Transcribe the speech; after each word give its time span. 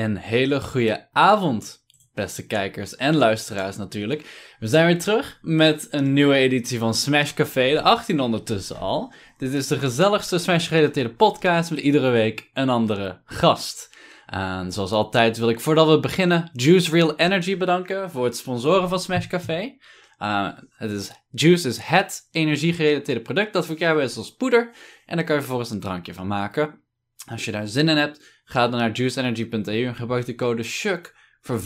Een 0.00 0.16
hele 0.16 0.60
goede 0.60 1.08
avond, 1.12 1.84
beste 2.14 2.46
kijkers 2.46 2.96
en 2.96 3.16
luisteraars 3.16 3.76
natuurlijk. 3.76 4.54
We 4.58 4.66
zijn 4.66 4.86
weer 4.86 4.98
terug 4.98 5.38
met 5.42 5.88
een 5.90 6.12
nieuwe 6.12 6.34
editie 6.34 6.78
van 6.78 6.94
Smash 6.94 7.32
Café, 7.34 7.70
de 7.70 7.82
18 7.82 8.20
ondertussen 8.20 8.78
al. 8.78 9.12
Dit 9.36 9.52
is 9.52 9.66
de 9.66 9.78
gezelligste 9.78 10.38
Smash-gerelateerde 10.38 11.14
podcast 11.14 11.70
met 11.70 11.80
iedere 11.80 12.10
week 12.10 12.50
een 12.52 12.68
andere 12.68 13.20
gast. 13.24 13.96
En 14.26 14.72
zoals 14.72 14.90
altijd 14.90 15.38
wil 15.38 15.48
ik 15.48 15.60
voordat 15.60 15.88
we 15.88 16.00
beginnen 16.00 16.50
Juice 16.52 16.90
Real 16.90 17.16
Energy 17.16 17.56
bedanken 17.56 18.10
voor 18.10 18.24
het 18.24 18.36
sponsoren 18.36 18.88
van 18.88 19.00
Smash 19.00 19.26
Café. 19.26 19.76
Uh, 20.18 20.48
het 20.70 20.90
is, 20.90 21.10
Juice 21.30 21.68
is 21.68 21.78
het 21.78 22.28
energiegerelateerde 22.30 23.22
product 23.22 23.52
dat 23.52 23.66
verkrijgbaar 23.66 24.04
is 24.04 24.16
als 24.16 24.34
poeder. 24.34 24.70
En 25.06 25.16
daar 25.16 25.24
kan 25.24 25.34
je 25.34 25.40
vervolgens 25.40 25.70
een 25.70 25.80
drankje 25.80 26.14
van 26.14 26.26
maken. 26.26 26.80
Als 27.26 27.44
je 27.44 27.52
daar 27.52 27.66
zin 27.66 27.88
in 27.88 27.96
hebt, 27.96 28.29
ga 28.50 28.68
dan 28.68 28.80
naar 28.80 28.92
juiceenergy.eu 28.92 29.86
en 29.86 29.94
gebruik 29.94 30.26
de 30.26 30.34
code 30.34 30.62
SHUK 30.62 31.16
voor 31.40 31.60
15% 31.60 31.64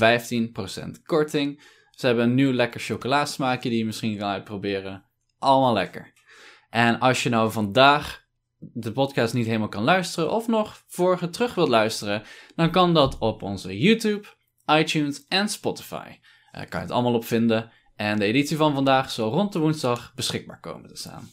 korting. 1.04 1.62
Ze 1.90 2.06
hebben 2.06 2.24
een 2.24 2.34
nieuw 2.34 2.52
lekker 2.52 2.80
chocoladesmaakje 2.80 3.68
die 3.68 3.78
je 3.78 3.84
misschien 3.84 4.18
kan 4.18 4.28
uitproberen. 4.28 5.04
Allemaal 5.38 5.72
lekker. 5.72 6.12
En 6.70 6.98
als 6.98 7.22
je 7.22 7.28
nou 7.28 7.52
vandaag 7.52 8.24
de 8.58 8.92
podcast 8.92 9.34
niet 9.34 9.46
helemaal 9.46 9.68
kan 9.68 9.82
luisteren 9.82 10.30
of 10.30 10.46
nog 10.46 10.82
vorige 10.86 11.30
terug 11.30 11.54
wilt 11.54 11.68
luisteren, 11.68 12.22
dan 12.54 12.70
kan 12.70 12.94
dat 12.94 13.18
op 13.18 13.42
onze 13.42 13.78
YouTube, 13.78 14.28
iTunes 14.66 15.26
en 15.28 15.48
Spotify. 15.48 16.18
Daar 16.50 16.68
kan 16.68 16.80
je 16.80 16.86
het 16.86 16.94
allemaal 16.94 17.14
op 17.14 17.24
vinden. 17.24 17.72
En 17.96 18.18
de 18.18 18.24
editie 18.24 18.56
van 18.56 18.74
vandaag 18.74 19.10
zal 19.10 19.30
rond 19.30 19.52
de 19.52 19.58
woensdag 19.58 20.12
beschikbaar 20.14 20.60
komen 20.60 20.88
te 20.88 20.96
staan. 20.96 21.28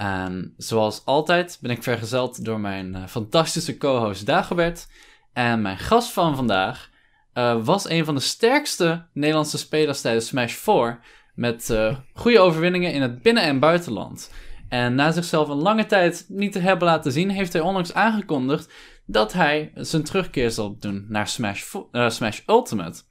En 0.00 0.54
zoals 0.56 1.04
altijd 1.04 1.58
ben 1.60 1.70
ik 1.70 1.82
vergezeld 1.82 2.44
door 2.44 2.60
mijn 2.60 2.94
uh, 2.94 3.06
fantastische 3.06 3.76
co-host 3.76 4.26
Dagobert. 4.26 4.88
En 5.32 5.62
mijn 5.62 5.78
gast 5.78 6.10
van 6.10 6.36
vandaag 6.36 6.90
uh, 7.34 7.64
was 7.64 7.88
een 7.88 8.04
van 8.04 8.14
de 8.14 8.20
sterkste 8.20 9.06
Nederlandse 9.12 9.58
spelers 9.58 10.00
tijdens 10.00 10.26
Smash 10.26 10.52
4. 10.52 11.00
Met 11.34 11.68
uh, 11.70 11.96
goede 12.12 12.38
overwinningen 12.38 12.92
in 12.92 13.02
het 13.02 13.22
binnen- 13.22 13.42
en 13.42 13.58
buitenland. 13.58 14.32
En 14.68 14.94
na 14.94 15.12
zichzelf 15.12 15.48
een 15.48 15.62
lange 15.62 15.86
tijd 15.86 16.24
niet 16.28 16.52
te 16.52 16.58
hebben 16.58 16.88
laten 16.88 17.12
zien, 17.12 17.30
heeft 17.30 17.52
hij 17.52 17.62
onlangs 17.62 17.94
aangekondigd 17.94 18.72
dat 19.06 19.32
hij 19.32 19.72
zijn 19.74 20.04
terugkeer 20.04 20.50
zal 20.50 20.76
doen 20.78 21.06
naar 21.08 21.28
Smash, 21.28 21.74
Smash 22.08 22.40
Ultimate. 22.46 23.02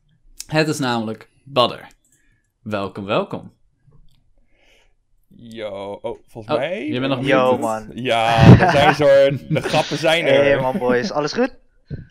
Het 0.47 0.67
is 0.67 0.79
namelijk 0.79 1.29
Badder. 1.43 1.87
Welkom, 2.61 3.05
welkom. 3.05 3.58
Yo, 5.41 5.99
oh, 6.01 6.17
volgens 6.27 6.53
Oh, 6.53 6.59
mij... 6.59 6.87
je 6.87 6.99
bent 6.99 7.11
nog 7.13 7.25
Yo, 7.25 7.43
muted. 7.45 7.59
man. 7.59 7.89
Ja, 7.93 8.35
er 8.59 8.71
zijn 8.71 8.95
zo, 8.95 9.05
de 9.53 9.61
grappen 9.61 9.97
zijn 9.97 10.25
er. 10.25 10.43
Hey 10.43 10.59
man 10.59 10.77
boys, 10.77 11.11
alles 11.11 11.33
goed? 11.33 11.55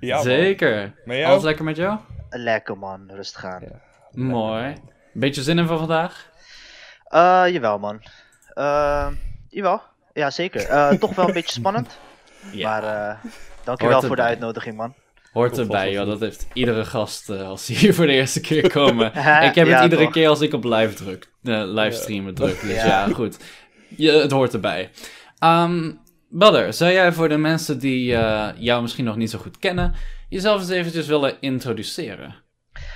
Ja. 0.00 0.22
Zeker. 0.22 0.94
Met 1.04 1.16
jou? 1.16 1.30
Alles 1.30 1.42
lekker 1.42 1.64
met 1.64 1.76
jou? 1.76 1.98
Lekker 2.30 2.78
man, 2.78 3.10
rustig 3.12 3.44
aan. 3.44 3.60
Ja. 3.62 3.80
Mooi. 4.12 4.74
Beetje 5.12 5.42
zin 5.42 5.58
in 5.58 5.66
voor 5.66 5.78
vandaag? 5.78 6.30
Eh, 7.04 7.44
jawel 7.46 7.78
man. 7.78 8.02
Eh, 8.54 9.06
jawel, 9.48 9.80
ja 10.12 10.30
zeker. 10.30 10.68
Eh, 10.68 10.90
toch 11.00 11.14
wel 11.14 11.26
een 11.28 11.32
beetje 11.34 11.52
spannend. 11.52 11.98
Maar 12.62 12.82
eh, 12.84 13.16
dankjewel 13.64 14.02
voor 14.02 14.16
de 14.16 14.22
uitnodiging 14.22 14.76
man. 14.76 14.94
Hoort 15.32 15.58
erbij, 15.58 15.92
joh. 15.92 16.06
Dat 16.06 16.20
heeft 16.20 16.46
iedere 16.52 16.84
gast 16.84 17.30
eh, 17.30 17.42
als 17.48 17.66
ze 17.66 17.72
hier 17.72 17.94
voor 17.94 18.06
de 18.06 18.12
eerste 18.12 18.40
keer 18.40 18.70
komen. 18.70 19.06
ik 19.48 19.54
heb 19.54 19.66
Ja, 19.66 19.74
het 19.74 19.82
iedere 19.82 20.02
toch. 20.02 20.12
keer 20.12 20.28
als 20.28 20.40
ik 20.40 20.52
op 20.52 20.64
live 20.64 20.94
druk, 20.94 21.28
eh, 21.48 21.62
livestreamen 21.64 22.34
druk. 22.34 22.60
Dus 22.60 22.74
ja, 22.74 22.86
Ja. 22.86 23.08
goed. 23.08 23.38
Je, 23.96 24.10
het 24.10 24.30
hoort 24.30 24.52
erbij. 24.52 24.90
Ehm 25.38 25.90
Badder, 26.30 26.72
zou 26.72 26.92
jij 26.92 27.12
voor 27.12 27.28
de 27.28 27.36
mensen 27.36 27.78
die 27.78 28.14
eh, 28.14 28.50
jou 28.56 28.82
misschien 28.82 29.04
nog 29.04 29.16
niet 29.16 29.30
zo 29.30 29.38
goed 29.38 29.58
kennen, 29.58 29.94
jezelf 30.28 30.60
eens 30.60 30.68
eventjes 30.70 31.06
willen 31.06 31.40
introduceren? 31.40 32.34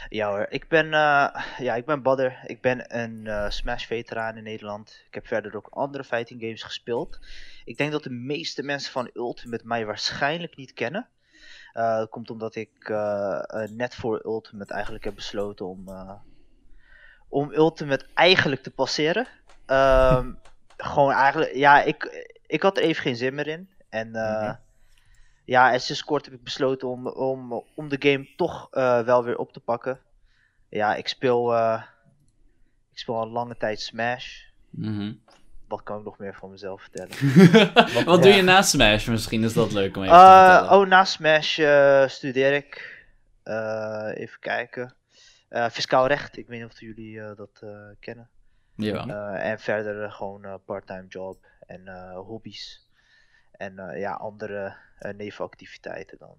Ja 0.09 0.29
hoor, 0.29 0.47
ik 0.49 0.69
ben, 0.69 0.85
eh, 0.85 1.43
ja, 1.59 1.75
ik 1.75 1.85
ben 1.85 2.03
Badder. 2.03 2.43
Ik 2.47 2.61
ben 2.61 2.99
een 3.01 3.27
eh, 3.27 3.51
Smash 3.51 3.87
veteraan 3.87 4.37
in 4.37 4.43
Nederland. 4.43 5.03
Ik 5.07 5.15
heb 5.15 5.27
verder 5.27 5.57
ook 5.57 5.67
andere 5.71 6.05
fighting 6.05 6.41
games 6.41 6.63
gespeeld. 6.63 7.19
Ik 7.65 7.77
denk 7.77 7.93
dat 7.93 8.03
de 8.03 8.11
meeste 8.11 8.63
mensen 8.63 8.93
van 8.93 9.11
Ultimate 9.15 9.67
mij 9.67 9.87
waarschijnlijk 9.87 10.57
niet 10.57 10.73
kennen. 10.73 11.09
Dat 11.73 12.09
komt 12.11 12.31
omdat 12.31 12.55
ik 12.55 12.89
net 13.71 13.95
voor 13.95 14.23
Ultimate 14.25 14.73
eigenlijk 14.73 15.05
heb 15.05 15.15
besloten 15.15 15.67
om, 15.67 15.85
om 17.33 17.53
Ultimate 17.53 18.07
eigenlijk 18.15 18.63
te 18.63 18.71
passeren. 18.71 19.27
Ehm, 19.67 20.31
gewoon 20.77 21.13
eigenlijk, 21.13 21.55
ja, 21.55 21.83
ik, 21.83 22.27
ik 22.47 22.63
had 22.63 22.77
er 22.77 22.83
even 22.83 23.03
geen 23.03 23.17
zin 23.17 23.35
meer 23.35 23.47
in. 23.47 23.71
En 23.89 24.15
eh, 24.15 24.43
Mhm. 24.43 24.55
ja, 25.45 25.73
en 25.73 25.81
sinds 25.81 26.05
kort 26.05 26.25
heb 26.25 26.35
ik 26.35 26.45
besloten 26.45 26.89
om, 26.89 27.07
om, 27.09 27.65
om 27.75 27.89
de 27.89 27.97
game 27.99 28.29
toch 28.37 28.69
eh, 28.71 29.01
wel 29.01 29.25
weer 29.25 29.37
op 29.39 29.53
te 29.53 29.61
pakken. 29.61 29.99
Ja, 30.69 30.95
ik 30.95 31.09
speel, 31.09 31.55
eh, 31.55 31.83
ik 32.93 32.99
speel 32.99 33.17
al 33.17 33.29
lange 33.31 33.57
tijd 33.57 33.81
Smash. 33.81 34.41
Mhm. 34.71 35.13
Wat 35.69 35.83
kan 35.83 35.99
ik 35.99 36.05
nog 36.05 36.19
meer 36.19 36.35
van 36.35 36.51
mezelf 36.51 36.83
vertellen? 36.83 37.17
Wat 38.05 38.23
doe 38.23 38.31
Ja. 38.31 38.37
je 38.37 38.43
na 38.43 38.63
Smash? 38.63 39.07
Misschien 39.07 39.45
is 39.45 39.53
dat 39.53 39.73
leuk 39.73 39.97
om 39.97 40.03
even 40.03 40.15
te 40.15 40.21
vertellen. 40.25 40.71
oh, 40.81 40.87
na 40.87 41.05
Smash 41.05 41.53
studeer 42.13 42.53
ik. 42.55 43.01
even 44.15 44.39
kijken. 44.41 44.95
Eh, 45.53 45.69
fiscaal 45.69 46.07
recht, 46.07 46.37
ik 46.37 46.47
weet 46.47 46.61
niet 46.61 46.71
of 46.71 46.81
jullie 46.81 47.21
eh, 47.21 47.37
dat 47.37 47.61
eh, 47.63 47.71
kennen. 48.01 48.29
Eh, 48.77 49.51
en 49.51 49.59
verder 49.59 50.11
gewoon 50.13 50.45
eh, 50.45 50.55
part-time 50.65 51.07
job 51.09 51.47
en 51.67 51.89
eh, 51.89 52.17
hobby's. 52.19 52.89
En 53.53 53.79
eh, 53.79 54.01
ja, 54.01 54.13
andere 54.13 54.77
eh, 54.99 55.13
nevenactiviteiten 55.15 56.19
dan. 56.19 56.37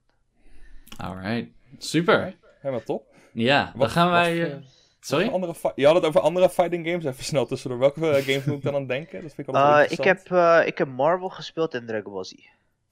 Alright. 0.97 1.49
Super. 1.77 2.35
Helemaal 2.59 2.83
top. 2.83 3.15
Ja, 3.33 3.63
dan 3.63 3.73
Wat- 3.75 3.91
gaan 3.91 4.09
wat 4.11 4.19
wij... 4.19 4.51
voor- 4.51 4.61
sorry? 4.99 5.27
Andere 5.27 5.55
je 5.75 5.85
had 5.85 5.95
het 5.95 6.05
over 6.05 6.21
andere 6.21 6.49
fighting 6.49 6.87
games. 6.87 7.05
Even 7.05 7.23
snel 7.23 7.45
tussendoor. 7.45 7.79
Welke 7.79 7.99
games 8.21 8.43
moet 8.45 8.57
ik 8.57 8.63
dan 8.63 8.75
aan 8.75 8.87
denken? 8.87 9.21
Dat 9.21 9.33
vind 9.33 9.47
ik 9.47 9.53
altijd 9.55 9.65
wel 9.65 9.77
Eh, 9.77 9.83
ik, 9.83 9.89
interessant. 9.89 10.29
heb, 10.29 10.61
eh, 10.61 10.67
ik 10.67 10.77
heb 10.77 10.87
Marvel 10.87 11.29
gespeeld 11.29 11.73
en 11.73 11.85
Dragon 11.85 12.13
Ball 12.13 12.23
Z. 12.23 12.33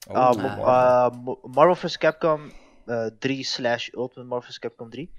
Oh, 0.08 1.12
Mo- 1.24 1.40
Marvel 1.42 1.74
vs. 1.74 1.98
Capcom 1.98 2.52
eh 2.86 3.06
3 3.18 3.44
slash 3.44 3.88
Ultimate 3.92 4.28
Marvel 4.28 4.50
vs. 4.50 4.58
Capcom 4.58 4.90
3. 4.90 5.12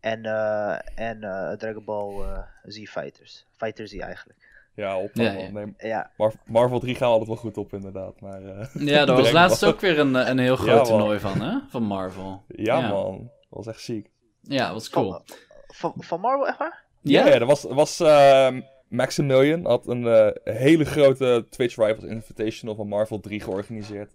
En, 0.00 0.24
eh, 0.24 0.78
en 0.94 1.22
eh, 1.22 1.52
Dragon 1.52 1.84
Ball 1.84 2.22
eh, 2.22 2.38
Z 2.64 2.76
Fighters. 2.88 3.46
Fighter 3.56 3.88
Z 3.88 3.98
eigenlijk. 3.98 4.46
Ja, 4.74 4.98
op 4.98 5.10
Ja, 5.14 5.32
man. 5.32 5.42
ja. 5.42 5.50
Nee, 5.50 5.74
Ja, 5.78 6.10
Mar- 6.16 6.32
Marvel 6.46 6.78
3 6.80 6.94
gaan 6.94 7.06
we 7.06 7.12
altijd 7.12 7.28
wel 7.28 7.36
goed 7.38 7.56
op, 7.56 7.72
inderdaad. 7.72 8.20
Maar, 8.20 8.42
eh, 8.44 8.66
Ja, 8.94 9.04
daar 9.04 9.16
was 9.16 9.30
laatst 9.32 9.64
ook 9.64 9.80
weer 9.80 9.98
een, 9.98 10.14
een 10.30 10.38
heel 10.38 10.56
groot 10.56 10.84
toernooi 10.84 11.18
van, 11.18 11.40
hè? 11.40 11.58
Van 11.68 11.82
Marvel. 11.82 12.42
ja, 12.48 12.78
Ja. 12.78 12.88
man. 12.88 13.16
Dat 13.18 13.64
was 13.64 13.66
echt 13.66 13.80
ziek. 13.80 14.10
Ja, 14.42 14.64
dat 14.64 14.72
was 14.74 14.90
cool. 14.90 15.10
van, 15.10 15.22
van, 15.66 15.94
van 15.96 16.20
Marvel 16.20 16.46
echt 16.48 16.58
waar? 16.58 16.84
Ja, 17.00 17.20
Ja? 17.24 17.26
ja, 17.26 17.34
er 17.34 17.46
was, 17.46 17.62
was 17.62 18.00
ehm, 18.00 18.60
Maximilian 18.88 19.66
had 19.66 19.86
een 19.86 20.32
hele 20.44 20.84
grote 20.84 21.46
Twitch 21.50 21.76
Rivals 21.76 22.04
Invitational 22.04 22.74
van 22.74 22.88
Marvel 22.88 23.20
3 23.20 23.40
georganiseerd. 23.40 24.12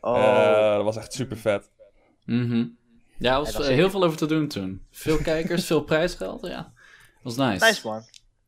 Oh, 0.00 0.74
dat 0.74 0.84
was 0.84 0.96
echt 0.96 1.12
super 1.12 1.36
vet. 1.36 1.70
Mhm. 2.24 2.66
Ja, 3.18 3.32
er 3.32 3.38
was 3.38 3.52
eh, 3.52 3.60
zeker. 3.60 3.74
heel 3.74 3.90
veel 3.90 4.04
over 4.04 4.18
te 4.18 4.26
doen 4.26 4.48
toen. 4.48 4.82
Veel 4.90 5.16
kijkers, 5.16 5.66
veel 5.66 5.80
prijsgeld, 5.80 6.46
ja. 6.46 6.72
was 7.22 7.36
nice. 7.36 7.64
nice 7.64 7.86
man. 7.86 8.02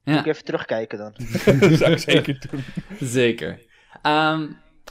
Ja. 0.05 0.13
Moet 0.13 0.21
ik 0.21 0.27
even 0.27 0.45
terugkijken 0.45 0.99
dan. 0.99 1.13
dat 1.59 1.79
zou 1.79 1.91
ik 1.93 1.99
zeker 1.99 2.47
doen. 2.51 2.65
Zeker. 3.01 3.61
Ehm, 4.03 4.47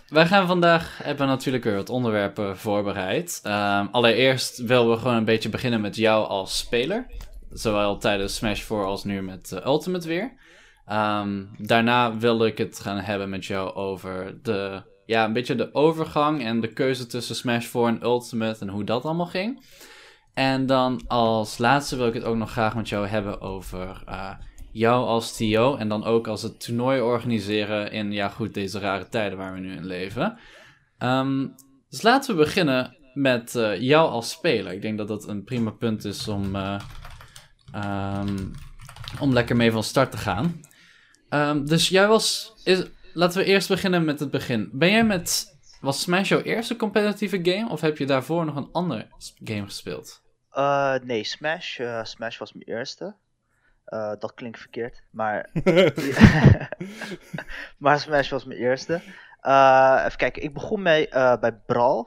wij 0.07 0.25
gaan 0.25 0.47
vandaag, 0.47 0.99
hebben 1.03 1.27
natuurlijk 1.27 1.63
weer 1.63 1.75
wat 1.75 1.89
onderwerpen 1.89 2.57
voorbereid. 2.57 3.39
Ehm, 3.43 3.87
allereerst 3.91 4.57
willen 4.57 4.89
we 4.89 4.97
gewoon 4.97 5.15
een 5.15 5.25
beetje 5.25 5.49
beginnen 5.49 5.81
met 5.81 5.95
jou 5.95 6.27
als 6.27 6.57
speler. 6.57 7.05
Zowel 7.51 7.97
tijdens 7.97 8.35
Smash 8.35 8.61
4 8.61 8.85
als 8.85 9.03
nu 9.03 9.21
met 9.21 9.51
eh, 9.51 9.65
Ultimate 9.65 10.07
weer. 10.07 10.33
Ehm, 10.85 11.45
daarna 11.57 12.17
wil 12.17 12.45
ik 12.45 12.57
het 12.57 12.79
gaan 12.79 12.99
hebben 12.99 13.29
met 13.29 13.45
jou 13.45 13.73
over 13.73 14.39
de, 14.43 14.81
ja, 15.09 15.25
een 15.25 15.33
beetje 15.33 15.55
de 15.55 15.73
overgang 15.73 16.43
en 16.43 16.59
de 16.59 16.73
keuze 16.73 17.07
tussen 17.07 17.35
Smash 17.35 17.65
4 17.65 17.85
en 17.85 18.03
Ultimate 18.03 18.59
en 18.59 18.69
hoe 18.69 18.83
dat 18.83 19.05
allemaal 19.05 19.25
ging. 19.25 19.65
En 20.33 20.65
dan 20.65 21.01
als 21.07 21.57
laatste 21.57 21.95
wil 21.95 22.07
ik 22.07 22.13
het 22.13 22.23
ook 22.23 22.35
nog 22.35 22.51
graag 22.51 22.75
met 22.75 22.89
jou 22.89 23.07
hebben 23.07 23.41
over 23.41 24.03
eh, 24.05 24.31
jou 24.71 25.05
als 25.05 25.37
TO 25.37 25.75
en 25.75 25.89
dan 25.89 26.03
ook 26.03 26.27
als 26.27 26.41
het 26.41 26.59
toernooi 26.59 27.01
organiseren 27.01 27.91
in, 27.91 28.11
ja 28.11 28.29
goed, 28.29 28.53
deze 28.53 28.79
rare 28.79 29.09
tijden 29.09 29.37
waar 29.37 29.53
we 29.53 29.59
nu 29.59 29.75
in 29.75 29.85
leven. 29.85 30.37
Ehm, 30.97 31.47
dus 31.89 32.01
laten 32.01 32.35
we 32.35 32.43
beginnen 32.43 32.97
met 33.13 33.55
eh, 33.55 33.81
jou 33.81 34.09
als 34.09 34.29
speler. 34.29 34.73
Ik 34.73 34.81
denk 34.81 34.97
dat 34.97 35.07
dat 35.07 35.27
een 35.27 35.43
prima 35.43 35.71
punt 35.71 36.05
is 36.05 36.27
om, 36.27 36.55
eh, 36.55 36.79
ehm, 37.71 38.37
om 39.19 39.33
lekker 39.33 39.55
mee 39.55 39.71
van 39.71 39.83
start 39.83 40.11
te 40.11 40.17
gaan. 40.17 40.61
Ehm, 41.29 41.65
dus 41.65 41.89
jij 41.89 42.07
was, 42.07 42.53
is, 42.63 42.83
laten 43.19 43.39
we 43.39 43.45
eerst 43.45 43.67
beginnen 43.67 44.05
met 44.05 44.19
het 44.19 44.31
begin. 44.31 44.69
Ben 44.73 44.91
jij 44.91 45.03
met, 45.03 45.57
was 45.81 46.01
Smash 46.01 46.29
jouw 46.29 46.41
eerste 46.41 46.75
competitieve 46.75 47.39
game 47.43 47.69
of 47.69 47.81
heb 47.81 47.97
je 47.97 48.05
daarvoor 48.05 48.45
nog 48.45 48.55
een 48.55 48.69
ander 48.71 49.07
game 49.43 49.63
gespeeld? 49.65 50.21
Eh, 50.51 50.95
nee, 51.03 51.23
Smash. 51.23 51.79
eh, 51.79 52.03
Smash 52.03 52.37
was 52.37 52.53
mijn 52.53 52.67
eerste. 52.77 53.15
Eh, 53.85 54.13
dat 54.19 54.33
klinkt 54.33 54.59
verkeerd, 54.59 55.03
maar 55.11 55.49
maar 57.77 57.99
Smash 57.99 58.29
was 58.29 58.45
mijn 58.45 58.59
eerste. 58.59 59.01
Eh, 59.41 60.01
even 60.05 60.17
kijken, 60.17 60.43
ik 60.43 60.53
begon 60.53 60.81
mee, 60.81 61.07
eh, 61.09 61.39
bij 61.39 61.53
Brawl. 61.53 62.03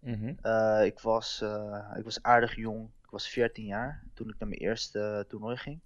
Mhm. 0.00 0.32
Eh, 0.42 0.80
ik, 0.84 1.00
was, 1.00 1.40
eh, 1.42 1.90
ik 1.96 2.04
was 2.04 2.22
aardig 2.22 2.56
jong. 2.56 2.88
Ik 3.04 3.10
was 3.10 3.28
14 3.28 3.64
jaar 3.64 4.02
toen 4.14 4.28
ik 4.28 4.34
naar 4.38 4.48
mijn 4.48 4.60
eerste 4.60 5.24
toernooi 5.28 5.56
ging. 5.56 5.80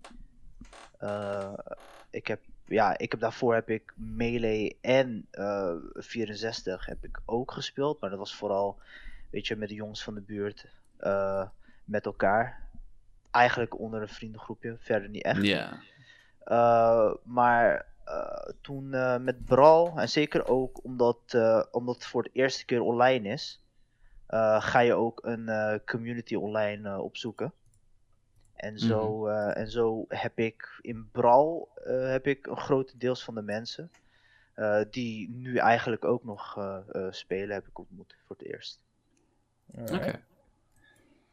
Eh, 0.99 1.53
ik 2.11 2.27
heb, 2.27 2.41
ja, 2.69 2.99
ik 2.99 3.11
heb 3.11 3.21
daarvoor 3.21 3.55
heb 3.55 3.69
ik 3.71 3.93
Melee 3.97 4.79
en 4.81 5.27
eh 5.31 5.75
64 5.95 6.87
heb 6.87 7.05
ik 7.05 7.21
ook 7.25 7.53
gespeeld. 7.53 8.01
Maar 8.01 8.11
dat 8.11 8.19
was 8.19 8.35
vooral, 8.35 8.79
weet 9.31 9.47
je, 9.47 9.57
met 9.57 9.69
de 9.69 9.75
jongens 9.75 10.03
van 10.03 10.15
de 10.15 10.21
buurt. 10.21 10.67
eh, 10.97 11.47
met 11.85 12.07
elkaar. 12.07 12.69
Eigenlijk 13.31 13.79
onder 13.79 14.01
een 14.03 14.09
vriendengroepje, 14.09 14.77
verder 14.81 15.09
niet 15.09 15.23
echt. 15.23 15.43
Ja. 15.43 15.81
Uh, 16.47 17.15
maar 17.23 17.87
toen 18.61 18.89
met 19.25 19.45
Brawl, 19.45 19.97
en 19.99 20.09
zeker 20.09 20.47
ook 20.49 20.85
omdat, 20.85 21.37
omdat 21.71 21.95
het 21.95 22.07
voor 22.07 22.23
de 22.23 22.31
eerste 22.33 22.65
keer 22.65 22.81
online 22.81 23.29
is, 23.29 23.65
ga 24.59 24.79
je 24.79 24.95
ook 24.95 25.25
een 25.25 25.81
community 25.87 26.35
online 26.35 27.01
opzoeken. 27.01 27.53
En 28.59 28.79
zo, 28.79 29.27
Mhm. 29.27 29.51
en 29.51 29.71
zo 29.71 30.05
heb 30.09 30.39
ik 30.39 30.79
in 30.81 31.09
Brawl 31.13 31.69
heb 31.85 32.27
ik 32.27 32.47
een 32.47 32.57
grote 32.57 32.99
deels 32.99 33.25
van 33.25 33.35
de 33.35 33.43
mensen 33.43 33.91
die 34.91 35.31
nu 35.31 35.57
eigenlijk 35.57 36.05
ook 36.05 36.25
nog 36.25 36.59
spelen, 37.11 37.55
heb 37.55 37.67
ik 37.67 37.79
ontmoet 37.79 38.17
voor 38.27 38.37
het 38.39 38.47
eerst. 38.47 38.81
Oké. 39.75 39.95
Okay. 39.95 40.23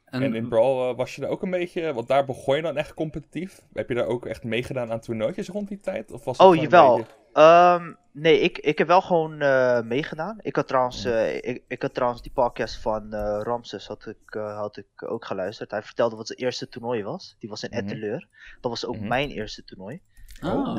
En, 0.06 0.24
en, 0.24 0.36
in 0.36 0.48
Brawl 0.48 0.90
uh, 0.90 0.98
was 0.98 1.16
je 1.16 1.22
daar 1.22 1.30
ook 1.30 1.42
een 1.42 1.50
beetje, 1.50 1.94
want 1.94 2.08
daar 2.08 2.26
begon 2.26 2.56
je 2.56 2.62
dan 2.62 2.78
echt 2.78 2.94
competitief. 2.94 3.62
Heb 3.74 3.90
je 3.90 3.96
daar 3.96 4.06
ook 4.06 4.26
echt 4.26 4.44
meegedaan 4.44 4.92
aan 4.92 5.00
toernooitjes 5.00 5.48
rond 5.48 5.68
die 5.68 5.80
tijd? 5.80 6.12
Of 6.12 6.24
was 6.24 6.38
oh, 6.38 6.56
jawel. 6.56 6.98
Beetje... 6.98 7.12
Um, 7.38 7.98
nee, 8.12 8.40
ik, 8.40 8.58
ik 8.58 8.78
heb 8.78 8.88
wel 8.88 9.02
gewoon 9.02 9.44
uh, 9.44 9.82
meegedaan. 9.82 10.38
Ik 10.42 10.56
had, 10.56 10.68
trouwens, 10.68 11.06
uh, 11.06 11.36
ik, 11.36 11.64
ik 11.68 11.82
had 11.82 11.94
trouwens 11.94 12.22
die 12.22 12.32
podcast 12.32 12.78
van 12.82 13.14
Ramses 13.42 13.88
had 13.88 14.06
ik, 14.06 14.34
had 14.34 14.78
ik 14.78 14.88
ook 14.96 15.26
geluisterd. 15.26 15.72
Hij 15.72 15.84
vertelde 15.84 16.16
wat 16.16 16.28
zijn 16.28 16.40
eerste 16.40 16.70
toernooi 16.70 17.04
was. 17.04 17.36
Die 17.40 17.50
was 17.50 17.64
in 17.64 17.70
Mhm. 17.70 17.80
Etteleur. 17.80 18.28
Dat 18.62 18.72
was 18.72 18.86
ook 18.86 19.00
mijn 19.00 19.30
eerste 19.30 19.64
toernooi. 19.64 20.02
Oh, 20.44 20.76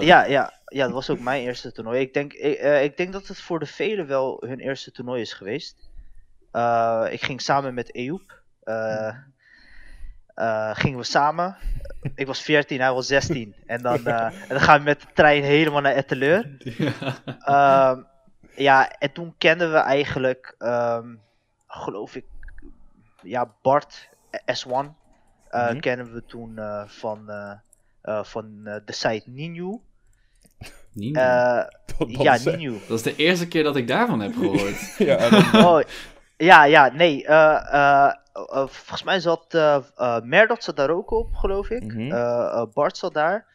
ja, 0.00 0.24
ja, 0.24 0.52
ja, 0.64 0.84
dat 0.84 0.92
was 0.92 1.10
ook 1.10 1.20
mijn 1.20 1.42
eerste 1.42 1.72
toernooi. 1.72 2.00
Ik 2.00 2.14
denk, 2.14 2.32
ik, 2.32 2.60
ik 2.82 2.96
denk 2.96 3.12
dat 3.12 3.26
het 3.26 3.40
voor 3.40 3.58
de 3.58 3.66
velen 3.66 4.06
wel 4.06 4.44
hun 4.46 4.60
eerste 4.60 4.90
toernooi 4.90 5.20
is 5.20 5.32
geweest. 5.32 5.88
Uh, 6.52 7.06
ik 7.10 7.22
ging 7.22 7.40
samen 7.40 7.74
met 7.74 7.94
Ejoep. 7.94 8.42
Uh, 8.64 9.16
uh, 10.38 10.70
gingen 10.74 10.98
we 10.98 11.04
samen. 11.04 11.56
Ik 12.14 12.26
was 12.26 12.42
14, 12.42 12.80
hij 12.80 12.92
was 12.92 13.06
16. 13.06 13.54
En 13.66 13.82
dan, 13.82 14.00
uh, 14.04 14.24
en 14.24 14.48
dan 14.48 14.60
gaan 14.60 14.78
we 14.78 14.84
met 14.84 15.00
de 15.00 15.06
trein 15.14 15.42
helemaal 15.42 15.80
naar 15.80 15.94
Etteleur. 15.94 16.56
Ja. 16.58 17.90
Um, 17.90 18.06
ja, 18.54 18.90
en 18.90 19.12
toen 19.12 19.34
kenden 19.38 19.72
we 19.72 19.78
eigenlijk, 19.78 20.54
um, 20.58 21.20
geloof 21.66 22.16
ik, 22.16 22.24
ja, 23.22 23.52
Bart 23.62 24.08
S1. 24.52 24.68
Mm 24.70 24.94
-hmm. 25.50 25.80
Kennen 25.80 26.12
we 26.12 26.24
toen 26.26 26.58
van, 26.86 27.30
van 28.02 28.64
de 28.64 28.92
site 28.92 29.30
Ninu. 29.30 29.80
Ninu? 30.92 31.20
ja. 32.06 32.38
Dat 32.88 32.90
is 32.90 33.02
de 33.02 33.16
eerste 33.16 33.48
keer 33.48 33.62
dat 33.62 33.76
ik 33.76 33.88
daarvan 33.88 34.20
heb 34.20 34.34
gehoord. 34.34 34.94
ja, 34.98 35.28
oh, 35.52 35.80
ja, 36.38 36.64
ja, 36.64 36.92
nee. 36.92 37.22
Uh, 37.22 37.28
uh, 37.72 38.12
uh, 38.34 38.66
volgens 38.66 39.02
mij 39.02 39.20
zat 39.20 39.54
uh, 39.54 40.20
Merdot 40.22 40.64
zat 40.64 40.76
daar 40.76 40.90
ook 40.90 41.10
op, 41.10 41.34
geloof 41.34 41.70
ik. 41.70 41.84
Mhm. 41.84 42.00
Uh, 42.00 42.64
Bart 42.72 42.96
zat 42.96 43.14
daar. 43.14 43.46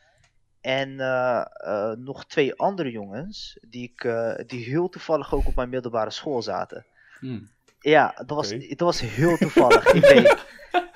En 0.62 0.90
uh, 0.90 1.92
nog 1.96 2.26
twee 2.26 2.56
andere 2.56 2.92
jongens 2.92 3.58
die, 3.62 3.92
ik, 3.94 4.04
uh, 4.04 4.34
die 4.48 4.66
heel 4.66 4.90
toevallig 4.90 5.34
ook 5.34 5.48
op 5.48 5.56
mijn 5.56 5.70
middelbare 5.70 6.10
school 6.10 6.42
zaten. 6.42 6.86
Hmm. 7.20 7.50
Ja, 7.80 8.14
dat 8.26 8.38
was, 8.38 8.54
okay. 8.54 8.68
dat 8.68 8.80
was 8.80 9.00
heel 9.00 9.38
toevallig. 9.38 9.94
ik 9.94 10.06
weet. 10.06 10.46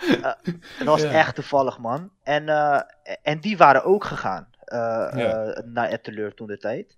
Uh, 0.07 0.21
dat 0.77 0.87
was 0.87 1.01
ja. 1.01 1.11
echt 1.11 1.35
toevallig, 1.35 1.79
man. 1.79 2.11
En, 2.23 2.43
uh, 2.43 2.81
en 3.21 3.39
die 3.39 3.57
waren 3.57 3.83
ook 3.83 4.03
gegaan 4.03 4.47
uh, 4.65 4.77
ja. 5.15 5.61
naar 5.65 5.89
Etteleur 5.89 6.33
toen 6.33 6.47
de 6.47 6.57
tijd. 6.57 6.97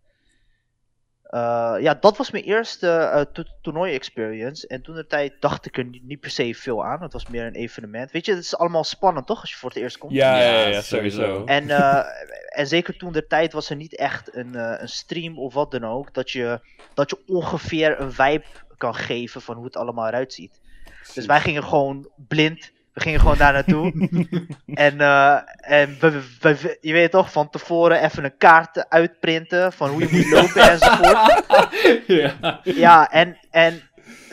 Uh, 1.30 1.76
ja, 1.80 1.94
dat 1.94 2.18
was 2.18 2.32
mijn 2.32 2.44
eerste 2.44 2.88
uh, 2.88 3.22
to 3.34 3.44
toernooi 3.62 3.94
experience. 3.94 4.68
En 4.68 4.82
toen 4.82 4.96
de 4.96 5.08
tijd 5.08 5.34
dacht 5.40 5.66
ik 5.66 5.78
er 5.78 5.86
niet, 5.86 6.04
niet, 6.04 6.20
per 6.20 6.30
se 6.30 6.56
veel 6.56 6.86
aan. 6.86 7.02
Het 7.02 7.14
was 7.14 7.28
meer 7.28 7.46
een 7.46 7.56
evenement. 7.56 8.12
Weet 8.12 8.26
je, 8.26 8.32
het 8.32 8.44
is 8.44 8.58
allemaal 8.58 8.84
spannend 8.84 9.28
toch 9.28 9.42
als 9.42 9.52
je 9.52 9.58
voor 9.58 9.70
het 9.70 9.78
eerst 9.78 9.98
komt? 9.98 10.14
Ja, 10.14 10.42
ja, 10.42 10.68
ja 10.68 10.82
sowieso. 10.82 11.46
En, 11.46 11.64
uh, 11.64 12.04
en 12.60 12.68
zeker 12.68 12.98
toen 12.98 13.12
de 13.12 13.28
tijd 13.28 13.54
was 13.54 13.70
er 13.70 13.76
niet 13.76 13.96
echt 13.96 14.36
een, 14.36 14.82
een 14.82 14.90
stream 14.90 15.40
of 15.40 15.54
wat 15.54 15.72
dan 15.72 15.86
ook. 15.86 16.14
Dat 16.14 16.32
je, 16.32 16.60
dat 16.94 17.10
je 17.10 17.18
ongeveer 17.28 18.00
een 18.00 18.12
vibe 18.12 18.46
kan 18.78 18.96
geven 18.96 19.42
van 19.42 19.56
hoe 19.56 19.66
het 19.66 19.78
allemaal 19.78 20.08
eruit 20.08 20.34
ziet. 20.34 20.60
Dus 21.14 21.26
wij 21.26 21.40
gingen 21.40 21.64
gewoon 21.64 22.10
blind 22.28 22.72
we 22.94 23.02
gingen 23.02 23.20
gewoon 23.20 23.38
daar 23.38 23.54
naartoe. 23.54 24.10
en 24.66 24.96
uh, 24.96 25.40
en 25.58 25.98
we, 26.00 26.22
we, 26.40 26.78
je 26.82 26.94
weet 26.94 27.12
toch, 27.12 27.32
van 27.32 27.50
tevoren 27.50 28.04
even 28.04 28.24
een 28.24 28.38
kaart 28.38 28.90
uitprinten 28.90 29.74
van 29.74 29.90
hoe 29.90 30.00
je 30.00 30.10
moet 30.12 30.32
lopen 30.32 30.70
enzovoort. 30.70 31.44
ja. 32.42 32.60
ja, 32.64 33.12
en, 33.12 33.38
en 33.52 33.82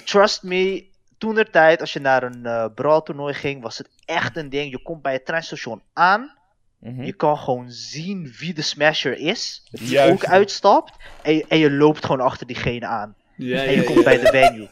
trust 0.04 0.42
me, 0.42 0.86
toen 1.18 1.34
der 1.34 1.50
tijd, 1.50 1.80
als 1.80 1.92
je 1.92 2.00
naar 2.00 2.22
een 2.22 2.42
uh, 2.42 2.66
brawl 2.74 3.00
toernooi 3.00 3.34
ging, 3.34 3.62
was 3.62 3.78
het 3.78 3.88
echt 4.04 4.36
een 4.36 4.48
ding. 4.48 4.70
Je 4.70 4.82
komt 4.82 5.02
bij 5.02 5.12
het 5.12 5.26
treinstation 5.26 5.82
aan. 5.92 6.34
Mhm. 6.80 7.02
Je 7.02 7.12
kan 7.12 7.38
gewoon 7.38 7.70
zien 7.70 8.34
wie 8.38 8.54
de 8.54 8.62
smasher 8.62 9.18
is. 9.18 9.68
Die 9.70 9.88
Juist. 9.88 10.12
ook 10.12 10.24
uitstapt. 10.24 10.92
En, 11.22 11.34
je, 11.34 11.44
en 11.48 11.58
je 11.58 11.70
loopt 11.70 12.04
gewoon 12.04 12.20
achter 12.20 12.46
diegene 12.46 12.86
aan. 12.86 13.14
Ja, 13.36 13.62
en 13.62 13.70
je 13.70 13.76
ja, 13.76 13.82
komt 13.82 13.98
ja. 13.98 14.04
bij 14.04 14.18
de 14.18 14.26
venue. 14.26 14.68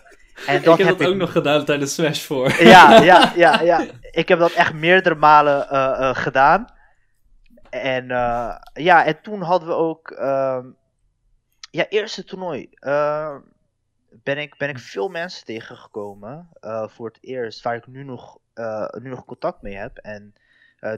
En 0.46 0.56
ik 0.56 0.64
heb, 0.64 0.78
heb 0.78 0.88
dat 0.88 1.00
ik... 1.00 1.08
ook 1.08 1.14
nog 1.14 1.32
gedaan 1.32 1.64
tijdens 1.64 1.94
Smash 1.94 2.20
4. 2.20 2.62
Ja, 2.68 3.00
ja, 3.10 3.32
ja, 3.36 3.60
ja. 3.60 3.84
Ik 4.10 4.28
heb 4.28 4.38
dat 4.38 4.52
echt 4.52 4.72
meerdere 4.72 5.14
malen 5.14 5.66
uh, 5.72 5.96
uh, 6.00 6.14
gedaan. 6.14 6.66
En 7.70 8.04
uh, 8.04 8.56
ja, 8.72 9.04
en 9.04 9.20
toen 9.22 9.40
hadden 9.42 9.68
we 9.68 9.74
ook. 9.74 10.10
ja, 11.70 11.88
eerste 11.88 12.24
toernooi. 12.24 12.68
ben, 14.22 14.38
ik, 14.38 14.56
ben 14.56 14.68
ik 14.68 14.78
veel 14.78 15.08
mensen 15.08 15.44
tegengekomen. 15.44 16.48
voor 16.86 17.06
het 17.06 17.18
eerst. 17.20 17.62
Waar 17.62 17.76
ik 17.76 17.86
nu 17.86 18.04
nog, 18.04 18.38
nu 18.92 19.08
nog 19.08 19.24
contact 19.24 19.62
mee 19.62 19.76
heb. 19.76 19.96
En 19.96 20.34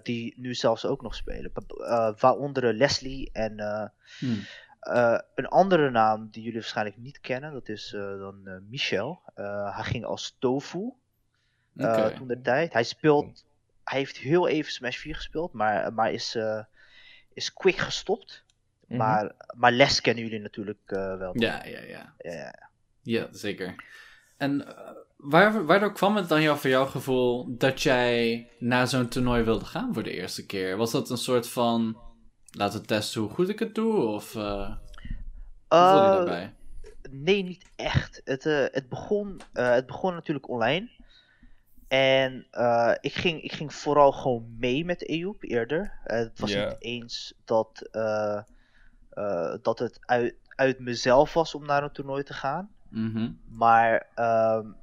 die 0.02 0.34
nu 0.36 0.54
zelfs 0.54 0.86
ook 0.86 1.02
nog 1.02 1.14
spelen. 1.14 1.52
waaronder 2.18 2.72
Leslie 2.74 3.30
en. 3.32 3.54
Hmm. 4.18 4.44
Uh, 4.86 5.18
een 5.34 5.46
andere 5.46 5.90
naam 5.90 6.28
die 6.30 6.42
jullie 6.42 6.58
waarschijnlijk 6.58 6.96
niet 6.96 7.20
kennen, 7.20 7.52
dat 7.52 7.68
is 7.68 7.92
uh, 7.92 8.18
dan 8.18 8.40
uh, 8.44 8.54
Michel. 8.68 9.22
hij 9.34 9.82
ging 9.82 10.04
als 10.04 10.36
Tofu 10.38 10.92
okay. 11.76 12.14
toen 12.14 12.28
de 12.28 12.40
tijd. 12.40 12.72
Hij 12.72 12.84
speelt, 12.84 13.44
hij 13.84 13.98
heeft 13.98 14.16
heel 14.16 14.48
even 14.48 14.72
Smash 14.72 14.96
4 14.96 15.14
gespeeld, 15.14 15.52
maar, 15.52 15.92
maar 15.92 16.12
is, 16.12 16.38
is 17.32 17.52
quick 17.52 17.76
gestopt. 17.76 18.44
Mhm. 18.86 18.98
Maar, 18.98 19.32
maar 19.56 19.72
Les 19.72 20.00
kennen 20.00 20.24
jullie 20.24 20.40
natuurlijk 20.40 20.90
wel. 21.18 21.40
Ja, 21.40 21.64
ja, 21.64 21.80
ja. 21.80 22.14
Ja, 22.18 22.32
ja. 22.32 22.68
ja 23.02 23.28
zeker. 23.30 23.74
En 24.36 24.66
waar, 25.16 25.64
waardoor 25.64 25.92
kwam 25.92 26.16
het 26.16 26.28
dan 26.28 26.42
jou, 26.42 26.58
voor 26.58 26.70
jouw 26.70 26.86
gevoel 26.86 27.56
dat 27.58 27.82
jij 27.82 28.48
naar 28.58 28.86
zo'n 28.86 29.08
toernooi 29.08 29.42
wilde 29.42 29.64
gaan 29.64 29.94
voor 29.94 30.02
de 30.02 30.12
eerste 30.12 30.46
keer? 30.46 30.76
Was 30.76 30.90
dat 30.90 31.10
een 31.10 31.16
soort 31.16 31.48
van 31.48 31.96
laten 32.56 32.80
we 32.80 32.86
testen 32.86 33.20
hoe 33.20 33.30
goed 33.30 33.48
ik 33.48 33.58
het 33.58 33.74
doe? 33.74 34.06
Of 34.06 34.34
uh, 34.34 34.68
hoe 35.68 35.78
voel 35.78 36.04
je 36.04 36.10
daarbij? 36.10 36.54
Nee, 37.10 37.42
niet 37.42 37.64
echt. 37.76 38.20
Het, 38.24 38.44
uh, 38.44 38.64
het, 38.70 38.88
begon, 38.88 39.40
uh, 39.54 39.70
het 39.70 39.86
begon 39.86 40.14
natuurlijk 40.14 40.48
online. 40.48 40.90
En 41.88 42.46
ik, 43.00 43.12
ging, 43.12 43.42
ik 43.42 43.52
ging 43.52 43.74
vooral 43.74 44.12
gewoon 44.12 44.56
mee 44.58 44.84
met 44.84 45.08
Ejoep 45.08 45.42
eerder. 45.42 45.92
het 46.02 46.40
was 46.40 46.50
Yeah. 46.50 46.68
niet 46.68 46.82
eens 46.82 47.34
dat, 47.44 47.88
dat 49.62 49.78
het 49.78 49.98
uit, 50.00 50.34
uit 50.48 50.78
mezelf 50.78 51.32
was 51.32 51.54
om 51.54 51.66
naar 51.66 51.82
een 51.82 51.92
toernooi 51.92 52.22
te 52.22 52.32
gaan. 52.32 52.70
Mm 52.88 53.12
-hmm. 53.12 53.40
Maar 53.48 54.06
um, 54.60 54.76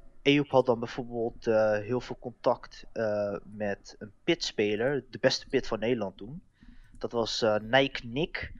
had 0.48 0.66
dan 0.66 0.78
bijvoorbeeld 0.78 1.44
heel 1.84 2.00
veel 2.00 2.18
contact 2.20 2.86
met 3.44 3.96
een 3.98 4.12
pitspeler. 4.24 5.04
De 5.10 5.18
beste 5.18 5.46
pit 5.46 5.66
van 5.66 5.78
Nederland 5.78 6.16
toen. 6.16 6.42
Dat 7.04 7.12
was 7.12 7.42
uh, 7.42 7.54
Nike 7.62 8.00
Nick. 8.06 8.52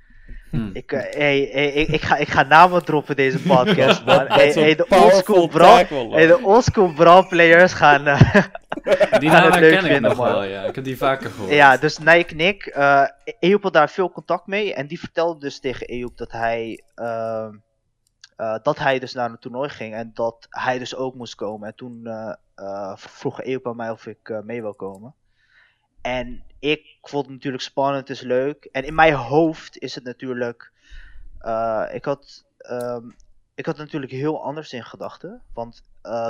Hmm. 0.50 0.70
Ik, 0.72 0.92
uh, 0.92 1.00
hey, 1.00 1.48
hey, 1.52 1.72
ik, 1.72 1.88
ik, 1.88 2.02
ga, 2.02 2.16
ik 2.16 2.28
ga 2.28 2.42
namen 2.42 2.84
droppen 2.84 3.16
deze 3.16 3.42
podcast, 3.42 4.04
man. 4.06 4.28
Dat 4.28 4.54
hey, 4.54 4.74
de 4.74 4.86
oldschool 4.88 5.46
man. 5.46 6.12
hey, 6.12 6.26
de 6.26 6.40
oldschool 6.42 6.92
brawl 6.92 7.28
players 7.28 7.72
gaan, 7.72 8.08
uh, 8.08 8.20
Die 9.20 9.30
gaan 9.30 9.44
het 9.44 9.60
leuk 9.60 9.70
ken 9.74 9.84
ik 9.84 9.90
vinden, 9.90 10.02
nog 10.02 10.16
man. 10.16 10.26
wel, 10.26 10.42
ja. 10.42 10.62
Ik 10.62 10.74
heb 10.74 10.84
die 10.84 10.96
vaker 10.96 11.30
gehoord. 11.30 11.52
Ja, 11.52 11.76
dus 11.76 11.98
Nike 11.98 12.34
Nick, 12.34 12.76
uh, 12.76 13.04
Ejoep 13.38 13.62
had 13.62 13.72
daar 13.72 13.90
veel 13.90 14.10
contact 14.10 14.46
mee. 14.46 14.74
En 14.74 14.86
die 14.86 14.98
vertelde 14.98 15.40
dus 15.40 15.60
tegen 15.60 15.86
Ejoep 15.86 16.16
dat 16.16 16.32
hij, 16.32 16.82
uh, 16.96 17.48
uh, 18.36 18.56
dat 18.62 18.78
hij 18.78 18.98
dus 18.98 19.14
naar 19.14 19.30
een 19.30 19.38
toernooi 19.38 19.68
ging. 19.68 19.94
En 19.94 20.10
dat 20.14 20.46
hij 20.50 20.78
dus 20.78 20.96
ook 20.96 21.14
moest 21.14 21.34
komen. 21.34 21.68
En 21.68 21.74
toen 21.74 22.00
uh, 22.56 22.96
vroeg 22.96 23.42
Ejoep 23.42 23.66
aan 23.66 23.76
mij 23.76 23.90
of 23.90 24.06
ik 24.06 24.28
uh, 24.28 24.40
mee 24.40 24.62
wil 24.62 24.74
komen. 24.74 25.14
En 26.04 26.42
ik 26.58 26.98
vond 27.02 27.24
het 27.24 27.34
natuurlijk 27.34 27.62
spannend, 27.62 28.08
het 28.08 28.16
is 28.16 28.22
leuk. 28.22 28.64
En 28.72 28.84
in 28.84 28.94
mijn 28.94 29.14
hoofd 29.14 29.78
is 29.78 29.94
het 29.94 30.04
natuurlijk. 30.04 30.70
Uh, 31.42 31.84
ik, 31.92 32.04
had, 32.04 32.44
um, 32.70 33.14
ik 33.54 33.66
had 33.66 33.76
natuurlijk 33.76 34.12
heel 34.12 34.42
anders 34.44 34.72
in 34.72 34.84
gedachten. 34.84 35.42
Want 35.54 35.82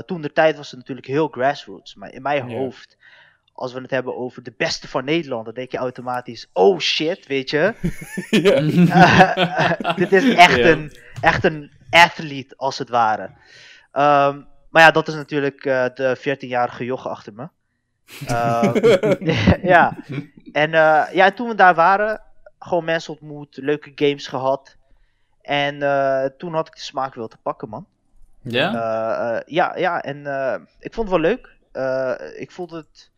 toen 0.07 0.21
de 0.21 0.33
tijd 0.33 0.57
was 0.57 0.71
het 0.71 0.79
natuurlijk 0.79 1.07
heel 1.07 1.29
grassroots. 1.29 1.95
Maar 1.95 2.13
in 2.13 2.23
mijn 2.23 2.49
Ja. 2.49 2.57
hoofd, 2.57 2.97
als 3.53 3.73
we 3.73 3.81
het 3.81 3.91
hebben 3.91 4.17
over 4.17 4.43
de 4.43 4.53
beste 4.57 4.89
van 4.89 5.05
Nederland, 5.05 5.45
dan 5.45 5.55
denk 5.55 5.71
je 5.71 5.79
automatisch, 5.79 6.49
oh 6.53 6.79
shit, 6.79 7.27
weet 7.27 7.51
je. 7.51 7.75
dit 9.97 10.13
is 10.13 10.35
echt, 10.35 10.57
Ja. 10.57 10.69
een, 10.69 10.93
echt 11.21 11.45
een 11.45 11.71
athlete, 11.91 12.55
als 12.57 12.79
het 12.79 12.89
ware. 12.89 13.31
Ehm, 13.93 14.41
maar 14.71 14.83
ja, 14.83 14.91
dat 14.91 15.09
is 15.09 15.15
natuurlijk 15.15 15.65
eh, 15.65 15.85
de 15.95 16.17
14-jarige 16.19 16.85
joch 16.85 17.09
achter 17.09 17.33
me. 17.33 17.49
Ehm, 18.27 19.27
ja, 19.75 19.97
en 20.53 20.75
eh, 20.75 21.05
ja, 21.13 21.33
toen 21.33 21.49
we 21.49 21.55
daar 21.55 21.75
waren, 21.75 22.21
gewoon 22.59 22.85
mensen 22.85 23.13
ontmoet, 23.13 23.57
leuke 23.57 23.93
games 23.95 24.27
gehad. 24.27 24.77
En 25.43 25.83
eh, 25.83 26.25
toen 26.39 26.55
had 26.55 26.67
ik 26.67 26.75
de 26.75 26.81
smaak 26.81 27.15
wel 27.15 27.29
te 27.29 27.37
pakken, 27.43 27.69
man. 27.69 27.87
Ja? 28.43 28.75
Eh, 28.75 29.37
eh, 29.37 29.43
ja, 29.47 29.77
ja, 29.77 30.03
en 30.03 30.27
eh, 30.27 30.61
ik 30.79 30.95
vond 30.95 31.11
het 31.11 31.21
wel 31.21 31.31
leuk. 31.31 31.57
Eh, 31.73 32.41
ik 32.41 32.51
vond 32.51 32.71
het. 32.71 33.11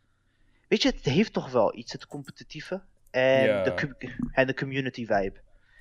Weet 0.69 0.83
je, 0.83 0.89
het 0.89 1.05
heeft 1.05 1.33
toch 1.33 1.51
wel 1.51 1.77
iets, 1.77 1.93
het 1.93 2.07
competitieve. 2.07 2.81
En, 3.11 3.45
Ja. 3.45 3.63
de, 3.63 3.97
en 4.33 4.47
de 4.47 4.55
community 4.55 5.07
vibe. 5.07 5.41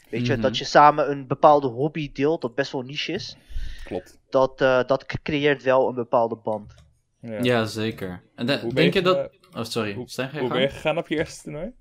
Weet 0.09 0.25
je, 0.25 0.33
Mhm. 0.33 0.41
dat 0.41 0.57
je 0.57 0.63
samen 0.63 1.11
een 1.11 1.27
bepaalde 1.27 1.67
hobby 1.67 2.11
deelt, 2.11 2.41
dat 2.41 2.55
best 2.55 2.71
wel 2.71 2.81
niche 2.81 3.11
is. 3.11 3.37
Klopt. 3.83 4.17
Dat, 4.29 4.61
eh, 4.61 4.83
dat 4.87 5.05
creëert 5.23 5.63
wel 5.63 5.87
een 5.89 5.95
bepaalde 5.95 6.35
band. 6.35 6.73
Ja. 7.25 7.39
Ja, 7.41 7.65
zeker. 7.65 8.21
En 8.35 8.45
de- 8.45 8.67
denk 8.73 8.93
je 8.93 9.01
dat... 9.01 9.29
Oh, 9.55 9.63
sorry. 9.63 9.93
hoe- 9.93 10.09
Stijn, 10.09 10.29
ga 10.29 10.35
je 10.35 10.41
Hoe 10.41 10.51
ben 10.51 10.61
je 10.61 10.69
gegaan 10.69 10.97
op 10.97 11.07
je 11.07 11.17
eerste 11.17 11.43
toernooi? 11.43 11.73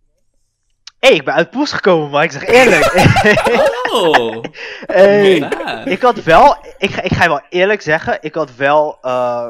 Hé, 0.98 1.08
hey, 1.08 1.16
ik 1.18 1.24
ben 1.24 1.34
uit 1.34 1.50
Poes 1.50 1.72
gekomen, 1.72 2.10
maar 2.10 2.24
ik 2.24 2.32
zeg 2.32 2.46
eerlijk. 2.46 2.92
Oh! 3.94 4.44
hey, 4.86 5.36
ik 5.84 6.02
had 6.02 6.22
wel, 6.22 6.56
ik, 6.78 6.90
ga- 6.90 7.02
ik 7.02 7.12
ga 7.12 7.22
je 7.22 7.28
wel 7.28 7.42
eerlijk 7.48 7.80
zeggen, 7.80 8.18
ik 8.20 8.34
had 8.34 8.54
wel, 8.56 8.98
eh, 9.02 9.48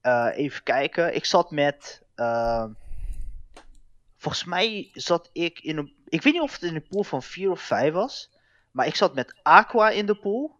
eh, 0.00 0.28
even 0.36 0.62
kijken, 0.62 1.14
ik 1.14 1.24
zat 1.24 1.50
met, 1.50 2.02
eh, 2.14 2.64
volgens 4.16 4.44
mij 4.44 4.90
zat 4.92 5.30
ik 5.32 5.58
in 5.60 5.76
een, 5.76 5.92
ik 6.04 6.22
weet 6.22 6.32
niet 6.32 6.42
of 6.42 6.52
het 6.52 6.62
in 6.62 6.74
een 6.74 6.86
pool 6.88 7.02
van 7.02 7.22
4 7.22 7.50
of 7.50 7.60
5 7.60 7.92
was, 7.92 8.30
maar 8.70 8.86
ik 8.86 8.94
zat 8.94 9.14
met 9.14 9.34
Aqua 9.42 9.90
in 9.90 10.06
de 10.06 10.14
pool. 10.14 10.55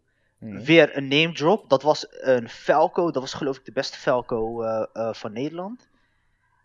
Nee. 0.53 0.65
Weer 0.65 0.97
een 0.97 1.09
name 1.09 1.33
drop, 1.33 1.69
dat 1.69 1.83
was 1.83 2.07
een 2.11 2.49
Falco, 2.49 3.11
dat 3.11 3.23
was 3.23 3.33
geloof 3.35 3.57
ik 3.57 3.65
de 3.65 3.73
beste 3.73 3.99
Falco 3.99 4.63
eh, 4.63 4.87
eh, 4.93 5.15
van 5.15 5.33
Nederland. 5.33 5.89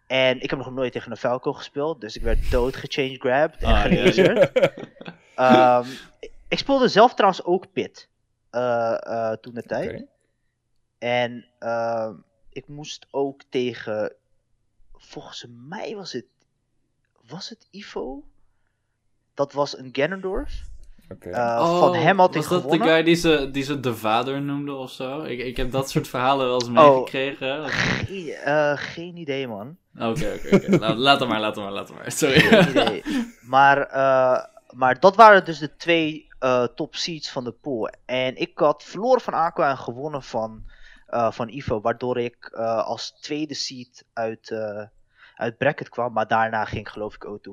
En 0.08 0.42
ik 0.42 0.50
heb 0.50 0.60
nog 0.60 0.72
nooit 0.72 0.92
tegen 0.92 1.12
een 1.12 1.18
Falco 1.18 1.54
gespeeld, 1.54 2.02
dus 2.02 2.16
ik 2.16 2.22
werd 2.22 2.52
dood 2.52 2.76
gechange 2.76 3.16
grabbed 3.20 3.62
en 3.62 3.70
Ah. 3.70 3.84
Ehm, 5.82 5.88
ik 6.48 6.58
speelde 6.58 6.88
zelf 6.88 7.14
trouwens 7.14 7.44
ook 7.44 7.72
Pit. 7.72 8.10
eh, 8.50 9.32
toen 9.32 9.54
de 9.54 9.64
tijd. 9.64 10.06
En 10.98 11.46
ehm, 11.60 12.14
ik 12.50 12.68
moest 12.68 13.08
ook 13.12 13.42
tegen. 13.50 14.14
Volgens 14.94 15.46
mij 15.50 15.96
was 15.96 16.12
het. 16.12 16.26
Was 17.28 17.50
het 17.50 17.68
Ivo? 17.72 18.24
Dat 19.34 19.54
was 19.54 19.78
een 19.78 19.90
Ganondorf. 19.92 20.70
Oké. 21.12 21.30
Eh, 21.30 21.80
van 21.80 21.96
hem 21.96 22.20
had 22.20 22.36
ik 22.36 22.42
Oh, 22.42 22.48
was 22.50 22.62
dat 22.62 22.62
gewonnen. 22.62 22.88
de 22.88 22.94
guy 22.94 23.04
die 23.04 23.16
ze, 23.16 23.50
die 23.52 23.64
ze 23.64 23.80
de 23.80 23.96
vader 23.96 24.42
noemde 24.42 24.74
of 24.74 24.92
zo? 24.92 25.22
Ik, 25.22 25.40
ik 25.40 25.58
heb 25.58 25.72
dat 25.72 25.90
soort 25.90 26.08
verhalen 26.08 26.46
wel 26.46 26.54
eens 26.62 26.68
Oh. 26.70 26.74
meegekregen. 26.96 27.60
Oké, 27.60 27.70
Geen, 27.72 28.28
eh, 28.34 28.72
geen 28.76 29.18
idee, 29.18 29.48
man. 29.48 29.78
oké, 30.00 30.40
oké. 30.46 30.78
Laat, 30.80 30.98
laat 31.08 31.20
hem 31.20 31.30
maar, 31.30 31.40
laat 31.40 31.56
hem 31.56 31.64
maar, 31.64 31.74
laat 31.74 31.88
hem 31.88 31.98
maar. 31.98 32.12
Sorry. 32.12 32.40
Geen 32.40 32.70
idee. 32.70 33.04
Maar, 33.42 33.78
eh, 33.82 34.44
maar 34.70 35.00
dat 35.00 35.16
waren 35.16 35.46
dus 35.46 35.60
de 35.60 35.76
twee 35.76 36.30
eh, 36.40 36.64
top 36.76 36.96
seeds 36.96 37.32
van 37.32 37.44
de 37.44 37.52
pool. 37.52 37.90
En 38.06 38.36
ik 38.38 38.52
had 38.58 38.84
verloren 38.84 39.22
van 39.22 39.34
Aqua 39.34 39.70
en 39.70 39.78
gewonnen 39.78 40.24
van, 40.24 40.64
eh, 41.08 41.32
van 41.32 41.50
Ivo. 41.50 41.82
Waardoor 41.82 42.18
ik 42.20 42.52
eh, 42.56 42.86
als 42.86 43.12
tweede 43.20 43.54
seed 43.54 44.06
uit, 44.14 44.50
eh, 44.52 44.84
uit 45.36 45.58
bracket 45.58 45.90
kwam. 45.90 46.14
Maar 46.14 46.28
daarna 46.28 46.66
ging 46.66 46.82
ik 46.82 46.88
geloof 46.88 47.16
ik 47.16 47.26
O2. 47.26 47.52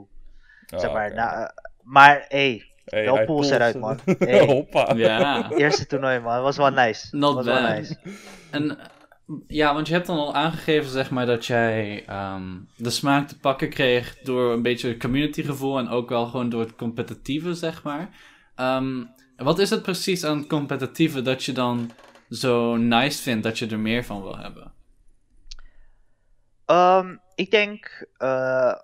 Ah, 0.70 0.80
zeg 0.80 0.92
maar, 0.92 1.06
oké. 1.06 1.14
na, 1.14 1.54
maar 1.82 2.24
hey, 2.28 2.66
Hey, 2.90 3.04
wel 3.04 3.24
pools 3.24 3.50
eruit, 3.50 3.78
man. 3.78 3.98
Hey. 4.18 4.46
Hoppa. 4.46 4.94
ja. 4.94 5.50
eerste 5.50 5.86
toernooi 5.86 6.20
man, 6.20 6.42
was 6.42 6.56
wel 6.56 6.70
nice. 6.70 7.16
Not 7.16 7.34
was 7.34 7.44
wel 7.44 7.62
bad. 7.62 7.76
nice. 7.76 7.96
En 8.50 8.78
ja, 9.46 9.74
want 9.74 9.86
je 9.86 9.92
hebt 9.92 10.06
dan 10.06 10.18
al 10.18 10.34
aangegeven, 10.34 10.90
zeg 10.90 11.10
maar, 11.10 11.26
dat 11.26 11.46
jij 11.46 12.04
ehm, 12.06 12.56
de 12.76 12.90
smaak 12.90 13.28
te 13.28 13.38
pakken 13.38 13.68
kreeg 13.68 14.18
door 14.18 14.52
een 14.52 14.62
beetje 14.62 14.88
het 14.88 14.98
communitygevoel 14.98 15.78
en 15.78 15.88
ook 15.88 16.08
wel 16.08 16.26
gewoon 16.26 16.48
door 16.48 16.60
het 16.60 16.76
competitieve, 16.76 17.54
zeg 17.54 17.82
maar. 17.82 18.08
Ehm, 18.54 19.04
wat 19.36 19.58
is 19.58 19.70
het 19.70 19.82
precies 19.82 20.24
aan 20.24 20.38
het 20.38 20.46
competitieve 20.46 21.22
dat 21.22 21.44
je 21.44 21.52
dan 21.52 21.90
zo 22.30 22.76
nice 22.76 23.22
vindt 23.22 23.42
dat 23.42 23.58
je 23.58 23.66
er 23.66 23.78
meer 23.78 24.04
van 24.04 24.22
wil 24.22 24.38
hebben? 24.38 24.72
Ehm, 26.64 27.16
ik 27.34 27.50
denk, 27.50 28.06
eh, 28.16 28.74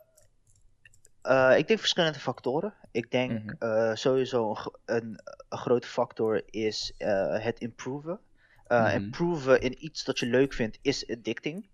eh, 1.22 1.58
ik 1.58 1.66
denk 1.66 1.78
verschillende 1.78 2.18
factoren. 2.18 2.74
Ik 2.94 3.10
denk 3.10 3.42
Mhm. 3.44 3.54
eh, 3.58 3.94
sowieso 3.94 4.50
een, 4.50 4.72
een, 4.84 5.20
een 5.48 5.58
grote 5.58 5.86
factor 5.88 6.42
is 6.46 6.94
eh, 6.98 7.38
het 7.44 7.60
improven. 7.60 8.20
Eh, 8.66 8.84
Mhm. 8.84 8.94
Improven 8.94 9.60
in 9.60 9.84
iets 9.84 10.04
dat 10.04 10.18
je 10.18 10.26
leuk 10.26 10.52
vindt 10.52 10.78
is 10.82 11.10
addicting. 11.10 11.68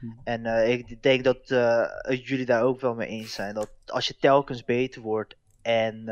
Mhm. 0.00 0.18
En 0.24 0.46
ik 0.70 1.02
denk 1.02 1.24
dat 1.24 1.48
jullie 2.08 2.46
daar 2.46 2.62
ook 2.62 2.80
wel 2.80 2.94
mee 2.94 3.08
eens 3.08 3.34
zijn. 3.34 3.54
Dat 3.54 3.70
als 3.86 4.06
je 4.06 4.16
telkens 4.16 4.64
beter 4.64 5.02
wordt 5.02 5.36
en 5.62 6.08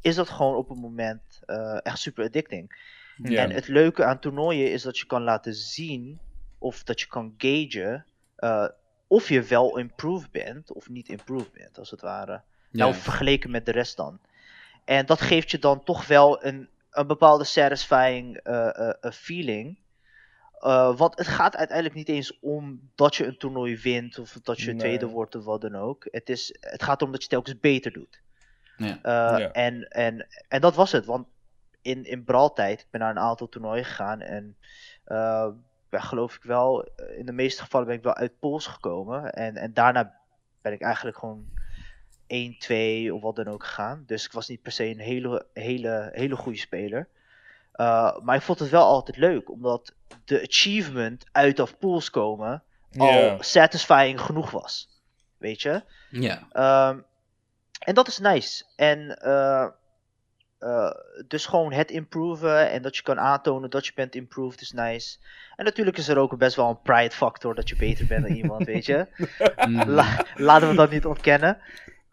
is 0.00 0.14
dat 0.14 0.28
gewoon 0.28 0.54
op 0.56 0.70
een 0.70 0.78
moment 0.80 1.40
echt 1.82 1.98
super 1.98 2.24
addicting. 2.24 2.84
En 3.22 3.50
het 3.50 3.68
leuke 3.68 4.04
aan 4.04 4.18
toernooien 4.20 4.72
is 4.72 4.82
dat 4.82 4.98
je 4.98 5.06
kan 5.06 5.22
laten 5.22 5.54
zien 5.54 6.20
of 6.58 6.82
dat 6.84 7.00
je 7.00 7.06
kan 7.06 7.34
gagen 7.38 8.04
of 9.06 9.28
je 9.28 9.42
wel 9.42 9.78
improved 9.78 10.30
bent 10.30 10.72
of 10.72 10.88
niet 10.88 11.08
improved 11.08 11.52
bent, 11.52 11.78
als 11.78 11.90
het 11.90 12.00
ware. 12.00 12.42
Nou, 12.76 12.94
vergeleken 12.94 13.50
met 13.50 13.66
de 13.66 13.72
rest 13.72 13.96
dan. 13.96 14.18
En 14.84 15.06
dat 15.06 15.20
geeft 15.20 15.50
je 15.50 15.58
dan 15.58 15.84
toch 15.84 16.06
wel 16.06 16.44
een, 16.44 16.68
een 16.90 17.06
bepaalde 17.06 17.44
satisfying 17.44 18.36
eh, 18.36 18.78
eh, 18.78 18.92
eh, 19.00 19.12
feeling. 19.12 19.78
Eh, 20.58 20.96
want 20.96 21.18
het 21.18 21.26
gaat 21.26 21.56
uiteindelijk 21.56 21.96
niet 21.96 22.08
eens 22.08 22.38
om 22.40 22.90
dat 22.94 23.16
je 23.16 23.26
een 23.26 23.36
toernooi 23.38 23.78
wint 23.78 24.18
of 24.18 24.38
dat 24.42 24.60
je 24.60 24.70
Nee. 24.70 24.78
tweede 24.78 25.06
wordt 25.06 25.34
of 25.34 25.44
wat 25.44 25.60
dan 25.60 25.76
ook. 25.76 26.06
Het, 26.10 26.28
is, 26.28 26.56
het 26.60 26.82
gaat 26.82 27.00
erom 27.00 27.12
dat 27.12 27.22
je 27.22 27.28
telkens 27.28 27.60
beter 27.60 27.92
doet. 27.92 28.20
Ja. 28.76 28.98
Eh, 29.02 29.38
Ja. 29.38 29.52
en, 29.52 29.88
en, 29.88 30.26
en 30.48 30.60
dat 30.60 30.74
was 30.74 30.92
het. 30.92 31.04
Want 31.04 31.26
in, 31.82 32.04
in 32.04 32.24
Braaltijd, 32.24 32.80
ik 32.80 32.86
ben 32.90 33.00
naar 33.00 33.10
een 33.10 33.18
aantal 33.18 33.48
toernooien 33.48 33.84
gegaan. 33.84 34.20
En 34.20 34.56
eh, 35.04 35.48
ja, 35.90 36.00
geloof 36.00 36.36
ik 36.36 36.42
wel, 36.42 36.88
in 37.16 37.26
de 37.26 37.32
meeste 37.32 37.62
gevallen 37.62 37.86
ben 37.86 37.96
ik 37.96 38.02
wel 38.02 38.14
uit 38.14 38.38
Pools 38.38 38.66
gekomen. 38.66 39.32
En, 39.32 39.56
en 39.56 39.72
daarna 39.72 40.20
ben 40.62 40.72
ik 40.72 40.80
eigenlijk 40.82 41.16
gewoon 41.18 41.46
1, 42.26 42.58
2 42.58 43.14
of 43.14 43.22
wat 43.22 43.36
dan 43.36 43.48
ook 43.48 43.64
gegaan. 43.64 44.04
Dus 44.06 44.24
ik 44.24 44.32
was 44.32 44.48
niet 44.48 44.62
per 44.62 44.72
se 44.72 44.84
een 44.84 44.98
hele, 44.98 45.46
hele, 45.52 46.10
hele 46.12 46.36
goede 46.36 46.58
speler. 46.58 47.08
Uh, 47.76 48.18
maar 48.18 48.36
ik 48.36 48.42
vond 48.42 48.58
het 48.58 48.70
wel 48.70 48.84
altijd 48.84 49.16
leuk, 49.16 49.50
omdat 49.50 49.92
de 50.24 50.42
achievement 50.42 51.24
uit 51.32 51.60
of 51.60 51.78
pools 51.78 52.10
komen 52.10 52.62
al 52.96 53.36
satisfying 53.40 54.20
genoeg 54.20 54.50
was. 54.50 54.88
Weet 55.38 55.62
je? 55.62 55.82
Ja. 56.10 56.88
Um, 56.88 57.04
en 57.78 57.94
dat 57.94 58.08
is 58.08 58.18
nice. 58.18 58.64
En 58.76 59.18
uh, 59.24 59.66
uh, 60.60 60.90
dus 61.26 61.46
gewoon 61.46 61.72
het 61.72 61.90
improven 61.90 62.70
en 62.70 62.82
dat 62.82 62.96
je 62.96 63.02
kan 63.02 63.18
aantonen 63.18 63.70
dat 63.70 63.86
je 63.86 63.92
bent 63.94 64.14
improved 64.14 64.60
is 64.60 64.72
nice. 64.72 65.18
En 65.56 65.64
natuurlijk 65.64 65.96
is 65.96 66.08
er 66.08 66.18
ook 66.18 66.38
best 66.38 66.56
wel 66.56 66.68
een 66.68 66.82
pride 66.82 67.14
factor 67.14 67.54
dat 67.54 67.68
je 67.68 67.76
beter 67.76 68.06
bent 68.06 68.26
dan 68.26 68.36
iemand, 68.36 68.66
weet 68.66 68.86
je. 68.86 69.06
La 69.96 70.24
laten 70.34 70.68
we 70.68 70.74
dat 70.74 70.90
niet 70.90 71.06
ontkennen. 71.06 71.58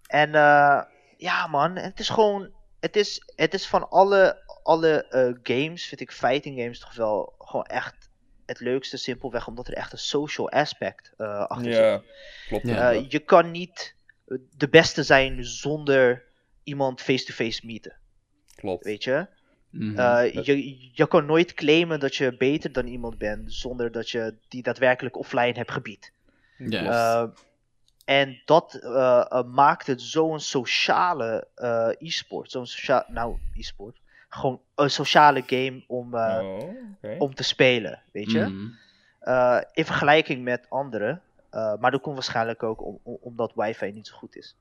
En 0.08 0.30
uh, 0.30 0.82
ja 1.18 1.48
man, 1.48 1.76
het 1.76 2.00
is 2.00 2.10
gewoon, 2.10 2.50
het 2.80 2.96
is, 2.96 3.22
het 3.36 3.54
is 3.54 3.68
van 3.68 3.90
alle, 3.90 4.42
alle 4.64 5.06
uh, 5.12 5.56
games, 5.58 5.86
vind 5.86 6.02
ik 6.02 6.12
fighting 6.12 6.60
games 6.60 6.80
toch 6.80 6.96
wel 6.96 7.34
gewoon 7.38 7.66
echt 7.66 8.10
het 8.46 8.60
leukste 8.60 8.98
simpelweg, 8.98 9.48
omdat 9.48 9.68
er 9.68 9.74
echt 9.74 9.92
een 9.92 9.98
social 9.98 10.50
aspect 10.50 11.12
uh, 11.18 11.46
achter 11.46 11.72
ja, 11.72 11.98
zit. 11.98 12.12
Klopt, 12.48 12.68
ja. 12.68 12.90
je 12.90 13.20
kan 13.20 13.52
niet 13.52 13.96
de 14.58 14.70
beste 14.70 15.04
zijn 15.04 15.44
zonder 15.44 16.24
iemand 16.64 17.02
face-to-face 17.02 17.50
-face 17.50 17.66
meeten. 17.66 17.96
Klopt. 18.56 18.84
Weet 18.84 19.04
je? 19.04 19.28
Mm 19.70 19.96
-hmm. 19.96 20.44
je? 20.44 20.90
Je 20.94 21.08
kan 21.08 21.26
nooit 21.26 21.54
claimen 21.54 22.00
dat 22.00 22.16
je 22.16 22.38
beter 22.38 22.72
dan 22.72 22.88
iemand 22.88 23.18
bent 23.18 23.54
zonder 23.54 23.92
dat 23.92 24.10
je 24.10 24.36
die 24.48 24.64
daadwerkelijk 24.64 25.18
offline 25.18 25.54
hebt 25.54 25.72
gebied. 25.72 26.12
Yes. 26.58 27.28
En 28.06 28.42
dat 28.46 28.80
uh, 28.84 29.26
uh, 29.30 29.44
maakt 29.44 29.88
het 29.88 30.02
zo'n 30.02 30.40
sociale 30.40 31.48
uh, 31.58 31.88
e-sport. 32.00 32.52
Zo'n 32.52 32.68
nou, 33.08 33.38
e-sport. 33.56 33.98
Gewoon 34.30 34.62
een 34.76 34.90
sociale 34.90 35.44
game 35.46 35.84
om, 35.88 36.14
oh, 36.14 36.60
okay. 36.98 37.18
om 37.18 37.36
te 37.36 37.44
spelen, 37.44 38.02
weet 38.12 38.32
je. 38.32 38.40
Mm 38.40 38.82
in 39.74 39.86
vergelijking 39.86 40.44
met 40.44 40.66
anderen. 40.70 41.22
maar 41.52 41.92
dat 41.92 42.02
komt 42.02 42.16
waarschijnlijk 42.16 42.64
ook 42.64 42.86
om, 42.86 43.00
om, 43.04 43.18
omdat 43.22 43.52
wifi 43.56 43.92
niet 43.92 44.08
zo 44.08 44.16
goed 44.16 44.36
is. 44.36 44.56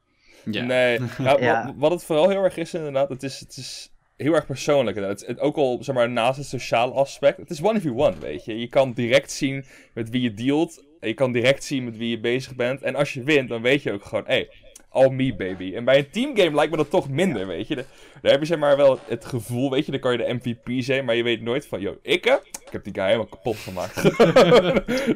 Ja. 0.44 0.62
Nee, 0.62 0.98
nou, 1.18 1.42
ja. 1.42 1.66
wat, 1.66 1.74
wat, 1.76 1.90
het 1.90 2.04
vooral 2.04 2.28
heel 2.28 2.42
erg 2.42 2.56
is 2.56 2.74
inderdaad, 2.74 3.08
het 3.08 3.22
is, 3.22 3.40
het 3.40 3.56
is 3.56 3.92
heel 4.16 4.34
erg 4.34 4.46
persoonlijk. 4.46 4.96
Het, 4.96 5.26
het, 5.26 5.40
ook 5.40 5.56
al, 5.56 5.78
zeg 5.80 5.94
maar, 5.94 6.10
naast 6.10 6.38
het 6.38 6.46
sociale 6.46 6.92
aspect. 6.92 7.36
Het 7.36 7.50
is 7.50 7.62
one 7.62 7.80
v 7.80 7.86
one, 7.86 8.18
weet 8.18 8.44
je. 8.44 8.58
Je 8.58 8.68
kan 8.68 8.92
direct 8.92 9.30
zien 9.30 9.64
met 9.94 10.10
wie 10.10 10.22
je 10.22 10.34
dealt. 10.34 10.84
Je 11.06 11.14
kan 11.14 11.32
direct 11.32 11.64
zien 11.64 11.84
met 11.84 11.96
wie 11.96 12.10
je 12.10 12.20
bezig 12.20 12.54
bent. 12.54 12.82
En 12.82 12.94
als 12.94 13.12
je 13.12 13.22
wint, 13.22 13.48
dan 13.48 13.62
weet 13.62 13.82
je 13.82 13.92
ook 13.92 14.04
gewoon, 14.04 14.24
hé, 14.26 14.34
hey, 14.34 14.50
all 14.88 15.08
me, 15.08 15.34
baby. 15.34 15.74
En 15.74 15.84
bij 15.84 15.98
een 15.98 16.10
teamgame 16.10 16.54
lijkt 16.54 16.70
me 16.70 16.76
dat 16.76 16.90
toch 16.90 17.08
minder, 17.08 17.46
weet 17.46 17.68
je. 17.68 17.74
Daar 17.74 18.32
heb 18.32 18.40
je 18.40 18.46
zeg 18.46 18.58
maar 18.58 18.76
wel 18.76 18.98
het 19.06 19.24
gevoel, 19.24 19.70
weet 19.70 19.84
je. 19.84 19.90
Dan 19.90 20.00
kan 20.00 20.12
je 20.12 20.18
de 20.18 20.32
MVP 20.34 20.82
zijn, 20.82 21.04
maar 21.04 21.14
je 21.14 21.22
weet 21.22 21.42
nooit 21.42 21.66
van, 21.66 21.80
yo, 21.80 21.98
ik, 22.02 22.26
ik 22.26 22.68
heb 22.70 22.84
die 22.84 22.94
guy 22.94 23.04
helemaal 23.04 23.26
kapot 23.26 23.56
gemaakt. 23.56 24.02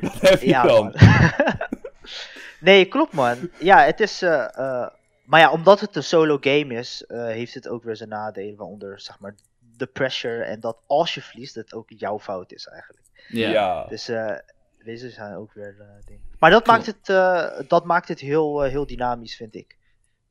dat 0.01 0.21
heb 0.21 0.41
je 0.41 0.49
ja, 0.49 0.63
dan. 0.63 0.95
nee, 2.61 2.85
klopt 2.85 3.13
man. 3.13 3.51
Ja, 3.59 3.85
het 3.85 4.01
is... 4.01 4.23
Uh, 4.23 4.87
maar 5.25 5.41
ja, 5.41 5.51
omdat 5.51 5.81
het 5.81 5.97
een 5.97 6.03
solo 6.03 6.39
game 6.41 6.75
is, 6.75 7.05
uh, 7.09 7.27
heeft 7.27 7.55
het 7.55 7.69
ook 7.69 7.85
weer 7.85 7.97
zijn 7.97 8.09
nadelen. 8.09 8.57
Waaronder, 8.57 9.01
zeg 9.01 9.19
maar, 9.19 9.35
de 9.77 9.87
pressure. 9.87 10.43
En 10.43 10.61
dat 10.61 10.77
als 10.87 11.15
je 11.15 11.23
verliest, 11.23 11.55
het 11.55 11.75
ook 11.75 11.89
jouw 11.89 12.19
fout 12.19 12.53
is 12.53 12.67
eigenlijk. 12.67 13.05
Ja. 13.29 13.87
Dus 13.89 14.11
deze 14.87 15.11
zijn 15.11 15.37
ook 15.37 15.53
weer 15.53 15.77
uh, 15.79 15.87
dingen. 16.07 16.23
Maar 16.39 16.51
dat 16.51 16.67
maakt 16.67 16.87
het, 16.87 17.07
dat 17.69 17.85
maakt 17.85 18.09
het 18.09 18.21
heel, 18.21 18.63
heel 18.63 18.87
dynamisch, 18.87 19.37
vind 19.37 19.55
ik. 19.55 19.77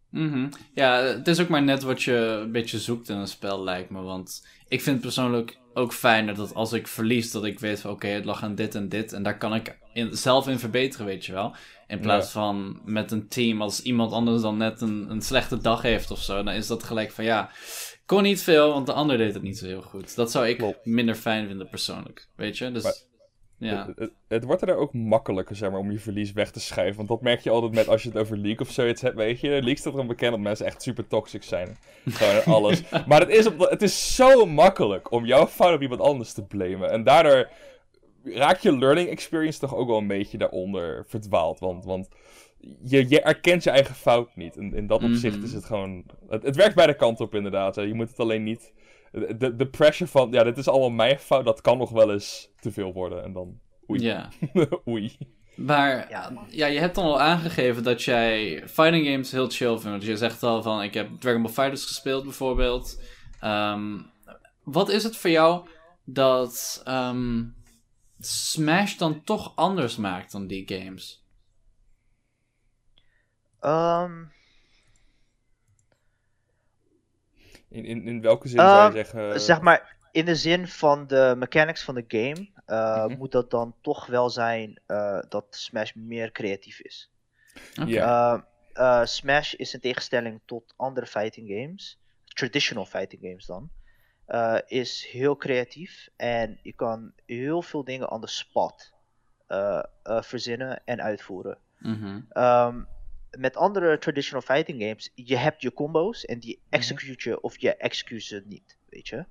Mm 0.09 0.49
Ja, 0.73 1.01
het 1.01 1.27
is 1.27 1.41
ook 1.41 1.47
maar 1.47 1.63
net 1.63 1.83
wat 1.83 2.03
je 2.03 2.15
een 2.15 2.51
beetje 2.51 2.79
zoekt 2.79 3.09
in 3.09 3.17
een 3.17 3.27
spel, 3.27 3.63
lijkt 3.63 3.89
me. 3.89 4.01
Want 4.01 4.47
ik 4.67 4.81
vind 4.81 5.01
persoonlijk 5.01 5.57
ook 5.73 5.93
fijner 5.93 6.35
dat 6.35 6.53
als 6.53 6.73
ik 6.73 6.87
verlies, 6.87 7.31
dat 7.31 7.45
ik 7.45 7.59
weet 7.59 7.79
van 7.79 7.91
oké, 7.91 8.07
het 8.07 8.25
lag 8.25 8.43
aan 8.43 8.55
dit 8.55 8.75
en 8.75 8.89
dit. 8.89 9.13
En 9.13 9.23
daar 9.23 9.37
kan 9.37 9.55
ik 9.55 9.77
in, 9.93 10.17
zelf 10.17 10.47
in 10.47 10.59
verbeteren, 10.59 11.05
weet 11.05 11.25
je 11.25 11.33
wel. 11.33 11.55
In 11.87 11.99
plaats 11.99 12.31
van 12.31 12.81
met 12.85 13.11
een 13.11 13.27
team, 13.27 13.61
als 13.61 13.81
iemand 13.81 14.11
anders 14.11 14.41
dan 14.41 14.57
net 14.57 14.81
een, 14.81 15.09
een 15.09 15.21
slechte 15.21 15.57
dag 15.57 15.81
heeft 15.81 16.11
of 16.11 16.21
zo, 16.21 16.43
dan 16.43 16.53
is 16.53 16.67
dat 16.67 16.83
gelijk 16.83 17.11
van 17.11 17.23
ja, 17.23 17.49
kon 18.05 18.23
niet 18.23 18.41
veel, 18.41 18.69
want 18.69 18.85
de 18.85 18.93
ander 18.93 19.17
deed 19.17 19.33
het 19.33 19.43
niet 19.43 19.57
zo 19.57 19.65
heel 19.65 19.81
goed. 19.81 20.15
Dat 20.15 20.31
zou 20.31 20.47
ik 20.47 20.75
minder 20.83 21.15
fijn 21.15 21.47
vinden 21.47 21.69
persoonlijk, 21.69 22.27
weet 22.35 22.57
je. 22.57 22.71
Dus, 22.71 23.05
ja. 23.57 23.93
Het, 23.95 24.11
het, 24.27 24.43
wordt 24.43 24.61
er 24.61 24.75
ook 24.75 24.93
makkelijker, 24.93 25.55
zeg 25.55 25.71
maar, 25.71 25.79
om 25.79 25.91
je 25.91 25.99
verlies 25.99 26.31
weg 26.31 26.51
te 26.51 26.59
schuiven. 26.59 26.95
Want 26.95 27.07
dat 27.07 27.21
merk 27.21 27.39
je 27.39 27.49
altijd 27.49 27.73
met 27.73 27.87
als 27.87 28.03
je 28.03 28.09
het 28.09 28.17
over 28.17 28.37
League 28.37 28.59
of 28.59 28.71
zoiets 28.71 29.01
hebt, 29.01 29.15
weet 29.15 29.39
je. 29.39 29.49
League 29.49 29.77
staat 29.77 29.93
erom 29.93 30.07
bekend 30.07 30.31
dat 30.31 30.39
mensen 30.39 30.65
echt 30.65 30.81
super 30.81 31.07
toxic 31.07 31.43
zijn. 31.43 31.77
Gewoon 32.05 32.43
alles. 32.55 32.83
maar 33.07 33.19
het 33.19 33.29
is, 33.29 33.49
het 33.57 33.81
is 33.81 34.15
zo 34.15 34.45
makkelijk 34.45 35.11
om 35.11 35.25
jouw 35.25 35.47
fout 35.47 35.75
op 35.75 35.81
iemand 35.81 36.01
anders 36.01 36.33
te 36.33 36.45
blamen. 36.45 36.91
En 36.91 37.03
daardoor 37.03 37.49
raak 38.23 38.59
je 38.59 38.77
learning 38.77 39.09
experience 39.09 39.59
toch 39.59 39.75
ook 39.75 39.87
wel 39.87 39.97
een 39.97 40.07
beetje 40.07 40.37
daaronder 40.37 41.05
verdwaald. 41.07 41.59
Want, 41.59 41.85
want 41.85 42.09
je, 42.81 43.09
je 43.09 43.21
erkent 43.21 43.63
je 43.63 43.69
eigen 43.69 43.95
fout 43.95 44.35
niet. 44.35 44.57
En 44.57 44.73
in 44.73 44.87
dat 44.87 45.03
opzicht 45.03 45.43
is 45.43 45.49
mhm. 45.49 45.55
het 45.55 45.65
gewoon. 45.65 46.03
Het, 46.29 46.43
het 46.43 46.55
werkt 46.55 46.75
beide 46.75 46.95
kanten 46.95 47.25
op, 47.25 47.35
inderdaad. 47.35 47.75
Je 47.75 47.93
moet 47.93 48.09
het 48.09 48.19
alleen 48.19 48.43
niet. 48.43 48.73
De, 49.15 49.55
de 49.55 49.67
pressure 49.67 50.11
van. 50.11 50.31
Ja, 50.31 50.43
dit 50.43 50.57
is 50.57 50.67
allemaal 50.67 50.89
mijn 50.89 51.19
fout. 51.19 51.45
Dat 51.45 51.61
kan 51.61 51.77
nog 51.77 51.89
wel 51.89 52.11
eens 52.11 52.51
te 52.59 52.71
veel 52.71 52.93
worden. 52.93 53.23
En 53.23 53.33
dan. 53.33 53.59
Oei. 53.89 54.01
Ja. 54.01 54.29
oei. 54.87 55.17
Maar 55.55 56.09
ja. 56.09 56.31
ja, 56.49 56.65
je 56.65 56.79
hebt 56.79 56.95
dan 56.95 57.05
al 57.05 57.19
aangegeven 57.19 57.83
dat 57.83 58.03
jij 58.03 58.63
fighting 58.67 59.07
games 59.07 59.31
heel 59.31 59.49
chill 59.49 59.77
vindt. 59.77 59.99
Dus 59.99 60.09
je 60.09 60.17
zegt 60.17 60.43
al 60.43 60.61
van: 60.61 60.81
ik 60.81 60.93
heb 60.93 61.09
Dragon 61.19 61.41
Ball 61.41 61.51
Fighters 61.51 61.85
gespeeld, 61.85 62.23
bijvoorbeeld. 62.23 63.01
Ehm, 63.39 63.99
wat 64.63 64.89
is 64.89 65.03
het 65.03 65.15
voor 65.15 65.29
jou 65.29 65.67
dat. 66.03 66.81
Ehm, 66.85 67.43
Smash 68.19 68.95
dan 68.95 69.23
toch 69.23 69.55
anders 69.55 69.95
maakt 69.95 70.31
dan 70.31 70.47
die 70.47 70.67
games? 70.67 71.23
Um... 73.61 74.33
In, 77.75 77.85
in, 77.85 78.07
in 78.07 78.21
welke 78.21 78.47
zin 78.47 78.59
zou 78.59 78.71
je 78.71 78.83
ehm, 78.83 78.93
zeggen? 78.93 79.41
Zeg 79.41 79.61
maar, 79.61 79.97
in 80.11 80.25
de 80.25 80.35
zin 80.35 80.67
van 80.67 81.07
de 81.07 81.33
mechanics 81.37 81.83
van 81.83 81.95
de 81.95 82.05
game, 82.07 82.49
uh, 82.67 83.17
moet 83.17 83.31
dat 83.31 83.51
dan 83.51 83.75
toch 83.81 84.05
wel 84.05 84.29
zijn 84.29 84.81
uh, 84.87 85.19
dat 85.29 85.45
Smash 85.49 85.93
meer 85.93 86.31
creatief 86.31 86.79
is. 86.79 87.11
Okay. 87.81 88.43
Uh, 88.73 89.05
Smash 89.05 89.53
is 89.53 89.73
in 89.73 89.79
tegenstelling 89.79 90.41
tot 90.45 90.73
andere 90.75 91.05
fighting 91.05 91.49
games, 91.49 91.99
traditional 92.23 92.85
fighting 92.85 93.21
games 93.21 93.45
dan, 93.45 93.69
uh, 94.27 94.57
is 94.65 95.07
heel 95.11 95.35
creatief 95.35 96.09
en 96.15 96.59
je 96.61 96.73
kan 96.73 97.13
heel 97.25 97.61
veel 97.61 97.83
dingen 97.83 98.11
on 98.11 98.21
the 98.21 98.27
spot 98.27 98.93
uh, 99.47 99.83
uh, 100.03 100.21
verzinnen 100.21 100.81
en 100.85 101.01
uitvoeren. 101.01 101.57
Mm-hmm. 101.79 102.25
Um, 102.33 102.87
met 103.37 103.57
andere 103.57 103.97
traditional 103.97 104.41
fighting 104.41 104.81
games, 104.81 105.11
je 105.15 105.37
hebt 105.37 105.61
je 105.61 105.73
combo's 105.73 106.25
en 106.25 106.39
die 106.39 106.59
mhm. 106.63 106.75
execute 106.75 107.29
je 107.29 107.41
of 107.41 107.61
je 107.61 107.75
execute 107.75 108.25
ze 108.25 108.43
niet, 108.45 108.77
weet 108.89 109.07
je. 109.07 109.25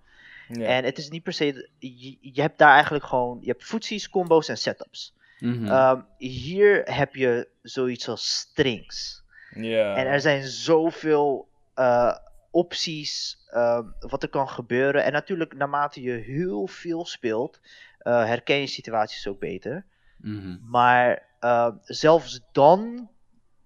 En 0.49 0.85
het 0.85 0.99
is 0.99 1.11
niet 1.11 1.23
per 1.23 1.33
se, 1.33 1.71
je, 1.79 2.17
je, 2.21 2.41
hebt 2.41 2.59
daar 2.59 2.73
eigenlijk 2.73 3.05
gewoon, 3.05 3.39
je 3.41 3.51
hebt 3.51 3.65
footsies, 3.65 4.11
combo's 4.11 4.49
en 4.49 4.59
setups. 4.59 5.15
Mm-hmm. 5.39 5.69
Um, 5.69 6.07
hier 6.19 6.83
heb 6.85 7.15
je 7.15 7.49
zoiets 7.63 8.09
als 8.09 8.39
strings. 8.39 9.23
Yeah. 9.55 9.99
En 9.99 10.07
er 10.07 10.21
zijn 10.21 10.43
zoveel 10.43 11.49
uh, 11.77 12.17
opties, 12.51 13.39
uh, 13.55 13.81
wat 13.99 14.23
er 14.23 14.29
kan 14.29 14.49
gebeuren. 14.49 15.05
En 15.05 15.13
natuurlijk, 15.13 15.55
naarmate 15.55 16.03
je 16.03 16.13
heel 16.13 16.67
veel 16.67 17.07
speelt, 17.07 17.61
uh, 18.03 18.25
herken 18.25 18.57
je 18.57 18.67
situaties 18.67 19.27
ook 19.27 19.39
beter. 19.39 19.85
Mm-hmm. 20.17 20.61
Maar 20.63 21.23
uh, 21.41 21.69
zelfs 21.83 22.41
dan 22.53 23.11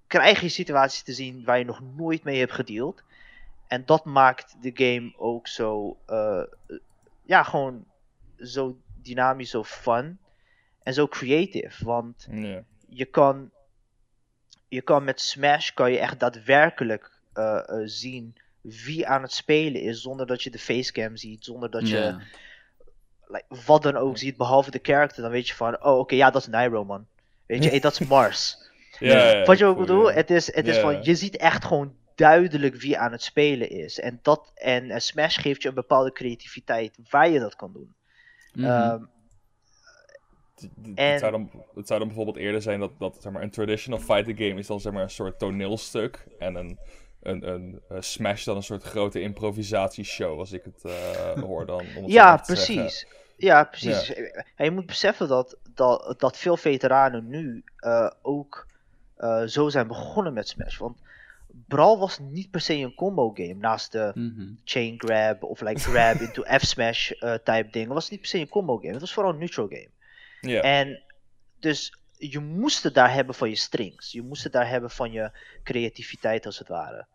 krijg 0.09 0.41
je 0.41 0.49
situaties 0.49 1.03
te 1.03 1.13
zien 1.13 1.45
waar 1.45 1.59
je 1.59 1.65
nog 1.65 1.81
nooit 1.97 2.25
mee 2.25 2.39
hebt 2.39 2.53
gedeeld. 2.53 3.03
En 3.67 3.83
dat 3.85 4.05
maakt 4.05 4.57
de 4.61 4.71
game 4.75 5.13
ook 5.17 5.49
zo, 5.49 5.99
eh, 6.07 6.43
ja, 7.23 7.43
gewoon 7.43 7.85
zo 8.39 8.77
dynamisch, 9.03 9.51
zo 9.51 9.65
fun. 9.65 10.19
En 10.83 10.95
zo 10.95 11.07
creative. 11.07 11.85
Want 11.85 12.27
je 12.89 13.05
kan, 13.05 13.51
je 14.69 14.83
kan 14.83 15.05
met 15.05 15.21
Smash 15.21 15.71
kan 15.71 15.93
je 15.93 15.99
echt 15.99 16.21
daadwerkelijk 16.21 17.11
zien 17.85 18.37
wie 18.61 19.07
aan 19.07 19.23
het 19.23 19.33
spelen 19.33 19.81
is, 19.81 20.03
zonder 20.03 20.27
dat 20.27 20.43
je 20.43 20.51
de 20.51 20.59
facecam 20.59 21.17
ziet, 21.17 21.45
zonder 21.45 21.71
dat 21.71 21.89
je 21.89 22.17
like, 23.27 23.45
wat 23.67 23.83
dan 23.83 23.97
ook 23.97 24.19
ziet, 24.19 24.37
behalve 24.37 24.71
de 24.71 24.79
character, 24.83 25.23
dan 25.23 25.31
weet 25.31 25.49
je 25.49 25.55
van, 25.55 25.85
oh 25.85 25.99
oké, 25.99 26.15
ja, 26.15 26.31
dat 26.31 26.43
is 26.43 26.49
Nairo, 26.49 26.85
man. 26.85 27.07
Weet 27.47 27.65
je, 27.65 27.71
hey, 27.71 27.81
dat 27.81 28.01
is 28.01 28.09
Mars. 28.17 28.68
Ja, 28.99 29.45
wat 29.45 29.59
je 29.59 29.65
ook 29.65 29.79
bedoel? 29.79 30.13
Het 30.13 30.31
is, 30.31 30.55
het 30.55 30.67
is 30.67 30.79
van, 30.79 31.03
je 31.03 31.15
ziet 31.15 31.37
echt 31.37 31.65
gewoon 31.65 31.95
duidelijk 32.15 32.75
wie 32.75 32.99
aan 32.99 33.13
het 33.13 33.23
spelen 33.23 33.71
is. 33.71 34.01
En, 34.01 34.19
dat, 34.23 34.53
en 34.55 35.01
Smash 35.01 35.39
geeft 35.41 35.63
je 35.63 35.69
een 35.69 35.75
bepaalde 35.75 36.13
creativiteit 36.13 36.99
waar 37.11 37.29
je 37.29 37.39
dat 37.39 37.57
kan 37.57 37.73
doen. 37.73 37.95
Mm 38.53 38.65
-hmm. 38.65 38.91
um, 38.91 39.11
en... 40.95 41.11
het, 41.11 41.21
zou 41.21 41.33
dan, 41.33 41.51
het 41.75 41.87
zou 41.87 41.99
dan 41.99 42.09
bijvoorbeeld 42.09 42.37
eerder 42.37 42.63
zijn 42.63 42.81
dat, 42.81 42.99
dat 42.99 43.17
zeg 43.21 43.33
maar, 43.33 43.43
een 43.43 43.51
traditional 43.51 44.01
fighting 44.01 44.39
game 44.39 44.59
is 44.59 44.67
dan 44.67 44.81
zeg 44.81 44.93
maar, 44.93 45.03
een 45.03 45.11
soort 45.11 45.39
toneelstuk. 45.39 46.27
En 46.39 46.55
een 46.55 46.79
een, 47.23 47.49
een, 47.49 47.83
Smash 48.03 48.45
dan 48.45 48.57
een 48.57 48.63
soort 48.63 48.83
grote 48.83 49.21
improvisatieshow, 49.21 50.39
als 50.39 50.53
ik 50.53 50.65
het 50.65 50.83
uh, 50.85 51.43
hoor 51.43 51.67
dan. 51.67 51.81
Om 51.97 52.03
het 52.03 52.13
ja, 52.13 52.37
precies. 52.37 53.07
Ja, 53.37 53.65
precies. 53.65 54.07
Ja. 54.07 54.45
En 54.57 54.65
je 54.65 54.71
moet 54.71 54.87
beseffen 54.87 55.29
dat, 55.29 55.57
dat, 55.75 56.15
dat 56.19 56.37
veel 56.37 56.57
veteranen 56.57 57.29
nu 57.29 57.65
uh, 57.81 58.11
ook 58.23 58.67
uh, 59.19 59.43
zo 59.43 59.69
zijn 59.69 59.87
begonnen 59.87 60.33
met 60.33 60.49
Smash. 60.49 60.79
Want 60.79 60.99
Brawl 61.67 61.99
was 61.99 62.19
niet 62.19 62.51
per 62.51 62.61
se 62.61 62.75
een 62.75 62.95
combo 62.95 63.31
game. 63.31 63.55
Naast 63.55 63.93
de 63.93 64.11
mm 64.15 64.35
-hmm. 64.37 64.61
chain 64.65 64.95
grab 64.99 65.43
of 65.43 65.61
like 65.61 65.81
grab 65.81 66.21
into 66.27 66.43
F-smash 66.43 67.11
type 67.21 67.69
dingen. 67.71 67.89
was 67.95 68.03
het 68.03 68.11
niet 68.11 68.21
per 68.21 68.29
se 68.29 68.39
een 68.39 68.49
combo 68.49 68.77
game. 68.77 68.93
Het 68.93 69.01
was 69.01 69.13
vooral 69.13 69.33
een 69.33 69.39
neutral 69.39 69.69
game. 69.69 69.91
Ja. 70.41 70.61
En 70.61 71.03
dus 71.59 71.93
je 72.19 72.39
moest 72.39 72.83
het 72.83 72.95
daar 72.95 73.13
hebben 73.13 73.35
van 73.35 73.49
je 73.49 73.57
strings. 73.57 74.13
Je 74.13 74.23
moest 74.23 74.45
het 74.45 74.53
daar 74.53 74.69
hebben 74.69 74.91
van 74.91 75.13
je 75.13 75.31
creativiteit, 75.63 76.47
als 76.47 76.59
het 76.59 76.69
ware. 76.69 77.07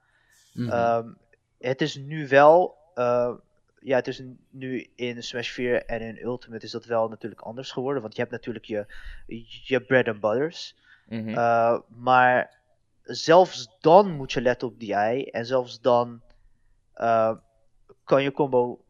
Mm 0.54 0.70
-hmm. 0.70 0.96
um, 0.96 1.18
het 1.60 1.82
is 1.82 1.96
nu 1.96 2.28
wel. 2.28 2.78
Uh, 2.96 3.34
ja, 3.80 3.96
het 3.96 4.08
is 4.08 4.24
nu 4.50 4.89
in 4.96 5.24
Smash 5.24 5.50
4 5.50 5.86
en 5.86 6.02
in 6.02 6.24
Ultimate 6.24 6.66
is 6.66 6.72
dat 6.72 6.86
wel 6.86 7.08
natuurlijk 7.08 7.42
anders 7.42 7.72
geworden. 7.72 8.02
Want 8.02 8.16
je 8.16 8.22
hebt 8.22 8.34
natuurlijk 8.34 8.66
je, 8.66 8.86
je 9.63 9.82
bread 9.82 10.08
and 10.08 10.20
butters. 10.20 10.76
Mm 11.06 11.20
-hmm. 11.20 11.30
uh, 11.30 11.80
maar 11.88 12.58
zelfs 13.04 13.78
dan 13.80 14.12
moet 14.12 14.32
je 14.32 14.42
letten 14.42 14.68
op 14.68 14.80
DI. 14.80 15.24
En 15.32 15.46
zelfs 15.46 15.82
dan 15.82 16.22
uh, 16.98 17.32
kan 18.04 18.24
je 18.24 18.32
combo. 18.32 18.82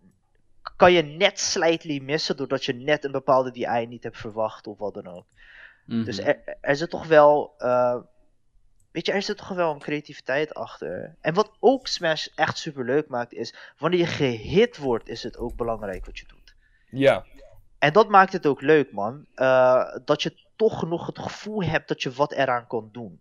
Kan 0.76 0.92
je 0.92 1.02
net 1.02 1.40
slightly 1.40 2.00
missen 2.00 2.38
doordat 2.38 2.66
je 2.66 2.74
net 2.74 3.04
een 3.04 3.12
bepaalde 3.12 3.52
DI 3.52 3.86
niet 3.88 4.04
hebt 4.04 4.18
verwacht 4.18 4.68
of 4.68 4.78
wat 4.78 4.94
dan 4.94 5.08
ook. 5.08 5.26
Mm 5.86 5.96
-hmm. 5.96 6.04
Dus 6.04 6.18
er, 6.20 6.58
er 6.62 6.76
zit 6.76 6.90
toch 6.90 7.08
wel. 7.08 7.54
Uh, 7.60 7.98
weet 8.92 9.06
je, 9.06 9.12
er 9.12 9.22
zit 9.22 9.38
toch 9.38 9.48
wel 9.48 9.74
een 9.74 9.80
creativiteit 9.80 10.54
achter. 10.54 11.16
En 11.22 11.34
wat 11.34 11.52
ook 11.60 11.88
Smash 11.88 12.28
echt 12.36 12.58
super 12.58 12.86
leuk 12.86 13.08
maakt, 13.08 13.34
is 13.34 13.56
wanneer 13.78 14.00
je 14.00 14.06
gehit 14.06 14.78
wordt, 14.78 15.08
is 15.08 15.24
het 15.24 15.38
ook 15.38 15.56
belangrijk 15.56 16.06
wat 16.06 16.20
je 16.20 16.26
doet. 16.28 16.56
Ja. 16.90 17.26
En 17.84 17.94
dat 17.94 18.10
maakt 18.10 18.34
het 18.34 18.46
ook 18.48 18.62
leuk, 18.62 18.92
man. 18.92 19.26
Uh, 19.36 19.84
dat 20.06 20.24
je 20.24 20.34
toch 20.56 20.88
nog 20.88 21.06
het 21.06 21.20
gevoel 21.20 21.64
hebt 21.64 21.88
dat 21.88 22.02
je 22.04 22.12
wat 22.12 22.32
eraan 22.32 22.68
kan 22.68 22.90
doen. 22.92 23.20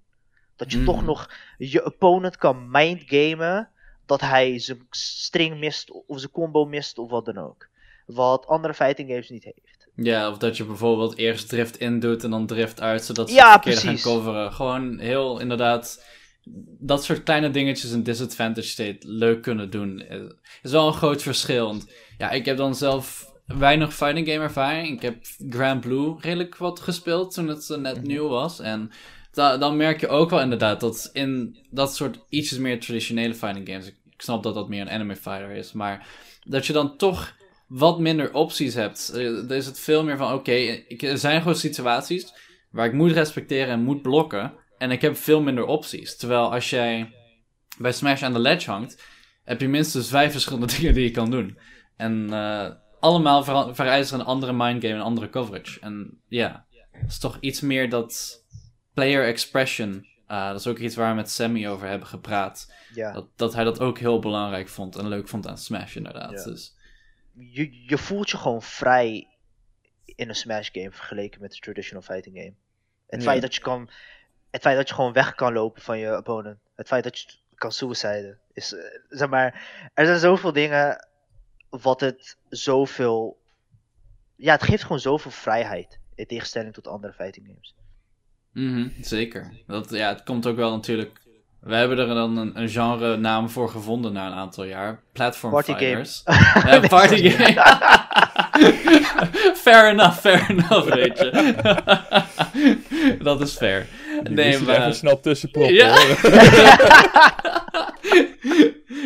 Dat 0.56 0.72
je 0.72 0.78
Mm. 0.78 0.84
toch 0.84 1.04
nog 1.04 1.30
je 1.58 1.84
opponent 1.84 2.36
kan 2.36 2.70
mindgamen 2.70 3.68
dat 4.06 4.20
hij 4.20 4.58
zijn 4.58 4.86
string 4.90 5.58
mist 5.58 5.90
of 6.06 6.18
zijn 6.18 6.30
combo 6.32 6.64
mist 6.64 6.98
of 6.98 7.10
wat 7.10 7.24
dan 7.24 7.38
ook. 7.38 7.68
Wat 8.06 8.46
andere 8.46 8.74
fighting 8.74 9.08
games 9.08 9.28
niet 9.28 9.44
heeft. 9.44 9.88
Ja, 9.94 10.30
of 10.30 10.38
dat 10.38 10.56
je 10.56 10.64
bijvoorbeeld 10.64 11.16
eerst 11.16 11.48
drift 11.48 11.76
in 11.78 12.00
doet 12.00 12.24
en 12.24 12.30
dan 12.30 12.46
drift 12.46 12.80
uit, 12.80 13.04
zodat 13.04 13.28
ze 13.28 13.34
Ja, 13.34 13.60
het 13.64 13.78
gaan 13.78 14.00
coveren. 14.00 14.52
Gewoon 14.52 14.98
heel 14.98 15.38
inderdaad, 15.40 16.04
dat 16.78 17.04
soort 17.04 17.22
kleine 17.22 17.50
dingetjes 17.50 17.92
in 17.92 18.02
disadvantage 18.02 18.68
state 18.68 18.98
leuk 19.00 19.42
kunnen 19.42 19.70
doen. 19.70 20.00
eh, 20.00 20.20
is 20.62 20.70
wel 20.70 20.86
een 20.86 20.92
groot 20.92 21.22
verschil. 21.22 21.66
Want 21.66 21.86
ja, 22.18 22.30
ik 22.30 22.44
heb 22.44 22.56
dan 22.56 22.74
zelf 22.74 23.31
weinig 23.46 23.94
fighting 23.94 24.26
game 24.28 24.42
ervaring. 24.42 24.88
Ik 24.88 25.02
heb 25.02 25.16
Grand 25.48 25.80
Blue 25.80 26.14
redelijk 26.20 26.56
wat 26.56 26.80
gespeeld 26.80 27.34
toen 27.34 27.48
het 27.48 27.70
eh, 27.70 27.78
net 27.78 27.96
Mhm. 27.96 28.06
nieuw 28.06 28.28
was. 28.28 28.60
En 28.60 28.90
da- 29.32 29.56
dan 29.56 29.76
merk 29.76 30.00
je 30.00 30.08
ook 30.08 30.30
wel 30.30 30.40
inderdaad 30.40 30.80
dat 30.80 31.10
in 31.12 31.58
dat 31.70 31.94
soort 31.96 32.18
ietsjes 32.28 32.58
meer 32.58 32.80
traditionele 32.80 33.34
fighting 33.34 33.68
games, 33.68 33.86
ik 33.86 33.96
snap 34.16 34.42
dat 34.42 34.54
dat 34.54 34.68
meer 34.68 34.80
een 34.80 34.90
anime 34.90 35.16
fighter 35.16 35.50
is, 35.50 35.72
maar 35.72 36.06
dat 36.44 36.66
je 36.66 36.72
dan 36.72 36.96
toch 36.96 37.34
wat 37.66 37.98
minder 38.00 38.34
opties 38.34 38.74
hebt. 38.74 39.10
Eh, 39.14 39.50
Er 39.50 39.56
is 39.56 39.66
het 39.66 39.78
veel 39.80 40.04
meer 40.04 40.16
van, 40.16 40.32
oké, 40.32 40.52
er 40.98 41.18
zijn 41.18 41.38
gewoon 41.40 41.56
situaties 41.56 42.32
waar 42.70 42.86
ik 42.86 42.92
moet 42.92 43.12
respecteren 43.12 43.68
en 43.72 43.82
moet 43.82 44.02
blokken. 44.02 44.52
En 44.78 44.90
ik 44.90 45.02
heb 45.02 45.16
veel 45.16 45.42
minder 45.42 45.64
opties. 45.64 46.16
Terwijl 46.16 46.52
als 46.52 46.70
jij 46.70 47.12
bij 47.78 47.92
Smash 47.92 48.22
aan 48.22 48.32
de 48.32 48.38
ledge 48.38 48.70
hangt, 48.70 49.02
heb 49.44 49.60
je 49.60 49.68
minstens 49.68 50.08
vijf 50.08 50.32
verschillende 50.32 50.66
dingen 50.76 50.94
die 50.94 51.02
je 51.04 51.10
kan 51.10 51.30
doen. 51.30 51.58
En 51.96 52.28
eh, 52.32 52.70
allemaal 53.02 53.44
vereisen 53.74 54.20
een 54.20 54.26
andere 54.26 54.52
mindgame 54.52 54.92
en 54.94 54.98
een 54.98 55.04
andere 55.06 55.30
coverage. 55.30 55.80
En 55.80 56.20
ja, 56.28 56.64
het 56.90 57.10
is 57.10 57.18
toch 57.18 57.36
iets 57.40 57.60
meer 57.60 57.88
dat 57.88 58.42
player 58.94 59.26
expression. 59.26 60.06
eh, 60.26 60.46
dat 60.50 60.60
is 60.60 60.66
ook 60.66 60.78
iets 60.78 60.96
waar 60.96 61.08
we 61.10 61.14
met 61.16 61.30
Sammy 61.30 61.66
over 61.68 61.88
hebben 61.88 62.08
gepraat. 62.08 62.72
Ja. 62.94 63.12
Dat, 63.12 63.26
dat 63.36 63.54
hij 63.54 63.64
dat 63.64 63.80
ook 63.80 63.98
heel 63.98 64.18
belangrijk 64.18 64.68
vond 64.68 64.96
en 64.96 65.08
leuk 65.08 65.28
vond 65.28 65.46
aan 65.48 65.58
Smash 65.58 65.96
inderdaad. 65.96 66.30
Ja. 66.30 66.44
Dus, 66.44 66.74
Je, 67.34 67.84
je 67.86 67.98
voelt 67.98 68.30
je 68.30 68.36
gewoon 68.36 68.62
vrij 68.62 69.28
in 70.04 70.28
een 70.28 70.34
Smash 70.34 70.68
game 70.72 70.92
vergeleken 70.92 71.40
met 71.40 71.52
een 71.52 71.60
traditional 71.60 72.02
fighting 72.02 72.36
game. 72.36 72.54
Het 73.06 73.20
Ja. 73.22 73.26
feit 73.28 73.42
dat 73.42 73.54
je 73.54 73.60
kan. 73.60 73.90
Het 74.50 74.60
feit 74.62 74.76
dat 74.76 74.88
je 74.88 74.94
gewoon 74.94 75.12
weg 75.12 75.34
kan 75.34 75.52
lopen 75.52 75.82
van 75.82 75.98
je 75.98 76.16
opponent. 76.16 76.58
Het 76.74 76.86
feit 76.88 77.04
dat 77.04 77.18
je 77.20 77.26
kan 77.54 77.72
suiciden. 77.72 78.38
Is, 78.52 78.74
eh, 78.74 78.80
zeg 79.08 79.28
maar, 79.28 79.68
er 79.94 80.06
zijn 80.06 80.18
zoveel 80.18 80.52
dingen 80.52 81.06
wat 81.80 82.00
het 82.00 82.36
zoveel. 82.48 83.38
Ja, 84.36 84.52
het 84.52 84.62
geeft 84.62 84.82
gewoon 84.82 85.00
zoveel 85.00 85.30
vrijheid. 85.30 86.00
In 86.14 86.26
tegenstelling 86.26 86.74
tot 86.74 86.86
andere 86.86 87.12
fighting 87.12 87.46
games. 87.46 87.74
Mhm, 88.52 88.88
zeker. 89.00 89.52
Dat, 89.66 89.90
ja, 89.90 90.08
het 90.08 90.22
komt 90.22 90.46
ook 90.46 90.56
wel 90.56 90.70
natuurlijk. 90.70 91.20
We 91.60 91.74
hebben 91.74 91.98
er 91.98 92.06
dan 92.06 92.36
een, 92.36 92.60
een 92.60 92.68
genre 92.68 93.16
naam 93.16 93.50
voor 93.50 93.68
gevonden 93.68 94.12
na 94.12 94.26
een 94.26 94.32
aantal 94.32 94.64
jaar. 94.64 95.02
Platform 95.12 95.52
Party 95.52 95.72
game. 95.72 95.84
fighters. 95.84 96.22
Ja, 96.70 96.80
party 96.88 97.30
game. 97.30 97.54
fair 99.64 99.90
enough, 99.90 100.18
fair 100.18 100.50
enough, 100.50 100.94
weet 100.94 101.18
je. 101.18 101.54
dat 103.22 103.40
is 103.40 103.56
fair. 103.56 103.86
Die 104.22 104.34
Nee, 104.34 104.58
maar... 104.58 104.80
even 104.80 104.94
snel 104.94 105.20
tussen 105.20 105.50
proppen. 105.50 105.74
Ja. 105.74 105.94
hoor. 105.94 106.32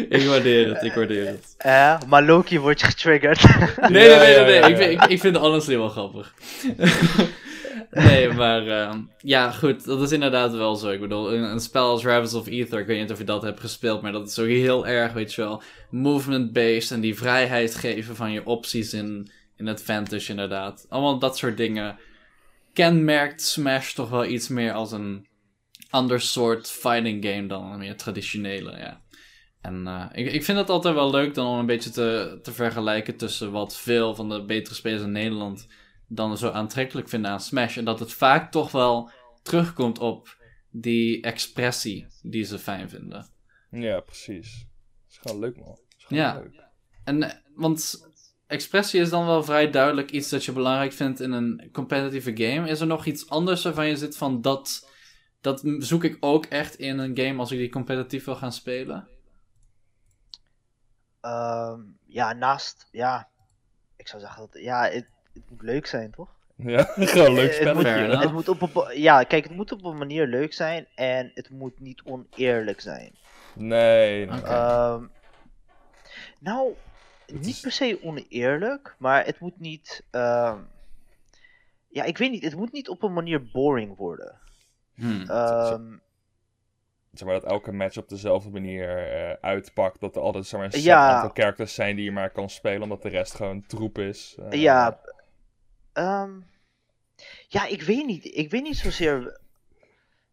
ik 0.08 0.26
waardeer 0.26 0.68
het, 0.68 0.82
ik 0.82 0.92
waardeer 0.92 1.26
het. 1.26 1.54
Eh, 1.58 2.00
maar 2.06 2.22
Loki 2.22 2.58
wordt 2.58 2.82
getriggerd. 2.82 3.42
Nee, 3.80 4.08
nee, 4.08 4.18
nee, 4.18 4.44
nee. 4.44 4.54
ja, 4.54 4.66
Ik, 4.66 4.76
vind, 4.76 4.90
ik, 4.90 5.04
ik 5.04 5.20
vind 5.20 5.34
het 5.34 5.44
honestly 5.44 5.76
wel 5.76 5.88
grappig. 5.88 6.34
nee, 7.90 8.32
maar 8.32 8.66
ehm, 8.66 9.00
ja, 9.18 9.50
goed, 9.50 9.84
dat 9.84 10.02
is 10.02 10.12
inderdaad 10.12 10.52
wel 10.52 10.74
zo. 10.76 10.88
Ik 10.88 11.00
bedoel, 11.00 11.32
een, 11.32 11.42
een 11.42 11.60
spel 11.60 11.90
als 11.90 12.04
Ravens 12.04 12.34
of 12.34 12.46
Ether, 12.46 12.80
ik 12.80 12.86
weet 12.86 13.00
niet 13.00 13.10
of 13.10 13.18
je 13.18 13.24
dat 13.24 13.42
hebt 13.42 13.60
gespeeld, 13.60 14.02
maar 14.02 14.12
dat 14.12 14.28
is 14.28 14.38
ook 14.38 14.46
heel 14.46 14.86
erg, 14.86 15.12
weet 15.12 15.34
je 15.34 15.42
wel, 15.42 15.62
movement-based 15.90 16.90
en 16.90 17.00
die 17.00 17.16
vrijheid 17.16 17.74
geven 17.74 18.16
van 18.16 18.32
je 18.32 18.46
opties 18.46 18.92
in, 18.92 19.30
in 19.56 19.68
Advantage, 19.68 20.30
inderdaad. 20.30 20.86
Allemaal 20.88 21.18
dat 21.18 21.36
soort 21.38 21.56
dingen 21.56 21.98
kenmerkt 22.76 23.42
Smash 23.42 23.92
toch 23.92 24.10
wel 24.10 24.24
iets 24.24 24.48
meer 24.48 24.72
als 24.72 24.92
een 24.92 25.28
ander 25.90 26.20
soort 26.20 26.70
fighting 26.70 27.24
game 27.24 27.46
dan 27.46 27.72
een 27.72 27.78
meer 27.78 27.96
traditionele, 27.96 28.78
ja. 28.78 29.02
En 29.60 29.86
eh, 29.86 30.06
ik, 30.12 30.32
ik 30.32 30.44
vind 30.44 30.58
het 30.58 30.70
altijd 30.70 30.94
wel 30.94 31.10
leuk 31.10 31.34
dan 31.34 31.46
om 31.46 31.58
een 31.58 31.66
beetje 31.66 31.90
te, 31.90 32.38
te 32.42 32.52
vergelijken 32.52 33.16
tussen 33.16 33.50
wat 33.52 33.76
veel 33.76 34.14
van 34.14 34.28
de 34.28 34.44
betere 34.44 34.74
spelers 34.74 35.02
in 35.02 35.12
Nederland 35.12 35.66
dan 36.08 36.38
zo 36.38 36.50
aantrekkelijk 36.50 37.08
vinden 37.08 37.30
aan 37.30 37.40
Smash. 37.40 37.76
En 37.76 37.84
dat 37.84 38.00
het 38.00 38.12
vaak 38.12 38.50
toch 38.52 38.70
wel 38.70 39.10
terugkomt 39.42 39.98
op 39.98 40.36
die 40.70 41.22
expressie 41.22 42.06
die 42.22 42.44
ze 42.44 42.58
fijn 42.58 42.88
vinden. 42.88 43.26
Ja, 43.70 44.00
precies. 44.00 44.58
Dat 44.58 45.10
is 45.10 45.18
gewoon 45.18 45.38
leuk, 45.38 45.56
man. 45.56 45.78
Is 45.98 46.04
gewoon 46.04 46.22
Ja. 46.22 46.34
leuk. 46.34 46.64
En, 47.04 47.22
eh, 47.22 47.36
want 47.54 48.05
expressie 48.46 49.00
is 49.00 49.10
dan 49.10 49.26
wel 49.26 49.44
vrij 49.44 49.70
duidelijk 49.70 50.10
iets 50.10 50.28
dat 50.28 50.44
je 50.44 50.52
belangrijk 50.52 50.92
vindt 50.92 51.20
in 51.20 51.32
een 51.32 51.68
competitieve 51.72 52.36
game. 52.36 52.68
Is 52.68 52.80
er 52.80 52.86
nog 52.86 53.04
iets 53.04 53.28
anders 53.28 53.62
waarvan 53.62 53.86
je 53.86 53.96
zit 53.96 54.16
van 54.16 54.40
dat, 54.42 54.90
dat 55.40 55.62
zoek 55.78 56.04
ik 56.04 56.16
ook 56.20 56.44
echt 56.46 56.74
in 56.74 56.98
een 56.98 57.18
game 57.18 57.38
als 57.38 57.50
ik 57.50 57.58
die 57.58 57.70
competitief 57.70 58.24
wil 58.24 58.36
gaan 58.36 58.52
spelen? 58.52 59.08
Ehm, 61.20 61.80
ja, 62.06 62.32
naast. 62.32 62.88
Ja, 62.90 63.28
ik 63.96 64.08
zou 64.08 64.22
zeggen 64.22 64.40
dat. 64.40 64.62
Ja, 64.62 64.82
het, 64.82 65.06
het 65.32 65.50
moet 65.50 65.62
leuk 65.62 65.86
zijn, 65.86 66.10
toch? 66.10 66.34
Ja, 66.56 66.82
gewoon 66.96 67.34
leuk 67.34 67.52
Eh, 67.52 67.66
het 67.66 67.74
moet, 67.74 68.22
het 68.22 68.32
moet 68.32 68.48
op 68.48 68.62
een, 68.62 69.00
ja, 69.00 69.22
kijk, 69.22 69.44
het 69.44 69.56
moet 69.56 69.72
op 69.72 69.84
een 69.84 69.98
manier 69.98 70.26
leuk 70.26 70.52
zijn 70.52 70.86
en 70.94 71.30
het 71.34 71.50
moet 71.50 71.80
niet 71.80 72.02
oneerlijk 72.04 72.80
zijn. 72.80 73.14
Nee, 73.54 74.26
nee. 74.26 74.38
Oké. 74.38 74.48
Ehm, 74.48 75.04
nou, 76.38 76.74
niet 77.32 77.46
is- 77.46 77.60
per 77.60 77.72
se 77.72 77.98
oneerlijk, 78.02 78.96
maar 78.98 79.24
het 79.24 79.40
moet 79.40 79.60
niet. 79.60 80.04
ehm, 80.10 80.58
ja, 81.88 82.04
ik 82.04 82.18
weet 82.18 82.30
niet, 82.30 82.44
het 82.44 82.56
moet 82.56 82.72
niet 82.72 82.88
op 82.88 83.02
een 83.02 83.12
manier 83.12 83.50
boring 83.50 83.96
worden. 83.96 84.38
Hmm. 84.94 85.22
Ehm, 85.30 85.96
zeg 87.12 87.28
maar 87.28 87.40
dat 87.40 87.50
elke 87.50 87.72
match 87.72 87.96
op 87.96 88.08
dezelfde 88.08 88.50
manier 88.50 89.12
eh, 89.12 89.32
uitpakt. 89.40 90.00
Dat 90.00 90.16
er 90.16 90.22
altijd 90.22 90.46
zeg 90.46 90.60
maar, 90.60 90.68
een 90.68 90.74
set 90.74 90.82
Ja. 90.84 91.08
aantal 91.14 91.30
characters 91.34 91.74
zijn 91.74 91.96
die 91.96 92.04
je 92.04 92.12
maar 92.12 92.30
kan 92.30 92.50
spelen, 92.50 92.82
omdat 92.82 93.02
de 93.02 93.08
rest 93.08 93.34
gewoon 93.34 93.66
troep 93.66 93.98
is. 93.98 94.36
Eh, 94.50 94.60
ja, 94.60 95.00
ehm, 95.92 96.30
ja, 97.48 97.66
ik 97.66 97.82
weet 97.82 98.06
niet. 98.06 98.24
Ik 98.24 98.50
weet 98.50 98.62
niet 98.62 98.76
zozeer 98.76 99.40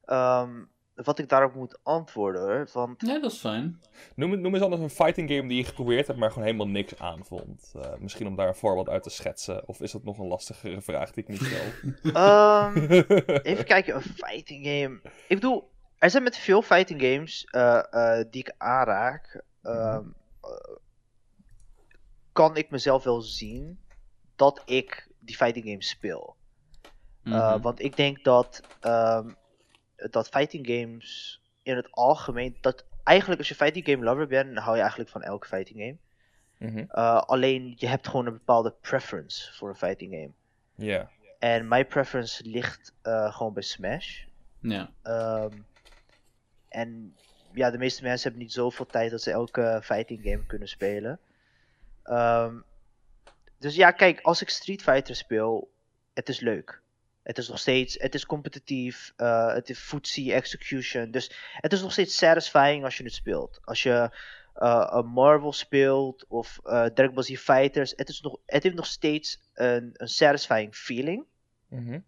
ehm, 0.05 0.63
wat 1.03 1.19
ik 1.19 1.29
daarop 1.29 1.55
moet 1.55 1.79
antwoorden 1.83 2.41
hoor. 2.41 2.67
Want 2.73 3.01
Nee, 3.01 3.19
dat 3.19 3.31
is 3.31 3.37
fijn. 3.39 3.81
Noem, 4.15 4.41
noem 4.41 4.53
eens 4.53 4.63
anders 4.63 4.81
een 4.81 4.89
fighting 4.89 5.29
game 5.29 5.47
die 5.47 5.57
je 5.57 5.63
geprobeerd 5.63 6.07
hebt, 6.07 6.19
maar 6.19 6.29
gewoon 6.29 6.45
helemaal 6.45 6.67
niks 6.67 6.99
aanvond. 6.99 7.71
Eh, 7.81 7.93
misschien 7.99 8.27
om 8.27 8.35
daar 8.35 8.47
een 8.47 8.55
voorbeeld 8.55 8.89
uit 8.89 9.03
te 9.03 9.09
schetsen. 9.09 9.67
Of 9.67 9.81
is 9.81 9.91
dat 9.91 10.03
nog 10.03 10.17
een 10.17 10.27
lastigere 10.27 10.81
vraag 10.81 11.11
die 11.11 11.23
ik 11.23 11.29
niet 11.29 11.41
stel? 11.41 11.91
ehm, 12.13 12.77
Even 13.51 13.65
kijken, 13.65 13.95
een 13.95 14.01
fighting 14.01 14.65
game. 14.65 14.99
Ik 15.27 15.35
bedoel, 15.35 15.71
er 15.97 16.09
zijn 16.09 16.23
met 16.23 16.37
veel 16.37 16.61
fighting 16.61 17.01
games 17.01 17.43
eh, 17.51 17.83
eh, 18.19 18.25
die 18.31 18.41
ik 18.41 18.53
aanraak. 18.57 19.43
ehm, 19.61 20.03
eh, 20.41 20.75
kan 22.31 22.55
ik 22.57 22.69
mezelf 22.69 23.03
wel 23.03 23.21
zien 23.21 23.79
dat 24.35 24.61
ik 24.65 25.07
die 25.19 25.35
fighting 25.35 25.65
games 25.65 25.89
speel. 25.89 26.35
Uh, 27.23 27.33
Mhm. 27.33 27.61
want 27.61 27.79
ik 27.81 27.95
denk 27.95 28.23
dat, 28.23 28.61
ehm, 28.79 29.29
dat 30.09 30.29
fighting 30.29 30.67
games 30.67 31.41
in 31.63 31.75
het 31.75 31.91
algemeen. 31.91 32.57
Dat 32.61 32.85
eigenlijk 33.03 33.39
als 33.39 33.49
je 33.49 33.55
fighting 33.55 33.85
game 33.85 34.03
lover 34.03 34.27
bent, 34.27 34.53
dan 34.53 34.63
hou 34.63 34.75
je 34.75 34.81
eigenlijk 34.81 35.11
van 35.11 35.21
elke 35.21 35.47
fighting 35.47 35.79
game. 35.79 35.97
Mhm. 36.71 36.77
Uh, 36.77 37.21
alleen 37.21 37.73
je 37.77 37.87
hebt 37.87 38.07
gewoon 38.07 38.25
een 38.25 38.33
bepaalde 38.33 38.73
preference 38.81 39.53
voor 39.53 39.69
een 39.69 39.75
fighting 39.75 40.13
game. 40.13 40.31
Ja. 40.75 41.09
En 41.39 41.67
mijn 41.67 41.87
preference 41.87 42.49
ligt 42.49 42.93
eh, 43.01 43.35
gewoon 43.35 43.53
bij 43.53 43.63
Smash. 43.63 44.23
Ja. 44.59 44.91
Ehm, 45.01 45.57
en 46.69 47.15
ja, 47.53 47.71
de 47.71 47.77
meeste 47.77 48.03
mensen 48.03 48.23
hebben 48.23 48.41
niet 48.41 48.53
zoveel 48.53 48.85
tijd 48.85 49.11
dat 49.11 49.21
ze 49.21 49.31
elke 49.31 49.79
fighting 49.83 50.21
game 50.23 50.45
kunnen 50.45 50.67
spelen. 50.67 51.19
Ehm, 52.03 52.55
dus 53.57 53.75
ja, 53.75 53.91
kijk, 53.91 54.19
als 54.21 54.41
ik 54.41 54.49
Street 54.49 54.81
Fighter 54.81 55.15
speel, 55.15 55.71
het 56.13 56.29
is 56.29 56.39
leuk. 56.39 56.81
Het 57.23 57.37
is 57.37 57.47
nog 57.47 57.59
steeds, 57.59 57.95
het 57.99 58.15
is 58.15 58.25
competitief, 58.25 59.13
eh, 59.15 59.53
het 59.53 59.69
is 59.69 59.79
footsie 59.79 60.33
execution. 60.33 61.11
Dus 61.11 61.31
het 61.53 61.73
is 61.73 61.81
nog 61.81 61.91
steeds 61.91 62.17
satisfying 62.17 62.83
als 62.83 62.97
je 62.97 63.03
het 63.03 63.13
speelt. 63.13 63.59
Als 63.63 63.83
je 63.83 64.17
eh, 64.53 64.87
een 64.89 65.05
Marvel 65.05 65.53
speelt 65.53 66.25
of 66.27 66.59
eh 66.63 66.85
Dragon 66.85 67.13
Ball 67.13 67.23
Z 67.23 67.37
Fighters, 67.37 67.93
het, 67.95 68.09
is 68.09 68.21
nog, 68.21 68.37
het 68.45 68.63
heeft 68.63 68.75
nog 68.75 68.85
steeds 68.85 69.39
een, 69.53 69.89
een 69.93 70.07
satisfying 70.07 70.75
feeling. 70.75 71.25
Mhm. 71.67 71.99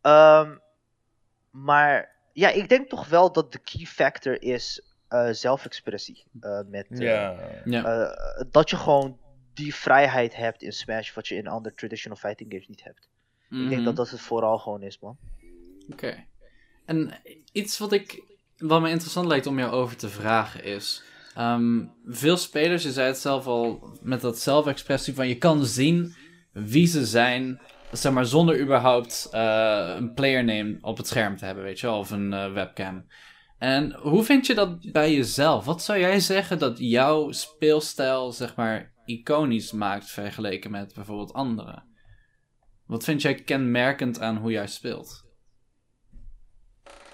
Ehm, 0.00 0.56
maar 1.50 2.16
ja, 2.32 2.48
ik 2.48 2.68
denk 2.68 2.88
toch 2.88 3.08
wel 3.08 3.32
dat 3.32 3.52
de 3.52 3.58
key 3.58 3.84
factor 3.84 4.42
is 4.42 4.82
eh, 5.08 5.28
zelfexpressie. 5.30 6.24
eh, 6.40 6.60
met, 6.66 6.86
dat 8.50 8.70
je 8.70 8.76
gewoon 8.76 9.18
die 9.54 9.74
vrijheid 9.74 10.36
hebt 10.36 10.62
in 10.62 10.72
Smash, 10.72 11.14
wat 11.14 11.28
je 11.28 11.34
in 11.34 11.46
andere 11.46 11.74
traditional 11.74 12.18
fighting 12.18 12.50
games 12.52 12.68
niet 12.68 12.84
hebt. 12.84 13.08
Ik 13.50 13.56
denk 13.58 13.70
Mhm. 13.70 13.84
dat 13.84 13.96
dat 13.96 14.10
het 14.10 14.20
vooral 14.20 14.58
gewoon 14.58 14.82
is, 14.82 14.98
man. 15.00 15.16
Oké. 15.92 16.24
En 16.84 17.12
iets 17.52 17.78
wat 17.78 17.92
ik 17.92 18.22
wat 18.56 18.80
me 18.80 18.90
interessant 18.90 19.26
lijkt 19.26 19.46
om 19.46 19.58
jou 19.58 19.72
over 19.72 19.96
te 19.96 20.08
vragen 20.08 20.64
is... 20.64 21.02
ehm, 21.34 21.84
veel 22.04 22.36
spelers, 22.36 22.82
je 22.82 22.92
zei 22.92 23.06
het 23.06 23.18
zelf 23.18 23.46
al, 23.46 23.90
met 24.02 24.20
dat 24.20 24.38
zelfexpressie 24.38 25.14
van... 25.14 25.28
je 25.28 25.38
kan 25.38 25.64
zien 25.64 26.14
wie 26.52 26.86
ze 26.86 27.06
zijn, 27.06 27.60
zeg 27.92 28.12
maar, 28.12 28.26
zonder 28.26 28.60
überhaupt 28.60 29.28
eh, 29.30 29.94
een 29.96 30.14
player 30.14 30.44
name 30.44 30.78
op 30.80 30.96
het 30.96 31.06
scherm 31.06 31.36
te 31.36 31.44
hebben, 31.44 31.64
weet 31.64 31.80
je 31.80 31.86
wel, 31.86 31.98
of 31.98 32.10
een 32.10 32.32
eh, 32.32 32.52
webcam. 32.52 33.06
En 33.58 33.92
hoe 33.94 34.22
vind 34.24 34.46
je 34.46 34.54
dat 34.54 34.92
bij 34.92 35.14
jezelf? 35.14 35.64
Wat 35.64 35.82
zou 35.82 35.98
jij 35.98 36.20
zeggen 36.20 36.58
dat 36.58 36.78
jouw 36.78 37.30
speelstijl, 37.32 38.32
zeg 38.32 38.56
maar, 38.56 38.92
iconisch 39.04 39.72
maakt 39.72 40.10
vergeleken 40.10 40.70
met 40.70 40.94
bijvoorbeeld 40.94 41.32
anderen? 41.32 41.84
Wat 42.88 43.04
vind 43.04 43.22
jij 43.22 43.34
kenmerkend 43.34 44.20
aan 44.20 44.36
hoe 44.36 44.50
jij 44.50 44.66
speelt? 44.66 45.26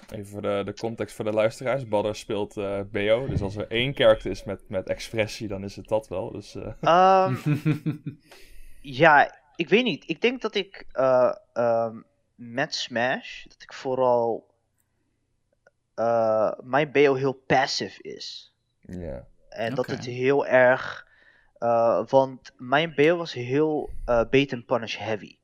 Even 0.09 0.25
voor 0.25 0.41
de, 0.41 0.61
de 0.65 0.73
context 0.73 1.15
voor 1.15 1.25
de 1.25 1.31
luisteraars. 1.31 1.87
Badder 1.87 2.15
speelt 2.15 2.57
eh, 2.57 2.79
BO. 2.91 3.27
Dus 3.27 3.41
als 3.41 3.55
er 3.55 3.67
één 3.67 3.93
karakter 3.93 4.31
is 4.31 4.43
met, 4.43 4.69
met 4.69 4.87
expressie, 4.87 5.47
dan 5.47 5.63
is 5.63 5.75
het 5.75 5.87
dat 5.87 6.07
wel. 6.07 6.31
Dus, 6.31 6.55
eh, 6.55 6.71
Ehm, 6.81 7.35
ja, 9.01 9.35
ik 9.55 9.69
weet 9.69 9.83
niet. 9.83 10.09
Ik 10.09 10.21
denk 10.21 10.41
dat 10.41 10.55
ik 10.55 10.85
eh, 10.91 11.35
ehm, 11.53 11.97
met 12.35 12.75
Smash, 12.75 13.43
dat 13.43 13.61
ik 13.61 13.73
vooral 13.73 14.53
eh, 15.95 16.51
mijn 16.63 16.91
BO 16.91 17.13
heel 17.13 17.33
passive 17.33 18.01
is. 18.01 18.53
ja. 18.79 19.27
En 19.49 19.75
dat 19.75 19.87
het 19.87 20.05
heel 20.05 20.45
erg. 20.45 21.07
eh, 21.57 22.05
want 22.07 22.51
mijn 22.57 22.93
BO 22.95 23.15
was 23.17 23.33
heel 23.33 23.89
eh 24.05 24.21
bait 24.29 24.53
and 24.53 24.65
punish 24.65 24.97
heavy. 24.97 25.37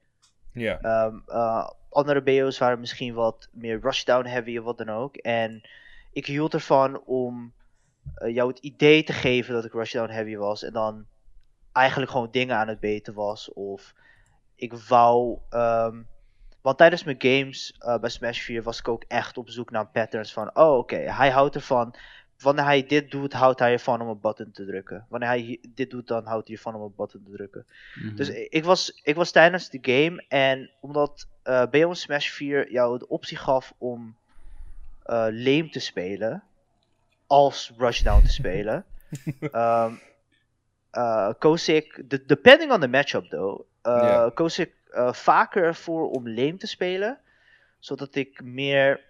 Ja. 0.53 0.79
Ehm, 0.81 1.15
eh, 1.27 1.69
andere 1.89 2.21
BO's 2.21 2.57
waren 2.57 2.79
misschien 2.79 3.13
wat 3.13 3.49
meer 3.51 3.79
rushdown 3.81 4.25
heavy 4.25 4.57
of 4.57 4.65
wat 4.65 4.77
dan 4.77 4.89
ook. 4.89 5.15
En 5.15 5.61
ik 6.11 6.25
hield 6.25 6.53
ervan 6.53 7.01
om 7.05 7.53
eh, 8.15 8.33
jou 8.33 8.49
het 8.49 8.59
idee 8.59 9.03
te 9.03 9.13
geven 9.13 9.53
dat 9.53 9.65
ik 9.65 9.73
rushdown 9.73 10.11
heavy 10.11 10.35
was. 10.35 10.63
En 10.63 10.73
dan 10.73 11.05
eigenlijk 11.71 12.11
gewoon 12.11 12.31
dingen 12.31 12.55
aan 12.55 12.67
het 12.67 12.79
beten 12.79 13.13
was. 13.13 13.53
Of 13.53 13.93
ik 14.55 14.73
wou. 14.73 15.37
ehm, 15.49 16.01
want 16.61 16.77
tijdens 16.77 17.03
mijn 17.03 17.21
games 17.21 17.75
eh, 17.79 17.97
bij 17.97 18.09
Smash 18.09 18.39
4 18.41 18.63
was 18.63 18.79
ik 18.79 18.87
ook 18.87 19.03
echt 19.07 19.37
op 19.37 19.49
zoek 19.49 19.71
naar 19.71 19.87
patterns 19.87 20.33
van. 20.33 20.55
Oh, 20.55 20.77
oké, 20.77 20.95
hij 20.95 21.29
houdt 21.29 21.55
ervan. 21.55 21.95
Wanneer 22.41 22.63
hij 22.63 22.85
dit 22.87 23.11
doet, 23.11 23.33
houdt 23.33 23.59
hij 23.59 23.71
ervan 23.71 24.01
om 24.01 24.07
een 24.07 24.19
button 24.19 24.51
te 24.51 24.65
drukken. 24.65 25.05
Wanneer 25.09 25.29
hij 25.29 25.39
hi- 25.39 25.59
dit 25.69 25.89
doet, 25.89 26.07
dan 26.07 26.25
houdt 26.25 26.47
hij 26.47 26.55
ervan 26.55 26.75
om 26.75 26.81
een 26.81 26.93
button 26.95 27.23
te 27.23 27.31
drukken. 27.31 27.65
Mhm. 27.95 28.15
Dus 28.15 28.29
ik 28.29 28.63
was, 28.63 28.99
ik 29.03 29.15
was 29.15 29.31
tijdens 29.31 29.69
de 29.69 29.79
game 29.81 30.23
en 30.27 30.69
omdat 30.79 31.27
eh 31.43 31.65
BO 31.69 31.93
Smash 31.93 32.29
4 32.29 32.71
jou 32.71 32.97
de 32.99 33.07
optie 33.07 33.37
gaf 33.37 33.73
om 33.77 34.15
eh 35.03 35.15
lame 35.31 35.69
te 35.69 35.79
spelen, 35.79 36.43
als 37.27 37.71
rushdown 37.77 38.21
te 38.23 38.31
spelen, 38.31 38.85
um, 39.41 39.99
uh, 40.97 41.29
koos 41.39 41.69
ik, 41.69 42.03
de- 42.09 42.25
depending 42.25 42.71
on 42.71 42.79
the 42.79 42.87
matchup 42.87 43.25
though, 43.29 43.59
uh, 43.83 43.93
Ja. 44.03 44.29
koos 44.33 44.59
ik 44.59 44.73
vaker 45.11 45.63
ervoor 45.63 46.09
om 46.09 46.29
lame 46.29 46.57
te 46.57 46.67
spelen, 46.67 47.19
zodat 47.79 48.15
ik 48.15 48.43
meer, 48.43 48.89
eh, 48.91 48.99
eh, 48.99 48.99
zo- 48.99 49.09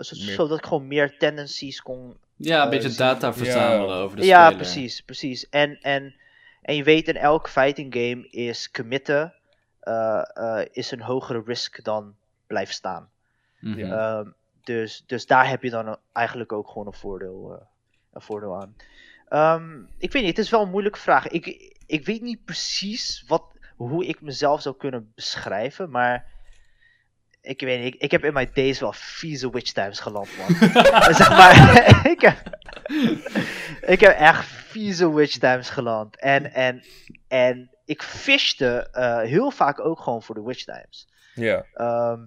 zodat 0.00 0.58
ik 0.58 0.64
gewoon 0.64 0.86
meer 0.86 1.18
tendencies 1.18 1.82
kon 1.82 2.16
ja, 2.36 2.56
een 2.58 2.64
eh, 2.64 2.70
beetje 2.70 2.96
data 2.98 3.32
verzamelen 3.32 3.96
over 3.96 4.16
de 4.16 4.24
ja, 4.24 4.40
speler. 4.46 4.56
precies, 4.62 5.00
precies. 5.00 5.48
En, 5.48 5.78
en, 5.80 6.14
en 6.62 6.76
je 6.76 6.82
weet, 6.84 7.08
in 7.08 7.16
elk 7.16 7.48
fighting 7.48 7.94
game 7.94 8.28
is 8.30 8.70
committen 8.70 9.34
eh, 9.80 10.22
eh, 10.34 10.66
is 10.72 10.90
een 10.90 11.00
hogere 11.02 11.42
risk 11.46 11.84
dan 11.84 12.14
blijven 12.46 12.74
staan. 12.74 13.10
Mhm. 13.60 13.92
Ehm, 13.92 14.28
dus, 14.64 15.04
dus 15.06 15.26
daar 15.26 15.48
heb 15.48 15.62
je 15.62 15.70
dan 15.70 15.86
een- 15.86 15.98
eigenlijk 16.12 16.52
ook 16.52 16.68
gewoon 16.68 16.86
een 16.86 16.92
voordeel, 16.92 17.54
eh, 17.54 17.66
een 18.12 18.22
voordeel 18.22 18.60
aan. 18.60 18.76
Ehm, 19.28 19.78
ik 19.98 20.12
weet 20.12 20.22
niet, 20.22 20.36
het 20.36 20.44
is 20.44 20.50
wel 20.50 20.62
een 20.62 20.70
moeilijke 20.70 20.98
vraag. 20.98 21.28
Ik, 21.28 21.46
ik 21.86 22.06
weet 22.06 22.20
niet 22.22 22.44
precies 22.44 23.24
wat, 23.26 23.44
hoe 23.76 24.06
ik 24.06 24.20
mezelf 24.20 24.62
zou 24.62 24.76
kunnen 24.76 25.12
beschrijven, 25.14 25.90
maar 25.90 26.26
ik 27.42 27.60
weet 27.60 27.80
niet, 27.82 27.94
ik, 27.94 28.00
ik 28.00 28.10
heb 28.10 28.24
in 28.24 28.32
mijn 28.32 28.50
days 28.54 28.80
wel 28.80 28.92
vieze 28.92 29.50
witch 29.50 29.72
times 29.72 30.00
geland, 30.00 30.28
man. 30.38 30.54
zeg 31.20 31.30
maar, 31.30 31.86
ik 32.14 32.20
heb, 32.20 32.58
ik 33.80 34.00
heb 34.00 34.16
echt 34.18 34.44
vieze 34.44 35.12
witch 35.14 35.38
times 35.38 35.70
geland. 35.70 36.16
En, 36.18 36.52
en, 36.52 36.84
en 37.28 37.70
ik 37.84 38.02
fishte 38.02 38.88
eh, 38.92 39.18
heel 39.20 39.50
vaak 39.50 39.80
ook 39.84 40.00
gewoon 40.00 40.22
voor 40.22 40.34
de 40.34 40.42
witch 40.42 40.64
times. 40.64 41.08
ja. 41.34 41.64
Ehm, 41.74 42.20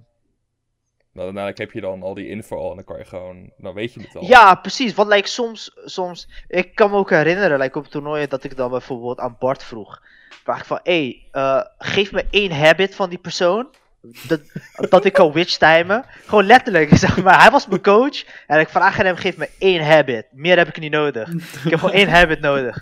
Nou, 1.13 1.33
daarna 1.33 1.51
heb 1.53 1.71
je 1.71 1.81
dan 1.81 2.03
al 2.03 2.13
die 2.13 2.27
info 2.27 2.57
al 2.57 2.69
en 2.69 2.75
dan 2.75 2.85
kan 2.85 2.97
je 2.97 3.05
gewoon, 3.05 3.51
dan 3.57 3.73
weet 3.73 3.93
je 3.93 4.01
het 4.01 4.15
al. 4.15 4.23
Ja, 4.23 4.55
precies. 4.55 4.93
Want 4.93 5.09
like, 5.09 5.27
soms, 5.27 5.71
soms, 5.85 6.29
ik 6.47 6.75
kan 6.75 6.89
me 6.89 6.97
ook 6.97 7.09
herinneren, 7.09 7.59
like, 7.59 7.77
op 7.77 7.87
toernooien, 7.87 8.29
dat 8.29 8.43
ik 8.43 8.55
dan 8.55 8.69
bijvoorbeeld 8.69 9.19
aan 9.19 9.35
Bart 9.39 9.63
vroeg. 9.63 10.01
Vraag 10.43 10.59
ik 10.59 10.65
van, 10.65 10.79
hé, 10.83 10.93
hey, 10.93 11.27
eh, 11.31 11.65
geef 11.77 12.11
me 12.11 12.25
één 12.29 12.51
habit 12.51 12.95
van 12.95 13.09
die 13.09 13.19
persoon. 13.19 13.67
Dat, 14.27 14.39
dat 14.89 15.05
ik 15.05 15.13
kan 15.13 15.31
witch 15.31 15.57
timen. 15.57 16.05
Gewoon 16.25 16.45
letterlijk, 16.45 16.97
zeg 16.97 17.23
maar. 17.23 17.41
Hij 17.41 17.51
was 17.51 17.67
mijn 17.67 17.81
coach. 17.81 18.23
En 18.47 18.59
ik 18.59 18.69
vraag 18.69 18.99
aan 18.99 19.05
hem, 19.05 19.15
geef 19.15 19.37
me 19.37 19.49
één 19.59 19.85
habit. 19.85 20.25
Meer 20.31 20.57
heb 20.57 20.67
ik 20.67 20.79
niet 20.79 20.91
nodig. 20.91 21.29
Ik 21.63 21.69
heb 21.69 21.79
gewoon 21.79 21.95
één 21.95 22.09
habit 22.17 22.39
nodig. 22.39 22.77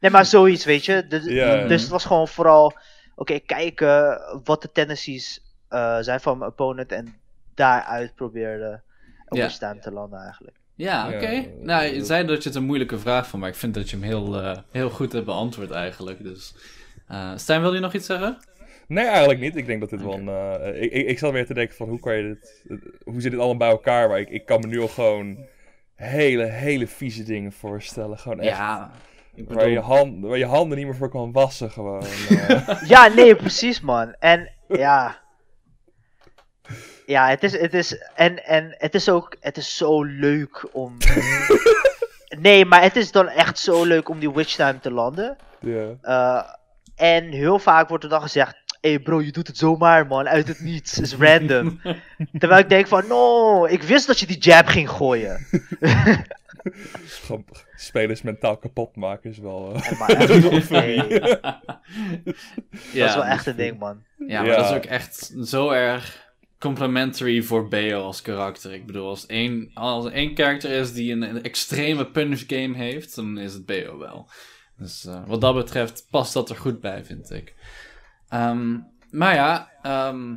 nee, 0.00 0.10
maar 0.10 0.26
zoiets, 0.26 0.64
weet 0.64 0.84
je. 0.84 1.06
Dus, 1.06 1.24
dus 1.68 1.80
het 1.82 1.90
was 1.90 2.04
gewoon 2.04 2.28
vooral, 2.28 2.76
oké, 3.14 3.38
kijken 3.38 4.20
wat 4.44 4.62
de 4.62 4.72
tendencies 4.72 5.40
eh, 5.68 5.98
zijn 6.00 6.20
van 6.20 6.38
mijn 6.38 6.50
opponent. 6.50 6.92
En 6.92 7.14
daaruit 7.54 8.14
probeerde 8.14 8.80
een 9.28 9.38
Ja. 9.38 9.44
witch 9.44 9.58
time 9.58 9.78
te 9.78 9.90
landen 9.92 10.20
eigenlijk. 10.20 10.56
Ja, 10.74 11.06
oké. 11.08 11.44
nou, 11.60 11.84
je 11.84 11.98
dat- 11.98 12.06
zei 12.06 12.26
dat 12.26 12.42
je 12.42 12.48
het 12.48 12.58
een 12.58 12.64
moeilijke 12.64 12.98
vraag 12.98 13.26
vond, 13.26 13.42
maar 13.42 13.50
ik 13.50 13.56
vind 13.56 13.74
dat 13.74 13.90
je 13.90 13.96
hem 13.96 14.04
heel, 14.04 14.40
eh, 14.42 14.58
heel 14.70 14.90
goed 14.90 15.12
hebt 15.12 15.24
beantwoord 15.24 15.70
eigenlijk. 15.70 16.22
Dus. 16.22 16.54
eh 17.08 17.32
Stijn, 17.36 17.60
wil 17.60 17.74
je 17.74 17.80
nog 17.80 17.92
iets 17.92 18.06
zeggen? 18.06 18.38
Nee, 18.92 19.06
eigenlijk 19.06 19.40
niet. 19.40 19.56
Ik 19.56 19.66
denk 19.66 19.80
dat 19.80 19.90
dit 19.90 20.02
wel 20.02 20.14
een, 20.14 20.28
eh, 20.28 20.82
ik, 20.82 20.92
ik, 20.92 21.06
ik 21.06 21.18
zat 21.18 21.32
weer 21.32 21.46
te 21.46 21.54
denken 21.54 21.76
van 21.76 21.88
hoe 21.88 22.00
kan 22.00 22.16
je 22.16 22.22
dit... 22.22 22.64
eh, 22.68 22.76
hoe 23.04 23.20
zit 23.20 23.30
dit 23.30 23.40
allemaal 23.40 23.56
bij 23.56 23.68
elkaar? 23.68 24.08
Maar 24.08 24.20
ik, 24.20 24.28
ik 24.28 24.46
kan 24.46 24.60
me 24.60 24.66
nu 24.66 24.80
al 24.80 24.88
gewoon 24.88 25.38
hele, 25.94 26.44
hele 26.44 26.86
vieze 26.86 27.22
dingen 27.22 27.52
voorstellen. 27.52 28.18
Gewoon 28.18 28.40
echt... 28.40 28.56
Ja, 28.56 28.90
Waar 29.48 29.68
je, 29.68 29.80
hand, 29.80 30.24
waar 30.24 30.38
je 30.38 30.46
handen 30.46 30.78
niet 30.78 30.86
meer 30.86 30.96
voor 30.96 31.08
kan 31.08 31.32
wassen 31.32 31.70
gewoon. 31.70 32.02
eh. 32.48 32.82
Ja, 32.86 33.06
nee, 33.06 33.36
precies 33.36 33.80
man. 33.80 34.14
En 34.18 34.50
ja. 34.68 35.20
Ja, 37.06 37.28
het 37.28 37.42
is, 37.42 37.58
het 37.58 37.74
is, 37.74 37.98
en, 38.14 38.44
en 38.44 38.74
het 38.78 38.94
is 38.94 39.08
ook, 39.08 39.36
het 39.40 39.56
is 39.56 39.76
zo 39.76 40.02
leuk 40.02 40.68
om... 40.72 40.96
nee, 42.46 42.64
maar 42.64 42.82
het 42.82 42.96
is 42.96 43.12
dan 43.12 43.28
echt 43.28 43.58
zo 43.58 43.84
leuk 43.84 44.08
om 44.08 44.18
die 44.18 44.32
witch 44.32 44.54
time 44.54 44.80
te 44.80 44.90
landen. 44.90 45.36
ja. 45.60 45.94
Eh, 46.02 46.54
en 46.96 47.30
heel 47.30 47.58
vaak 47.58 47.88
wordt 47.88 48.04
er 48.04 48.10
dan 48.10 48.22
gezegd: 48.22 48.61
hey 48.82 48.98
bro, 49.00 49.20
je 49.22 49.32
doet 49.32 49.46
het 49.46 49.56
zomaar, 49.56 50.06
man, 50.06 50.28
uit 50.28 50.48
het 50.48 50.60
niets. 50.60 50.96
Het 50.96 51.04
is 51.04 51.14
random. 51.28 51.80
Terwijl 52.38 52.60
ik 52.60 52.68
denk: 52.68 52.86
van, 52.86 53.06
No, 53.08 53.64
ik 53.66 53.82
wist 53.82 54.06
dat 54.06 54.20
je 54.20 54.26
die 54.26 54.38
jab 54.38 54.66
ging 54.66 54.88
gooien. 54.90 55.46
Spelers 57.76 58.22
mentaal 58.22 58.56
kapot 58.56 58.96
maken 58.96 59.30
is 59.30 59.38
wel... 59.38 59.74
eh, 59.74 59.90
En 59.90 59.98
maar 59.98 60.08
echt, 60.16 60.42
ja, 60.68 61.60
dat 62.92 63.08
is 63.08 63.14
wel 63.14 63.24
echt 63.24 63.46
een 63.46 63.56
ding, 63.56 63.78
man. 63.78 64.02
Ja, 64.26 64.40
maar 64.42 64.50
Ja. 64.50 64.56
dat 64.56 64.64
is 64.70 64.76
ook 64.76 64.84
echt 64.84 65.34
zo 65.44 65.70
erg 65.70 66.30
complimentary 66.58 67.42
voor 67.42 67.68
Beo 67.68 68.02
als 68.02 68.22
karakter. 68.22 68.72
Ik 68.72 68.86
bedoel, 68.86 69.08
als 69.08 69.26
één, 69.26 69.70
als 69.74 70.04
er 70.04 70.12
één 70.12 70.34
karakter 70.34 70.70
is 70.70 70.92
die 70.92 71.12
een, 71.12 71.22
een 71.22 71.42
extreme 71.42 72.06
punish 72.06 72.44
game 72.46 72.76
heeft, 72.76 73.14
dan 73.14 73.38
is 73.38 73.52
het 73.52 73.66
Beo 73.66 73.98
wel. 73.98 74.28
Dus 74.76 75.04
eh, 75.04 75.22
wat 75.26 75.40
dat 75.40 75.54
betreft 75.54 76.06
past 76.10 76.32
dat 76.32 76.50
er 76.50 76.56
goed 76.56 76.80
bij, 76.80 77.04
vind 77.04 77.30
ik. 77.30 77.54
Ehm, 78.32 78.78
maar 79.10 79.34
ja, 79.34 79.70
ehm, 79.82 80.34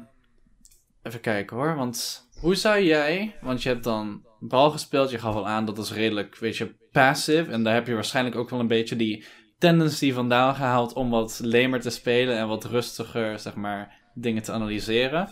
even 1.04 1.20
kijken 1.22 1.58
hoor. 1.58 1.76
Want 1.76 2.28
hoe 2.40 2.56
zou 2.56 2.82
jij, 2.82 3.36
want 3.42 3.64
je 3.64 3.70
hebt 3.70 3.84
dan 3.84 4.26
bal 4.40 4.72
gespeeld, 4.72 5.12
je 5.12 5.20
gaf 5.20 5.36
al 5.36 5.48
aan 5.48 5.66
dat 5.66 5.78
is 5.78 5.92
redelijk, 5.92 6.38
weet 6.38 6.58
je, 6.58 6.76
passive. 6.92 7.52
En 7.52 7.64
daar 7.64 7.74
heb 7.74 7.88
je 7.88 7.94
waarschijnlijk 7.94 8.36
ook 8.36 8.50
wel 8.50 8.60
een 8.60 8.68
beetje 8.68 8.96
die 8.96 9.26
tendency 9.58 10.14
vandaan 10.14 10.56
gehaald 10.56 10.94
om 10.94 11.10
wat 11.10 11.40
lemer 11.44 11.82
te 11.82 11.90
spelen 11.90 12.38
en 12.38 12.48
wat 12.48 12.66
rustiger, 12.66 13.40
zeg 13.40 13.56
maar, 13.56 14.02
dingen 14.14 14.44
te 14.44 14.52
analyseren. 14.52 15.30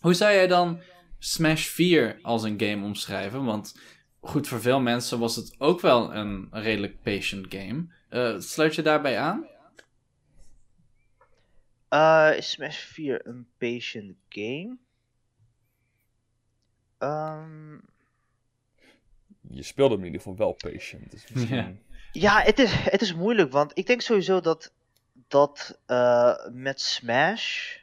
Hoe 0.00 0.14
zou 0.14 0.32
jij 0.32 0.46
dan 0.46 0.80
Smash 1.18 1.66
4 1.66 2.18
als 2.22 2.42
een 2.42 2.60
game 2.60 2.84
omschrijven? 2.84 3.44
Want 3.44 3.80
goed, 4.20 4.48
voor 4.48 4.60
veel 4.60 4.80
mensen 4.80 5.18
was 5.18 5.36
het 5.36 5.54
ook 5.58 5.80
wel 5.80 6.14
een 6.14 6.48
redelijk 6.50 7.02
patient 7.02 7.46
game. 7.48 7.86
Eh, 8.08 8.34
sluit 8.38 8.74
je 8.74 8.82
daarbij 8.82 9.18
aan? 9.18 9.46
Uh, 11.90 12.32
is 12.36 12.50
Smash 12.50 12.78
4 12.78 13.26
een 13.26 13.48
patient 13.58 14.16
game? 14.28 14.76
Um... 16.98 17.88
Je 19.50 19.62
speelt 19.62 19.90
hem 19.90 19.98
in 19.98 20.04
ieder 20.04 20.20
geval 20.20 20.36
wel 20.36 20.52
patient. 20.52 21.10
Dus 21.10 21.28
misschien... 21.32 21.82
ja. 22.12 22.40
het, 22.42 22.58
is, 22.58 22.72
het 22.72 23.00
is 23.00 23.14
moeilijk, 23.14 23.52
want 23.52 23.78
ik 23.78 23.86
denk 23.86 24.00
sowieso 24.00 24.40
dat, 24.40 24.72
dat 25.28 25.78
eh, 25.86 26.46
met 26.52 26.80
Smash, 26.80 27.76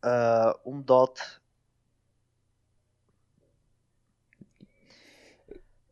eh, 0.00 0.54
omdat. 0.62 1.40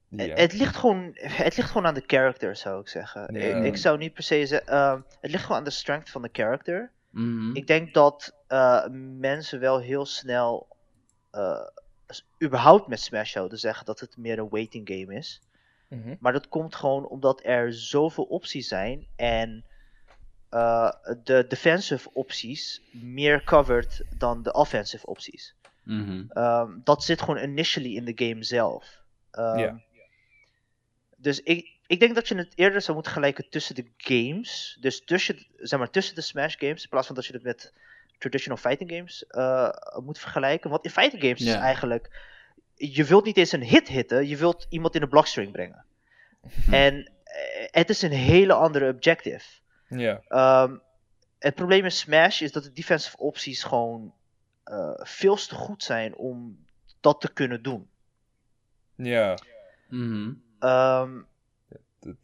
Ja. 0.09 0.35
Het, 0.35 0.53
ligt 0.53 0.77
gewoon, 0.77 1.11
het 1.15 1.57
ligt 1.57 1.69
gewoon 1.69 1.87
aan 1.87 1.95
de 1.95 2.05
character, 2.07 2.57
zou 2.57 2.81
ik 2.81 2.89
zeggen. 2.89 3.35
Ik, 3.35 3.65
ik, 3.65 3.77
zou 3.77 3.99
niet 3.99 4.15
per 4.15 4.23
se 4.23 4.47
zeggen. 4.47 4.73
Ehm, 4.73 5.01
het 5.21 5.31
ligt 5.31 5.43
gewoon 5.43 5.59
aan 5.59 5.65
de 5.65 5.71
strength 5.71 6.11
van 6.11 6.23
de 6.23 6.29
character. 6.33 6.91
Mhm. 7.13 7.57
Ik 7.57 7.67
denk 7.67 7.95
dat 7.95 8.35
eh, 8.47 8.87
mensen 9.19 9.61
wel 9.61 9.81
heel 9.81 10.07
snel. 10.07 10.77
eh, 11.31 11.67
überhaupt 12.43 12.87
met 12.87 13.01
Smash 13.01 13.33
zouden 13.33 13.59
zeggen 13.59 13.87
dat 13.87 14.01
het 14.01 14.17
meer 14.17 14.39
een 14.39 14.49
waiting 14.49 14.89
game 14.89 15.15
is. 15.15 15.41
Mhm. 15.89 16.15
Maar 16.21 16.33
dat 16.33 16.49
komt 16.49 16.75
gewoon 16.75 17.07
omdat 17.09 17.41
er 17.45 17.73
zoveel 17.75 18.25
opties 18.25 18.69
zijn. 18.69 19.07
En 19.17 19.65
eh, 20.49 20.91
de 21.25 21.45
defensive 21.49 22.11
opties 22.13 22.83
meer 22.93 23.45
covered 23.45 24.05
dan 24.17 24.43
de 24.43 24.53
offensive 24.53 25.07
opties. 25.07 25.55
Mhm. 25.85 26.25
Ehm, 26.29 26.79
dat 26.85 27.05
zit 27.05 27.21
gewoon 27.21 27.43
initially 27.43 27.97
in 27.97 28.05
de 28.05 28.27
game 28.27 28.45
zelf. 28.45 29.01
Ja. 29.33 29.81
Dus 31.17 31.41
ik, 31.41 31.79
ik 31.93 32.01
denk 32.01 32.15
dat 32.15 32.29
je 32.29 32.35
het 32.35 32.53
eerder 32.55 32.81
zou 32.83 32.95
moeten 32.95 33.13
gelijken 33.13 33.49
tussen 33.51 33.75
de 33.75 33.87
games. 33.97 34.77
Dus 34.81 35.05
tussen, 35.05 35.47
zeg 35.57 35.79
maar, 35.79 35.91
tussen 35.91 36.15
de 36.15 36.21
Smash 36.21 36.55
games. 36.59 36.83
In 36.83 36.89
plaats 36.89 37.07
van 37.07 37.17
dat 37.17 37.27
je 37.27 37.33
het 37.33 37.43
met 37.43 37.73
traditional 38.19 38.59
fighting 38.59 38.91
games 38.91 39.27
eh, 39.27 39.69
moet 40.05 40.19
vergelijken. 40.19 40.71
Want 40.71 40.85
in 40.85 40.91
fighting 40.91 41.23
games 41.23 41.41
is 41.41 41.47
eigenlijk. 41.61 42.21
Je 42.75 43.05
wilt 43.05 43.25
niet 43.25 43.37
eens 43.37 43.53
een 43.53 43.63
hit 43.63 43.89
hitten, 43.89 44.29
je 44.29 44.37
wilt 44.37 44.67
iemand 44.69 44.95
in 44.95 45.01
de 45.01 45.09
blockstring 45.09 45.53
brengen. 45.53 45.85
En 46.71 47.11
eh, 47.25 47.67
het 47.71 47.89
is 47.91 48.03
een 48.03 48.13
hele 48.13 48.53
andere 48.53 48.93
objective. 48.93 49.45
Ja. 49.89 50.23
Ehm, 50.29 50.77
het 51.39 51.55
probleem 51.55 51.85
in 51.85 51.93
Smash 51.93 52.41
is 52.41 52.53
dat 52.53 52.63
de 52.65 52.73
defensive 52.73 53.17
opties 53.17 53.63
gewoon 53.63 54.15
eh, 54.65 54.91
veel 54.95 55.37
te 55.37 55.55
goed 55.55 55.83
zijn 55.83 56.17
om 56.17 56.67
dat 57.01 57.21
te 57.21 57.33
kunnen 57.33 57.63
doen. 57.63 57.89
Ja. 58.97 59.39
Mhm. 59.89 60.33
Ehm, 60.59 61.11
Het, 61.15 61.21
het- 61.21 61.32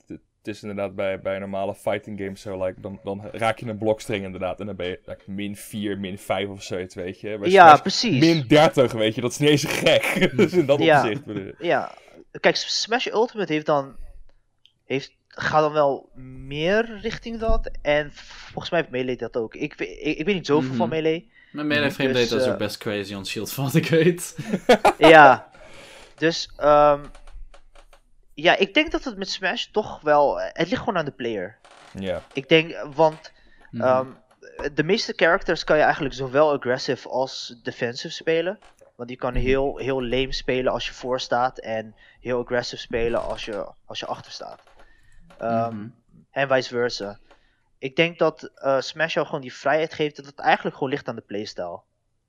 het 0.07 0.21
is 0.57 0.63
inderdaad 0.63 0.95
bij, 0.95 1.21
bij 1.21 1.39
normale 1.39 1.75
fighting 1.75 2.19
games 2.21 2.41
zo, 2.41 2.65
like, 2.65 2.81
dan, 2.81 3.01
dan 3.05 3.23
raak 3.33 3.59
je 3.59 3.67
een 3.67 3.79
blokstring 3.79 4.25
inderdaad 4.25 4.61
en 4.61 4.67
dan 4.67 4.77
ben 4.77 4.87
je 4.87 5.01
like, 5.05 5.31
min 5.31 5.57
4, 5.57 5.99
min 5.99 6.19
5 6.19 6.49
of 6.49 6.63
zoiets, 6.63 6.95
weet 6.95 7.21
je. 7.21 7.39
Bij 7.39 7.51
ja, 7.51 7.67
Smash 7.69 7.81
precies. 7.81 8.21
min 8.21 8.45
30, 8.49 8.93
weet 8.93 9.15
je, 9.15 9.21
dat 9.21 9.31
is 9.31 9.39
niet 9.39 9.49
eens 9.49 9.65
gek. 9.65 10.31
dus 10.37 10.53
in 10.53 10.67
dat 10.67 10.79
Ja. 10.83 11.01
opzicht 11.03 11.25
bedoel. 11.25 11.53
Ja, 11.59 11.95
kijk, 12.41 12.57
Smash 12.57 13.07
Ultimate 13.07 13.53
heeft 13.53 13.67
dan. 13.67 13.97
Heeft, 14.85 15.17
gaat 15.29 15.61
dan 15.63 15.73
wel 15.73 16.11
meer 16.47 16.99
richting 17.03 17.39
dat. 17.39 17.71
En 17.83 18.11
volgens 18.13 18.71
mij 18.71 18.81
heeft 18.81 18.93
Melee 18.93 19.17
dat 19.17 19.37
ook. 19.37 19.55
Ik, 19.55 19.75
weet- 19.75 19.99
ik, 20.01 20.19
ik 20.19 20.25
weet 20.27 20.35
niet 20.35 20.47
zoveel 20.47 20.69
Mhm. 20.69 20.79
van 20.79 20.89
Melee. 20.89 21.31
Mijn 21.53 21.67
melee 21.67 21.91
frame 21.91 22.13
Dus, 22.13 22.29
data 22.29 22.41
is 22.41 22.47
eh, 22.47 22.53
ook 22.53 22.59
best 22.59 22.79
crazy 22.79 23.15
on 23.15 23.27
Shield, 23.27 23.53
van 23.55 23.65
wat 23.65 23.75
ik 23.75 23.87
weet. 23.89 24.37
ja. 24.99 25.51
Dus, 26.17 26.51
ehm, 26.57 27.01
ja, 28.43 28.57
ik 28.57 28.75
denk 28.75 28.91
dat 28.91 29.05
het 29.05 29.17
met 29.17 29.31
Smash 29.31 29.65
toch 29.65 30.01
wel. 30.01 30.41
Het 30.41 30.69
ligt 30.69 30.79
gewoon 30.79 30.97
aan 30.99 31.05
de 31.05 31.11
player. 31.11 31.59
Ja. 31.99 32.23
Ik 32.33 32.49
denk, 32.49 32.87
want 32.95 33.33
Mhm. 33.71 33.83
Ehm, 33.85 34.07
de 34.75 34.83
meeste 34.85 35.13
characters 35.17 35.65
kan 35.65 35.77
je 35.77 35.83
eigenlijk 35.83 36.15
zowel 36.15 36.53
aggressive 36.53 37.09
als 37.09 37.61
defensive 37.63 38.15
spelen. 38.15 38.59
Want 38.97 39.11
je 39.11 39.17
kan 39.17 39.35
heel, 39.35 39.77
heel 39.77 40.03
lame 40.03 40.33
spelen 40.33 40.73
als 40.73 40.87
je 40.87 40.93
voor 40.93 41.21
staat 41.21 41.59
en 41.59 41.95
heel 42.21 42.41
aggressive 42.43 42.83
spelen 42.83 43.23
als 43.23 43.45
je, 43.45 43.73
als 43.85 43.99
je 44.01 44.07
achter 44.07 44.33
staat. 44.33 44.63
Ehm, 45.39 45.75
Mhm. 45.77 45.89
En 46.31 46.49
vice 46.49 46.69
versa. 46.69 47.19
Ik 47.79 47.97
denk 47.97 48.19
dat 48.19 48.43
eh, 48.43 48.81
Smash 48.81 49.15
jou 49.15 49.27
gewoon 49.27 49.41
die 49.41 49.55
vrijheid 49.55 49.95
geeft 49.95 50.17
dat 50.17 50.27
het 50.27 50.39
eigenlijk 50.39 50.77
gewoon 50.77 50.93
ligt 50.93 51.09
aan 51.09 51.17
de 51.17 51.23
playstyle. 51.23 51.81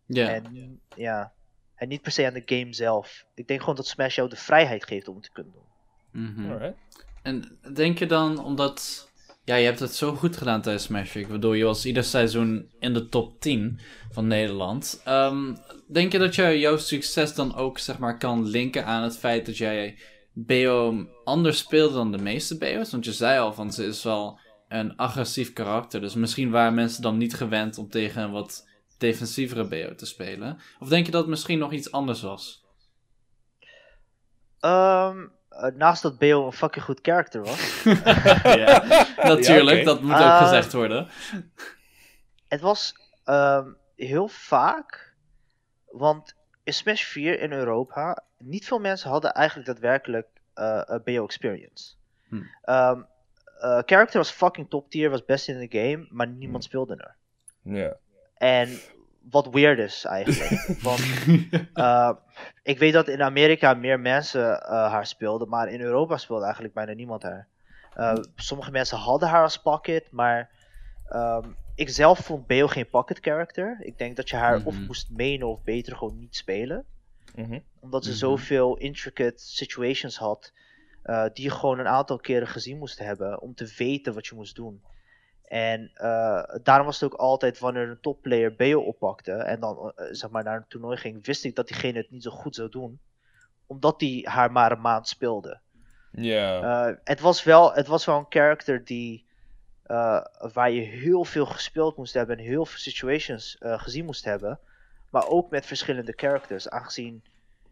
Ja. 0.05 0.29
En, 0.29 0.79
ja. 0.95 1.33
en 1.75 1.87
niet 1.87 2.01
per 2.01 2.11
se 2.11 2.25
aan 2.25 2.33
de 2.33 2.43
game 2.45 2.73
zelf. 2.73 3.25
Ik 3.35 3.47
denk 3.47 3.59
gewoon 3.59 3.75
dat 3.75 3.87
Smash 3.87 4.15
jou 4.15 4.29
de 4.29 4.35
vrijheid 4.35 4.85
geeft 4.85 5.07
om 5.07 5.15
het 5.15 5.23
te 5.23 5.31
kunnen 5.31 5.53
doen. 5.53 5.67
Mhm. 6.11 6.51
Alright. 6.51 6.77
En 7.23 7.59
denk 7.73 7.99
je 7.99 8.05
dan, 8.05 8.43
omdat... 8.43 9.07
Ja, 9.43 9.55
je 9.55 9.65
hebt 9.65 9.79
het 9.79 9.95
zo 9.95 10.15
goed 10.15 10.37
gedaan 10.37 10.61
tijdens 10.61 10.83
Smash 10.83 11.13
Week. 11.13 11.27
Waardoor 11.27 11.57
je 11.57 11.63
was 11.63 11.85
ieder 11.85 12.03
seizoen 12.03 12.71
in 12.79 12.93
de 12.93 13.09
top 13.09 13.41
10 13.41 13.79
van 14.11 14.27
Nederland. 14.27 15.01
Ehm, 15.05 15.55
denk 15.87 16.11
je 16.11 16.17
dat 16.17 16.35
je 16.35 16.59
jouw 16.59 16.77
succes 16.77 17.35
dan 17.35 17.55
ook, 17.55 17.79
zeg 17.79 17.97
maar, 17.97 18.17
kan 18.17 18.47
linken 18.47 18.85
aan 18.85 19.03
het 19.03 19.17
feit 19.17 19.45
dat 19.45 19.57
jij 19.57 19.97
BO 20.33 21.07
anders 21.23 21.57
speelde 21.57 21.93
dan 21.93 22.11
de 22.11 22.17
meeste 22.17 22.57
BO's? 22.57 22.91
Want 22.91 23.05
je 23.05 23.13
zei 23.13 23.39
al 23.39 23.53
van, 23.53 23.73
ze 23.73 23.85
is 23.85 24.03
wel 24.03 24.39
een 24.67 24.95
agressief 24.95 25.53
karakter. 25.53 26.01
Dus 26.01 26.15
misschien 26.15 26.49
waren 26.49 26.73
mensen 26.73 27.01
dan 27.01 27.17
niet 27.17 27.33
gewend 27.33 27.77
om 27.77 27.89
tegen 27.89 28.23
een 28.23 28.31
wat 28.31 28.67
defensievere 28.97 29.67
BO 29.67 29.95
te 29.95 30.05
spelen. 30.05 30.57
Of 30.79 30.87
denk 30.87 31.05
je 31.05 31.11
dat 31.11 31.21
het 31.21 31.29
misschien 31.29 31.59
nog 31.59 31.71
iets 31.71 31.91
anders 31.91 32.21
was? 32.21 32.65
Ehm, 34.59 35.17
eh, 35.19 35.23
naast 35.75 36.01
dat 36.01 36.17
Beo 36.17 36.45
een 36.45 36.51
fucking 36.53 36.85
goed 36.85 36.99
character 37.01 37.41
was. 37.43 37.83
ja, 38.43 38.83
natuurlijk, 39.23 39.77
Ja, 39.77 39.83
dat 39.83 40.01
moet 40.01 40.11
ook 40.11 40.17
Ah. 40.17 40.41
gezegd 40.43 40.73
worden. 40.73 41.07
Het 42.47 42.61
was 42.61 42.93
ehm, 43.23 43.67
heel 43.95 44.27
vaak, 44.27 45.13
want 45.91 46.35
in 46.63 46.73
Smash 46.73 47.03
4 47.03 47.39
in 47.39 47.51
Europa, 47.51 48.23
niet 48.37 48.65
veel 48.65 48.79
mensen 48.79 49.09
hadden 49.09 49.33
eigenlijk 49.33 49.67
daadwerkelijk 49.67 50.27
eh 50.53 50.81
een 50.85 51.01
BO 51.03 51.23
experience. 51.23 51.93
Hm. 52.27 52.41
Ehm, 52.61 53.01
eh, 53.59 53.79
character 53.85 54.17
was 54.17 54.31
fucking 54.31 54.69
top 54.69 54.89
tier, 54.89 55.09
was 55.09 55.25
best 55.25 55.47
in 55.47 55.59
de 55.69 55.79
game, 55.79 56.07
maar 56.09 56.27
niemand 56.27 56.63
speelde 56.63 56.95
er. 56.95 57.15
Ja. 57.75 57.97
En 58.37 58.79
wat 59.21 59.47
weird 59.49 59.79
is 59.79 60.05
eigenlijk. 60.05 60.65
want 60.81 61.01
eh, 61.73 62.11
ik 62.63 62.79
weet 62.79 62.93
dat 62.93 63.07
in 63.07 63.21
Amerika 63.23 63.73
meer 63.73 63.99
mensen 63.99 64.61
eh, 64.61 64.69
haar 64.91 65.05
speelden, 65.05 65.49
maar 65.49 65.69
in 65.69 65.81
Europa 65.81 66.17
speelde 66.17 66.43
eigenlijk 66.43 66.73
bijna 66.73 66.93
niemand 66.93 67.23
haar. 67.23 67.47
Eh, 67.93 68.17
sommige 68.35 68.71
mensen 68.71 68.97
hadden 68.97 69.29
haar 69.29 69.43
als 69.43 69.61
pocket, 69.61 70.11
maar 70.11 70.49
ehm, 71.05 71.47
ik 71.75 71.89
zelf 71.89 72.19
vond 72.19 72.47
Beo 72.47 72.67
geen 72.67 72.89
pocket 72.89 73.19
character. 73.19 73.77
Ik 73.81 73.97
denk 73.97 74.15
dat 74.15 74.29
je 74.29 74.35
haar 74.35 74.61
of 74.63 74.75
Mhm. 74.75 74.85
moest 74.85 75.09
menen 75.09 75.47
of 75.47 75.63
beter 75.63 75.95
gewoon 75.95 76.19
niet 76.19 76.35
spelen. 76.35 76.85
Mhm. 77.35 77.59
Omdat 77.79 78.03
ze 78.03 78.09
Mhm. 78.09 78.19
zoveel 78.19 78.77
intricate 78.77 79.33
situations 79.37 80.17
had, 80.17 80.51
die 81.33 81.43
je 81.43 81.51
gewoon 81.51 81.79
een 81.79 81.87
aantal 81.87 82.17
keren 82.17 82.47
gezien 82.47 82.77
moest 82.77 82.99
hebben 82.99 83.41
om 83.41 83.55
te 83.55 83.73
weten 83.77 84.13
wat 84.13 84.27
je 84.27 84.35
moest 84.35 84.55
doen. 84.55 84.81
En 85.49 85.91
eh, 85.93 86.43
daarom 86.63 86.85
was 86.85 86.99
het 86.99 87.13
ook 87.13 87.19
altijd 87.19 87.59
wanneer 87.59 87.89
een 87.89 87.99
topplayer 88.01 88.55
Beo 88.55 88.81
oppakte 88.81 89.31
en 89.31 89.59
dan 89.59 89.91
eh, 89.95 90.05
zeg 90.11 90.29
maar 90.29 90.43
naar 90.43 90.55
een 90.55 90.67
toernooi 90.67 90.97
ging, 90.97 91.25
wist 91.25 91.45
ik 91.45 91.55
dat 91.55 91.67
diegene 91.67 91.97
het 91.97 92.11
niet 92.11 92.23
zo 92.23 92.31
goed 92.31 92.55
zou 92.55 92.69
doen. 92.69 92.99
Omdat 93.67 94.01
hij 94.01 94.21
haar 94.23 94.51
maar 94.51 94.71
een 94.71 94.81
maand 94.81 95.07
speelde. 95.07 95.59
Ja. 96.11 96.61
Eh, 96.61 96.95
het, 97.03 97.19
was 97.19 97.43
wel, 97.43 97.73
het 97.73 97.87
was 97.87 98.05
wel 98.05 98.17
een 98.17 98.25
character 98.29 98.85
die, 98.85 99.25
waar 100.53 100.71
je 100.71 100.81
heel 100.81 101.25
veel 101.25 101.45
gespeeld 101.45 101.97
moest 101.97 102.13
hebben 102.13 102.37
en 102.37 102.43
heel 102.43 102.65
veel 102.65 102.79
situations 102.79 103.57
gezien 103.59 104.05
moest 104.05 104.25
hebben. 104.25 104.59
Maar 105.09 105.27
ook 105.27 105.49
met 105.49 105.65
verschillende 105.65 106.13
characters, 106.15 106.69
aangezien 106.69 107.23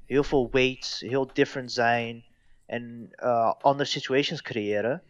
heel 0.05 0.23
veel 0.23 0.49
weights 0.51 0.99
heel 0.99 1.29
different 1.33 1.71
zijn 1.71 2.25
en 2.65 3.09
andere 3.61 3.89
situations 3.89 4.41
creëren. 4.41 5.01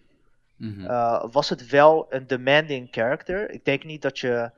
Eh, 0.87 1.23
was 1.31 1.49
het 1.49 1.67
wel 1.69 2.05
een 2.09 2.27
demanding 2.27 2.87
character. 2.91 3.49
Ik 3.51 3.65
denk 3.65 3.83
niet 3.83 4.01
dat 4.01 4.19
je. 4.19 4.51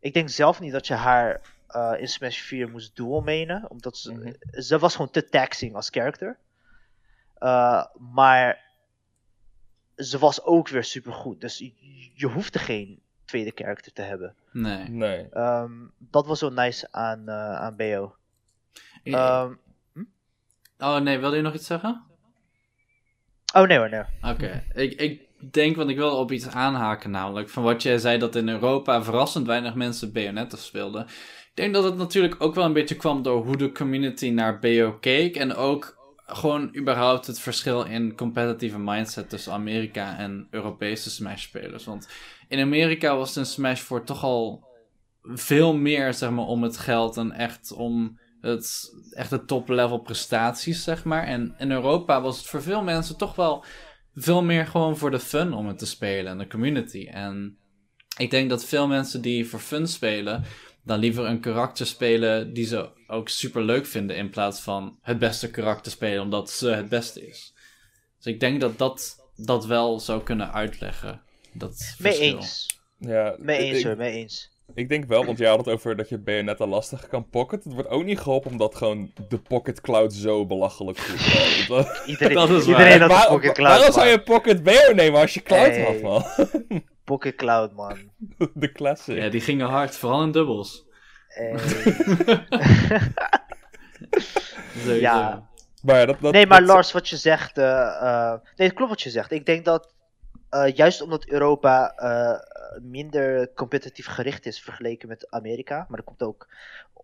Ik 0.00 0.14
denk 0.14 0.28
zelf 0.28 0.60
niet 0.60 0.72
dat 0.72 0.86
je 0.86 0.94
haar 0.94 1.40
eh, 1.68 1.92
in 1.98 2.08
Smash 2.08 2.38
4 2.40 2.68
moest 2.70 2.96
dual 2.96 3.20
mainen. 3.20 3.70
Omdat 3.70 3.96
ze, 3.96 4.12
Mhm. 4.12 4.32
ze 4.62 4.78
was 4.78 4.92
gewoon 4.96 5.10
te 5.10 5.28
taxing 5.28 5.74
als 5.74 5.88
character. 5.90 6.38
Eh, 7.34 7.84
maar 7.98 8.62
ze 9.96 10.18
was 10.18 10.42
ook 10.42 10.68
weer 10.68 10.84
super 10.84 11.12
goed. 11.12 11.40
Dus 11.40 11.58
je, 11.58 11.72
je 12.14 12.26
hoefde 12.26 12.58
geen 12.58 13.00
tweede 13.24 13.52
character 13.54 13.92
te 13.92 14.02
hebben. 14.02 14.34
nee. 14.52 14.88
Nee. 14.88 15.28
Ehm, 15.28 15.72
dat 15.98 16.26
was 16.26 16.38
zo 16.38 16.48
nice 16.50 16.88
aan, 16.92 17.28
eh 17.28 17.54
aan 17.60 17.76
BO. 17.76 18.14
Ehm, 19.02 19.52
oh 20.78 20.96
nee, 20.98 21.18
wilde 21.18 21.36
je 21.36 21.42
nog 21.42 21.54
iets 21.54 21.66
zeggen? 21.66 22.02
Oh 23.54 23.66
nee 23.66 23.78
hoor, 23.78 23.90
nee. 23.90 24.32
Oké, 24.32 24.64
ik, 24.74 24.92
ik 24.92 25.20
denk, 25.52 25.76
want 25.76 25.90
ik 25.90 25.96
wil 25.96 26.16
op 26.16 26.32
iets 26.32 26.48
aanhaken 26.48 27.10
namelijk. 27.10 27.48
Van 27.48 27.62
wat 27.62 27.82
jij 27.82 27.98
zei 27.98 28.18
dat 28.18 28.36
in 28.36 28.48
Europa 28.48 29.02
verrassend 29.02 29.46
weinig 29.46 29.74
mensen 29.74 30.12
Bayonetta 30.12 30.56
speelden. 30.56 31.02
Ik 31.02 31.62
denk 31.62 31.74
dat 31.74 31.84
het 31.84 31.96
natuurlijk 31.96 32.34
ook 32.38 32.54
wel 32.54 32.64
een 32.64 32.72
beetje 32.72 32.96
kwam 32.96 33.22
door 33.22 33.44
hoe 33.44 33.56
de 33.56 33.72
community 33.72 34.28
naar 34.28 34.58
BO 34.58 34.96
keek. 35.00 35.36
En 35.36 35.54
ook 35.54 36.02
gewoon 36.26 36.76
überhaupt 36.76 37.26
het 37.26 37.40
verschil 37.40 37.84
in 37.84 38.16
competitieve 38.16 38.78
mindset 38.78 39.28
tussen 39.28 39.52
Amerika 39.52 40.18
en 40.18 40.46
Europese 40.50 41.10
Smash-spelers. 41.10 41.84
Want 41.84 42.08
in 42.48 42.60
Amerika 42.60 43.16
was 43.16 43.36
een 43.36 43.46
Smash 43.46 43.80
voor 43.80 44.04
toch 44.04 44.22
al 44.22 44.64
veel 45.22 45.74
meer, 45.74 46.14
zeg 46.14 46.30
maar, 46.30 46.44
om 46.44 46.62
het 46.62 46.76
geld 46.76 47.16
en 47.16 47.32
echt 47.32 47.72
om 47.72 48.18
het 48.44 48.94
echte 49.10 49.44
top-level 49.44 49.98
prestaties, 49.98 50.84
zeg 50.84 51.04
maar. 51.04 51.24
En 51.24 51.54
in 51.58 51.70
Europa 51.70 52.20
was 52.20 52.36
het 52.36 52.46
voor 52.46 52.62
veel 52.62 52.82
mensen 52.82 53.16
toch 53.16 53.34
wel 53.34 53.64
veel 54.14 54.42
meer 54.42 54.66
gewoon 54.66 54.96
voor 54.96 55.10
de 55.10 55.20
fun 55.20 55.52
om 55.52 55.66
het 55.66 55.78
te 55.78 55.86
spelen 55.86 56.32
en 56.32 56.38
de 56.38 56.46
community. 56.46 57.06
En 57.06 57.58
ik 58.18 58.30
denk 58.30 58.50
dat 58.50 58.64
veel 58.64 58.86
mensen 58.86 59.20
die 59.20 59.48
voor 59.48 59.60
fun 59.60 59.86
spelen, 59.88 60.44
dan 60.84 60.98
liever 60.98 61.24
een 61.24 61.40
karakter 61.40 61.86
spelen 61.86 62.52
die 62.52 62.66
ze 62.66 62.88
ook 63.06 63.28
super 63.28 63.62
leuk 63.62 63.86
vinden 63.86 64.16
in 64.16 64.30
plaats 64.30 64.60
van 64.60 64.98
het 65.02 65.18
beste 65.18 65.50
karakter 65.50 65.92
spelen 65.92 66.22
omdat 66.22 66.50
ze 66.50 66.68
het 66.68 66.88
beste 66.88 67.26
is. 67.26 67.54
Dus 68.16 68.32
ik 68.32 68.40
denk 68.40 68.60
dat 68.60 68.78
dat, 68.78 69.16
dat 69.36 69.66
wel 69.66 70.00
zou 70.00 70.22
kunnen 70.22 70.52
uitleggen. 70.52 71.22
Dat 71.52 71.94
Mee 71.98 72.12
verschil. 72.12 72.36
eens. 72.36 72.80
Ja, 72.98 73.36
Mee 73.38 73.58
eens 73.58 73.84
hoor, 73.84 73.96
mee 73.96 74.12
eens. 74.12 74.53
Ik 74.74 74.88
denk 74.88 75.04
wel, 75.04 75.24
want 75.24 75.38
jij 75.38 75.48
had 75.48 75.58
het 75.58 75.68
over 75.68 75.96
dat 75.96 76.08
je 76.08 76.18
Bayonetta 76.18 76.66
lastig 76.66 77.06
kan 77.08 77.28
pocket. 77.28 77.64
Het 77.64 77.72
wordt 77.72 77.88
ook 77.88 78.04
niet 78.04 78.18
geholpen 78.20 78.50
omdat 78.50 78.74
gewoon 78.74 79.12
de 79.28 79.38
Pocket 79.38 79.80
Cloud 79.80 80.12
zo 80.12 80.46
belachelijk 80.46 80.98
goed 80.98 81.14
is. 81.20 81.66
Dat- 81.68 82.02
Iedereen, 82.06 82.34
Dat 82.34 82.50
is 82.50 82.66
waar. 82.66 82.78
iedereen 82.78 83.00
had 83.00 83.10
Waar- 83.10 83.22
een 83.26 83.32
Pocket 83.34 83.52
Cloud, 83.52 83.76
Waarom 83.76 83.92
zou 83.94 84.06
je 84.08 84.20
Pocket 84.22 84.62
Bayo 84.62 84.92
nemen 84.94 85.20
als 85.20 85.34
je 85.34 85.42
Cloud 85.42 85.66
Hey. 85.70 85.84
had, 85.84 86.00
man? 86.00 86.24
Pocket 87.04 87.34
Cloud, 87.34 87.72
man. 87.74 87.98
De 88.54 88.72
classic. 88.72 89.16
Ja, 89.16 89.28
die 89.28 89.40
gingen 89.40 89.66
hard, 89.68 89.96
vooral 89.96 90.22
in 90.22 90.32
dubbels. 90.32 90.84
Hey. 91.28 91.54
Ja. 95.00 95.48
Maar 95.82 95.98
ja, 95.98 96.06
dat, 96.06 96.16
dat, 96.20 96.32
nee, 96.32 96.46
maar 96.46 96.58
dat- 96.58 96.68
Lars, 96.68 96.92
wat 96.92 97.08
je 97.08 97.16
zegt. 97.16 97.58
eh, 97.58 97.80
eh, 98.02 98.32
nee, 98.56 98.66
het 98.68 98.72
klopt 98.76 98.90
wat 98.90 99.02
je 99.02 99.10
zegt. 99.10 99.32
Ik 99.32 99.46
denk 99.46 99.64
dat. 99.64 99.92
eh, 100.50 100.74
juist 100.74 101.00
omdat 101.02 101.26
Europa 101.28 101.92
eh, 101.96 102.53
minder 102.82 103.52
competitief 103.54 104.06
gericht 104.06 104.46
is 104.46 104.60
vergeleken 104.60 105.08
met 105.08 105.30
Amerika. 105.30 105.86
Maar 105.88 105.96
dat 105.96 106.06
komt 106.06 106.22
ook 106.22 106.48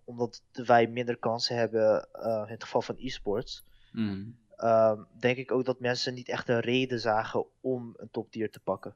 omdat 0.05 0.43
wij 0.53 0.87
minder 0.87 1.17
kansen 1.17 1.57
hebben 1.57 2.09
eh, 2.13 2.43
in 2.47 2.53
het 2.53 2.63
geval 2.63 2.83
van 2.83 2.97
e-sports. 2.99 3.65
Mm. 3.93 4.37
ehm, 4.57 4.99
denk 5.19 5.37
ik 5.37 5.53
ook 5.53 5.65
dat 5.65 5.81
mensen 5.81 6.15
niet 6.15 6.29
echt 6.29 6.49
een 6.49 6.61
reden 6.61 7.01
zagen 7.01 7.45
om 7.61 7.95
een 7.97 8.09
toptier 8.11 8.51
te 8.51 8.61
pakken. 8.61 8.95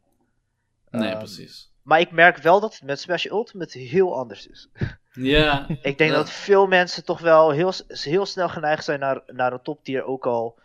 Nee, 0.91 1.09
Ehm, 1.11 1.19
precies. 1.19 1.73
Maar 1.83 2.01
ik 2.01 2.11
merk 2.11 2.37
wel 2.37 2.61
dat 2.61 2.73
het 2.73 2.83
met 2.83 3.01
Smash 3.01 3.25
Ultimate 3.25 3.79
heel 3.79 4.17
anders 4.17 4.47
is. 4.47 4.69
Ja, 5.13 5.67
Ik 5.83 5.99
denk 5.99 6.11
Ja. 6.11 6.17
dat 6.17 6.31
veel 6.31 6.67
mensen 6.67 7.05
toch 7.05 7.21
wel 7.21 7.51
heel, 7.51 7.73
heel 7.89 8.27
snel 8.27 8.49
geneigd 8.49 8.85
zijn 8.85 9.01
naar, 9.01 9.23
naar 9.27 9.53
een 9.53 9.63
toptier, 9.63 10.05
ook 10.05 10.27
al 10.27 10.59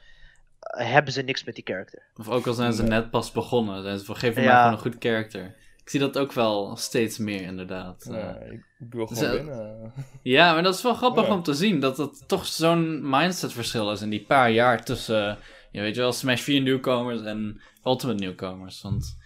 hebben 0.60 1.14
ze 1.14 1.22
niks 1.22 1.44
met 1.44 1.56
die 1.56 1.64
character. 1.64 2.04
of 2.16 2.30
ook 2.30 2.48
al 2.48 2.54
zijn 2.54 2.74
ze 2.74 2.84
net 2.84 3.10
pas 3.10 3.32
begonnen. 3.32 3.84
Zijn 3.84 4.00
ze 4.00 4.06
van, 4.06 4.16
geef 4.16 4.36
Ja. 4.36 4.42
maar 4.44 4.56
gewoon 4.56 4.72
een 4.72 4.80
goed 4.80 4.96
character. 5.00 5.56
Ik 5.90 5.96
zie 5.96 6.04
dat 6.08 6.18
ook 6.18 6.32
wel 6.34 6.76
steeds 6.76 7.18
meer, 7.18 7.42
inderdaad. 7.42 8.08
Ja, 8.12 8.36
Eh, 8.38 8.52
ik 8.52 8.64
wil 8.90 9.06
Dus, 9.08 9.20
gewoon. 9.20 9.92
Ja, 10.24 10.54
maar 10.54 10.64
dat 10.64 10.76
is 10.76 10.82
wel 10.82 10.94
grappig 10.94 11.26
Ja. 11.28 11.34
om 11.34 11.44
te 11.44 11.54
zien. 11.54 11.80
Dat 11.80 11.98
het 11.98 12.24
toch 12.28 12.46
zo'n 12.46 13.10
mindsetverschil 13.10 13.92
is 13.92 14.02
in 14.02 14.10
die 14.10 14.26
paar 14.26 14.52
jaar 14.52 14.84
tussen, 14.84 15.38
je 15.72 15.82
weet 15.82 15.96
je 15.96 16.02
wel, 16.02 16.12
Smash 16.12 16.42
4 16.42 16.62
nieuwkomers 16.62 17.22
en 17.22 17.62
Ultimate 17.86 18.20
nieuwkomers. 18.20 18.82
Want 18.82 19.18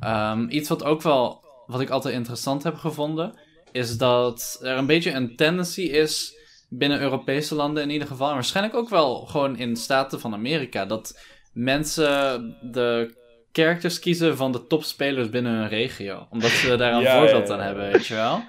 ehm, 0.00 0.46
iets 0.48 0.68
wat 0.68 0.84
ook 0.84 1.02
wel, 1.02 1.44
wat 1.66 1.80
ik 1.80 1.90
altijd 1.90 2.14
interessant 2.14 2.62
heb 2.62 2.76
gevonden, 2.76 3.38
is 3.72 3.96
dat 3.98 4.58
er 4.62 4.76
een 4.76 4.86
beetje 4.86 5.12
een 5.12 5.36
tendency 5.36 5.82
is 5.82 6.34
binnen 6.68 7.00
Europese 7.00 7.54
landen 7.54 7.82
in 7.82 7.90
ieder 7.90 8.08
geval, 8.08 8.28
en 8.28 8.34
waarschijnlijk 8.34 8.76
ook 8.76 8.88
wel 8.88 9.26
gewoon 9.26 9.56
in 9.58 9.76
staten 9.76 10.20
van 10.20 10.32
Amerika, 10.34 10.84
dat 10.86 11.20
mensen 11.52 12.56
de 12.72 13.20
characters 13.52 13.98
kiezen 13.98 14.36
van 14.36 14.52
de 14.52 14.66
topspelers 14.66 15.30
binnen 15.30 15.52
hun 15.52 15.68
regio. 15.68 16.26
Omdat 16.30 16.50
ze 16.50 16.76
daar 16.76 16.92
een 16.92 17.00
Ja, 17.00 17.18
voorbeeld 17.18 17.48
ja, 17.48 17.54
ja. 17.54 17.60
aan 17.60 17.66
hebben, 17.66 17.92
weet 17.92 18.06
je 18.06 18.14
wel. 18.14 18.40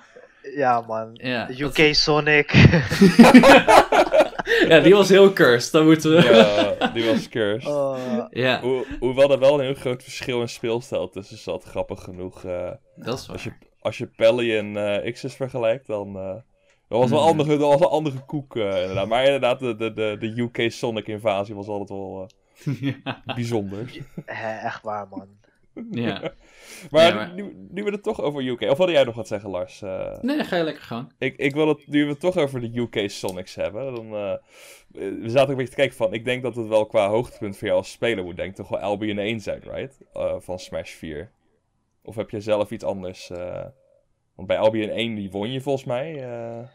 Ja, 0.55 0.81
man. 0.87 1.09
Ja, 1.13 1.45
dat- 1.45 1.59
UK 1.59 1.95
Sonic. 1.95 2.51
Ja, 4.67 4.79
die 4.79 4.93
was 4.93 5.09
heel 5.09 5.33
cursed. 5.33 5.71
Dan 5.71 5.85
moeten 5.85 6.11
we. 6.11 6.21
Ja, 6.79 6.87
die 6.87 7.05
was 7.05 7.29
cursed. 7.29 7.71
Oh, 7.73 8.25
Ja, 8.29 8.59
Ho 8.61 8.85
hoewel 8.99 9.31
er 9.31 9.39
wel 9.39 9.53
een 9.59 9.65
heel 9.65 9.73
groot 9.73 10.03
verschil 10.03 10.41
in 10.41 10.49
speelstijl 10.49 11.09
tussen 11.09 11.37
zat, 11.37 11.63
grappig 11.63 12.03
genoeg. 12.03 12.43
eh, 12.43 12.71
dat 12.95 13.19
is 13.19 13.29
als, 13.29 13.43
je, 13.43 13.51
als 13.79 13.97
je 13.97 14.05
Pelly 14.07 14.57
en 14.57 14.77
eh 15.03 15.11
X's 15.13 15.35
vergelijkt, 15.35 15.87
dan. 15.87 16.15
eh 16.17 16.35
dat 16.87 17.01
was 17.01 17.09
wel 17.09 17.21
andere, 17.21 17.49
dat 17.57 17.71
was 17.71 17.79
een 17.81 17.87
andere 17.87 18.25
koek, 18.25 18.55
inderdaad. 18.55 19.07
Maar 19.07 19.23
inderdaad, 19.23 19.59
de, 19.59 19.75
de, 19.75 19.93
de, 19.93 20.15
de 20.19 20.41
UK 20.41 20.71
Sonic 20.71 21.07
invasie 21.07 21.55
was 21.55 21.67
altijd 21.67 21.89
wel 21.89 22.27
eh, 22.29 22.35
bijzonder. 23.35 23.97
echt 24.25 24.83
waar, 24.83 25.07
man. 25.07 25.27
ja. 25.91 26.21
Maar, 26.91 27.07
Ja, 27.07 27.13
maar- 27.13 27.33
Nu, 27.33 27.67
nu 27.69 27.83
we 27.83 27.91
het 27.91 28.03
toch 28.03 28.21
over 28.21 28.43
UK. 28.47 28.61
Of 28.61 28.77
wilde 28.77 28.91
jij 28.91 29.03
nog 29.03 29.15
wat 29.15 29.27
zeggen, 29.27 29.49
Lars? 29.49 29.81
Eh, 29.81 30.17
Nee, 30.21 30.43
ga 30.43 30.55
je 30.55 30.63
lekker 30.63 30.83
gaan. 30.83 31.11
ik, 31.17 31.37
ik 31.37 31.53
wil 31.53 31.67
het, 31.67 31.87
nu 31.87 32.03
we 32.03 32.09
het 32.09 32.19
toch 32.19 32.37
over 32.37 32.61
de 32.61 32.79
UK 32.79 33.09
Sonics 33.09 33.55
hebben. 33.55 33.95
Dan, 33.95 34.05
eh, 34.05 34.33
we 34.91 35.23
zaten 35.29 35.41
ook 35.41 35.49
een 35.49 35.55
beetje 35.55 35.69
te 35.69 35.75
kijken 35.75 35.95
van. 35.97 36.13
Ik 36.13 36.25
denk 36.25 36.43
dat 36.43 36.55
het 36.55 36.67
wel 36.67 36.85
qua 36.85 37.07
hoogtepunt 37.07 37.57
voor 37.57 37.67
jou 37.67 37.79
als 37.79 37.91
speler 37.91 38.23
moet, 38.23 38.35
denk 38.35 38.49
ik, 38.49 38.55
toch 38.55 38.67
wel 38.69 38.79
Albion 38.79 39.17
1 39.17 39.39
zijn, 39.39 39.59
right? 39.59 39.97
Eh, 40.13 40.35
van 40.39 40.59
Smash 40.59 40.91
4. 40.91 41.31
Of 42.03 42.15
heb 42.15 42.29
je 42.29 42.39
zelf 42.41 42.71
iets 42.71 42.83
anders? 42.83 43.29
eh, 43.29 43.65
want 44.35 44.47
bij 44.47 44.57
Albion 44.57 44.89
1 44.89 45.15
die 45.15 45.31
won 45.31 45.51
je 45.51 45.61
volgens 45.61 45.85
mij. 45.85 46.23
eh. 46.23 46.67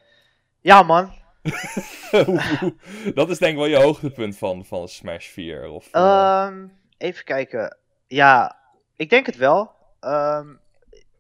Ja, 0.61 0.83
man. 0.83 1.13
Dat 3.15 3.31
is 3.31 3.39
denk 3.39 3.53
ik 3.53 3.59
wel 3.59 3.67
je 3.67 3.77
hoogtepunt 3.77 4.39
van, 4.39 4.65
van 4.65 4.89
Smash 4.89 5.29
4. 5.29 5.69
Of, 5.69 5.89
eh, 5.93 6.03
Ehm, 6.03 6.67
even 6.99 7.25
kijken. 7.25 7.77
Ja, 8.07 8.57
ik 8.97 9.11
denk 9.11 9.27
het 9.27 9.37
wel. 9.37 9.73
Ehm, 10.01 10.47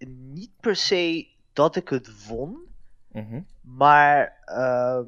niet 0.09 0.51
per 0.61 0.77
se 0.77 1.29
dat 1.53 1.77
ik 1.77 1.89
het 1.89 2.27
won. 2.27 2.59
mhm. 3.12 3.41
Maar 3.61 4.43
ehm, 4.45 5.05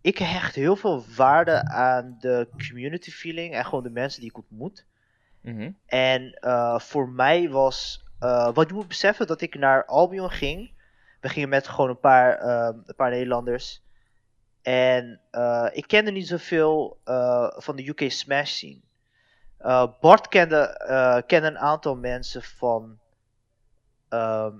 ik 0.00 0.18
hecht 0.18 0.54
heel 0.54 0.76
veel 0.76 1.04
waarde 1.16 1.64
aan 1.64 2.16
de 2.20 2.48
community 2.68 3.10
feeling 3.10 3.54
en 3.54 3.64
gewoon 3.64 3.82
de 3.82 3.90
mensen 3.90 4.20
die 4.20 4.30
ik 4.30 4.36
ontmoet. 4.36 4.86
Mhm. 5.40 5.70
En 5.86 6.32
eh, 6.32 6.78
voor 6.78 7.08
mij 7.08 7.50
was. 7.50 8.04
eh, 8.18 8.54
wat 8.54 8.68
je 8.68 8.74
moet 8.74 8.88
beseffen 8.88 9.26
dat 9.26 9.40
ik 9.40 9.54
naar 9.58 9.84
Albion 9.84 10.30
ging. 10.30 10.70
We 11.20 11.28
gingen 11.28 11.48
met 11.48 11.68
gewoon 11.68 11.90
een 11.90 12.00
paar, 12.00 12.42
een 12.42 12.94
paar 12.96 13.10
Nederlanders. 13.10 13.82
En 14.66 15.20
eh, 15.30 15.66
ik 15.72 15.86
kende 15.86 16.10
niet 16.10 16.26
zoveel 16.26 17.00
eh, 17.04 17.50
van 17.56 17.76
de 17.76 17.88
UK 17.88 18.10
Smash 18.10 18.50
scene. 18.50 18.80
Eh, 19.58 19.86
Bart 20.00 20.28
kende, 20.28 20.56
eh, 20.56 21.18
kende 21.26 21.48
een 21.48 21.58
aantal 21.58 21.96
mensen 21.96 22.42
van, 22.42 22.98
ehm, 24.08 24.52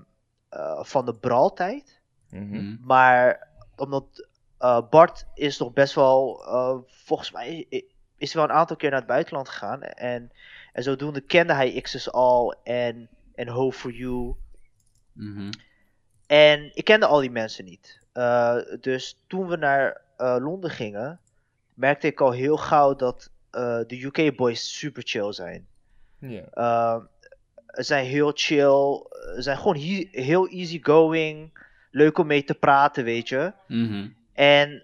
eh, 0.49 0.83
van 0.83 1.05
de 1.05 1.15
Brawl-tijd. 1.15 2.01
Mhm. 2.29 2.43
Mhm. 2.43 2.75
Maar 2.81 3.47
omdat 3.75 4.27
eh, 4.57 4.81
Bart 4.89 5.25
is 5.33 5.57
nog 5.57 5.73
best 5.73 5.93
wel, 5.93 6.45
eh, 6.45 6.77
volgens 6.87 7.31
mij 7.31 7.65
is 8.17 8.33
hij 8.33 8.41
wel 8.41 8.49
een 8.51 8.59
aantal 8.59 8.75
keer 8.75 8.89
naar 8.89 8.99
het 8.99 9.07
buitenland 9.07 9.49
gegaan. 9.49 9.81
En, 9.81 10.31
en 10.73 10.83
zodoende 10.83 11.21
kende 11.21 11.53
hij 11.53 11.81
X's 11.81 12.09
al 12.09 12.55
en, 12.63 13.09
en 13.35 13.47
Ho 13.47 13.71
For 13.71 13.91
You. 13.91 14.35
Mhm. 15.11 15.51
En 16.27 16.71
ik 16.73 16.83
kende 16.83 17.05
al 17.05 17.19
die 17.19 17.31
mensen 17.31 17.65
niet. 17.65 17.99
Eh, 18.17 18.55
dus 18.81 19.17
toen 19.27 19.47
we 19.47 19.55
naar 19.55 20.01
eh, 20.17 20.35
Londen 20.39 20.69
gingen, 20.69 21.19
merkte 21.73 22.07
ik 22.07 22.21
al 22.21 22.31
heel 22.31 22.57
gauw 22.57 22.95
dat 22.95 23.29
eh, 23.51 23.79
de 23.87 24.03
UK 24.03 24.35
boys 24.35 24.77
super 24.77 25.03
chill 25.05 25.33
zijn. 25.33 25.67
Uh, 26.53 26.95
ze 27.67 27.83
zijn 27.83 28.05
heel 28.05 28.31
chill, 28.33 29.05
ze 29.35 29.41
zijn 29.41 29.57
gewoon 29.57 29.75
he- 29.75 30.07
heel 30.11 30.47
easygoing, 30.47 31.59
leuk 31.91 32.17
om 32.17 32.27
mee 32.27 32.43
te 32.43 32.53
praten, 32.53 33.03
weet 33.03 33.29
je. 33.29 33.53
Mhm. 33.67 34.07
En 34.33 34.83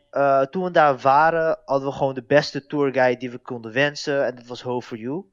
toen 0.50 0.64
we 0.64 0.72
daar 0.72 0.98
waren, 0.98 1.60
hadden 1.66 1.88
we 1.90 1.96
gewoon 1.96 2.14
de 2.14 2.24
beste 2.24 2.66
tourguide 2.66 3.20
die 3.20 3.32
we 3.32 3.38
konden 3.38 3.72
wensen. 3.72 4.26
En 4.26 4.36
dat 4.36 4.46
was 4.46 4.62
Ho 4.62 4.82
For 4.82 4.98
You. 4.98 5.24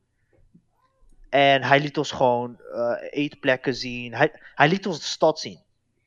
En 1.29 1.63
hij 1.63 1.81
liet 1.81 1.99
ons 1.99 2.11
gewoon 2.11 2.61
eetplekken 3.11 3.75
zien. 3.75 4.15
Hij, 4.15 4.33
hij 4.55 4.69
liet 4.69 4.87
ons 4.87 4.99
de 4.99 5.05
stad 5.05 5.41
zien. 5.41 5.61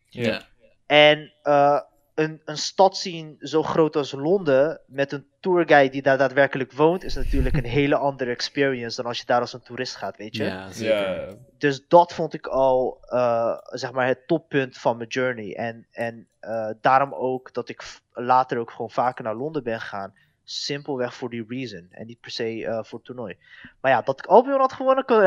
Ja. 0.09 0.21
Ja. 0.23 0.41
En 0.85 1.33
eh, 1.43 1.79
een, 2.15 2.41
een 2.45 2.57
stad 2.57 2.97
zien 2.97 3.35
zo 3.39 3.63
groot 3.63 3.95
als 3.95 4.11
Londen, 4.11 4.81
met 4.87 5.11
een 5.11 5.25
tourguide 5.39 5.91
die 5.91 6.01
daar 6.01 6.17
daadwerkelijk 6.17 6.71
woont, 6.71 7.03
is 7.03 7.15
natuurlijk 7.15 7.55
een 7.57 7.63
hele 7.79 7.95
andere 7.95 8.31
experience 8.31 8.95
dan 8.95 9.05
als 9.05 9.19
je 9.19 9.25
daar 9.25 9.39
als 9.39 9.53
een 9.53 9.61
toerist 9.61 9.95
gaat, 9.95 10.17
weet 10.17 10.35
je. 10.35 10.43
Ja, 10.43 10.71
zeker. 10.71 11.27
Ja, 11.27 11.33
Dus 11.57 11.87
dat 11.87 12.13
vond 12.13 12.33
ik 12.33 12.47
al, 12.47 12.97
eh, 13.01 13.57
zeg 13.63 13.91
maar, 13.91 14.07
het 14.07 14.27
toppunt 14.27 14.77
van 14.77 14.97
mijn 14.97 15.09
journey. 15.09 15.55
En, 15.55 15.87
en 15.91 16.27
eh, 16.39 16.69
daarom 16.81 17.13
ook 17.13 17.53
dat 17.53 17.69
ik 17.69 17.83
later 18.11 18.57
ook 18.57 18.71
gewoon 18.71 18.91
vaker 18.91 19.23
naar 19.23 19.35
Londen 19.35 19.63
ben 19.63 19.79
gegaan. 19.81 20.13
Simpelweg 20.45 21.15
voor 21.15 21.29
die 21.29 21.45
reason. 21.47 21.87
En 21.91 22.05
niet 22.05 22.19
per 22.19 22.31
se 22.31 22.65
eh, 22.65 22.79
voor 22.83 22.97
het 22.97 23.07
toernooi. 23.07 23.37
Maar 23.81 23.91
ja, 23.91 24.01
dat 24.01 24.19
ik 24.19 24.25
Albion 24.25 24.59
had 24.59 24.73
gewonnen, 24.73 25.05
kon- 25.05 25.21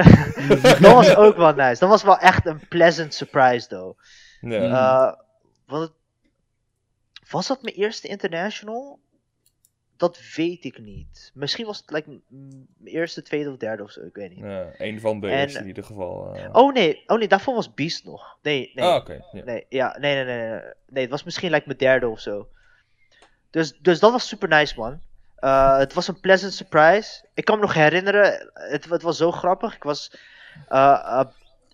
dat 0.81 0.93
was 0.93 1.17
ook 1.17 1.37
wel 1.37 1.53
nice. 1.55 1.81
Dat 1.81 1.89
was 1.89 2.03
wel 2.03 2.19
echt 2.19 2.47
een 2.47 2.61
pleasant 2.69 3.15
surprise, 3.15 3.69
though. 3.69 3.99
ja. 4.41 5.25
Want 5.67 5.83
het- 5.83 5.93
was 7.31 7.47
dat 7.47 7.63
mijn 7.63 7.75
eerste 7.75 8.09
international? 8.09 8.99
Dat 9.97 10.19
weet 10.37 10.65
ik 10.65 10.79
niet. 10.79 11.31
Misschien 11.35 11.67
was 11.67 11.79
het 11.79 11.91
like, 11.91 12.09
mijn 12.29 12.69
eerste, 12.85 13.23
tweede 13.23 13.51
of 13.51 13.57
derde 13.57 13.83
of 13.83 13.91
zo. 13.91 14.01
Ik 14.01 14.15
weet 14.15 14.31
niet. 14.31 14.39
Ja, 14.45 14.69
een 14.79 15.01
van 15.01 15.21
de 15.21 15.29
En- 15.29 15.39
eerste 15.39 15.59
in 15.59 15.67
ieder 15.67 15.85
geval. 15.85 16.35
eh. 16.35 16.49
Oh 16.53 16.73
nee, 16.73 17.03
oh 17.07 17.19
nee, 17.19 17.29
daarvoor 17.29 17.55
was 17.55 17.75
Beast 17.75 18.05
nog. 18.05 18.39
Nee, 18.43 18.71
nee. 18.75 18.85
Ah, 18.85 18.95
oké. 18.97 19.25
ja. 19.33 19.45
Nee, 19.45 19.67
ja, 19.69 19.97
nee, 19.99 20.15
nee, 20.15 20.25
nee, 20.25 20.49
nee. 20.51 20.61
Nee, 20.89 21.03
het 21.03 21.11
was 21.11 21.23
misschien 21.25 21.51
like 21.51 21.67
mijn 21.67 21.79
derde 21.79 22.09
of 22.09 22.21
zo. 22.21 22.49
Dus, 23.51 23.79
dus 23.79 23.99
dat 24.01 24.13
was 24.13 24.29
super 24.29 24.49
nice, 24.49 24.79
man. 24.81 25.01
Eh, 25.37 25.79
het 25.79 25.93
was 25.93 26.09
een 26.09 26.21
pleasant 26.21 26.53
surprise. 26.53 27.25
Ik 27.35 27.45
kan 27.45 27.57
me 27.57 27.63
nog 27.63 27.75
herinneren, 27.75 28.51
het, 28.55 28.85
het 28.85 29.03
was 29.03 29.17
zo 29.17 29.33
grappig. 29.33 29.75
Ik 29.75 29.83
was, 29.83 30.11
eh, 30.69 31.21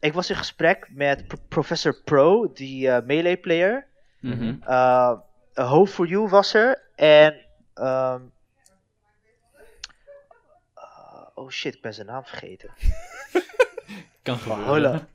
ik 0.03 0.13
was 0.13 0.31
in 0.31 0.37
gesprek 0.37 0.87
met 0.91 1.27
Pro- 1.27 1.39
Professor 1.49 1.95
Pro, 2.05 2.53
die 2.53 2.91
eh, 2.91 3.05
melee 3.07 3.37
player. 3.37 3.87
Mhm. 4.21 4.55
Eh, 4.65 5.13
Hope 5.55 5.91
for 5.91 6.07
You 6.07 6.29
was 6.29 6.55
er. 6.55 6.81
En. 6.95 7.35
ehm, 7.75 8.21
eh, 10.75 11.27
oh 11.35 11.51
shit, 11.51 11.75
ik 11.75 11.83
ben 11.83 11.95
zijn 11.95 12.07
naam 12.07 12.25
vergeten. 12.25 12.71
Kan 14.23 14.39
gebeuren. 14.39 14.67
hola. 14.67 15.07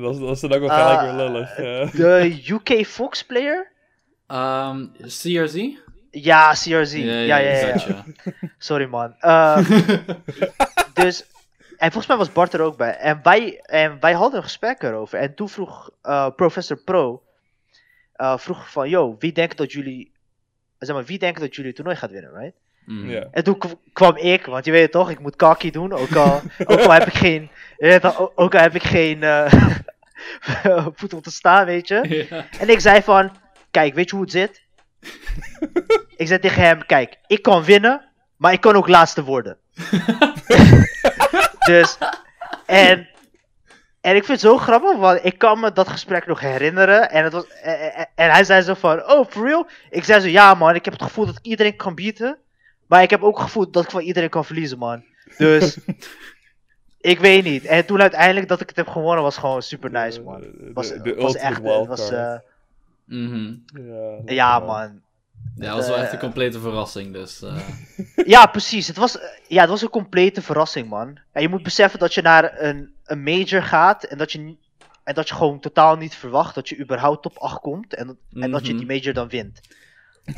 Dat 0.00 0.14
is, 0.14 0.20
dat 0.20 0.30
is 0.30 0.40
dan 0.40 0.52
ook 0.52 0.60
wel 0.60 0.68
gelijk 0.68 1.00
weer 1.00 1.12
lullig. 1.12 1.56
ja. 1.56 1.84
De 1.84 2.42
UK 2.52 2.86
Fox 2.86 3.24
player? 3.24 3.72
Ehm, 4.26 4.86
CRZ? 5.02 5.66
Ja, 6.10 6.50
CRZ. 6.52 6.92
Ja, 6.92 7.12
ja, 7.20 7.36
ja. 7.36 7.52
ja, 7.66 7.74
ja. 7.86 8.04
Sorry 8.58 8.86
man. 8.86 9.14
Ehm, 9.18 9.64
dus. 10.94 11.24
En 11.78 11.86
volgens 11.92 12.06
mij 12.06 12.16
was 12.16 12.32
Bart 12.32 12.52
er 12.52 12.60
ook 12.60 12.76
bij. 12.76 12.96
En 12.96 13.20
wij, 13.22 13.60
en 13.60 14.00
wij 14.00 14.12
hadden 14.12 14.36
een 14.38 14.44
gesprek 14.44 14.82
erover. 14.82 15.18
En 15.18 15.34
toen 15.34 15.48
vroeg 15.48 15.90
eh, 16.02 16.28
Professor 16.36 16.76
Pro. 16.76 17.22
eh, 18.12 18.38
vroeg 18.38 18.70
van, 18.70 18.88
yo, 18.88 19.16
wie 19.18 19.32
denkt 19.32 19.56
dat 19.56 19.72
jullie. 19.72 20.12
Zeg 20.78 20.94
maar, 20.94 21.04
wie 21.04 21.18
denkt 21.18 21.40
dat 21.40 21.50
jullie 21.54 21.66
het 21.66 21.76
toernooi 21.76 21.96
gaat 21.96 22.10
winnen, 22.10 22.32
right? 22.38 22.56
Ja. 23.08 23.26
En 23.30 23.44
toen 23.44 23.58
kwam 23.92 24.16
ik, 24.16 24.46
want 24.46 24.64
je 24.64 24.70
weet 24.70 24.82
het 24.82 24.92
toch, 24.92 25.10
ik 25.10 25.18
moet 25.18 25.36
kaki 25.36 25.70
doen. 25.70 25.92
Ook 25.92 26.14
al, 26.16 26.40
ook 26.72 26.80
al 26.80 26.92
heb 26.92 27.06
ik 27.06 27.14
geen. 27.14 27.50
Ook- 28.34 28.54
al 28.54 28.60
heb 28.60 28.74
ik 28.74 28.82
geen. 28.82 29.22
eh, 29.22 29.52
voet 30.94 31.12
om 31.14 31.20
te 31.22 31.30
staan, 31.30 31.66
weet 31.66 31.88
je. 31.88 32.26
En 32.58 32.68
ik 32.68 32.80
zei 32.80 33.02
van, 33.02 33.30
kijk, 33.70 33.94
weet 33.94 34.08
je 34.10 34.14
hoe 34.16 34.24
het 34.24 34.32
zit? 34.34 34.62
ik 36.16 36.26
zei 36.26 36.38
tegen 36.38 36.62
hem, 36.62 36.86
kijk, 36.86 37.16
ik 37.26 37.42
kan 37.42 37.64
winnen, 37.64 38.08
maar 38.36 38.52
ik 38.52 38.60
kan 38.60 38.74
ook 38.76 38.88
laatste 38.88 39.24
worden. 39.24 39.56
Dus, 41.68 41.98
en, 42.66 43.08
en 44.00 44.16
ik 44.16 44.24
vind 44.24 44.40
het 44.40 44.50
zo 44.50 44.58
grappig, 44.58 44.96
want 44.96 45.24
ik 45.24 45.38
kan 45.38 45.60
me 45.60 45.72
dat 45.72 45.88
gesprek 45.88 46.26
nog 46.26 46.40
herinneren. 46.40 47.10
En, 47.10 47.24
het 47.24 47.32
was, 47.32 47.46
en, 47.48 47.94
en- 47.94 48.08
en 48.14 48.30
hij 48.30 48.44
zei 48.44 48.62
zo 48.62 48.74
van, 48.74 49.10
oh, 49.10 49.26
for 49.28 49.46
real? 49.46 49.66
Ik 49.90 50.04
zei 50.04 50.20
zo, 50.20 50.26
ja 50.28 50.54
man, 50.54 50.74
ik 50.74 50.84
heb 50.84 50.94
het 50.94 51.02
gevoel 51.02 51.26
dat 51.26 51.36
ik 51.38 51.44
iedereen 51.46 51.76
kan 51.76 51.94
bieden. 51.94 52.38
Maar 52.86 53.02
ik 53.02 53.10
heb 53.10 53.22
ook 53.22 53.34
het 53.36 53.44
gevoel 53.44 53.70
dat 53.70 53.84
ik 53.84 53.90
van 53.90 54.00
iedereen 54.00 54.28
kan 54.28 54.44
verliezen, 54.44 54.78
man. 54.78 55.04
Dus, 55.38 55.78
ik 57.00 57.18
weet 57.18 57.44
niet. 57.44 57.64
En 57.64 57.86
toen 57.86 58.00
uiteindelijk 58.00 58.48
dat 58.48 58.60
ik 58.60 58.68
het 58.68 58.76
heb 58.76 58.88
gewonnen, 58.88 59.22
was 59.22 59.36
gewoon 59.36 59.62
super 59.62 59.90
nice, 59.90 60.20
man. 60.22 60.44
Was, 60.74 60.88
de, 60.88 61.00
de 61.02 61.14
was 61.14 61.34
echt, 61.36 61.62
het 61.62 61.86
was... 61.86 62.10
eh, 62.10 62.34
Mhm. 63.04 63.54
ja, 63.74 64.18
ja, 64.34 64.58
man. 64.58 65.00
Ja, 65.58 65.66
dat 65.66 65.76
was 65.76 65.86
wel 65.86 65.96
Eh, 65.96 66.02
echt 66.02 66.12
een 66.12 66.18
complete 66.18 66.60
verrassing, 66.60 67.12
dus... 67.12 67.42
eh, 67.42 67.56
Ja, 68.34 68.46
precies. 68.46 68.86
Het 68.86 68.96
was, 68.96 69.18
eh, 69.18 69.28
ja, 69.48 69.60
het 69.60 69.70
was 69.70 69.82
een 69.82 69.88
complete 69.90 70.42
verrassing, 70.42 70.88
man. 70.88 71.18
Ja, 71.32 71.40
je 71.40 71.48
moet 71.48 71.62
beseffen 71.62 71.98
dat 71.98 72.14
je 72.14 72.22
naar 72.22 72.60
een, 72.62 72.92
een 73.04 73.22
major 73.22 73.62
gaat 73.62 74.04
en 74.04 74.18
dat 74.18 74.32
je, 74.32 74.56
en 75.04 75.14
dat 75.14 75.28
je 75.28 75.34
gewoon 75.34 75.60
totaal 75.60 75.96
niet 75.96 76.14
verwacht 76.14 76.54
dat 76.54 76.68
je 76.68 76.78
überhaupt 76.78 77.22
top 77.22 77.38
8 77.38 77.60
komt 77.60 77.94
en, 77.94 78.06
dat- 78.06 78.42
en 78.42 78.50
dat 78.50 78.66
je 78.66 78.72
Mhm. 78.74 78.86
die 78.86 78.96
major 78.98 79.12
dan 79.14 79.28
wint. 79.28 79.60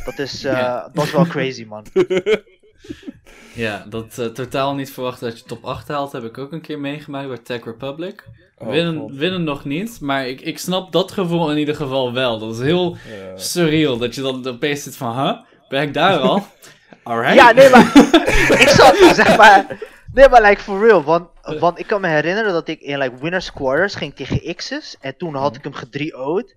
Dat 0.05 0.19
is, 0.19 0.45
eh, 0.45 0.53
Ja. 0.53 0.89
dat 0.93 1.05
is 1.05 1.13
wel 1.13 1.27
crazy, 1.27 1.65
man. 1.65 1.87
Ja, 3.55 3.85
dat 3.89 4.19
eh, 4.19 4.27
totaal 4.27 4.75
niet 4.75 4.93
verwacht 4.93 5.21
dat 5.21 5.39
je 5.39 5.45
top 5.45 5.65
8 5.65 5.89
haalt, 5.89 6.13
heb 6.13 6.25
ik 6.25 6.39
ook 6.39 6.53
een 6.53 6.61
keer 6.61 6.79
meegemaakt 6.79 7.29
bij 7.29 7.39
Tech 7.39 7.65
Republic. 7.65 8.25
Oh, 8.59 8.69
winnen, 8.69 9.17
winnen 9.17 9.45
nog 9.45 9.65
niet, 9.65 10.01
maar 10.01 10.29
ik, 10.29 10.41
ik 10.41 10.59
snap 10.59 10.93
dat 10.93 11.13
gevoel 11.13 11.51
in 11.51 11.59
ieder 11.59 11.75
geval 11.75 12.13
wel. 12.13 12.39
Dat 12.39 12.55
is 12.55 12.61
heel 12.61 12.97
surreal, 13.37 13.97
dat 13.99 14.15
je 14.15 14.23
dan 14.23 14.47
opeens 14.47 14.83
zit 14.83 14.97
van, 14.97 15.17
huh? 15.19 15.37
Ben 15.69 15.83
ik 15.83 15.95
daar 15.95 16.19
al? 16.19 16.47
Alright. 17.03 17.35
Ja, 17.35 17.53
nee, 17.53 17.71
maar 17.71 17.91
ik 18.63 18.69
zat, 18.69 18.97
zeg 19.15 19.37
maar, 19.37 19.79
nee, 20.13 20.29
maar 20.29 20.43
like 20.43 20.61
for 20.63 20.87
real, 20.87 21.03
want, 21.03 21.29
want 21.59 21.79
ik 21.79 21.87
kan 21.87 22.01
me 22.01 22.09
herinneren 22.09 22.53
dat 22.53 22.69
ik 22.69 22.81
in 22.81 22.99
like 22.99 23.17
winners 23.21 23.53
quarters 23.53 23.95
ging 23.95 24.15
tegen 24.15 24.55
X's 24.55 24.97
en 25.01 25.17
toen 25.17 25.35
had 25.35 25.57
ik 25.57 25.63
hem 25.65 25.75
gedrieo'd. 25.75 26.55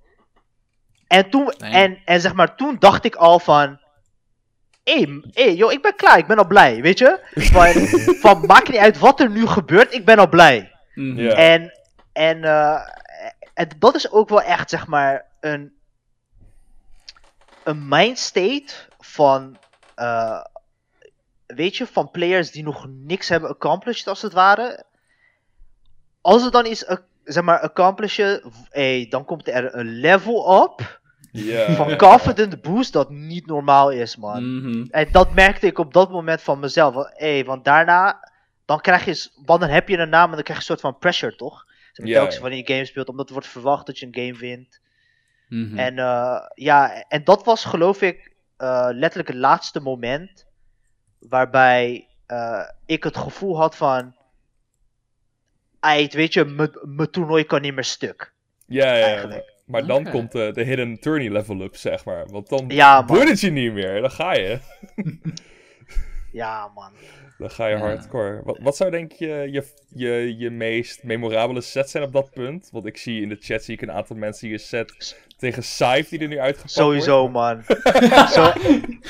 En 1.08 1.30
toen, 1.30 1.54
Nee. 1.58 1.72
en, 1.72 1.98
en 2.06 2.22
zeg 2.22 2.34
maar, 2.34 2.56
toen 2.56 2.76
dacht 2.80 3.06
ik 3.06 3.16
al 3.16 3.40
van, 3.40 3.80
hé, 4.84 4.94
hey, 4.94 5.24
hey, 5.32 5.56
joh, 5.56 5.72
ik 5.72 5.82
ben 5.82 5.96
klaar, 5.96 6.18
ik 6.18 6.28
ben 6.28 6.38
al 6.38 6.48
blij, 6.48 6.82
weet 6.82 6.98
je? 6.98 7.20
Van, 7.32 7.74
van 8.24 8.46
maakt 8.46 8.70
niet 8.70 8.80
uit 8.80 9.00
wat 9.00 9.20
er 9.20 9.30
nu 9.30 9.48
gebeurt, 9.48 9.94
ik 9.94 10.06
ben 10.06 10.20
al 10.20 10.30
blij. 10.30 10.72
Mhm. 10.94 11.20
Ja. 11.20 11.34
En, 11.36 11.80
en, 12.12 12.44
eh, 12.44 12.82
en 13.54 13.70
dat 13.80 13.96
is 13.96 14.12
ook 14.12 14.30
wel 14.30 14.42
echt, 14.42 14.70
zeg 14.70 14.88
maar, 14.88 15.26
een, 15.40 15.74
een 17.64 17.88
mindstate 17.88 18.74
van, 19.00 19.58
eh, 19.96 20.44
weet 21.46 21.78
je, 21.78 21.88
van 21.88 22.12
players 22.12 22.52
die 22.52 22.64
nog 22.64 22.88
niks 22.90 23.30
hebben 23.30 23.50
accomplished, 23.50 24.08
als 24.08 24.22
het 24.22 24.34
ware. 24.34 24.86
Als 26.22 26.44
het 26.44 26.54
dan 26.54 26.66
is, 26.66 26.86
eh, 26.86 26.98
zeg 27.24 27.44
maar, 27.44 27.60
accomplishen, 27.60 28.42
hey, 28.70 29.08
dan 29.10 29.26
komt 29.26 29.48
er 29.48 29.76
een 29.76 29.90
level 29.90 30.36
op 30.36 31.02
Ja. 31.34 31.72
van 31.74 31.98
confident 31.98 32.62
boost 32.62 32.94
dat 32.94 33.10
niet 33.10 33.46
normaal 33.46 33.92
is, 33.92 34.16
man. 34.16 34.58
Mhm. 34.58 34.86
En 34.90 35.08
dat 35.12 35.34
merkte 35.34 35.68
ik 35.68 35.78
op 35.78 35.94
dat 35.94 36.10
moment 36.12 36.42
van 36.42 36.60
mezelf. 36.60 36.94
Want, 36.94 37.10
hey, 37.14 37.46
want 37.46 37.66
daarna, 37.66 38.30
dan 38.66 38.80
krijg 38.82 39.06
je, 39.06 39.30
want 39.46 39.62
dan 39.62 39.70
heb 39.70 39.90
je 39.90 39.98
een 39.98 40.10
naam 40.10 40.30
en 40.30 40.36
dan 40.36 40.44
krijg 40.44 40.60
je 40.60 40.72
een 40.72 40.78
soort 40.78 40.94
van 40.94 40.98
pressure, 41.00 41.36
toch? 41.36 41.66
Zeg 41.92 42.06
maar, 42.06 42.32
ja. 42.32 42.40
wanneer 42.40 42.58
je 42.60 42.74
game 42.74 42.86
speelt, 42.86 43.08
omdat 43.10 43.28
er 43.28 43.34
wordt 43.34 43.48
verwacht 43.48 43.86
dat 43.86 44.00
je 44.00 44.06
een 44.06 44.16
game 44.16 44.38
wint. 44.38 44.80
Mhm. 45.48 45.78
En 45.78 46.00
eh, 46.00 46.40
ja, 46.54 47.04
en 47.08 47.24
dat 47.24 47.44
was 47.46 47.66
geloof 47.66 48.02
ik 48.02 48.32
eh, 48.58 48.88
letterlijk 48.92 49.28
het 49.30 49.38
laatste 49.38 49.80
moment 49.80 50.46
waarbij 51.20 52.08
eh, 52.26 52.70
ik 52.86 53.04
het 53.04 53.18
gevoel 53.18 53.58
had 53.58 53.76
van, 53.76 54.16
"Ait, 55.80 56.14
weet 56.14 56.34
je, 56.34 56.46
mijn- 56.46 56.80
mijn 56.82 57.10
toernooi 57.10 57.44
kan 57.44 57.62
niet 57.62 57.74
meer 57.74 57.84
stuk. 57.84 58.34
Ja, 58.66 58.94
ja, 58.96 59.08
ja. 59.08 59.42
Maar 59.66 59.86
dan 59.86 60.10
komt 60.10 60.32
de, 60.32 60.52
de 60.54 60.64
hidden 60.64 61.00
tourney 61.00 61.30
level 61.30 61.62
up, 61.62 61.76
zeg 61.76 62.06
maar. 62.06 62.26
Want 62.28 62.50
dan 62.50 62.66
Ja, 62.68 63.06
het 63.06 63.40
je 63.40 63.52
niet 63.52 63.74
meer. 63.74 64.02
Dan 64.02 64.12
ga 64.12 64.34
je. 64.34 64.60
Ja, 66.32 66.72
man. 66.76 66.92
Dan 67.38 67.52
ga 67.52 67.68
je 67.68 67.76
Ja. 67.76 67.82
hardcore. 67.82 68.42
Wat, 68.44 68.60
wat 68.62 68.76
zou 68.78 68.92
denk 68.92 69.12
je 69.12 69.28
je, 69.28 69.64
je 69.90 70.36
je 70.38 70.50
meest 70.50 71.04
memorabele 71.04 71.62
set 71.62 71.90
zijn 71.90 72.04
op 72.04 72.14
dat 72.14 72.30
punt? 72.32 72.70
Want 72.72 72.86
ik 72.86 72.98
zie 72.98 73.22
in 73.22 73.30
de 73.30 73.38
chat 73.40 73.64
zie 73.64 73.74
ik 73.76 73.82
een 73.82 73.92
aantal 73.92 74.16
mensen 74.16 74.48
die 74.48 74.54
een 74.58 74.64
set 74.64 75.16
tegen 75.38 75.64
Scythe 75.64 76.10
die 76.10 76.20
er 76.20 76.28
nu 76.28 76.40
uitgepakt 76.40 76.72
Sowieso, 76.74 77.30
wordt. 77.30 77.34
man. 77.34 77.64
Zo, 78.36 78.44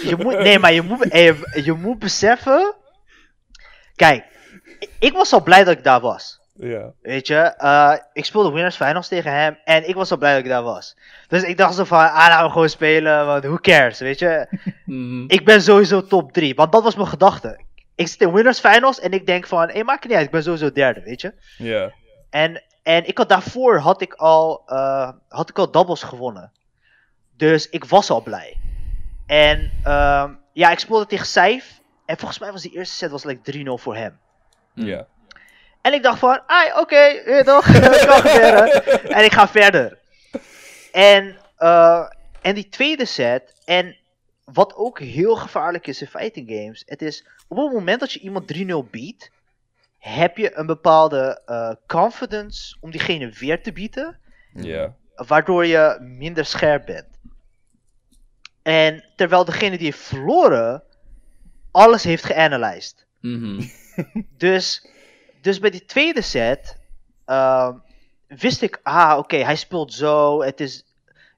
je 0.10 0.16
moet, 0.20 0.38
nee, 0.40 0.60
maar 0.60 0.74
je 0.74 0.82
moet, 0.82 1.08
eh, 1.10 1.26
je, 1.26 1.62
je 1.64 1.74
moet 1.74 2.00
beseffen. 2.00 2.74
Kijk, 3.96 4.26
ik- 4.80 4.90
ik 5.00 5.14
was 5.14 5.34
al 5.34 5.44
blij 5.44 5.64
dat 5.64 5.78
ik 5.78 5.84
daar 5.84 6.02
was. 6.02 6.40
Ja. 6.54 6.94
Weet 7.02 7.28
je, 7.28 7.36
eh, 7.36 7.96
ik 8.14 8.26
speelde 8.26 8.52
Winners 8.52 8.76
Finals 8.76 9.08
tegen 9.08 9.32
hem 9.32 9.58
en 9.64 9.88
ik 9.90 9.96
was 9.96 10.12
al 10.12 10.18
blij 10.18 10.34
dat 10.34 10.44
ik 10.44 10.50
daar 10.50 10.64
was. 10.64 10.98
Dus 11.28 11.44
ik 11.44 11.58
dacht 11.58 11.76
zo 11.76 11.84
van, 11.84 11.98
ah, 11.98 12.14
laten 12.14 12.46
we 12.46 12.52
gewoon 12.52 12.70
spelen, 12.70 13.26
want 13.26 13.44
who 13.44 13.58
cares, 13.58 14.00
weet 14.00 14.20
je. 14.20 14.48
Mhm. 14.86 15.24
Ik 15.28 15.46
ben 15.46 15.62
sowieso 15.62 16.06
top 16.06 16.32
3, 16.32 16.56
want 16.56 16.72
dat 16.72 16.84
was 16.84 16.96
mijn 16.96 17.08
gedachte. 17.08 17.60
Ik 17.96 18.08
zit 18.08 18.22
in 18.22 18.34
Winners 18.34 18.60
Finals 18.60 19.00
en 19.00 19.12
ik 19.12 19.26
denk 19.26 19.48
van, 19.48 19.70
hé, 19.70 19.84
maakt 19.84 20.04
niet 20.04 20.14
uit, 20.14 20.26
ik 20.26 20.32
ben 20.32 20.44
sowieso 20.44 20.72
derde, 20.72 21.02
weet 21.02 21.22
je. 21.22 21.34
Ja. 21.58 21.92
En, 22.30 22.64
en 22.84 23.08
ik 23.08 23.18
had 23.18 23.30
daarvoor 23.30 23.78
had 23.78 24.02
ik 24.02 24.14
al, 24.14 24.64
eh, 24.66 25.12
had 25.28 25.50
ik 25.50 25.58
al 25.58 25.72
doubles 25.72 26.04
gewonnen. 26.04 26.52
Dus 27.38 27.70
ik 27.70 27.86
was 27.86 28.10
al 28.10 28.22
blij. 28.22 28.58
En 29.26 29.72
ehm, 29.84 30.34
ja, 30.54 30.72
ik 30.72 30.80
speelde 30.80 31.06
tegen 31.06 31.26
Saif. 31.26 31.82
En 32.06 32.18
volgens 32.18 32.40
mij 32.40 32.52
was 32.52 32.62
die 32.62 32.76
eerste 32.76 32.96
set 32.96 33.12
was 33.12 33.24
like 33.24 33.42
3-0 33.42 33.82
voor 33.82 33.96
hem. 33.96 34.20
Ja. 34.74 35.08
En 35.84 35.94
ik 35.94 36.04
dacht 36.04 36.20
van, 36.20 36.42
ah, 36.46 36.78
oké, 36.78 37.00
je 37.02 37.42
toch, 37.46 37.66
dat 37.82 38.06
kan 38.06 38.22
gebeuren. 38.22 38.86
En 39.10 39.24
ik 39.24 39.32
ga 39.34 39.48
verder. 39.48 39.98
En, 40.92 41.38
eh, 41.58 42.06
en 42.42 42.56
die 42.56 42.70
tweede 42.70 43.06
set, 43.06 43.56
en 43.66 43.98
wat 44.44 44.76
ook 44.76 45.00
heel 45.00 45.36
gevaarlijk 45.36 45.88
is 45.88 46.02
in 46.02 46.08
fighting 46.08 46.50
games, 46.50 46.84
het 46.86 47.02
is 47.02 47.28
op 47.48 47.58
het 47.58 47.72
moment 47.72 48.00
dat 48.00 48.12
je 48.12 48.20
iemand 48.20 48.48
3-0 48.48 48.90
biedt, 48.92 49.32
heb 49.98 50.38
je 50.38 50.58
een 50.58 50.66
bepaalde 50.66 51.42
eh, 51.46 51.72
confidence 51.88 52.78
om 52.80 52.92
diegene 52.92 53.30
weer 53.30 53.62
te 53.64 53.72
bieden, 53.72 54.20
Ja. 54.54 54.96
waardoor 55.16 55.66
je 55.66 55.98
minder 56.02 56.46
scherp 56.46 56.86
bent. 56.86 57.08
En 58.62 59.04
terwijl 59.16 59.46
degene 59.46 59.78
die 59.78 59.86
heeft 59.86 60.00
verloren, 60.00 60.84
alles 61.72 62.04
heeft 62.04 62.24
geanalyzed. 62.24 63.06
Mhm. 63.20 63.64
Dus, 64.38 64.88
dus 65.44 65.60
bij 65.60 65.70
die 65.70 65.86
tweede 65.86 66.22
set 66.22 66.78
ehm, 67.26 67.78
wist 68.28 68.62
ik, 68.62 68.80
ah 68.84 69.18
oké, 69.18 69.38
hij 69.38 69.56
speelt 69.56 69.94
zo. 69.94 70.42
Het 70.44 70.60
is, 70.60 70.86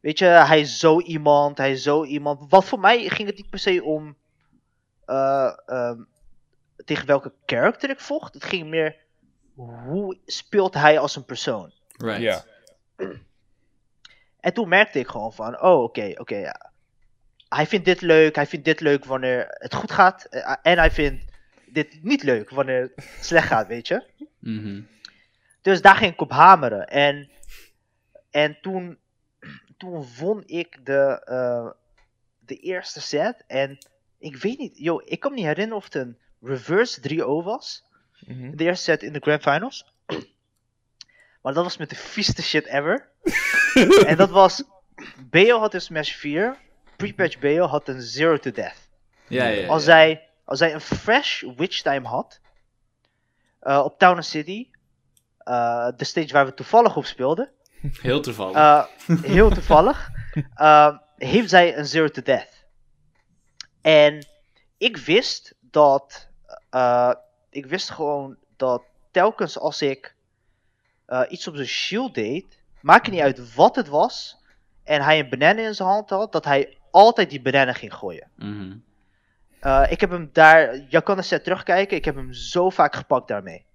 weet 0.01 0.19
je, 0.19 0.25
hij 0.25 0.59
is 0.59 0.79
zo 0.79 0.99
iemand, 1.01 1.57
hij 1.57 1.71
is 1.71 1.83
zo 1.83 2.03
iemand. 2.03 2.49
Wat 2.49 2.65
voor 2.65 2.79
mij 2.79 3.09
ging 3.09 3.27
het 3.27 3.37
niet 3.37 3.49
per 3.49 3.59
se 3.59 3.83
om 3.83 4.15
eh, 5.05 5.53
ehm, 5.65 5.99
tegen 6.85 7.07
welke 7.07 7.33
character 7.45 7.89
ik 7.89 7.99
vocht. 7.99 8.33
Het 8.33 8.43
ging 8.43 8.67
meer, 8.69 8.95
hoe 9.55 10.17
speelt 10.25 10.73
hij 10.73 10.99
als 10.99 11.15
een 11.15 11.25
persoon? 11.25 11.71
Right. 11.97 12.21
Ja. 12.21 12.43
En 14.39 14.53
toen 14.53 14.69
merkte 14.69 14.99
ik 14.99 15.07
gewoon 15.07 15.33
van, 15.33 15.61
oh 15.61 15.83
oké, 15.83 16.11
oké, 16.15 16.35
ja. 16.35 16.71
Hij 17.49 17.67
vindt 17.67 17.85
dit 17.85 18.01
leuk, 18.01 18.35
hij 18.35 18.47
vindt 18.47 18.65
dit 18.65 18.79
leuk 18.79 19.05
wanneer 19.05 19.45
het 19.49 19.73
goed 19.73 19.91
gaat. 19.91 20.25
eh, 20.25 20.55
En 20.61 20.77
hij 20.77 20.91
vindt 20.91 21.33
dit 21.75 22.03
niet 22.03 22.23
leuk 22.23 22.49
wanneer 22.49 22.91
het 22.95 23.17
slecht 23.21 23.47
gaat, 23.47 23.67
weet 23.67 23.87
je. 23.87 24.03
Mhm. 24.39 24.81
Dus 25.61 25.81
daar 25.81 25.95
ging 25.95 26.13
ik 26.13 26.21
op 26.21 26.31
hameren. 26.31 26.87
En, 26.87 27.29
en 28.31 28.57
toen, 28.61 28.97
toen 29.77 30.07
won 30.19 30.43
ik 30.45 30.85
de, 30.85 31.21
eh, 31.25 31.69
de 32.39 32.55
eerste 32.55 33.01
set. 33.01 33.43
En 33.47 33.77
ik 34.19 34.35
weet 34.35 34.57
niet, 34.57 34.77
yo, 34.77 35.01
ik 35.05 35.19
kan 35.19 35.31
me 35.31 35.37
niet 35.37 35.45
herinneren 35.45 35.77
of 35.77 35.83
het 35.83 35.95
een 35.95 36.17
reverse 36.41 37.01
3-0 37.01 37.43
was. 37.43 37.83
Mhm. 38.25 38.55
De 38.55 38.63
eerste 38.63 38.83
set 38.83 39.03
in 39.03 39.13
de 39.13 39.19
Grand 39.19 39.41
Finals. 39.41 39.93
Maar 41.41 41.53
dat 41.53 41.63
was 41.63 41.77
met 41.77 41.89
de 41.89 41.95
vieste 41.95 42.43
shit 42.43 42.65
ever. 42.65 43.09
en 44.07 44.17
dat 44.17 44.29
was. 44.29 44.63
BO 45.29 45.59
had 45.59 45.73
een 45.73 45.81
Smash 45.81 46.11
4. 46.11 46.57
Pre-patch 46.95 47.39
BO 47.39 47.65
had 47.65 47.87
een 47.87 48.03
0 48.15 48.39
to 48.39 48.51
Death. 48.51 48.89
Ja, 49.27 49.47
ja, 49.47 49.61
ja. 49.61 49.67
Als 49.67 49.85
hij, 49.85 50.29
als 50.45 50.59
hij 50.59 50.73
een 50.73 50.81
fresh 50.81 51.43
Witch 51.55 51.81
Time 51.81 52.07
had. 52.07 52.39
eh, 53.59 53.81
op 53.83 53.99
Town 53.99 54.15
and 54.15 54.25
City. 54.25 54.69
eh, 55.37 55.87
de 55.95 56.03
stage 56.05 56.33
waar 56.33 56.45
we 56.45 56.53
toevallig 56.53 56.95
op 56.95 57.05
speelden. 57.05 57.49
Heel 58.01 58.21
toevallig. 58.21 58.55
eh, 58.55 59.21
heel 59.21 59.49
toevallig. 59.49 60.09
heeft 61.15 61.49
zij 61.49 61.77
een 61.77 61.85
Zero 61.85 62.07
to 62.07 62.21
Death. 62.21 62.65
En 63.81 64.25
ik 64.77 64.97
wist 64.97 65.55
dat. 65.59 66.27
ik 67.49 67.65
wist 67.65 67.89
gewoon 67.89 68.37
dat 68.55 68.83
telkens 69.11 69.59
als 69.59 69.81
ik 69.81 70.15
iets 71.29 71.47
op 71.47 71.55
zijn 71.55 71.67
shield 71.67 72.13
deed. 72.15 72.59
Maakt 72.81 73.11
niet 73.11 73.21
uit 73.21 73.53
wat 73.53 73.75
het 73.75 73.87
was. 73.87 74.37
En 74.83 75.01
hij 75.01 75.19
een 75.19 75.29
banana 75.29 75.61
in 75.61 75.75
zijn 75.75 75.89
hand 75.89 76.09
had. 76.09 76.31
Dat 76.31 76.45
hij 76.45 76.77
altijd 76.91 77.29
die 77.29 77.41
banana 77.41 77.73
ging 77.73 77.93
gooien. 77.93 78.29
Mhm. 78.35 78.77
Eh, 79.65 79.83
ik 79.89 79.99
heb 80.01 80.09
hem 80.09 80.29
daar. 80.33 80.79
Je 80.89 81.01
kan 81.03 81.15
de 81.15 81.21
set 81.21 81.43
terugkijken. 81.43 81.97
Ik 81.97 82.05
heb 82.05 82.15
hem 82.15 82.33
zo 82.33 82.69
vaak 82.69 82.95
gepakt 82.95 83.27
daarmee. 83.27 83.65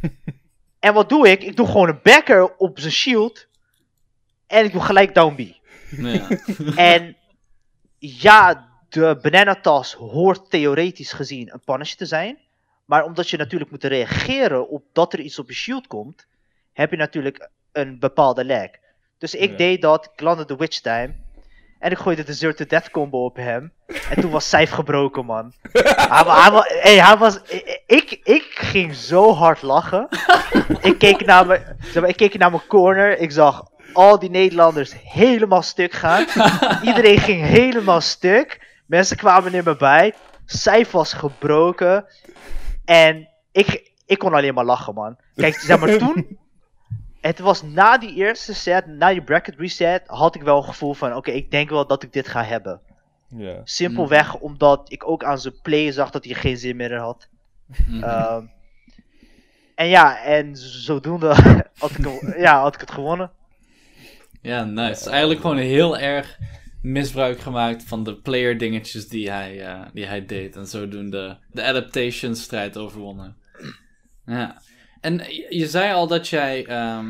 en 0.86 0.94
wat 0.94 1.08
doe 1.08 1.28
ik? 1.28 1.42
Ik 1.42 1.56
doe 1.56 1.66
gewoon 1.66 1.88
een 1.88 2.00
backer 2.02 2.56
op 2.56 2.78
zijn 2.78 2.92
shield. 2.92 3.46
En 4.46 4.64
ik 4.64 4.72
doe 4.72 4.80
gelijk 4.80 5.14
down 5.14 5.34
B. 5.34 5.38
Ja. 5.96 6.28
En 6.92 7.16
ja, 7.98 8.68
de 8.88 9.18
bananatas 9.22 9.92
hoort 9.92 10.50
theoretisch 10.50 11.12
gezien 11.12 11.52
een 11.52 11.60
punish 11.64 11.94
te 11.94 12.06
zijn. 12.06 12.38
Maar 12.84 13.04
omdat 13.04 13.30
je 13.30 13.36
natuurlijk 13.36 13.70
moet 13.70 13.84
reageren 13.84 14.68
op 14.68 14.84
dat 14.92 15.12
er 15.12 15.20
iets 15.20 15.38
op 15.38 15.48
je 15.48 15.54
shield 15.54 15.86
komt, 15.86 16.26
heb 16.72 16.90
je 16.90 16.96
natuurlijk 16.96 17.48
een 17.72 17.98
bepaalde 17.98 18.44
lag. 18.44 18.68
Dus 19.18 19.34
ik 19.34 19.50
Ja. 19.50 19.56
deed 19.56 19.82
dat, 19.82 20.10
ik 20.14 20.20
landde 20.20 20.44
de 20.44 20.56
Witch 20.56 20.80
Time. 20.80 21.14
En 21.78 21.90
ik 21.90 21.98
gooide 21.98 22.24
de 22.24 22.32
Zero 22.32 22.52
to 22.52 22.64
Death 22.66 22.90
combo 22.90 23.24
op 23.24 23.36
hem. 23.36 23.72
En 24.10 24.20
toen 24.20 24.30
was 24.30 24.48
Sijf 24.48 24.70
gebroken, 24.70 25.24
man. 25.24 25.52
hij, 25.72 26.98
hij, 26.98 27.16
was. 27.16 27.40
Ik, 27.86 28.20
ik 28.22 28.46
ging 28.54 28.94
zo 28.94 29.34
hard 29.34 29.62
lachen. 29.62 30.08
ik, 30.80 30.98
keek 30.98 31.24
naar 31.24 31.46
mijn, 31.46 31.76
maar, 31.94 32.08
ik 32.08 32.16
keek 32.16 32.38
naar 32.38 32.50
mijn 32.50 32.66
corner. 32.66 33.18
Ik 33.18 33.32
zag 33.32 33.64
al 33.92 34.18
die 34.18 34.30
Nederlanders 34.30 34.94
helemaal 35.02 35.62
stuk 35.62 35.92
gaan. 35.92 36.26
Iedereen 36.88 37.18
ging 37.18 37.42
helemaal 37.42 38.00
stuk. 38.00 38.66
Mensen 38.86 39.16
kwamen 39.16 39.54
in 39.54 39.64
me 39.64 39.76
bij. 39.76 40.14
Sijf 40.44 40.90
was 40.90 41.12
gebroken. 41.12 42.04
En 42.84 43.28
ik, 43.52 43.92
ik 44.06 44.18
kon 44.18 44.34
alleen 44.34 44.54
maar 44.54 44.64
lachen, 44.64 44.94
man. 44.94 45.16
Kijk, 45.34 45.58
zeg 45.58 45.78
maar 45.78 45.96
toen. 45.96 46.38
Het 47.20 47.38
was 47.38 47.62
na 47.62 47.98
die 47.98 48.14
eerste 48.14 48.54
set, 48.54 48.86
na 48.86 49.10
die 49.10 49.22
bracket 49.22 49.54
reset, 49.58 50.02
had 50.06 50.34
ik 50.34 50.42
wel 50.42 50.56
een 50.56 50.64
gevoel 50.64 50.94
van: 50.94 51.14
oké, 51.14 51.30
ik 51.30 51.50
denk 51.50 51.70
wel 51.70 51.86
dat 51.86 52.02
ik 52.02 52.12
dit 52.12 52.28
ga 52.28 52.44
hebben. 52.44 52.80
Ja. 53.36 53.60
Simpelweg 53.64 54.34
omdat 54.34 54.92
ik 54.92 55.08
ook 55.08 55.24
aan 55.24 55.38
zijn 55.38 55.60
play 55.62 55.92
zag 55.92 56.10
dat 56.10 56.24
hij 56.24 56.34
geen 56.34 56.56
zin 56.56 56.76
meer 56.76 56.96
had. 56.96 57.28
Mhm. 57.66 58.02
Ehm, 58.02 58.44
en 59.74 59.88
ja, 59.88 60.22
en 60.22 60.56
zodoende 60.56 61.26
had 61.78 61.90
ik, 61.90 62.34
ja, 62.36 62.60
had 62.60 62.74
ik 62.74 62.80
het 62.80 62.90
gewonnen. 62.90 63.30
Ja, 64.42 64.64
nice. 64.64 65.10
Eigenlijk 65.10 65.40
gewoon 65.40 65.56
heel 65.56 65.98
erg 65.98 66.38
misbruik 66.82 67.40
gemaakt 67.40 67.84
van 67.84 68.04
de 68.04 68.16
player 68.16 68.58
dingetjes 68.58 69.08
die 69.08 69.30
hij, 69.30 69.66
eh, 69.66 69.86
die 69.92 70.06
hij 70.06 70.26
deed. 70.26 70.56
En 70.56 70.66
zodoende 70.66 71.38
de 71.52 71.64
adaptation 71.64 72.34
strijd 72.34 72.76
overwonnen. 72.76 73.36
Ja. 74.26 74.62
En 75.00 75.20
je 75.48 75.66
zei 75.68 75.92
al 75.92 76.06
dat 76.06 76.28
jij, 76.28 76.66
ehm, 76.66 77.06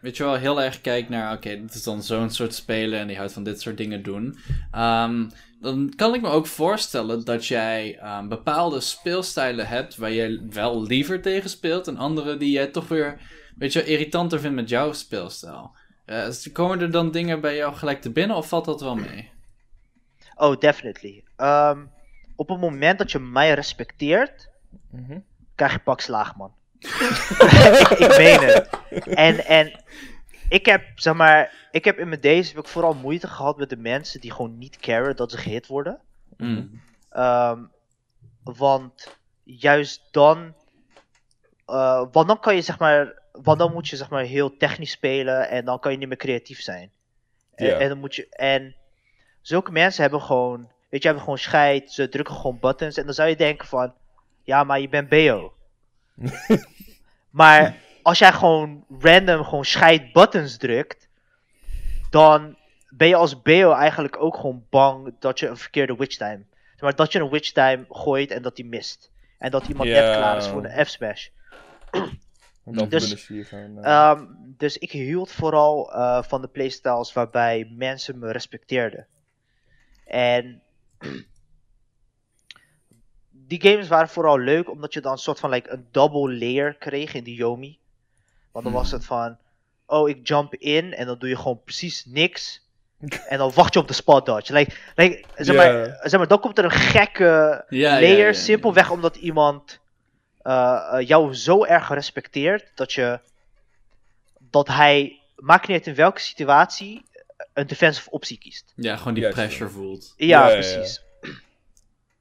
weet 0.00 0.16
je 0.16 0.24
wel, 0.24 0.34
heel 0.34 0.62
erg 0.62 0.80
kijkt 0.80 1.08
naar, 1.08 1.32
oké, 1.32 1.48
dit 1.60 1.74
is 1.74 1.82
dan 1.82 2.02
zo'n 2.02 2.30
soort 2.30 2.54
spelen 2.54 2.98
en 2.98 3.06
die 3.06 3.16
houdt 3.16 3.32
van 3.32 3.42
dit 3.44 3.60
soort 3.60 3.76
dingen 3.76 4.02
doen. 4.02 4.38
Ehm, 4.70 5.28
dan 5.60 5.92
kan 5.96 6.14
ik 6.14 6.20
me 6.20 6.28
ook 6.28 6.46
voorstellen 6.46 7.24
dat 7.24 7.46
jij 7.46 7.98
ehm, 8.00 8.28
bepaalde 8.28 8.80
speelstijlen 8.80 9.68
hebt 9.68 9.96
waar 9.96 10.12
jij 10.12 10.40
wel 10.50 10.82
liever 10.82 11.22
tegen 11.22 11.50
speelt 11.50 11.86
en 11.88 11.96
andere 11.96 12.36
die 12.36 12.50
jij 12.50 12.66
toch 12.66 12.88
weer, 12.88 13.20
weet 13.56 13.72
je, 13.72 13.78
wel, 13.78 13.88
irritanter 13.88 14.40
vindt 14.40 14.56
met 14.56 14.68
jouw 14.68 14.92
speelstijl. 14.92 15.70
Eh, 16.04 16.28
komen 16.52 16.80
er 16.80 16.90
dan 16.90 17.10
dingen 17.10 17.40
bij 17.40 17.56
jou 17.56 17.74
gelijk 17.74 18.00
te 18.00 18.10
binnen 18.10 18.36
of 18.36 18.48
valt 18.48 18.64
dat 18.64 18.80
wel 18.80 18.94
mee? 18.94 19.30
Oh, 20.34 20.58
definitely. 20.58 21.24
Ehm, 21.36 21.84
op 22.36 22.48
het 22.48 22.60
moment 22.60 22.98
dat 22.98 23.12
je 23.12 23.18
mij 23.18 23.54
respecteert, 23.54 24.48
Mhm. 24.90 25.18
krijg 25.54 25.72
je 25.72 25.78
pak 25.78 26.00
slaag, 26.00 26.36
man. 26.36 26.52
Ik, 26.78 27.98
ik 28.04 28.16
meen 28.16 28.40
het. 28.40 28.68
En, 29.06 29.44
en 29.44 29.84
ik 30.48 30.66
heb, 30.66 30.82
zeg 30.94 31.14
maar, 31.14 31.68
ik 31.70 31.84
heb 31.84 31.98
in 31.98 32.08
mijn 32.08 32.20
days 32.20 32.48
heb 32.48 32.58
ik 32.58 32.68
vooral 32.68 32.94
moeite 32.94 33.26
gehad 33.26 33.56
met 33.56 33.70
de 33.70 33.76
mensen 33.76 34.20
die 34.20 34.32
gewoon 34.32 34.58
niet 34.58 34.76
caren 34.76 35.16
dat 35.16 35.30
ze 35.30 35.38
gehit 35.38 35.66
worden. 35.66 36.00
Mm. 36.36 36.80
Ehm, 37.10 37.64
want 38.42 39.18
juist 39.44 40.08
dan, 40.10 40.54
eh, 41.66 42.04
want 42.12 42.28
dan 42.28 42.40
kan 42.40 42.54
je 42.54 42.62
zeg 42.62 42.78
maar, 42.78 43.22
want 43.32 43.58
dan 43.58 43.72
moet 43.72 43.88
je 43.88 43.96
zeg 43.96 44.10
maar 44.10 44.22
heel 44.22 44.56
technisch 44.56 44.90
spelen 44.90 45.48
en 45.48 45.64
dan 45.64 45.78
kan 45.78 45.92
je 45.92 45.98
niet 45.98 46.08
meer 46.08 46.16
creatief 46.16 46.60
zijn. 46.60 46.90
En 47.54 47.88
dan 47.88 47.98
moet 47.98 48.14
je, 48.14 48.28
en 48.28 48.76
zulke 49.40 49.72
mensen 49.72 50.02
hebben 50.02 50.20
gewoon, 50.20 50.70
weet 50.88 51.00
je, 51.00 51.06
hebben 51.06 51.24
gewoon 51.24 51.38
scheid, 51.38 51.92
ze 51.92 52.08
drukken 52.08 52.34
gewoon 52.34 52.58
buttons 52.60 52.96
en 52.96 53.04
dan 53.04 53.14
zou 53.14 53.28
je 53.28 53.36
denken 53.36 53.68
van, 53.68 53.94
ja, 54.42 54.64
maar 54.64 54.80
je 54.80 54.88
bent 54.88 55.08
BO. 55.08 55.52
maar 57.30 57.76
als 58.02 58.18
jij 58.18 58.32
gewoon 58.32 58.84
random 59.00 59.44
gewoon 59.44 59.64
scheid 59.64 60.12
buttons 60.12 60.56
drukt, 60.56 61.08
dan 62.10 62.56
ben 62.88 63.08
je 63.08 63.16
als 63.16 63.42
BO 63.42 63.72
eigenlijk 63.72 64.22
ook 64.22 64.36
gewoon 64.36 64.64
bang 64.70 65.14
dat 65.18 65.38
je 65.38 65.48
een 65.48 65.56
verkeerde 65.56 65.96
witch 65.96 66.16
time. 66.16 66.44
Maar 66.78 66.94
dat 66.94 67.12
je 67.12 67.20
een 67.20 67.30
witch 67.30 67.52
time 67.52 67.84
gooit 67.88 68.30
en 68.30 68.42
dat 68.42 68.56
die 68.56 68.64
mist. 68.64 69.10
En 69.38 69.50
dat 69.50 69.68
iemand 69.68 69.88
net 69.88 70.16
klaar 70.16 70.36
is 70.36 70.46
voor 70.46 70.62
de 70.62 70.84
F-smash. 70.84 71.28
Dus, 72.88 73.28
Ehm, 73.82 74.24
dus 74.56 74.78
ik 74.78 74.90
hield 74.90 75.32
vooral 75.32 75.92
eh, 75.92 76.22
van 76.22 76.40
de 76.40 76.48
playstyles 76.48 77.12
waarbij 77.12 77.72
mensen 77.76 78.18
me 78.18 78.32
respecteerden. 78.32 79.06
En 80.04 80.62
die 83.48 83.60
games 83.60 83.88
waren 83.88 84.08
vooral 84.08 84.38
leuk 84.38 84.70
omdat 84.70 84.92
je 84.92 85.00
dan 85.00 85.12
een 85.12 85.18
soort 85.18 85.40
van 85.40 85.50
like, 85.50 85.70
een 85.70 85.86
double 85.90 86.38
layer 86.38 86.74
kreeg 86.74 87.14
in 87.14 87.24
die 87.24 87.34
Yomi. 87.34 87.78
Want 88.52 88.64
dan 88.64 88.74
was 88.74 88.90
het 88.90 89.04
van, 89.04 89.36
oh 89.86 90.08
ik 90.08 90.28
jump 90.28 90.54
in 90.54 90.94
en 90.94 91.06
dan 91.06 91.18
doe 91.18 91.28
je 91.28 91.36
gewoon 91.36 91.62
precies 91.64 92.04
niks. 92.06 92.66
En 93.28 93.38
dan 93.38 93.52
wacht 93.54 93.74
je 93.74 93.80
op 93.80 93.88
de 93.88 93.94
spot 93.94 94.26
dodge. 94.26 94.52
Like, 94.52 94.74
like, 94.94 95.24
zeg, 95.36 95.56
maar, 95.56 95.98
zeg 96.02 96.18
maar, 96.18 96.28
dan 96.28 96.40
komt 96.40 96.58
er 96.58 96.64
een 96.64 96.70
gekke 96.70 97.64
layer, 97.68 98.34
simpelweg 98.34 98.90
omdat 98.90 99.16
iemand 99.16 99.80
eh, 100.42 100.88
eh, 100.92 101.06
jou 101.06 101.34
zo 101.34 101.64
erg 101.64 101.88
respecteert 101.88 102.70
dat 102.74 102.92
je 102.92 103.20
dat 104.50 104.68
hij, 104.68 105.20
maakt 105.36 105.68
niet 105.68 105.76
uit 105.76 105.86
in 105.86 105.94
welke 105.94 106.20
situatie, 106.20 107.04
een 107.52 107.66
defensive 107.66 108.10
optie 108.10 108.38
kiest. 108.38 108.72
Ja, 108.76 108.96
gewoon 108.96 109.14
die 109.14 109.22
Juist, 109.22 109.38
pressure 109.38 109.70
voelt. 109.70 110.14
Ja. 110.16 110.48
precies. 110.48 111.02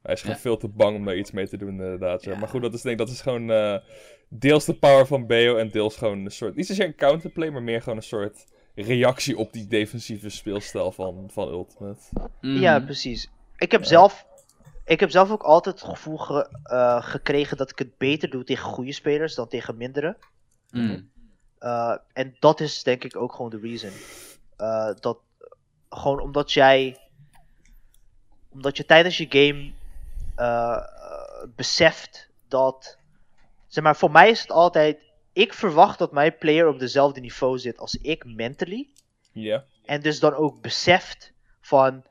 Hij 0.07 0.15
is 0.15 0.21
gewoon 0.21 0.35
Ja. 0.35 0.41
veel 0.41 0.57
te 0.57 0.67
bang 0.67 0.95
om 0.95 1.05
daar 1.05 1.15
iets 1.17 1.31
mee 1.31 1.47
te 1.47 1.57
doen, 1.57 1.69
inderdaad. 1.69 2.23
Ja. 2.23 2.35
Maar 2.37 2.47
goed, 2.47 2.61
dat 2.61 2.73
is, 2.73 2.81
denk 2.81 2.99
ik, 2.99 3.05
dat 3.05 3.15
is 3.15 3.21
gewoon 3.21 3.51
eh, 3.51 3.77
deels 4.29 4.65
de 4.65 4.73
power 4.73 5.07
van 5.07 5.27
Beo 5.27 5.57
en 5.57 5.69
deels 5.69 5.95
gewoon 5.97 6.25
een 6.25 6.31
soort. 6.31 6.55
Niet 6.55 6.65
zozeer 6.67 6.85
een 6.85 6.95
counterplay, 6.95 7.49
maar 7.49 7.63
meer 7.63 7.81
gewoon 7.81 7.97
een 7.97 8.03
soort 8.03 8.45
reactie 8.75 9.37
op 9.37 9.53
die 9.53 9.67
defensieve 9.67 10.29
speelstijl 10.29 10.91
van, 10.91 11.29
van 11.31 11.47
Ultimate. 11.47 11.99
Mhm. 12.41 12.59
Ja, 12.59 12.79
precies. 12.79 13.29
Ik 13.57 13.71
heb, 13.71 13.83
zelf, 13.83 14.25
ik 14.85 14.99
heb 14.99 15.09
zelf 15.09 15.31
ook 15.31 15.43
altijd 15.43 15.79
het 15.81 15.89
gevoel 15.89 16.17
ge- 16.17 16.49
eh, 16.63 17.03
gekregen 17.03 17.57
dat 17.57 17.71
ik 17.71 17.79
het 17.79 17.97
beter 17.97 18.29
doe 18.29 18.43
tegen 18.43 18.63
goede 18.63 18.91
spelers 18.93 19.35
dan 19.35 19.47
tegen 19.47 19.77
mindere. 19.77 20.17
Mm. 20.71 21.09
Eh, 21.59 21.95
en 22.13 22.35
dat 22.39 22.59
is 22.59 22.83
denk 22.83 23.03
ik 23.03 23.15
ook 23.15 23.33
gewoon 23.33 23.49
de 23.49 23.59
reason. 23.59 23.91
Eh, 24.57 24.89
dat 24.99 25.19
gewoon 25.89 26.19
omdat 26.21 26.51
jij. 26.51 26.97
Omdat 28.49 28.77
je 28.77 28.85
tijdens 28.85 29.17
je 29.17 29.25
game 29.29 29.71
eh, 30.37 30.83
beseft 31.55 32.29
dat. 32.47 32.97
Zeg 33.67 33.83
maar, 33.83 33.95
voor 33.95 34.11
mij 34.11 34.29
is 34.29 34.41
het 34.41 34.51
altijd. 34.51 34.97
Ik 35.33 35.53
verwacht 35.53 35.99
dat 35.99 36.11
mijn 36.11 36.37
player 36.37 36.67
op 36.67 36.79
dezelfde 36.79 37.19
niveau 37.19 37.59
zit 37.59 37.77
als 37.77 37.95
ik 37.95 38.25
mentally. 38.25 38.89
Ja. 39.31 39.63
En 39.85 40.01
dus 40.01 40.19
dan 40.19 40.33
ook 40.33 40.61
beseft 40.61 41.33
van. 41.61 42.03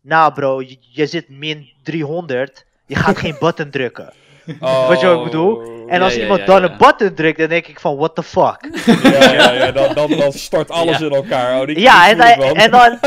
Nou 0.00 0.32
bro, 0.32 0.62
je, 0.62 0.78
je 0.80 1.06
zit 1.06 1.28
min 1.28 1.72
300. 1.82 2.66
Je 2.86 2.94
gaat 2.94 3.18
geen 3.18 3.36
button 3.40 3.70
drukken. 3.70 4.12
Wat 4.88 5.00
je 5.00 5.06
ook 5.06 5.24
bedoel? 5.24 5.72
En 5.88 6.02
als 6.02 6.14
Ja, 6.14 6.20
iemand 6.22 6.40
ja, 6.40 6.46
dan 6.46 6.62
ja. 6.62 6.68
een 6.70 6.76
button 6.78 7.14
drukt, 7.14 7.38
dan 7.38 7.48
denk 7.48 7.66
ik 7.66 7.80
van, 7.80 7.96
what 7.96 8.14
the 8.14 8.22
fuck? 8.22 8.58
Ja, 9.12 9.32
ja, 9.32 9.52
ja 9.52 9.72
dan, 9.72 9.94
dan, 9.94 10.10
dan 10.10 10.32
stort 10.32 10.70
alles 10.70 10.98
Ja. 10.98 11.06
in 11.06 11.12
elkaar. 11.12 11.60
Oh, 11.60 11.66
die, 11.66 11.80
Ja, 11.80 12.08
en, 12.10 12.16
dan, 12.18 12.54
en 12.56 12.98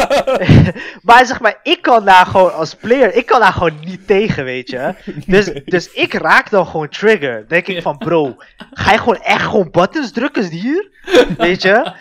maar 1.07 1.25
zeg 1.25 1.39
maar, 1.39 1.59
ik 1.63 1.81
kan 1.81 2.05
daar 2.05 2.25
gewoon 2.25 2.53
als 2.53 2.73
player, 2.75 3.13
ik 3.15 3.25
kan 3.25 3.39
daar 3.39 3.53
gewoon 3.53 3.79
niet 3.85 4.07
tegen, 4.07 4.43
weet 4.43 4.69
je. 4.69 4.93
Dus, 5.25 5.51
dus 5.65 5.91
ik 5.91 6.13
raak 6.13 6.49
dan 6.49 6.65
gewoon 6.67 6.89
trigger. 6.89 7.47
denk 7.47 7.67
ik 7.67 7.81
van, 7.81 7.97
bro, 7.97 8.35
ga 8.71 8.91
je 8.91 8.97
gewoon 8.97 9.21
echt 9.21 9.43
gewoon 9.45 9.71
buttons 9.71 10.11
drukken 10.11 10.43
hier? 10.49 10.89
Weet 11.38 11.61
je? 11.61 11.91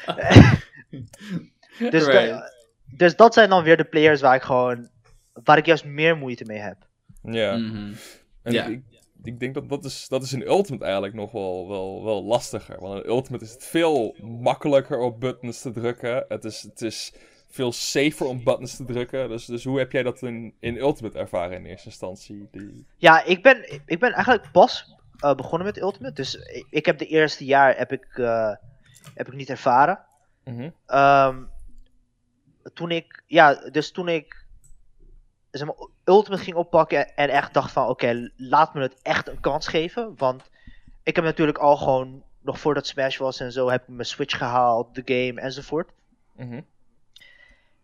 dus, 1.91 2.05
Right. 2.07 2.29
da- 2.29 2.51
dus 2.97 3.17
dat 3.17 3.35
zijn 3.35 3.49
dan 3.49 3.63
weer 3.63 3.77
de 3.77 3.85
players 3.85 4.21
waar 4.21 4.35
ik 4.35 4.43
gewoon, 4.43 4.89
waar 5.45 5.59
ik 5.59 5.67
juist 5.67 5.85
meer 5.85 6.17
moeite 6.17 6.45
mee 6.45 6.59
heb. 6.59 6.77
Ja. 7.23 7.57
Mhm. 7.57 7.93
En 8.43 8.53
Ja. 8.53 8.65
ik, 8.65 8.81
ik 9.27 9.41
denk 9.41 9.55
dat 9.55 9.69
dat 9.69 9.85
is, 9.85 10.09
dat 10.09 10.23
is 10.23 10.33
in 10.33 10.47
Ultimate 10.47 10.85
eigenlijk 10.85 11.15
nog 11.15 11.33
wel, 11.33 11.69
wel, 11.69 12.05
wel 12.05 12.25
lastiger. 12.25 12.81
Want 12.81 13.05
in 13.05 13.11
Ultimate 13.11 13.45
is 13.45 13.53
het 13.53 13.65
veel 13.65 14.17
makkelijker 14.21 14.99
om 14.99 15.19
buttons 15.19 15.61
te 15.61 15.71
drukken. 15.71 16.25
Het 16.29 16.45
is, 16.45 16.63
het 16.63 16.81
is 16.81 17.13
veel 17.49 17.73
safer 17.73 18.27
om 18.27 18.45
buttons 18.45 18.77
te 18.77 18.85
drukken. 18.85 19.29
Dus, 19.29 19.45
dus 19.45 19.65
hoe 19.65 19.79
heb 19.79 19.93
jij 19.93 20.03
dat 20.03 20.23
in, 20.23 20.55
in 20.61 20.77
Ultimate 20.77 21.19
ervaren 21.19 21.57
in 21.57 21.67
eerste 21.67 21.89
instantie? 21.89 22.49
Die... 22.51 22.87
Ja, 22.97 23.25
ik 23.25 23.43
ben, 23.43 23.83
ik 23.87 23.99
ben 23.99 24.13
eigenlijk 24.13 24.53
pas 24.53 24.95
eh, 25.19 25.35
begonnen 25.35 25.67
met 25.67 25.81
Ultimate. 25.81 26.15
Dus 26.15 26.35
ik, 26.35 26.67
ik 26.71 26.87
heb 26.87 26.99
de 26.99 27.07
eerste 27.07 27.45
jaar 27.45 27.77
heb 27.77 27.93
ik, 27.93 28.07
eh, 28.19 28.55
heb 29.15 29.27
ik 29.27 29.35
niet 29.35 29.51
ervaren. 29.51 30.05
Mhm. 30.45 30.71
Ehm, 30.87 31.45
toen 32.75 32.91
ik, 32.91 33.23
ja, 33.27 33.55
dus 33.55 33.91
toen 33.91 34.09
ik 34.09 34.47
zeg 35.51 35.67
maar, 35.67 35.89
Ultimate 36.09 36.43
ging 36.43 36.57
oppakken 36.57 37.17
en 37.17 37.29
echt 37.29 37.55
dacht 37.55 37.73
van, 37.73 37.89
oké, 37.89 38.31
laat 38.37 38.75
me 38.75 38.81
het 38.81 38.97
echt 39.03 39.29
een 39.29 39.41
kans 39.41 39.69
geven. 39.69 40.15
Want 40.17 40.51
ik 41.03 41.17
heb 41.17 41.25
natuurlijk 41.25 41.59
al 41.59 41.77
gewoon, 41.77 42.23
nog 42.41 42.61
voordat 42.61 42.87
Smash 42.87 43.17
was 43.17 43.41
en 43.41 43.53
zo, 43.53 43.71
heb 43.71 43.83
ik 43.83 43.89
mijn 43.89 44.07
Switch 44.07 44.37
gehaald, 44.37 44.95
de 44.95 45.03
game 45.05 45.41
enzovoort. 45.41 45.91
Mhm. 46.37 46.61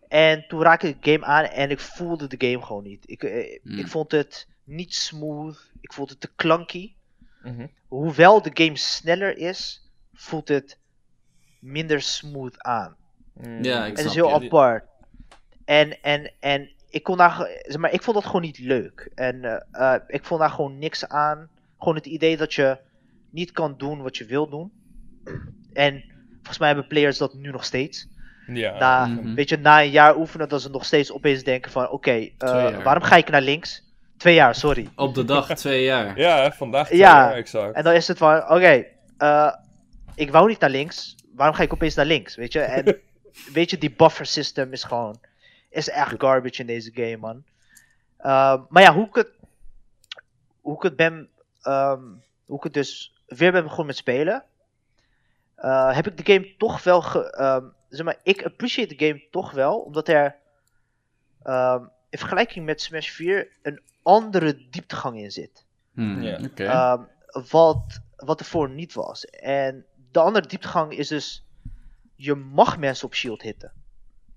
En 0.09 0.45
toen 0.49 0.63
raakte 0.63 0.89
ik 0.89 1.03
de 1.03 1.13
game 1.13 1.25
aan 1.25 1.45
en 1.45 1.71
ik 1.71 1.81
voelde 1.81 2.27
de 2.27 2.49
game 2.49 2.65
gewoon 2.65 2.83
niet. 2.83 3.11
Ik, 3.11 3.23
eh, 3.23 3.61
Hmm. 3.63 3.79
ik 3.79 3.89
vond 3.89 4.11
het 4.13 4.49
niet 4.65 4.95
smooth, 4.95 5.71
ik 5.81 5.93
vond 5.93 6.11
het 6.11 6.21
te 6.21 6.31
clunky. 6.37 6.93
Mhm. 7.43 7.67
Hoewel 7.89 8.43
de 8.43 8.51
game 8.55 8.77
sneller 8.77 9.37
is, 9.37 9.91
voelt 10.13 10.49
het 10.49 10.79
minder 11.59 12.03
smooth 12.03 12.63
aan. 12.63 12.97
Mm. 13.33 13.65
Ja, 13.65 13.85
ik 13.87 13.97
Het 13.97 14.07
is 14.07 14.15
heel 14.15 14.29
je. 14.41 14.45
apart. 14.47 14.85
En, 15.65 16.03
en, 16.03 16.33
en 16.41 16.71
ik 16.93 17.03
kon 17.03 17.17
daar, 17.17 17.37
zeg 17.63 17.77
maar, 17.81 17.93
ik 17.93 18.03
vond 18.03 18.17
dat 18.17 18.27
gewoon 18.27 18.43
niet 18.43 18.59
leuk. 18.59 19.11
En 19.15 19.45
eh, 19.45 19.95
eh, 19.95 20.01
ik 20.07 20.25
vond 20.25 20.41
daar 20.41 20.51
gewoon 20.51 20.79
niks 20.79 21.09
aan. 21.09 21.49
Gewoon 21.79 21.95
het 21.95 22.07
idee 22.07 22.37
dat 22.37 22.55
je 22.55 22.79
niet 23.31 23.53
kan 23.53 23.75
doen 23.79 24.03
wat 24.03 24.17
je 24.17 24.25
wil 24.25 24.49
doen. 24.49 24.73
En 25.73 26.05
volgens 26.37 26.59
mij 26.59 26.69
hebben 26.69 26.87
players 26.87 27.19
dat 27.19 27.35
nu 27.35 27.51
nog 27.51 27.65
steeds. 27.65 28.09
Ja. 28.47 28.79
Na, 28.79 29.07
Mhm. 29.07 29.35
Weet 29.35 29.49
je, 29.49 29.57
na 29.59 29.83
een 29.83 29.91
jaar 29.91 30.17
oefenen, 30.17 30.49
dat 30.49 30.63
ze 30.63 30.71
nog 30.71 30.85
steeds 30.85 31.13
opeens 31.13 31.43
denken 31.43 31.71
van, 31.71 31.91
oké, 31.91 32.29
eh, 32.39 32.83
waarom 32.85 33.03
ga 33.03 33.17
ik 33.17 33.31
naar 33.31 33.43
links? 33.43 33.91
Twee 34.17 34.35
jaar, 34.35 34.55
sorry. 34.55 34.89
Op 34.97 35.15
de 35.15 35.25
dag 35.25 35.55
twee 35.55 35.85
jaar. 35.85 36.19
Ja, 36.19 36.53
vandaag 36.53 36.87
twee 36.87 36.99
Ja. 36.99 37.15
jaar, 37.25 37.35
exact. 37.35 37.75
En 37.75 37.85
dan 37.85 37.93
is 37.93 38.09
het 38.09 38.19
van, 38.19 38.37
oké, 38.51 38.85
eh, 39.19 39.53
ik 40.15 40.31
wou 40.31 40.49
niet 40.49 40.61
naar 40.61 40.71
links. 40.71 41.17
Waarom 41.35 41.57
ga 41.57 41.63
ik 41.63 41.73
opeens 41.73 41.95
naar 41.95 42.07
links? 42.07 42.35
Weet 42.35 42.53
je? 42.53 42.61
En 42.61 42.97
weet 43.59 43.71
je, 43.71 43.79
die 43.79 43.95
buffer 43.97 44.27
system 44.27 44.73
is 44.73 44.85
gewoon, 44.85 45.21
is 45.73 45.89
echt 45.89 46.15
garbage 46.19 46.61
in 46.61 46.67
deze 46.67 46.91
game, 46.95 47.17
man. 47.17 47.45
Ehm, 48.19 48.63
maar 48.69 48.83
ja, 48.83 48.95
hoe 48.95 49.07
ik 49.07 49.15
het, 49.15 49.31
hoe 50.61 50.77
ik 50.77 50.83
het 50.83 50.97
ben, 50.97 51.29
ehm, 51.63 52.03
hoe 52.45 52.57
ik 52.57 52.63
het 52.63 52.75
dus 52.75 53.23
weer 53.27 53.53
ben 53.53 53.63
begonnen 53.63 53.87
met 53.87 53.97
spelen, 53.97 54.45
eh, 55.55 55.95
heb 55.95 56.07
ik 56.07 56.17
de 56.27 56.33
game 56.33 56.57
toch 56.57 56.83
wel, 56.83 57.03
ge, 57.03 57.31
ehm, 57.31 57.65
zeg 57.89 58.05
maar, 58.07 58.19
ik 58.23 58.45
appreciate 58.45 58.95
de 58.95 59.07
game 59.07 59.23
toch 59.31 59.51
wel, 59.51 59.79
omdat 59.81 60.09
er, 60.09 60.37
ehm, 61.43 61.83
in 62.11 62.19
vergelijking 62.19 62.65
met 62.67 62.81
Smash 62.81 63.11
4, 63.11 63.49
een 63.63 63.81
andere 64.03 64.69
dieptegang 64.71 65.19
in 65.19 65.31
zit. 65.33 65.65
Hmm, 65.95 66.23
Ja. 66.23 66.39
Oké. 66.45 66.65
Ehm, 66.65 67.03
wat, 67.51 68.01
wat 68.17 68.41
ervoor 68.41 68.71
niet 68.71 68.93
was. 68.93 69.25
En 69.27 69.85
de 70.11 70.21
andere 70.21 70.47
dieptegang 70.47 70.93
is 70.93 71.09
dus, 71.09 71.45
je 72.15 72.35
mag 72.35 72.79
mensen 72.79 73.07
op 73.07 73.15
shield 73.15 73.43
hitten. 73.43 73.73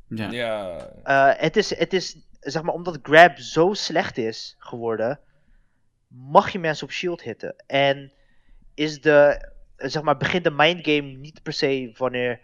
Ja. 0.07 0.31
Ja. 0.31 0.77
Eh, 1.03 1.41
het, 1.41 1.57
is, 1.57 1.77
het 1.77 1.93
is, 1.93 2.17
zeg 2.39 2.63
maar, 2.63 2.73
omdat 2.73 2.99
grab 3.01 3.37
zo 3.37 3.73
slecht 3.73 4.17
is 4.17 4.55
geworden, 4.59 5.19
mag 6.07 6.49
je 6.49 6.59
mensen 6.59 6.85
op 6.85 6.91
shield 6.91 7.21
hitten. 7.21 7.55
En 7.67 8.11
is 8.73 9.01
de, 9.01 9.49
zeg 9.77 10.01
maar, 10.01 10.17
begint 10.17 10.43
de 10.43 10.51
mindgame 10.51 11.01
niet 11.01 11.43
per 11.43 11.53
se 11.53 11.93
wanneer, 11.97 12.39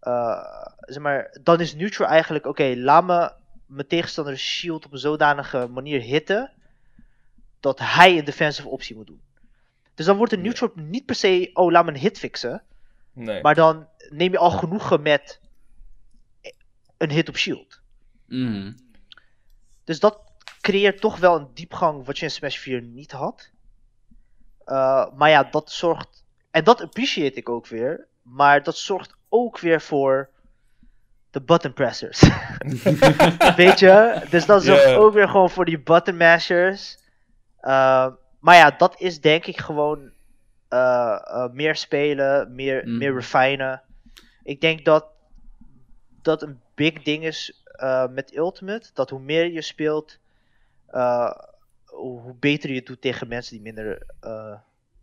eh, 0.00 0.44
zeg 0.80 1.02
maar, 1.02 1.36
dan 1.42 1.60
is 1.60 1.74
neutral 1.74 2.08
eigenlijk, 2.08 2.46
oké, 2.46 2.74
laat 2.76 3.04
me 3.04 3.32
mijn 3.66 3.88
tegenstander 3.88 4.38
shield 4.38 4.84
op 4.84 4.92
een 4.92 4.98
zodanige 4.98 5.68
manier 5.70 6.00
hitten, 6.00 6.52
dat 7.60 7.78
hij 7.78 8.18
een 8.18 8.24
defensive 8.24 8.68
optie 8.68 8.96
moet 8.96 9.06
doen. 9.06 9.20
Dus 9.94 10.06
dan 10.06 10.16
wordt 10.16 10.32
de 10.32 10.38
Ja. 10.38 10.42
neutral 10.42 10.72
niet 10.74 11.06
per 11.06 11.14
se, 11.14 11.50
oh, 11.52 11.70
laat 11.70 11.84
me 11.84 11.90
een 11.90 11.98
hit 11.98 12.18
fixen. 12.18 12.62
Nee. 13.12 13.42
Maar 13.42 13.54
dan 13.54 13.88
neem 14.10 14.32
je 14.32 14.38
al 14.38 14.50
genoegen 14.50 15.02
met 15.02 15.40
een 17.02 17.10
hit 17.10 17.28
op 17.28 17.36
shield. 17.36 17.80
Mhm. 18.26 18.72
Dus 19.84 20.00
dat 20.00 20.20
creëert 20.60 21.00
toch 21.00 21.18
wel 21.18 21.36
een 21.36 21.48
diepgang 21.54 22.06
wat 22.06 22.18
je 22.18 22.24
in 22.24 22.30
Smash 22.30 22.58
4 22.58 22.82
niet 22.82 23.12
had. 23.12 23.50
Uh, 24.66 25.06
maar 25.14 25.30
ja, 25.30 25.42
dat 25.44 25.70
zorgt. 25.70 26.24
En 26.50 26.64
dat 26.64 26.80
appreciate 26.80 27.38
ik 27.38 27.48
ook 27.48 27.66
weer. 27.66 28.06
Maar 28.22 28.62
dat 28.62 28.76
zorgt 28.76 29.14
ook 29.28 29.58
weer 29.58 29.80
voor 29.80 30.30
de 31.30 31.40
button 31.40 31.72
pressers. 31.72 32.20
Weet 33.56 33.78
je? 33.78 34.26
Dus 34.30 34.46
dat 34.46 34.62
zorgt 34.62 34.94
ook 34.94 35.12
weer 35.12 35.28
gewoon 35.28 35.50
voor 35.50 35.64
die 35.64 35.80
button 35.80 36.16
mashers. 36.16 36.98
Uh, 37.60 38.08
maar 38.40 38.56
ja, 38.56 38.70
dat 38.70 39.00
is 39.00 39.20
denk 39.20 39.46
ik 39.46 39.60
gewoon 39.60 40.10
uh, 40.70 41.18
uh, 41.24 41.48
meer 41.52 41.76
spelen, 41.76 42.54
meer, 42.54 42.88
Mm. 42.88 42.98
meer 42.98 43.14
refinen. 43.14 43.82
Ik 44.42 44.60
denk 44.60 44.84
dat 44.84 45.11
dat 46.22 46.42
een 46.42 46.60
big 46.74 47.02
ding 47.02 47.24
is 47.24 47.62
uh, 47.76 48.08
met 48.08 48.36
Ultimate. 48.36 48.90
Dat 48.94 49.10
hoe 49.10 49.20
meer 49.20 49.52
je 49.52 49.62
speelt, 49.62 50.18
uh, 50.94 51.32
hoe 51.84 52.34
beter 52.40 52.70
je 52.70 52.76
het 52.76 52.86
doet 52.86 53.00
tegen 53.00 53.28
mensen 53.28 53.52
die 53.52 53.62
minder 53.62 54.06
uh, 54.24 54.54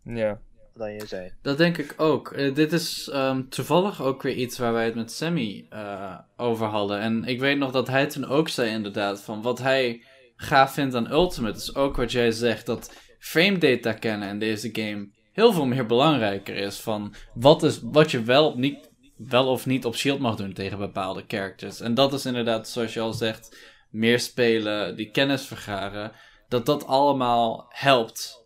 ja. 0.02 0.40
dan 0.74 0.92
je 0.92 1.06
zijn. 1.06 1.34
Dat 1.42 1.58
denk 1.58 1.78
ik 1.78 1.94
ook. 1.96 2.32
Uh, 2.32 2.54
dit 2.54 2.72
is 2.72 3.10
um, 3.14 3.48
toevallig 3.48 4.02
ook 4.02 4.22
weer 4.22 4.34
iets 4.34 4.58
waar 4.58 4.72
wij 4.72 4.84
het 4.84 4.94
met 4.94 5.12
Sammy 5.12 5.66
uh, 5.72 6.18
over 6.36 6.66
hadden. 6.66 7.00
En 7.00 7.24
ik 7.24 7.40
weet 7.40 7.58
nog 7.58 7.70
dat 7.70 7.88
hij 7.88 8.06
toen 8.06 8.26
ook 8.26 8.48
zei 8.48 8.70
inderdaad 8.70 9.22
van 9.22 9.42
wat 9.42 9.58
hij 9.58 10.02
gaaf 10.36 10.72
vindt 10.72 10.94
aan 10.94 11.12
Ultimate 11.12 11.58
is 11.58 11.74
ook 11.74 11.96
wat 11.96 12.12
jij 12.12 12.30
zegt 12.30 12.66
dat 12.66 12.94
frame 13.18 13.58
data 13.58 13.92
kennen 13.92 14.28
in 14.28 14.38
deze 14.38 14.68
game 14.72 15.08
heel 15.32 15.52
veel 15.52 15.66
meer 15.66 15.86
belangrijker 15.86 16.56
is 16.56 16.80
van 16.80 17.14
wat, 17.34 17.62
is, 17.62 17.80
wat 17.82 18.10
je 18.10 18.22
wel, 18.22 18.58
niet, 18.58 18.89
wel 19.26 19.46
of 19.46 19.66
niet 19.66 19.84
op 19.84 19.96
shield 19.96 20.20
mag 20.20 20.36
doen 20.36 20.52
tegen 20.52 20.78
bepaalde 20.78 21.24
characters. 21.26 21.80
En 21.80 21.94
dat 21.94 22.12
is 22.12 22.26
inderdaad, 22.26 22.68
zoals 22.68 22.94
je 22.94 23.00
al 23.00 23.12
zegt, 23.12 23.56
meer 23.90 24.20
spelen, 24.20 24.96
die 24.96 25.10
kennis 25.10 25.46
vergaren, 25.46 26.12
dat 26.48 26.66
dat 26.66 26.86
allemaal 26.86 27.66
helpt 27.68 28.44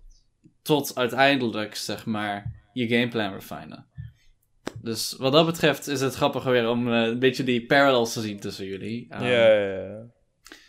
tot 0.63 0.95
uiteindelijk, 0.95 1.75
zeg 1.75 2.07
maar, 2.07 2.63
je 2.73 2.89
gameplan 2.89 3.33
refinen. 3.33 3.87
Dus 4.83 5.15
wat 5.19 5.33
dat 5.33 5.47
betreft 5.47 5.87
is 5.87 6.01
het 6.01 6.15
grappig 6.15 6.45
weer 6.45 6.69
om 6.69 6.89
uh, 6.89 7.03
een 7.03 7.19
beetje 7.19 7.45
die 7.45 7.67
parallels 7.67 8.13
te 8.13 8.21
zien 8.21 8.41
tussen 8.41 8.67
jullie. 8.67 9.07
Ja, 9.09 9.27
ja, 9.27 9.53
ja. 9.53 10.07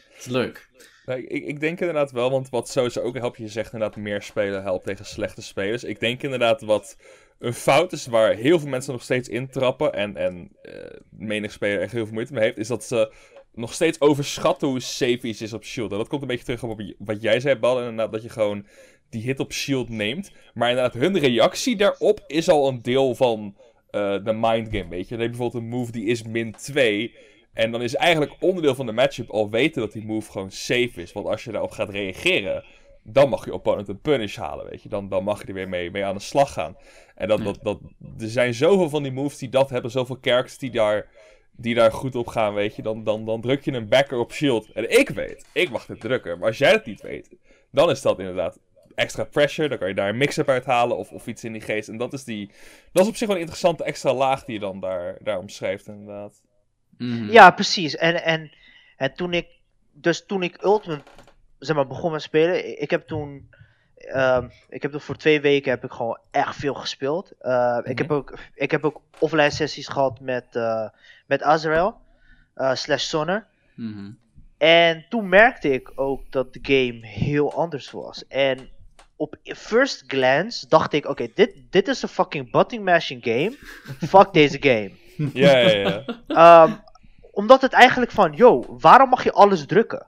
Het 0.10 0.18
is 0.20 0.26
leuk. 0.26 0.70
Nou, 1.06 1.22
ik, 1.22 1.45
ik 1.45 1.60
denk 1.60 1.80
inderdaad 1.80 2.12
wel, 2.12 2.32
want 2.32 2.49
wat 2.49 2.70
sowieso 2.70 3.01
ook 3.01 3.16
helpt, 3.18 3.38
je 3.38 3.47
zegt 3.47 3.74
inderdaad 3.74 3.97
meer 3.97 4.22
spelen 4.22 4.64
helpt 4.64 4.86
tegen 4.86 5.06
slechte 5.06 5.41
spelers. 5.41 5.84
Ik 5.84 5.99
denk 5.99 6.24
inderdaad 6.24 6.62
wat 6.62 6.97
een 7.46 7.54
fout 7.54 7.91
is 7.91 8.06
waar 8.06 8.34
heel 8.34 8.60
veel 8.60 8.70
mensen 8.70 8.93
nog 8.93 9.04
steeds 9.04 9.30
intrappen 9.30 9.93
en, 9.93 10.18
en 10.18 10.52
uh, 10.64 10.74
menig 11.10 11.52
speler 11.52 11.82
echt 11.82 11.91
heel 11.91 12.06
veel 12.06 12.14
moeite 12.14 12.34
mee 12.34 12.43
heeft, 12.43 12.58
is 12.58 12.68
dat 12.68 12.84
ze 12.84 13.14
nog 13.54 13.74
steeds 13.74 14.02
overschatten 14.02 14.68
hoe 14.68 14.80
safe 14.80 15.22
iets 15.22 15.41
is 15.41 15.54
op 15.54 15.64
shield. 15.64 15.91
En 15.91 15.98
dat 15.98 16.08
komt 16.08 16.22
een 16.22 16.28
beetje 16.28 16.46
terug 16.46 16.64
op 16.64 16.82
wat 16.98 17.22
jij 17.22 17.39
zei, 17.39 17.56
Bal, 17.56 17.80
inderdaad 17.80 18.12
dat 18.12 18.24
je 18.24 18.30
gewoon 18.30 18.66
die 19.10 19.22
hit 19.22 19.39
op 19.39 19.54
shield 19.54 19.89
neemt. 19.89 20.32
Maar 20.54 20.70
inderdaad, 20.70 20.93
hun 20.93 21.20
reactie 21.20 21.76
daarop 21.76 22.24
is 22.28 22.50
al 22.50 22.68
een 22.68 22.82
deel 22.82 23.16
van 23.16 23.56
uh, 23.91 24.24
de 24.24 24.34
mindgame, 24.34 24.89
weet 24.89 25.08
je. 25.10 25.16
Dan 25.16 25.20
heb 25.20 25.32
je 25.32 25.38
bijvoorbeeld 25.38 25.64
een 25.64 25.70
move 25.70 25.91
die 25.91 26.06
is 26.06 26.24
min 26.24 26.52
2... 26.52 27.16
En 27.54 27.72
dan 27.72 27.82
is 27.82 27.96
eigenlijk 27.96 28.36
onderdeel 28.39 28.76
van 28.76 28.86
de 28.86 28.91
matchup 28.91 29.30
al 29.30 29.50
weten 29.50 29.82
dat 29.82 29.91
die 29.91 30.06
move 30.06 30.32
gewoon 30.32 30.52
safe 30.52 30.91
is. 31.02 31.14
Want 31.14 31.28
als 31.28 31.43
je 31.43 31.52
daarop 31.52 31.72
gaat 31.72 31.89
reageren, 31.89 32.64
dan 33.08 33.30
mag 33.30 33.45
je 33.45 33.53
opponent 33.53 33.88
een 33.88 34.01
punish 34.01 34.38
halen, 34.38 34.70
weet 34.70 34.84
je. 34.84 34.89
Dan, 34.89 35.10
dan 35.10 35.24
mag 35.24 35.41
je 35.41 35.47
er 35.47 35.53
weer 35.53 35.70
mee, 35.70 35.91
mee 35.91 36.06
aan 36.06 36.16
de 36.16 36.22
slag 36.22 36.53
gaan. 36.53 36.78
En 37.16 37.28
dat, 37.28 37.43
dat, 37.43 37.60
dat, 37.64 37.80
er 38.20 38.30
zijn 38.30 38.53
zoveel 38.53 38.89
van 38.89 39.03
die 39.03 39.12
moves 39.12 39.38
die 39.38 39.49
dat 39.49 39.70
hebben, 39.70 39.91
zoveel 39.91 40.18
characters 40.22 40.58
die 40.58 40.72
daar, 40.72 41.08
die 41.51 41.76
daar 41.76 41.91
goed 41.91 42.16
op 42.16 42.28
gaan, 42.28 42.53
weet 42.53 42.76
je. 42.76 42.82
Dan, 42.82 43.03
dan, 43.03 43.26
dan 43.26 43.41
druk 43.41 43.64
je 43.66 43.72
een 43.72 43.88
backer 43.88 44.18
op 44.18 44.34
shield. 44.34 44.72
En 44.72 44.99
ik 44.99 45.10
weet, 45.10 45.45
ik 45.51 45.70
mag 45.70 45.86
dit 45.86 45.99
drukken. 45.99 46.39
Maar 46.39 46.47
als 46.47 46.58
jij 46.58 46.72
dat 46.72 46.86
niet 46.86 47.01
weet, 47.01 47.36
dan 47.72 47.89
is 47.89 48.01
dat 48.01 48.20
inderdaad 48.20 48.60
extra 48.95 49.24
pressure. 49.24 49.70
Dan 49.70 49.78
kan 49.78 49.88
je 49.88 49.93
daar 49.93 50.10
een 50.10 50.18
mix-up 50.18 50.49
uithalen 50.49 50.97
of, 50.97 51.12
of 51.12 51.28
iets 51.28 51.43
in 51.43 51.51
die 51.51 51.62
geest. 51.62 51.89
En 51.89 51.97
dat 51.97 52.14
is, 52.14 52.24
die, 52.24 52.51
dat 52.91 53.03
is 53.03 53.10
op 53.10 53.16
zich 53.16 53.28
wel 53.28 53.36
een 53.36 53.41
interessante 53.41 53.84
extra 53.84 54.14
laag 54.14 54.45
die 54.45 54.53
je 54.53 54.60
dan 54.60 54.80
daar, 54.80 55.18
daar 55.24 55.38
omschrijft 55.38 55.88
inderdaad. 55.88 56.41
Mhm. 56.97 57.32
Ja, 57.32 57.51
precies. 57.51 57.95
En, 57.95 58.24
en, 58.24 58.51
en 58.97 59.14
toen 59.14 59.34
ik, 59.34 59.47
dus 59.91 60.26
toen 60.26 60.43
ik 60.43 60.64
Ultimate, 60.64 61.03
zeg 61.66 61.76
maar, 61.76 61.88
begon 61.88 62.11
met 62.11 62.22
spelen, 62.22 62.82
ik- 62.82 62.89
heb 62.91 63.07
toen, 63.07 63.49
ehm, 63.95 64.47
ik 64.70 64.82
heb 64.82 64.91
toen 64.91 65.01
voor 65.01 65.16
twee 65.18 65.41
weken 65.41 65.72
heb 65.72 65.84
ik 65.84 65.91
gewoon 65.91 66.20
echt 66.32 66.55
veel 66.55 66.74
gespeeld. 66.74 67.32
Eh, 67.39 67.78
ik, 67.84 67.97
heb 67.97 68.11
ook, 68.11 68.38
ik 68.53 68.72
heb 68.72 68.84
ook 68.86 69.01
offline 69.20 69.49
sessies 69.51 69.88
gehad 69.88 70.20
met, 70.20 70.45
eh, 70.51 70.89
met 71.26 71.43
Azrael, 71.43 71.97
eh, 72.53 72.74
slash 72.76 73.03
Sonner. 73.03 73.45
Mhm. 73.76 74.11
En 74.57 75.05
toen 75.09 75.30
merkte 75.30 75.70
ik 75.72 75.91
ook 75.95 76.22
dat 76.32 76.53
de 76.53 76.59
game 76.61 77.07
heel 77.07 77.53
anders 77.53 77.91
was. 77.91 78.28
En 78.28 78.70
op 79.16 79.36
first 79.43 80.03
glance 80.07 80.68
dacht 80.68 80.93
ik, 80.93 81.05
oké, 81.07 81.28
dit, 81.36 81.55
dit 81.70 81.88
is 81.88 82.01
een 82.01 82.09
fucking 82.09 82.51
button 82.51 82.84
mashing 82.84 83.24
game. 83.24 83.51
Fuck 84.11 84.34
deze 84.34 84.57
game. 84.59 84.91
Ja, 85.34 85.57
ja, 85.57 85.78
ja. 85.78 86.03
Ehm, 86.28 86.74
omdat 87.32 87.61
het 87.61 87.74
eigenlijk 87.74 88.11
van, 88.11 88.34
yo, 88.34 88.78
waarom 88.80 89.09
mag 89.09 89.24
je 89.24 89.32
alles 89.32 89.66
drukken? 89.66 90.05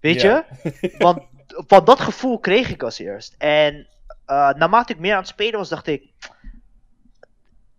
Weet 0.00 0.20
Ja. 0.20 0.46
je? 0.62 0.94
Want, 0.98 1.22
want 1.66 1.86
dat 1.86 2.00
gevoel 2.00 2.38
kreeg 2.38 2.68
ik 2.70 2.82
als 2.82 2.98
eerst. 2.98 3.34
En 3.38 3.88
eh, 4.26 4.50
naarmate 4.54 4.92
ik 4.92 4.98
meer 4.98 5.12
aan 5.12 5.18
het 5.18 5.28
spelen 5.28 5.58
was, 5.58 5.68
dacht 5.68 5.86
ik, 5.86 6.10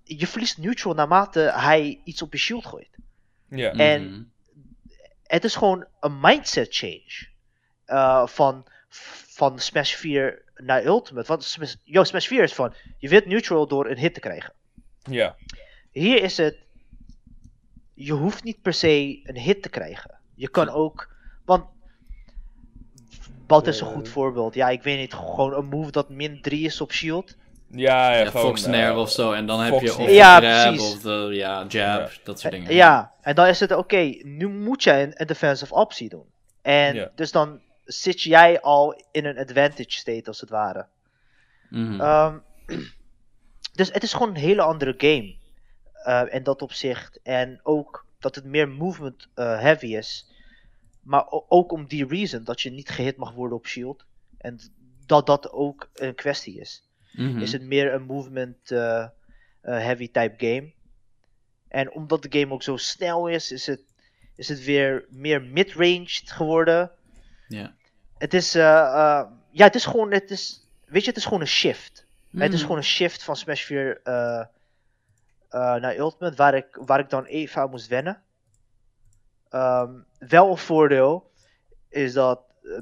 je 0.04 0.28
verliest 0.28 0.58
neutral 0.58 0.94
naarmate 0.94 1.40
hij 1.56 2.02
iets 2.04 2.22
op 2.22 2.32
je 2.34 2.38
shield 2.40 2.66
gooit. 2.66 2.90
ja. 3.50 3.72
En- 3.72 4.10
Mhm. 4.12 4.24
Het 5.24 5.44
is 5.44 5.56
gewoon 5.56 5.86
een 6.00 6.20
mindset 6.20 6.68
change. 6.76 7.30
eh, 7.86 8.28
van, 8.28 8.66
van 8.90 9.60
Smash 9.60 9.94
4 9.94 10.44
naar 10.56 10.86
Ultimate. 10.86 11.28
Want 11.28 11.44
Smash, 11.44 11.76
yo, 11.84 12.04
Smash 12.04 12.28
4 12.28 12.44
is 12.44 12.54
van, 12.54 12.74
je 12.98 13.10
wint 13.10 13.26
neutral 13.26 13.68
door 13.68 13.90
een 13.90 13.98
hit 13.98 14.14
te 14.14 14.20
krijgen. 14.20 14.54
ja. 15.04 15.36
Hier 15.92 16.24
is 16.24 16.38
het. 16.38 16.58
Je 17.94 18.12
hoeft 18.14 18.44
niet 18.44 18.62
per 18.62 18.74
se 18.74 19.20
een 19.24 19.38
hit 19.38 19.62
te 19.62 19.70
krijgen. 19.70 20.20
Je 20.36 20.50
kan 20.50 20.70
ook. 20.70 21.14
Want. 21.46 21.66
Wat 23.52 23.68
is 23.68 23.82
een 23.82 23.88
Eh. 23.88 23.94
goed 23.94 24.10
voorbeeld? 24.10 24.54
Ja, 24.54 24.70
ik 24.70 24.84
weet 24.84 24.98
niet. 25.00 25.14
Gewoon 25.14 25.54
een 25.54 25.66
move 25.66 25.92
dat 25.92 26.10
min 26.10 26.42
3 26.42 26.66
is 26.66 26.82
op 26.82 26.92
shield. 26.92 27.36
Ja, 27.72 28.12
ja, 28.12 28.20
Ja, 28.20 28.26
gewoon, 28.30 28.46
Fox 28.46 28.66
Nair 28.66 28.92
eh, 28.92 28.98
of 28.98 29.10
zo. 29.12 29.32
En 29.32 29.46
dan 29.46 29.60
heb 29.60 29.82
je 29.82 29.90
of. 29.98 30.10
Ja, 30.10 30.38
grab 30.40 30.74
precies. 30.74 30.94
of 30.96 31.02
de 31.02 31.28
ja, 31.32 31.66
jab, 31.68 31.72
Ja. 31.72 32.10
dat 32.24 32.40
soort 32.40 32.54
Eh, 32.54 32.60
dingen. 32.60 32.76
Ja, 32.76 33.12
en 33.22 33.36
dan 33.36 33.48
is 33.48 33.60
het 33.60 33.72
oké. 33.72 34.14
nu 34.22 34.48
moet 34.48 34.84
jij 34.84 35.04
een, 35.04 35.12
een 35.16 35.28
defensive 35.28 35.74
optie 35.74 36.10
doen. 36.10 36.26
En 36.62 36.96
Ja. 36.96 37.12
dus 37.16 37.32
dan 37.32 37.62
zit 37.86 38.22
jij 38.22 38.62
al 38.62 39.02
in 39.12 39.26
een 39.26 39.38
advantage 39.38 39.92
state 39.92 40.24
als 40.26 40.40
het 40.42 40.50
ware. 40.50 40.88
Mhm. 41.70 42.02
Ehm, 42.02 42.38
dus 43.80 43.92
het 43.92 44.04
is 44.04 44.14
gewoon 44.14 44.30
een 44.30 44.36
hele 44.42 44.62
andere 44.62 44.94
game. 44.98 45.40
eh, 46.04 46.22
in 46.30 46.44
dat 46.44 46.62
opzicht. 46.62 47.20
En 47.24 47.60
ook 47.64 48.06
dat 48.20 48.36
het 48.36 48.46
meer 48.46 48.70
movement 48.70 49.28
eh, 49.36 49.60
heavy 49.60 49.96
is. 49.96 50.31
Maar 51.02 51.26
ook 51.30 51.72
om 51.72 51.86
die 51.86 52.08
reason 52.08 52.44
dat 52.44 52.62
je 52.62 52.72
niet 52.72 52.90
gehit 52.90 53.18
mag 53.18 53.32
worden 53.34 53.58
op 53.58 53.68
shield. 53.68 54.06
En 54.38 54.60
dat 55.06 55.26
dat 55.26 55.52
ook 55.52 55.90
een 55.94 56.16
kwestie 56.16 56.60
is. 56.60 56.84
Mhm. 57.12 57.40
Is 57.40 57.52
het 57.52 57.62
meer 57.62 57.94
een 57.94 58.04
movement 58.04 58.72
eh, 58.72 59.00
eh, 59.02 59.10
heavy 59.62 60.12
type 60.12 60.34
game. 60.38 60.72
En 61.68 61.92
omdat 61.92 62.22
de 62.24 62.40
game 62.40 62.54
ook 62.54 62.64
zo 62.64 62.78
snel 62.78 63.28
is, 63.28 63.52
is 63.52 63.66
het, 63.66 63.82
is 64.36 64.48
het 64.48 64.64
weer 64.64 65.06
meer 65.10 65.42
mid-ranged 65.42 66.32
geworden. 66.32 66.92
Ja. 67.48 67.74
Het 68.18 68.34
is, 68.34 68.56
eh, 68.56 68.62
ja, 69.52 69.66
het 69.66 69.76
is 69.76 69.86
gewoon, 69.86 70.12
het 70.12 70.32
is, 70.32 70.68
weet 70.86 71.02
je, 71.02 71.08
het 71.08 71.18
is 71.18 71.24
gewoon 71.24 71.42
een 71.42 71.48
shift. 71.48 72.06
Het 72.32 72.42
is 72.42 72.50
Mhm. 72.56 72.62
gewoon 72.62 72.78
een 72.78 72.84
shift 72.84 73.24
van 73.24 73.36
Smash 73.36 73.64
4 73.64 74.02
eh, 74.04 74.40
eh, 74.40 74.46
naar 75.82 75.98
Ultimate, 75.98 76.36
waar 76.36 76.56
ik, 76.56 76.66
waar 76.86 77.00
ik 77.00 77.10
dan 77.10 77.26
even 77.26 77.62
aan 77.62 77.70
moest 77.70 77.88
wennen. 77.88 78.22
Ehm, 79.52 79.90
wel 80.20 80.50
een 80.52 80.58
voordeel 80.58 81.30
is 81.90 82.14
dat 82.14 82.40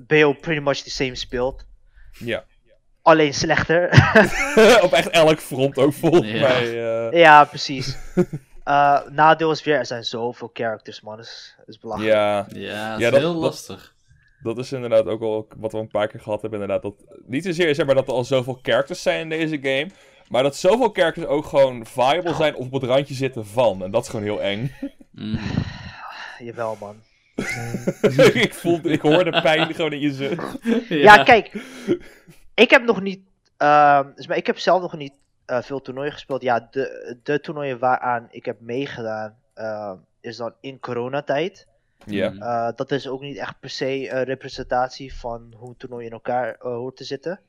BO 0.08 0.34
pretty 0.34 0.62
much 0.62 0.78
the 0.78 0.90
same 0.90 1.16
speelt. 1.16 1.66
Ja. 2.20 2.44
Alleen 3.02 3.34
slechter. 3.34 3.86
Op 4.84 4.92
echt 4.94 5.10
elk 5.10 5.40
front 5.40 5.78
ook 5.78 5.94
volgens 5.94 6.32
Ja. 6.32 6.40
mij. 6.40 6.64
eh, 7.10 7.20
ja, 7.20 7.46
precies. 7.46 7.98
Eh, 8.64 9.00
nadeel 9.10 9.52
is 9.52 9.64
weer, 9.64 9.76
er 9.78 9.86
zijn 9.86 10.04
zoveel 10.04 10.50
characters, 10.54 11.02
man. 11.02 11.16
Dat 11.18 11.26
is, 11.26 11.56
is 11.66 11.80
belachelijk. 11.80 12.14
ja, 12.14 12.36
Ja, 12.50 12.92
dat 12.92 13.00
Ja, 13.00 13.06
is 13.06 13.12
dat- 13.12 13.20
heel 13.20 13.34
dat- 13.34 13.42
lastig. 13.42 13.96
dat 14.44 14.58
is 14.58 14.72
inderdaad 14.72 15.06
ook 15.06 15.20
wel 15.20 15.48
wat 15.58 15.72
we 15.72 15.78
een 15.78 15.88
paar 15.88 16.08
keer 16.08 16.20
gehad 16.20 16.42
hebben. 16.42 16.62
Inderdaad, 16.62 16.84
dat, 16.84 16.94
niet 17.26 17.44
zozeer 17.44 17.76
zeg 17.76 17.86
maar 17.86 17.96
dat 17.96 18.08
er 18.08 18.14
al 18.14 18.24
zoveel 18.24 18.60
characters 18.62 19.02
zijn 19.02 19.20
in 19.22 19.30
deze 19.30 19.58
game. 19.62 19.88
Maar 20.28 20.44
dat 20.44 20.56
zoveel 20.56 20.90
characters 20.94 21.26
ook 21.26 21.46
gewoon 21.46 21.86
viable 21.86 22.34
zijn 22.34 22.56
of 22.56 22.66
op 22.66 22.72
het 22.72 22.84
randje 22.84 23.14
zitten 23.14 23.46
van. 23.46 23.84
En 23.84 23.92
dat 23.92 24.04
is 24.04 24.10
gewoon 24.10 24.26
heel 24.26 24.42
eng. 24.42 24.72
Mhm. 25.12 25.38
Jawel, 26.40 26.78
man. 26.80 27.02
ik, 28.34 28.54
voel, 28.54 28.80
ik 28.84 29.02
hoor 29.02 29.24
de 29.24 29.42
pijn 29.42 29.74
gewoon 29.76 29.94
in 29.94 30.00
je 30.00 30.14
zucht. 30.14 30.58
Ja, 30.90 31.24
kijk. 31.24 31.52
Ik 32.54 32.70
heb 32.70 32.84
nog 32.84 33.02
niet. 33.02 33.20
ehm, 33.58 34.08
dus 34.16 34.28
maar 34.28 34.38
ik 34.38 34.48
heb 34.48 34.60
zelf 34.60 34.82
nog 34.82 34.98
niet 34.98 35.14
eh, 35.46 35.62
veel 35.62 35.82
toernooien 35.82 36.12
gespeeld. 36.12 36.42
Ja, 36.42 36.68
de, 36.72 37.18
de 37.24 37.40
toernooien 37.40 37.80
waaraan 37.80 38.28
ik 38.32 38.46
heb 38.46 38.60
meegedaan. 38.60 39.38
ehm, 39.54 39.96
is 40.22 40.38
dan 40.38 40.54
in 40.62 40.80
coronatijd. 40.80 41.68
Ja. 42.06 42.30
Mhm. 42.30 42.42
Eh, 42.42 42.70
dat 42.76 42.92
is 42.92 43.08
ook 43.08 43.22
niet 43.22 43.38
echt 43.38 43.60
per 43.60 43.70
se 43.70 44.10
een 44.12 44.24
representatie 44.24 45.14
van 45.16 45.54
hoe 45.58 45.70
een 45.70 45.78
toernooi 45.78 46.06
in 46.06 46.12
elkaar 46.12 46.54
eh, 46.56 46.62
hoort 46.62 46.96
te 46.98 47.04
zitten. 47.04 47.40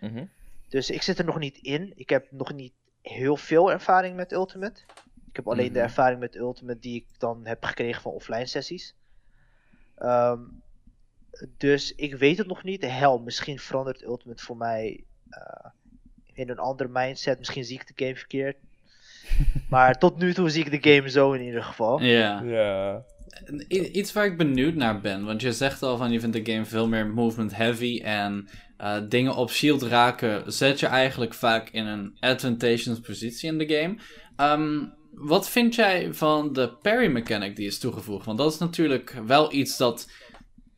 Mhm. 0.00 0.24
Dus 0.68 0.90
ik 0.90 1.02
zit 1.02 1.18
er 1.18 1.24
nog 1.24 1.38
niet 1.38 1.56
in. 1.58 1.92
Ik 1.96 2.08
heb 2.08 2.26
nog 2.30 2.52
niet 2.52 2.72
heel 3.02 3.36
veel 3.36 3.70
ervaring 3.72 4.16
met 4.16 4.32
Ultimate. 4.32 4.80
Ik 5.36 5.44
heb 5.44 5.52
alleen 5.52 5.72
de 5.72 5.78
Mhm. 5.78 5.88
ervaring 5.88 6.20
met 6.20 6.36
Ultimate 6.36 6.78
die 6.78 6.94
ik 6.94 7.04
dan 7.18 7.40
heb 7.44 7.64
gekregen 7.64 8.02
van 8.02 8.12
offline 8.12 8.46
sessies. 8.46 8.94
Ehm, 9.98 10.40
dus 11.56 11.94
ik 11.94 12.14
weet 12.14 12.38
het 12.38 12.46
nog 12.46 12.62
niet. 12.62 12.82
Hel, 12.86 13.18
misschien 13.18 13.58
verandert 13.58 14.02
Ultimate 14.02 14.42
voor 14.42 14.56
mij 14.56 15.04
eh, 15.30 15.70
in 16.32 16.48
een 16.48 16.58
andere 16.58 16.88
mindset. 16.92 17.38
Misschien 17.38 17.64
zie 17.64 17.80
ik 17.80 17.86
de 17.96 18.04
game 18.04 18.16
verkeerd. 18.16 18.56
maar 19.70 19.98
tot 19.98 20.18
nu 20.18 20.34
toe 20.34 20.50
zie 20.50 20.64
ik 20.64 20.82
de 20.82 20.94
game 20.94 21.10
zo 21.10 21.32
in 21.32 21.42
ieder 21.42 21.62
geval. 21.62 22.00
Ja. 22.02 23.04
Iets 23.68 24.12
waar 24.12 24.26
ik 24.26 24.36
benieuwd 24.36 24.74
naar 24.74 25.00
ben, 25.00 25.24
want 25.24 25.40
je 25.40 25.52
zegt 25.52 25.82
al 25.82 25.96
van 25.96 26.12
je 26.12 26.20
vindt 26.20 26.44
de 26.44 26.52
game 26.52 26.64
veel 26.64 26.88
meer 26.88 27.06
movement 27.06 27.56
heavy 27.56 28.00
en 28.04 28.48
eh, 28.76 28.96
dingen 29.08 29.34
op 29.34 29.50
shield 29.50 29.82
raken 29.82 30.52
zet 30.52 30.80
je 30.80 30.86
eigenlijk 30.86 31.34
vaak 31.34 31.68
in 31.68 31.86
een 31.86 32.16
advantageous 32.20 33.00
positie 33.00 33.48
in 33.50 33.58
de 33.58 33.68
game. 33.74 33.96
Ehm, 34.36 34.84
wat 35.16 35.48
vind 35.48 35.74
jij 35.74 36.14
van 36.14 36.52
de 36.52 36.72
parry 36.72 37.10
mechanic 37.10 37.56
die 37.56 37.66
is 37.66 37.78
toegevoegd? 37.78 38.26
Want 38.26 38.38
dat 38.38 38.52
is 38.52 38.58
natuurlijk 38.58 39.10
wel 39.26 39.52
iets 39.52 39.76
dat 39.76 40.10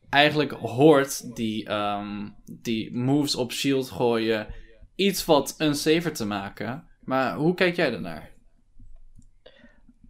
eigenlijk 0.09 0.51
hoort 0.51 1.35
die, 1.35 1.65
ehm, 1.65 2.27
die 2.51 2.95
moves 2.95 3.35
op 3.35 3.51
shield 3.51 3.89
gooien 3.89 4.47
iets 4.95 5.25
wat 5.25 5.55
unsafer 5.57 6.13
te 6.13 6.25
maken. 6.25 6.87
Maar 7.03 7.35
hoe 7.35 7.53
kijk 7.53 7.75
jij 7.75 7.89
daarnaar? 7.89 8.29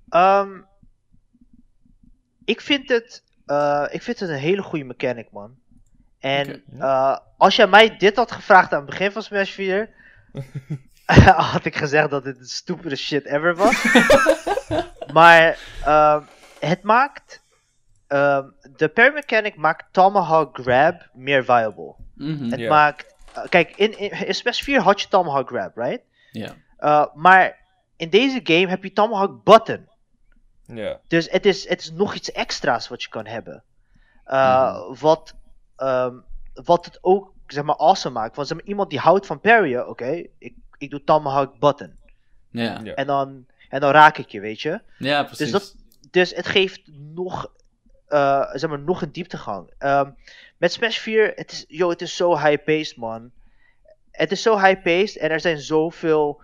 Ehm, 0.10 0.62
ik, 2.46 2.62
vind 2.62 2.90
het, 2.90 3.24
eh, 3.46 3.86
ik 3.90 4.02
vind 4.02 4.20
het 4.20 4.30
een 4.30 4.36
hele 4.36 4.62
goede 4.62 4.86
mechanic, 4.86 5.32
man. 5.32 5.58
En 6.20 6.64
eh, 6.80 7.18
als 7.38 7.56
jij 7.56 7.68
mij 7.68 7.98
dit 7.98 8.16
had 8.16 8.32
gevraagd 8.32 8.74
aan 8.74 8.82
het 8.82 8.90
begin 8.90 9.12
van 9.12 9.22
Smash 9.22 9.52
4, 9.52 9.90
had 11.54 11.66
ik 11.66 11.76
gezegd 11.76 12.10
dat 12.10 12.24
dit 12.24 12.38
de 12.40 12.46
stupide 12.48 12.96
shit 12.96 13.26
ever 13.26 13.56
was. 13.56 13.84
maar 15.14 15.60
ehm, 15.86 16.22
het 16.60 16.84
maakt. 16.84 17.44
ehm, 18.08 18.48
de 18.76 18.88
parry 18.90 19.14
mechanic 19.14 19.56
maakt 19.56 19.86
Tomahawk 19.92 20.58
Grab 20.62 21.10
meer 21.14 21.44
viable. 21.46 21.96
Mhm, 22.16 22.50
Het 22.50 22.70
maakt. 22.70 23.16
eh, 23.34 23.44
kijk, 23.50 23.74
in, 23.76 23.98
in, 24.00 24.12
in 24.28 24.36
Smash 24.36 24.62
4 24.62 24.80
had 24.82 25.02
je 25.02 25.08
Tomahawk 25.08 25.48
Grab, 25.50 25.78
right? 25.78 26.02
Ja. 26.32 26.56
Eh, 26.78 27.06
maar 27.14 27.58
in 27.98 28.10
deze 28.10 28.40
game 28.44 28.68
heb 28.68 28.84
je 28.84 28.94
Tomahawk 28.94 29.44
Button. 29.44 29.88
Ja. 30.66 31.00
Dus 31.08 31.30
het 31.30 31.46
is, 31.46 31.70
het 31.70 31.80
is 31.82 31.92
nog 31.92 32.14
iets 32.14 32.32
extra's 32.32 32.88
wat 32.88 33.04
je 33.04 33.10
kan 33.10 33.26
hebben. 33.26 33.64
Uh, 34.28 34.80
wat, 35.00 35.36
ehm, 35.76 36.16
wat 36.54 36.86
het 36.86 36.98
ook 37.02 37.34
zeg 37.48 37.64
maar, 37.64 37.76
awesome 37.76 38.20
maakt. 38.20 38.36
Want 38.36 38.48
zeg 38.48 38.58
maar, 38.58 38.66
iemand 38.68 38.90
die 38.90 39.00
houdt 39.00 39.26
van 39.26 39.40
parryen, 39.40 39.88
oké, 39.90 40.24
ik, 40.38 40.56
ik 40.80 40.90
doe 40.90 41.04
Tomahawk 41.04 41.60
button. 41.60 41.96
Ja. 42.52 42.80
Ja. 42.84 42.94
En 42.94 43.08
dan, 43.08 43.46
en 43.70 43.80
dan 43.80 43.92
raak 43.92 44.18
ik 44.18 44.30
je, 44.30 44.40
weet 44.40 44.62
je. 44.62 44.82
ja, 44.98 45.24
precies. 45.24 45.52
dat- 45.52 45.76
Dus 46.12 46.36
het 46.36 46.48
geeft 46.48 46.82
nog, 47.14 47.52
eh, 48.08 48.50
zeg 48.54 48.70
maar, 48.70 48.80
nog 48.80 49.02
een 49.02 49.12
dieptegang. 49.12 49.74
Ehm, 49.78 50.10
met 50.58 50.72
Smash 50.74 50.98
4, 50.98 51.32
het 51.36 51.52
is, 51.52 51.66
yo, 51.68 51.90
het 51.90 52.02
is 52.02 52.16
zo 52.16 52.38
high-paced, 52.38 52.98
man. 52.98 53.32
Het 54.12 54.32
is 54.32 54.42
zo 54.42 54.58
high-paced 54.60 55.18
en 55.18 55.30
er 55.30 55.40
zijn 55.40 55.60
zoveel 55.60 56.42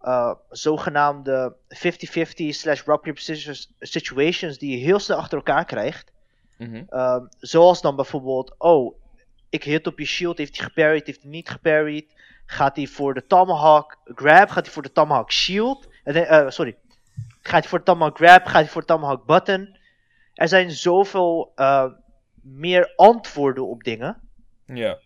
eh, 0.00 0.34
zogenaamde 0.50 1.56
50-50 1.68 2.54
slash 2.54 2.82
rock 2.84 3.02
paper 3.02 3.20
scissors 3.22 3.72
situations 3.80 4.58
die 4.58 4.78
je 4.78 4.84
heel 4.84 4.98
snel 4.98 5.16
achter 5.16 5.36
elkaar 5.38 5.64
krijgt. 5.64 6.12
Mhm. 6.58 6.82
Ehm, 6.88 7.24
zoals 7.38 7.80
dan 7.82 7.96
bijvoorbeeld, 7.96 8.54
oh, 8.58 8.98
ik 9.48 9.64
hit 9.64 9.86
op 9.86 9.98
je 9.98 10.04
shield, 10.04 10.38
heeft 10.38 10.56
hij 10.56 10.66
geparried, 10.66 11.06
heeft 11.06 11.22
hij 11.22 11.30
niet 11.30 11.48
geparried? 11.48 12.12
Gaat 12.52 12.76
hij 12.76 12.86
voor 12.86 13.14
de 13.14 13.26
Tomahawk 13.26 13.96
grab? 14.04 14.50
Gaat 14.50 14.64
hij 14.64 14.72
voor 14.72 14.82
de 14.82 14.92
Tomahawk 14.92 15.32
shield? 15.32 15.88
Eh, 16.04 16.48
sorry. 16.48 16.76
Gaat 17.42 17.60
hij 17.60 17.68
voor 17.68 17.78
de 17.78 17.84
Tomahawk 17.84 18.16
grab? 18.16 18.44
Gaat 18.44 18.52
hij 18.62 18.68
voor 18.68 18.80
de 18.80 18.86
Tomahawk 18.86 19.26
button? 19.26 19.76
Er 20.34 20.48
zijn 20.48 20.70
zoveel 20.70 21.52
eh, 21.54 21.84
meer 22.42 22.92
antwoorden 22.96 23.66
op 23.68 23.82
dingen. 23.84 24.20
Ja. 24.66 24.98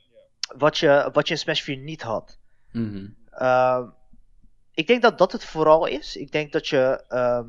Wat 0.57 0.78
je, 0.78 1.11
wat 1.12 1.28
je 1.28 1.34
in 1.34 1.40
Smash 1.40 1.61
4 1.62 1.76
niet 1.76 2.03
had. 2.03 2.38
Mhm. 2.72 3.07
Ehm, 3.30 3.84
ik 4.74 4.86
denk 4.86 5.03
dat 5.03 5.18
dat 5.18 5.32
het 5.32 5.44
vooral 5.44 5.86
is. 5.86 6.16
Ik 6.16 6.32
denk 6.32 6.53
dat 6.53 6.68
je. 6.68 7.05
ehm, 7.09 7.49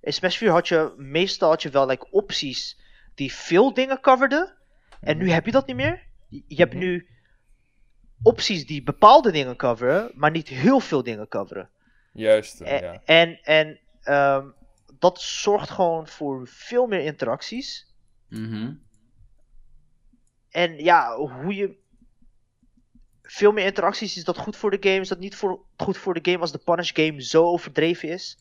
in 0.00 0.12
Smash 0.12 0.36
4 0.36 0.50
had 0.50 0.68
je 0.68 0.92
meestal 0.96 1.48
had 1.48 1.62
je 1.62 1.70
wel 1.70 1.86
like, 1.86 2.10
opties 2.10 2.80
die 3.14 3.32
veel 3.32 3.74
dingen 3.74 4.00
coverden. 4.00 4.54
En 5.00 5.16
nu 5.18 5.30
heb 5.30 5.46
je 5.46 5.52
dat 5.52 5.66
niet 5.66 5.76
meer. 5.76 6.02
Je 6.28 6.42
je 6.46 6.56
hebt 6.56 6.72
Mhm. 6.74 6.82
nu 6.82 7.06
opties 8.22 8.66
die 8.66 8.82
bepaalde 8.82 9.32
dingen 9.32 9.56
coveren, 9.56 10.10
maar 10.14 10.30
niet 10.30 10.48
heel 10.48 10.80
veel 10.80 11.02
dingen 11.02 11.28
coveren. 11.28 11.70
Juist. 12.12 12.60
E- 12.60 12.78
ja. 12.78 13.02
En, 13.04 13.38
en 13.42 13.80
ehm, 14.02 14.46
dat 14.98 15.20
zorgt 15.20 15.70
gewoon 15.70 16.08
voor 16.08 16.48
veel 16.48 16.86
meer 16.86 17.00
interacties. 17.00 17.94
Mhm. 18.28 18.72
En 20.50 20.76
ja, 20.84 21.16
hoe 21.16 21.54
je. 21.54 21.80
Veel 23.22 23.52
meer 23.52 23.64
interacties, 23.64 24.16
is 24.16 24.24
dat 24.24 24.38
goed 24.38 24.56
voor 24.56 24.70
de 24.70 24.88
game? 24.88 25.00
Is 25.00 25.08
dat 25.08 25.18
niet 25.18 25.36
voor, 25.36 25.60
goed 25.76 25.96
voor 25.98 26.14
de 26.14 26.30
game 26.30 26.38
als 26.42 26.52
de 26.52 26.58
Punish 26.58 26.90
game 26.94 27.22
zo 27.22 27.44
overdreven 27.44 28.08
is? 28.08 28.38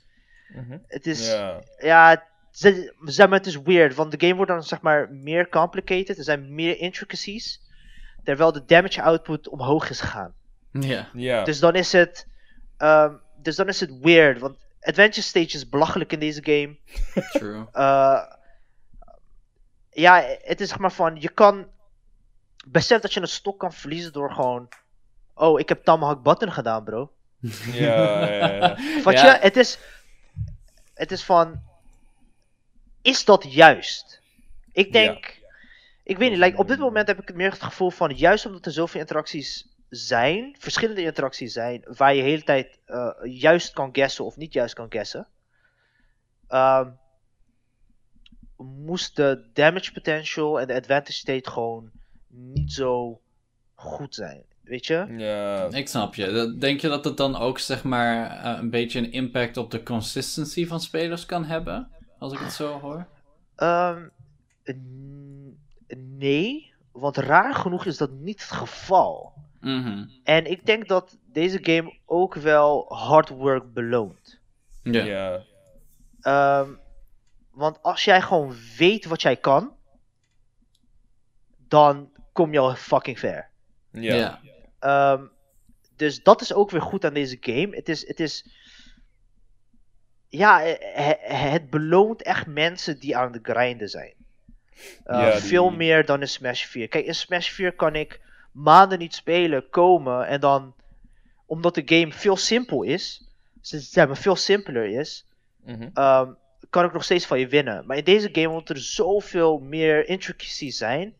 Mhm. 0.53 0.77
Het 0.87 1.07
is. 1.07 1.27
Ja. 1.27 1.63
Ja, 1.77 2.27
ze- 2.51 2.95
zeg 3.03 3.27
maar, 3.29 3.37
het 3.37 3.47
is 3.47 3.61
weird, 3.61 3.95
want 3.95 4.11
de 4.11 4.19
game 4.27 4.35
wordt 4.35 4.51
dan 4.51 4.63
zeg 4.63 4.81
maar 4.81 5.11
meer 5.11 5.49
complicated. 5.49 6.17
Er 6.17 6.23
zijn 6.23 6.53
meer 6.53 6.77
intricacies. 6.77 7.61
Terwijl 8.23 8.51
de 8.51 8.65
damage 8.65 9.01
output 9.01 9.47
omhoog 9.49 9.89
is 9.89 9.99
gegaan. 10.01 10.33
Ja, 10.71 11.09
Ja. 11.13 11.43
Dus 11.43 11.59
dan 11.59 11.75
is 11.75 11.91
het. 11.91 12.27
ehm, 12.77 13.13
dus 13.37 13.55
dan 13.55 13.67
is 13.67 13.79
het 13.79 13.99
weird, 13.99 14.39
want 14.39 14.57
Adventure 14.81 15.21
Stage 15.27 15.45
is 15.55 15.69
belachelijk 15.69 16.11
in 16.13 16.19
deze 16.19 16.43
game. 16.43 16.77
true. 17.39 17.65
Eh, 17.71 18.21
ja, 19.89 20.23
het 20.41 20.61
is 20.61 20.69
zeg 20.69 20.77
maar 20.79 20.91
van, 20.91 21.15
je 21.19 21.29
kan. 21.29 21.67
Besef 22.67 23.01
dat 23.01 23.13
je 23.13 23.21
een 23.21 23.27
stok 23.27 23.59
kan 23.59 23.73
verliezen 23.73 24.13
door 24.13 24.31
gewoon. 24.33 24.69
Oh, 25.33 25.59
ik 25.59 25.69
heb 25.69 25.83
Tomahawk 25.83 26.23
Button 26.23 26.51
gedaan, 26.51 26.83
bro. 26.83 27.11
Ja, 27.71 28.25
ja, 28.27 28.47
ja. 28.51 28.77
Wat 29.03 29.13
Ja. 29.13 29.25
je, 29.33 29.39
het 29.41 29.57
is. 29.57 29.79
Het 30.93 31.11
is 31.11 31.23
van. 31.23 31.61
Is 33.01 33.25
dat 33.25 33.53
juist? 33.53 34.21
Ik 34.71 34.91
denk. 34.93 35.39
Ik 36.03 36.17
weet 36.17 36.29
niet, 36.29 36.39
like, 36.39 36.57
op 36.57 36.67
dit 36.67 36.79
moment 36.79 37.07
heb 37.07 37.19
ik 37.21 37.27
het 37.27 37.37
meer 37.37 37.51
het 37.51 37.63
gevoel 37.63 37.89
van. 37.89 38.09
Juist 38.15 38.45
omdat 38.45 38.65
er 38.65 38.71
zoveel 38.71 38.99
interacties 38.99 39.69
zijn, 39.89 40.55
verschillende 40.59 41.01
interacties 41.03 41.53
zijn, 41.53 41.83
waar 41.97 42.13
je 42.15 42.21
de 42.21 42.27
hele 42.29 42.43
tijd 42.43 42.79
eh, 42.85 43.09
juist 43.23 43.73
kan 43.73 43.89
guessen 43.91 44.25
of 44.25 44.37
niet 44.37 44.53
juist 44.53 44.73
kan 44.73 44.91
guessen. 44.91 45.27
ehm, 46.47 46.89
moest 48.57 49.15
de 49.15 49.49
damage 49.53 49.91
potential 49.91 50.59
en 50.59 50.67
de 50.67 50.73
advantage 50.73 51.17
state 51.17 51.49
gewoon 51.49 51.91
niet 52.27 52.71
zo 52.71 53.21
goed 53.73 54.15
zijn. 54.15 54.43
Weet 54.63 54.85
je? 54.85 55.05
Ja. 55.17 55.67
Ik 55.71 55.87
snap 55.87 56.15
je. 56.15 56.55
Denk 56.59 56.79
je 56.81 56.87
dat 56.87 57.05
het 57.05 57.17
dan 57.17 57.35
ook, 57.35 57.59
zeg 57.59 57.83
maar, 57.83 58.29
eh, 58.43 58.59
een 58.59 58.69
beetje 58.69 58.99
een 58.99 59.11
impact 59.11 59.57
op 59.57 59.71
de 59.71 59.83
consistency 59.83 60.65
van 60.67 60.79
spelers 60.81 61.25
kan 61.25 61.43
hebben? 61.45 61.89
Als 62.19 62.33
ik 62.33 62.39
het 62.39 62.51
zo 62.53 62.79
hoor. 62.79 63.07
Ehm, 63.55 64.07
n- 64.71 65.59
nee, 65.97 66.73
want 66.91 67.17
raar 67.17 67.55
genoeg 67.55 67.85
is 67.85 67.97
dat 67.97 68.11
niet 68.11 68.41
het 68.41 68.51
geval. 68.51 69.33
Mhm. 69.59 70.07
En 70.23 70.45
ik 70.45 70.65
denk 70.65 70.87
dat 70.87 71.17
deze 71.25 71.59
game 71.61 71.97
ook 72.05 72.35
wel 72.35 72.85
hard 72.95 73.29
work 73.29 73.73
beloont. 73.73 74.39
Ja. 74.83 75.03
Ja. 75.03 75.43
Ehm, 76.21 76.69
want 77.51 77.81
als 77.81 78.03
jij 78.05 78.21
gewoon 78.21 78.53
weet 78.77 79.05
wat 79.05 79.21
jij 79.21 79.35
kan, 79.37 79.75
dan 81.67 82.11
kom 82.33 82.51
je 82.53 82.59
al 82.59 82.75
fucking 82.75 83.19
ver. 83.19 83.49
Ja. 83.91 84.15
Ja. 84.15 84.39
Ehm, 84.79 85.25
dus 85.95 86.23
dat 86.23 86.41
is 86.41 86.53
ook 86.53 86.69
weer 86.71 86.81
goed 86.81 87.05
aan 87.05 87.13
deze 87.13 87.37
game. 87.39 87.75
Het 87.75 87.89
is, 87.89 88.07
het 88.07 88.19
is. 88.19 88.45
Ja, 90.27 90.59
he- 90.59 91.35
het 91.35 91.69
beloont 91.69 92.21
echt 92.21 92.47
mensen 92.47 92.99
die 92.99 93.17
aan 93.17 93.31
de 93.31 93.39
grinden 93.43 93.89
zijn. 93.89 94.13
Eh, 95.03 95.19
Ja, 95.19 95.31
die- 95.31 95.41
Veel 95.41 95.69
meer 95.71 96.05
dan 96.05 96.21
in 96.21 96.27
Smash 96.27 96.63
4. 96.65 96.87
Kijk, 96.87 97.05
in 97.05 97.15
Smash 97.15 97.49
4 97.49 97.71
kan 97.73 97.95
ik 97.95 98.19
maanden 98.51 98.99
niet 98.99 99.13
spelen, 99.15 99.69
komen 99.69 100.27
en 100.27 100.39
dan. 100.39 100.73
Omdat 101.45 101.75
de 101.75 101.81
game 101.85 102.11
veel 102.11 102.37
simpel 102.37 102.83
is, 102.83 103.27
zeg 103.61 104.07
maar 104.07 104.17
veel 104.17 104.35
simpeler 104.35 104.85
is, 104.85 105.25
Mhm. 105.63 105.89
ehm, 105.93 106.29
kan 106.69 106.85
ik 106.85 106.93
nog 106.93 107.03
steeds 107.03 107.25
van 107.25 107.39
je 107.39 107.47
winnen. 107.47 107.85
Maar 107.85 107.97
in 107.97 108.03
deze 108.03 108.29
game, 108.31 108.49
omdat 108.49 108.69
er 108.69 108.77
zoveel 108.79 109.59
meer 109.59 110.07
intricacies 110.07 110.77
zijn, 110.77 111.13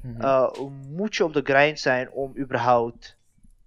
Mhm. 0.00 0.20
eh, 0.20 0.50
moet 0.90 1.16
je 1.16 1.24
op 1.24 1.32
de 1.32 1.40
grind 1.44 1.80
zijn 1.80 2.10
om 2.10 2.32
überhaupt 2.38 3.16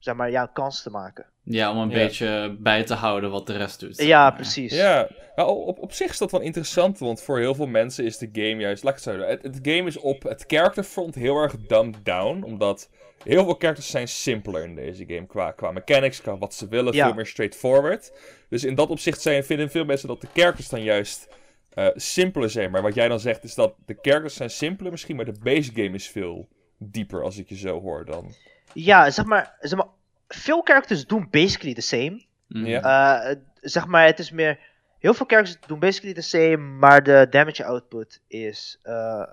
zeg 0.08 0.16
maar, 0.16 0.32
ja, 0.32 0.50
kans 0.54 0.84
te 0.84 0.90
maken. 0.90 1.26
Ja, 1.44 1.72
om 1.72 1.78
een 1.78 1.90
Ja. 1.90 1.96
beetje 1.96 2.56
bij 2.60 2.84
te 2.84 2.94
houden 2.94 3.32
wat 3.32 3.48
de 3.48 3.58
rest 3.58 3.80
doet. 3.80 3.98
Ja, 4.02 4.22
maar. 4.22 4.34
precies. 4.36 4.74
Ja, 4.74 5.08
nou, 5.36 5.50
op, 5.66 5.80
op 5.80 5.92
zich 5.92 6.10
is 6.12 6.18
dat 6.18 6.32
wel 6.32 6.42
interessant, 6.42 7.00
want 7.00 7.22
voor 7.22 7.40
heel 7.40 7.56
veel 7.56 7.68
mensen 7.68 8.06
is 8.06 8.18
de 8.18 8.30
game 8.32 8.56
juist, 8.62 8.84
laat 8.84 8.98
ik 8.98 9.04
het 9.04 9.14
zo 9.14 9.20
doen, 9.20 9.28
het, 9.30 9.44
het 9.44 9.60
game 9.62 9.88
is 9.88 9.98
op 9.98 10.24
het 10.24 10.44
character 10.48 10.84
front 10.84 11.16
heel 11.16 11.36
erg 11.38 11.56
dumbed 11.68 12.06
down, 12.06 12.44
omdat 12.44 12.90
heel 13.24 13.44
veel 13.44 13.56
characters 13.60 13.90
zijn 13.90 14.08
simpeler 14.08 14.64
in 14.64 14.76
deze 14.76 15.04
game, 15.08 15.26
qua, 15.26 15.52
qua 15.52 15.72
mechanics, 15.72 16.22
qua 16.22 16.38
wat 16.38 16.54
ze 16.54 16.68
willen, 16.68 16.94
Ja. 16.94 17.06
veel 17.06 17.16
meer 17.16 17.26
straightforward. 17.26 18.12
Dus 18.50 18.64
in 18.64 18.76
dat 18.76 18.90
opzicht 18.90 19.22
zijn, 19.22 19.44
vinden 19.44 19.70
veel 19.70 19.86
mensen 19.86 20.08
dat 20.08 20.22
de 20.22 20.28
characters 20.34 20.70
dan 20.70 20.84
juist 20.84 21.28
eh, 21.74 21.88
simpeler 21.96 22.50
zijn, 22.50 22.72
maar 22.72 22.82
wat 22.82 22.94
jij 22.96 23.08
dan 23.08 23.20
zegt 23.20 23.44
is 23.44 23.56
dat 23.56 23.74
de 23.86 23.98
characters 24.02 24.36
zijn 24.36 24.50
simpeler 24.50 24.92
misschien, 24.92 25.16
maar 25.16 25.26
de 25.26 25.40
base 25.44 25.72
game 25.74 25.92
is 25.96 26.08
veel 26.10 26.48
dieper, 26.78 27.24
als 27.24 27.38
ik 27.38 27.50
je 27.50 27.58
zo 27.58 27.82
hoor 27.82 28.06
dan. 28.06 28.34
Ja, 28.74 29.10
zeg 29.12 29.26
maar, 29.26 29.56
zeg 29.60 29.78
maar, 29.80 29.88
veel 30.28 30.62
characters 30.62 31.06
doen 31.06 31.28
basically 31.30 31.74
the 31.74 31.82
same. 31.82 32.26
Ja. 32.48 33.22
Eh, 33.22 33.36
zeg 33.62 33.88
maar, 33.88 34.06
het 34.06 34.20
is 34.20 34.32
meer, 34.32 34.60
heel 35.00 35.14
veel 35.14 35.26
characters 35.26 35.58
doen 35.68 35.80
basically 35.80 36.14
the 36.14 36.22
same, 36.22 36.58
maar 36.58 37.04
de 37.04 37.28
damage 37.30 37.66
output 37.66 38.22
is, 38.28 38.80
eh 38.84 39.24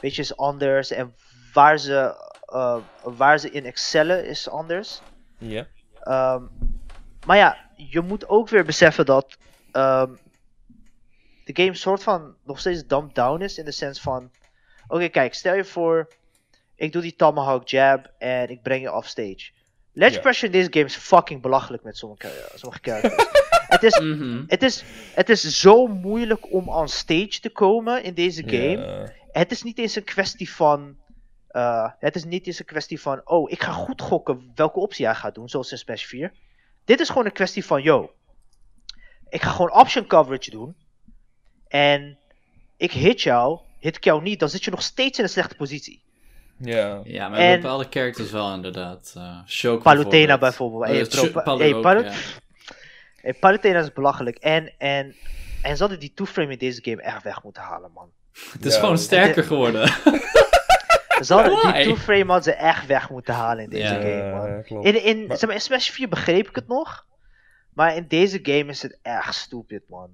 weet 0.00 0.14
je, 0.14 0.22
is 0.22 0.36
anders. 0.36 0.90
En 0.90 1.14
waar 1.52 1.78
ze, 1.78 2.30
eh, 2.44 2.78
waar 3.02 3.38
ze 3.38 3.50
in 3.50 3.64
excellen 3.64 4.26
is 4.26 4.48
anders. 4.48 5.00
Ja. 5.38 5.66
Ehm, 6.00 6.42
maar 7.26 7.36
ja, 7.36 7.56
je 7.76 8.00
moet 8.00 8.28
ook 8.28 8.48
weer 8.48 8.64
beseffen 8.64 9.06
dat 9.06 9.38
ehm, 9.72 10.14
de 11.44 11.62
game 11.62 11.74
soort 11.74 12.02
van 12.02 12.34
nog 12.44 12.60
steeds 12.60 12.86
dumbed 12.86 13.14
down 13.14 13.42
is. 13.42 13.58
In 13.58 13.64
de 13.64 13.70
sens 13.70 14.00
van: 14.00 14.30
oké, 14.88 15.08
kijk, 15.08 15.34
stel 15.34 15.54
je 15.54 15.64
voor, 15.64 16.08
ik 16.74 16.92
doe 16.92 17.02
die 17.02 17.16
Tomahawk 17.16 17.68
jab 17.68 18.10
en 18.18 18.48
ik 18.48 18.62
breng 18.62 18.82
je 18.82 18.92
offstage. 18.92 19.50
Ledge 19.98 20.20
pressure 20.20 20.46
in 20.46 20.52
deze 20.52 20.72
game 20.72 20.84
is 20.84 20.96
fucking 20.96 21.42
belachelijk 21.42 21.82
met 21.82 21.96
sommige, 21.96 22.28
eh, 22.28 22.56
sommige 22.56 22.80
characters. 22.82 23.26
het, 23.74 23.82
is, 23.82 23.98
Mhm. 23.98 24.42
het, 24.46 24.62
is, 24.62 24.84
het 25.14 25.28
is 25.28 25.60
zo 25.60 25.86
moeilijk 25.86 26.52
om 26.52 26.68
on 26.68 26.88
stage 26.88 27.40
te 27.40 27.50
komen 27.50 28.02
in 28.02 28.14
deze 28.14 28.42
game 28.46 29.12
het 29.32 29.50
is 29.50 29.62
niet 29.62 29.78
eens 29.78 29.94
een 29.96 30.04
kwestie 30.04 30.50
van. 30.50 30.96
eh, 31.48 31.90
het 31.98 32.16
is 32.16 32.24
niet 32.24 32.46
eens 32.46 32.58
een 32.58 32.64
kwestie 32.64 33.00
van. 33.00 33.20
Oh, 33.24 33.50
ik 33.50 33.62
ga 33.62 33.72
goed 33.72 34.02
gokken 34.02 34.52
welke 34.54 34.78
optie 34.78 35.04
jij 35.04 35.14
gaat 35.14 35.34
doen, 35.34 35.48
zoals 35.48 35.70
in 35.72 35.78
Smash 35.78 36.04
4. 36.04 36.32
Dit 36.84 37.00
is 37.00 37.08
gewoon 37.08 37.24
een 37.24 37.32
kwestie 37.32 37.64
van. 37.64 37.82
Yo, 37.82 38.12
ik 39.28 39.42
ga 39.42 39.50
gewoon 39.50 39.72
option 39.72 40.06
coverage 40.06 40.50
doen. 40.50 40.76
En 41.68 42.18
ik 42.76 42.92
hit 42.92 43.22
jou, 43.22 43.60
hit 43.78 43.96
ik 43.96 44.04
jou 44.04 44.22
niet, 44.22 44.40
dan 44.40 44.48
zit 44.48 44.64
je 44.64 44.70
nog 44.70 44.82
steeds 44.82 45.18
in 45.18 45.24
een 45.24 45.30
slechte 45.30 45.54
positie. 45.56 46.02
Ja. 46.60 47.00
Ja, 47.04 47.28
maar 47.28 47.38
En- 47.38 47.60
bepaalde 47.60 47.86
characters 47.90 48.30
wel 48.30 48.54
inderdaad. 48.54 49.12
eh 49.16 49.38
Shock 49.46 49.82
Palutena 49.82 50.38
bijvoorbeeld. 50.38 50.84
Hey, 50.84 51.04
bro, 51.06 51.24
Sh- 51.24 51.30
pa- 51.30 51.40
Palu 51.42 51.62
hey, 51.62 51.74
ook, 51.74 51.82
Palu- 51.82 52.04
ja. 52.04 52.12
hey, 53.16 53.34
Palutena 53.34 53.78
is 53.80 53.92
belachelijk. 53.92 54.36
En, 54.36 54.72
en, 54.78 55.14
en 55.62 55.74
ze 55.76 55.82
hadden 55.82 56.00
die 56.00 56.12
two-frame 56.14 56.52
in 56.52 56.58
deze 56.58 56.80
game 56.84 57.02
echt 57.02 57.22
weg 57.22 57.42
moeten 57.42 57.62
halen, 57.62 57.90
man. 57.94 58.10
Het 58.52 58.64
is 58.64 58.74
Ja, 58.74 58.80
gewoon 58.80 58.98
sterker 58.98 59.44
geworden. 59.44 59.88
Ze 61.24 61.34
hadden, 61.34 61.52
Why? 61.52 61.72
die 61.72 61.82
two-frame 61.84 62.24
hadden 62.24 62.42
ze 62.42 62.52
echt 62.52 62.86
weg 62.86 63.10
moeten 63.10 63.34
halen 63.34 63.64
in 63.64 63.70
deze 63.70 63.82
Ja. 63.94 64.00
game, 64.00 64.30
man. 64.34 64.62
Klopt. 64.62 64.86
In, 64.86 65.04
in, 65.04 65.26
Maar- 65.26 65.36
zeg 65.36 65.46
maar, 65.46 65.54
in 65.58 65.62
Smash 65.64 65.88
4 65.90 66.08
begreep 66.08 66.48
ik 66.48 66.54
het 66.54 66.68
nog. 66.68 67.06
Maar 67.74 67.96
in 67.96 68.04
deze 68.08 68.38
game 68.42 68.64
is 68.70 68.82
het 68.82 68.98
echt 69.02 69.34
stupid, 69.34 69.82
man. 69.88 70.08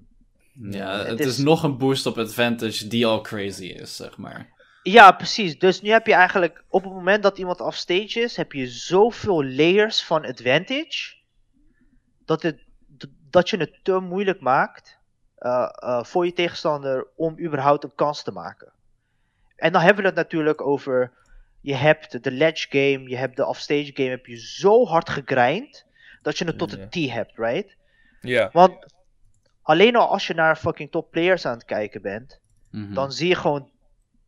ja, 0.71 0.99
Het 0.99 1.07
het 1.09 1.21
is- 1.21 1.27
is 1.27 1.37
nog 1.39 1.63
een 1.63 1.79
boost 1.79 2.07
op 2.07 2.19
advantage 2.19 2.87
die 2.89 3.07
al 3.07 3.21
crazy 3.21 3.65
is, 3.65 3.97
zeg 3.97 4.17
maar. 4.17 4.49
Ja, 4.85 5.13
precies. 5.13 5.59
Dus 5.59 5.81
nu 5.81 5.91
heb 5.91 6.07
je 6.07 6.15
eigenlijk, 6.15 6.65
op 6.69 6.83
het 6.83 6.93
moment 6.93 7.23
dat 7.23 7.39
iemand 7.39 7.61
offstage 7.61 8.21
is, 8.21 8.37
heb 8.37 8.53
je 8.53 8.67
zoveel 8.67 9.45
layers 9.45 10.03
van 10.03 10.25
advantage. 10.25 11.15
Dat, 12.25 12.43
het, 12.43 12.65
dat 13.31 13.51
je 13.51 13.57
het 13.57 13.79
te 13.83 13.99
moeilijk 13.99 14.41
maakt 14.41 14.99
eh, 15.37 15.69
eh, 15.75 16.05
voor 16.05 16.27
je 16.27 16.33
tegenstander 16.33 17.07
om 17.17 17.39
überhaupt 17.41 17.85
een 17.85 17.95
kans 17.95 18.23
te 18.23 18.33
maken. 18.33 18.73
En 19.57 19.73
dan 19.73 19.83
hebben 19.83 20.03
we 20.03 20.09
het 20.09 20.19
natuurlijk 20.19 20.61
over 20.61 21.13
je 21.61 21.75
hebt 21.75 22.25
de 22.25 22.31
ledge 22.31 22.67
game, 22.71 23.09
je 23.09 23.17
hebt 23.17 23.37
de 23.37 23.47
offstage 23.47 23.91
game, 23.95 24.09
heb 24.09 24.27
je 24.27 24.37
zo 24.37 24.87
hard 24.87 25.11
gegrind 25.11 25.85
dat 26.23 26.39
je 26.39 26.45
het 26.45 26.59
tot 26.59 26.73
een 26.73 26.89
T 26.89 26.95
hebt, 26.95 27.37
right? 27.37 27.77
Ja. 28.21 28.51
Want 28.53 28.87
alleen 29.63 29.97
al 29.97 30.09
als 30.09 30.27
je 30.27 30.35
naar 30.35 30.57
fucking 30.57 30.91
top 30.91 31.11
players 31.11 31.47
aan 31.47 31.55
het 31.55 31.65
kijken 31.65 32.03
bent, 32.03 32.43
Mhm. 32.71 32.95
dan 32.95 33.13
zie 33.13 33.29
je 33.29 33.35
gewoon 33.35 33.71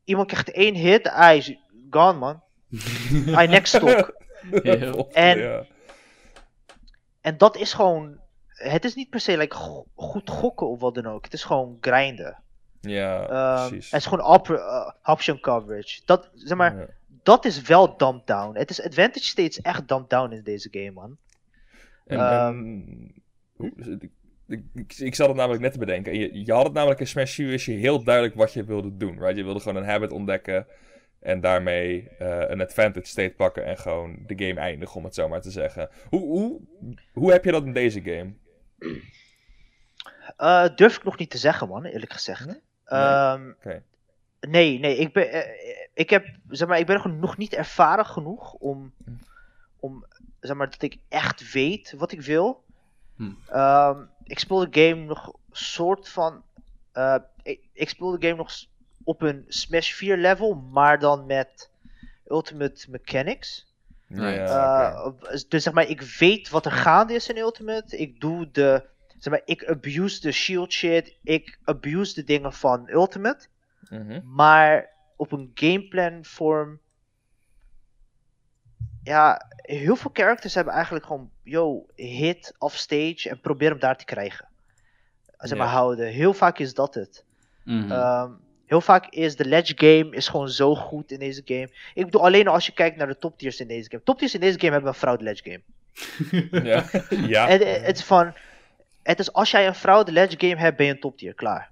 iemand 0.07 0.29
krijgt 0.29 0.51
één 0.51 0.75
hit, 0.75 1.11
hij 1.13 1.37
is 1.37 1.57
gone 1.91 2.19
man. 2.19 2.43
Hij 3.39 3.47
next. 3.47 3.75
En- 5.13 5.39
Ja. 5.39 5.65
En 7.21 7.39
dat 7.39 7.57
is 7.57 7.73
gewoon, 7.73 8.19
het 8.49 8.85
is 8.85 8.95
niet 8.95 9.11
per 9.11 9.21
se 9.21 9.37
like, 9.37 9.57
go- 9.57 9.87
goed 9.95 10.31
gokken 10.31 10.69
of 10.69 10.81
wat 10.81 10.95
dan 10.95 11.07
ook. 11.07 11.25
Het 11.25 11.33
is 11.33 11.45
gewoon 11.45 11.77
grinden. 11.81 12.43
Ja, 12.81 13.27
Ehm, 13.29 13.69
precies. 13.69 13.91
het 13.91 14.01
is 14.01 14.07
gewoon 14.07 14.25
op, 14.25 14.51
eh, 14.51 14.91
option 15.05 15.41
coverage. 15.41 16.01
Dat, 16.05 16.31
zeg 16.35 16.57
maar, 16.59 16.77
Ja. 16.79 16.87
dat 17.23 17.45
is 17.45 17.61
wel 17.63 17.97
dumped 17.97 18.27
down. 18.27 18.57
Het 18.59 18.71
is 18.71 18.83
advantage 18.83 19.25
steeds 19.27 19.61
echt 19.61 19.89
dumped 19.89 20.11
down 20.11 20.33
in 20.33 20.43
deze 20.43 20.69
game, 20.71 20.91
man. 20.91 21.17
En, 22.07 22.19
Ehm, 22.19 22.57
en- 23.59 24.13
ik, 24.49 24.99
ik, 24.99 25.15
zat 25.15 25.29
het 25.29 25.37
namelijk 25.37 25.63
net 25.63 25.73
te 25.73 25.79
bedenken. 25.79 26.19
Je, 26.19 26.45
je 26.45 26.53
had 26.53 26.65
het 26.65 26.73
namelijk 26.73 27.01
in 27.01 27.07
Smash 27.07 27.39
U, 27.39 27.53
je 27.53 27.71
heel 27.71 28.05
duidelijk 28.05 28.35
wat 28.35 28.53
je 28.53 28.65
wilde 28.65 28.97
doen. 28.97 29.19
Right? 29.19 29.37
Je 29.37 29.45
wilde 29.45 29.61
gewoon 29.61 29.83
een 29.83 29.89
habit 29.89 30.13
ontdekken 30.13 30.67
en 31.21 31.41
daarmee 31.41 32.09
eh, 32.09 32.49
een 32.49 32.61
advantage 32.61 33.07
state 33.07 33.35
pakken 33.37 33.65
en 33.65 33.79
gewoon 33.79 34.19
de 34.27 34.47
game 34.47 34.61
eindigen, 34.61 34.97
om 34.97 35.05
het 35.05 35.15
zo 35.15 35.29
maar 35.29 35.41
te 35.41 35.51
zeggen. 35.51 35.89
Hoe, 36.09 36.21
hoe, 36.21 36.61
hoe 37.13 37.33
heb 37.33 37.45
je 37.45 37.53
dat 37.53 37.65
in 37.65 37.73
deze 37.73 38.03
game? 38.03 38.35
Eh, 40.37 40.77
durf 40.77 40.97
ik 40.97 41.05
nog 41.05 41.19
niet 41.19 41.31
te 41.31 41.39
zeggen, 41.39 41.69
man, 41.69 41.85
eerlijk 41.85 42.13
gezegd. 42.13 42.47
Nee? 42.47 42.61
Ehm, 42.85 43.53
nee, 44.41 44.79
nee, 44.79 44.97
ik 44.97 45.13
ben, 45.13 45.31
eh, 45.33 45.87
ik 45.95 46.11
heb, 46.11 46.27
zeg 46.49 46.69
maar, 46.69 46.79
ik 46.79 46.87
ben 46.87 47.19
nog 47.21 47.37
niet 47.37 47.55
ervaren 47.55 48.07
genoeg 48.07 48.53
om, 48.53 48.93
om, 49.81 50.07
zeg 50.41 50.57
maar, 50.57 50.71
dat 50.71 50.83
ik 50.83 50.97
echt 51.09 51.53
weet 51.53 51.95
wat 51.97 52.13
ik 52.13 52.21
wil. 52.21 52.65
Hm. 53.17 53.31
Ehm, 53.49 54.01
ik 54.25 54.39
speel 54.39 54.71
de 54.71 54.89
game 54.89 55.05
nog 55.05 55.33
soort 55.53 56.09
van, 56.09 56.43
eh, 56.93 57.17
ik, 57.43 57.61
ik 57.73 57.89
speel 57.89 58.11
de 58.11 58.27
game 58.27 58.37
nog 58.37 58.51
op 59.05 59.23
een 59.23 59.45
Smash 59.49 59.93
4 59.93 60.17
level, 60.17 60.55
maar 60.55 60.99
dan 60.99 61.27
met 61.27 61.71
Ultimate 62.29 62.91
Mechanics. 62.91 63.67
Ja. 64.09 64.93
Eh, 64.93 65.12
dus 65.49 65.62
zeg 65.62 65.73
maar, 65.73 65.89
ik 65.89 66.01
weet 66.01 66.49
wat 66.49 66.67
er 66.67 66.73
gaande 66.73 67.14
is 67.14 67.29
in 67.29 67.37
Ultimate. 67.37 67.97
Ik 67.97 68.21
doe 68.21 68.51
de, 68.51 68.85
zeg 69.19 69.33
maar, 69.33 69.43
ik 69.45 69.69
abuse 69.69 70.21
de 70.21 70.33
shield 70.33 70.73
shit. 70.73 71.17
Ik 71.23 71.59
abuse 71.64 72.14
de 72.14 72.25
dingen 72.25 72.53
van 72.53 72.89
Ultimate. 72.89 73.47
Mhm. 73.89 74.21
Maar 74.25 74.89
op 75.17 75.33
een 75.33 75.51
gameplan 75.55 76.25
vorm. 76.25 76.81
Ja, 79.07 79.47
heel 79.57 79.97
veel 79.97 80.11
characters 80.15 80.55
hebben 80.55 80.73
eigenlijk 80.75 81.07
gewoon, 81.07 81.31
yo, 81.43 81.87
hit 81.95 82.55
off 82.59 82.77
stage 82.77 83.29
en 83.29 83.41
probeer 83.41 83.71
hem 83.71 83.79
daar 83.79 83.97
te 83.97 84.05
krijgen. 84.05 84.49
Zeg 85.39 85.59
maar 85.59 85.67
Ja. 85.67 85.73
houden. 85.73 86.07
Heel 86.07 86.33
vaak 86.33 86.59
is 86.59 86.75
dat 86.75 86.95
het. 86.95 87.25
Mhm. 87.65 87.93
Ehm, 87.93 88.31
heel 88.67 88.81
vaak 88.81 89.07
is 89.07 89.37
de 89.37 89.45
ledge 89.45 89.73
game 89.77 90.17
is 90.17 90.29
gewoon 90.29 90.49
zo 90.49 90.75
goed 90.75 91.11
in 91.11 91.19
deze 91.19 91.43
game. 91.45 91.71
Ik 91.95 92.05
bedoel, 92.05 92.25
alleen 92.25 92.49
al 92.49 92.55
als 92.55 92.67
je 92.67 92.73
kijkt 92.73 92.97
naar 92.97 93.07
de 93.07 93.19
top 93.19 93.39
tiers 93.39 93.61
in 93.61 93.67
deze 93.69 93.91
game. 93.91 94.03
Top 94.03 94.19
tiers 94.19 94.35
in 94.35 94.41
deze 94.41 94.59
game 94.59 94.73
hebben 94.73 94.91
een 94.91 94.97
fraude 94.99 95.25
ledge 95.25 95.43
game. 95.51 95.63
Ja. 96.71 96.85
ja. 97.37 97.49
En 97.49 97.61
eh, 97.61 97.83
het 97.83 97.97
is 97.97 98.05
van. 98.05 98.35
Het 99.03 99.19
is 99.19 99.33
als 99.33 99.51
jij 99.51 99.67
een 99.67 99.75
fraude 99.75 100.13
ledge 100.13 100.37
game 100.39 100.57
hebt, 100.61 100.77
ben 100.77 100.87
je 100.87 100.93
een 100.93 101.01
top 101.01 101.17
tier, 101.19 101.35
klaar. 101.35 101.71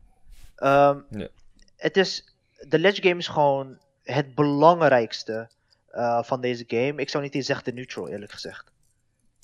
Ehm, 0.57 0.99
Ja. 1.11 1.29
Het 1.77 1.97
is. 1.97 2.35
De 2.69 2.79
ledge 2.79 3.03
game 3.03 3.19
is 3.19 3.29
gewoon 3.29 3.79
het 4.05 4.35
belangrijkste 4.35 5.49
eh, 5.95 6.23
van 6.23 6.41
deze 6.41 6.65
game. 6.67 6.95
Ik 7.01 7.09
zou 7.09 7.23
niet 7.25 7.35
eens 7.35 7.47
zeggen 7.47 7.65
de 7.65 7.73
neutral, 7.73 8.09
eerlijk 8.09 8.33
gezegd. 8.33 8.73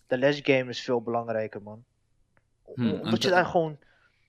De 0.06 0.18
ledge 0.18 0.52
game 0.52 0.70
is 0.70 0.80
veel 0.80 1.02
belangrijker, 1.02 1.62
man. 1.62 1.84
Hmm, 2.74 2.92
Omdat 2.92 3.22
je 3.22 3.28
daar 3.28 3.46
gewoon. 3.46 3.78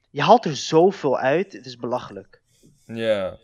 Je 0.09 0.21
haalt 0.21 0.45
er 0.45 0.55
zoveel 0.55 1.17
uit, 1.19 1.53
het 1.53 1.65
is 1.65 1.77
belachelijk. 1.77 2.41
Ja. 2.85 3.37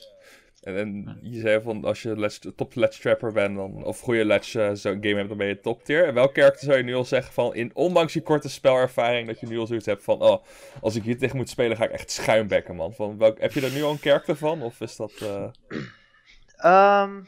En, 0.61 0.75
en 0.77 1.17
je 1.21 1.39
zei 1.39 1.61
van 1.61 1.85
als 1.85 2.01
je 2.01 2.19
ledge, 2.19 2.55
top 2.55 2.75
ledge 2.75 3.01
trapper 3.01 3.31
bent, 3.31 3.55
dan, 3.55 3.83
of 3.83 3.99
goede 3.99 4.25
ledge 4.25 4.61
eh, 4.61 4.73
zo'n 4.73 5.03
game 5.03 5.15
hebt, 5.15 5.27
dan 5.29 5.37
ben 5.37 5.47
je 5.47 5.59
top 5.59 5.83
tier. 5.83 6.07
En 6.07 6.13
welk 6.13 6.33
karakter 6.33 6.65
zou 6.65 6.77
je 6.77 6.83
nu 6.83 6.95
al 6.95 7.05
zeggen 7.05 7.33
van, 7.33 7.55
in, 7.55 7.71
ondanks 7.73 8.13
je 8.13 8.21
korte 8.21 8.49
spelervaring, 8.49 9.27
dat 9.27 9.39
je 9.39 9.47
nu 9.47 9.57
al 9.59 9.67
zoiets 9.67 9.85
hebt 9.85 10.03
van, 10.03 10.21
oh, 10.21 10.43
als 10.81 10.95
ik 10.95 11.03
hier 11.03 11.17
tegen 11.17 11.37
moet 11.37 11.49
spelen, 11.49 11.77
ga 11.77 11.83
ik 11.83 11.91
echt 11.91 12.11
schuimbekken, 12.11 12.75
man. 12.75 12.93
Van, 12.93 13.17
welk, 13.17 13.39
heb 13.39 13.51
je 13.51 13.61
er 13.61 13.71
nu 13.71 13.83
al 13.83 13.91
een 13.91 13.99
karakter 13.99 14.35
van, 14.35 14.61
of 14.61 14.81
is 14.81 14.95
dat... 14.95 15.11
eh, 15.21 15.47
Ehm, 16.57 17.23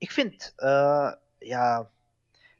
ik 0.00 0.10
vind, 0.10 0.52
eh, 0.56 1.12
ja, 1.38 1.88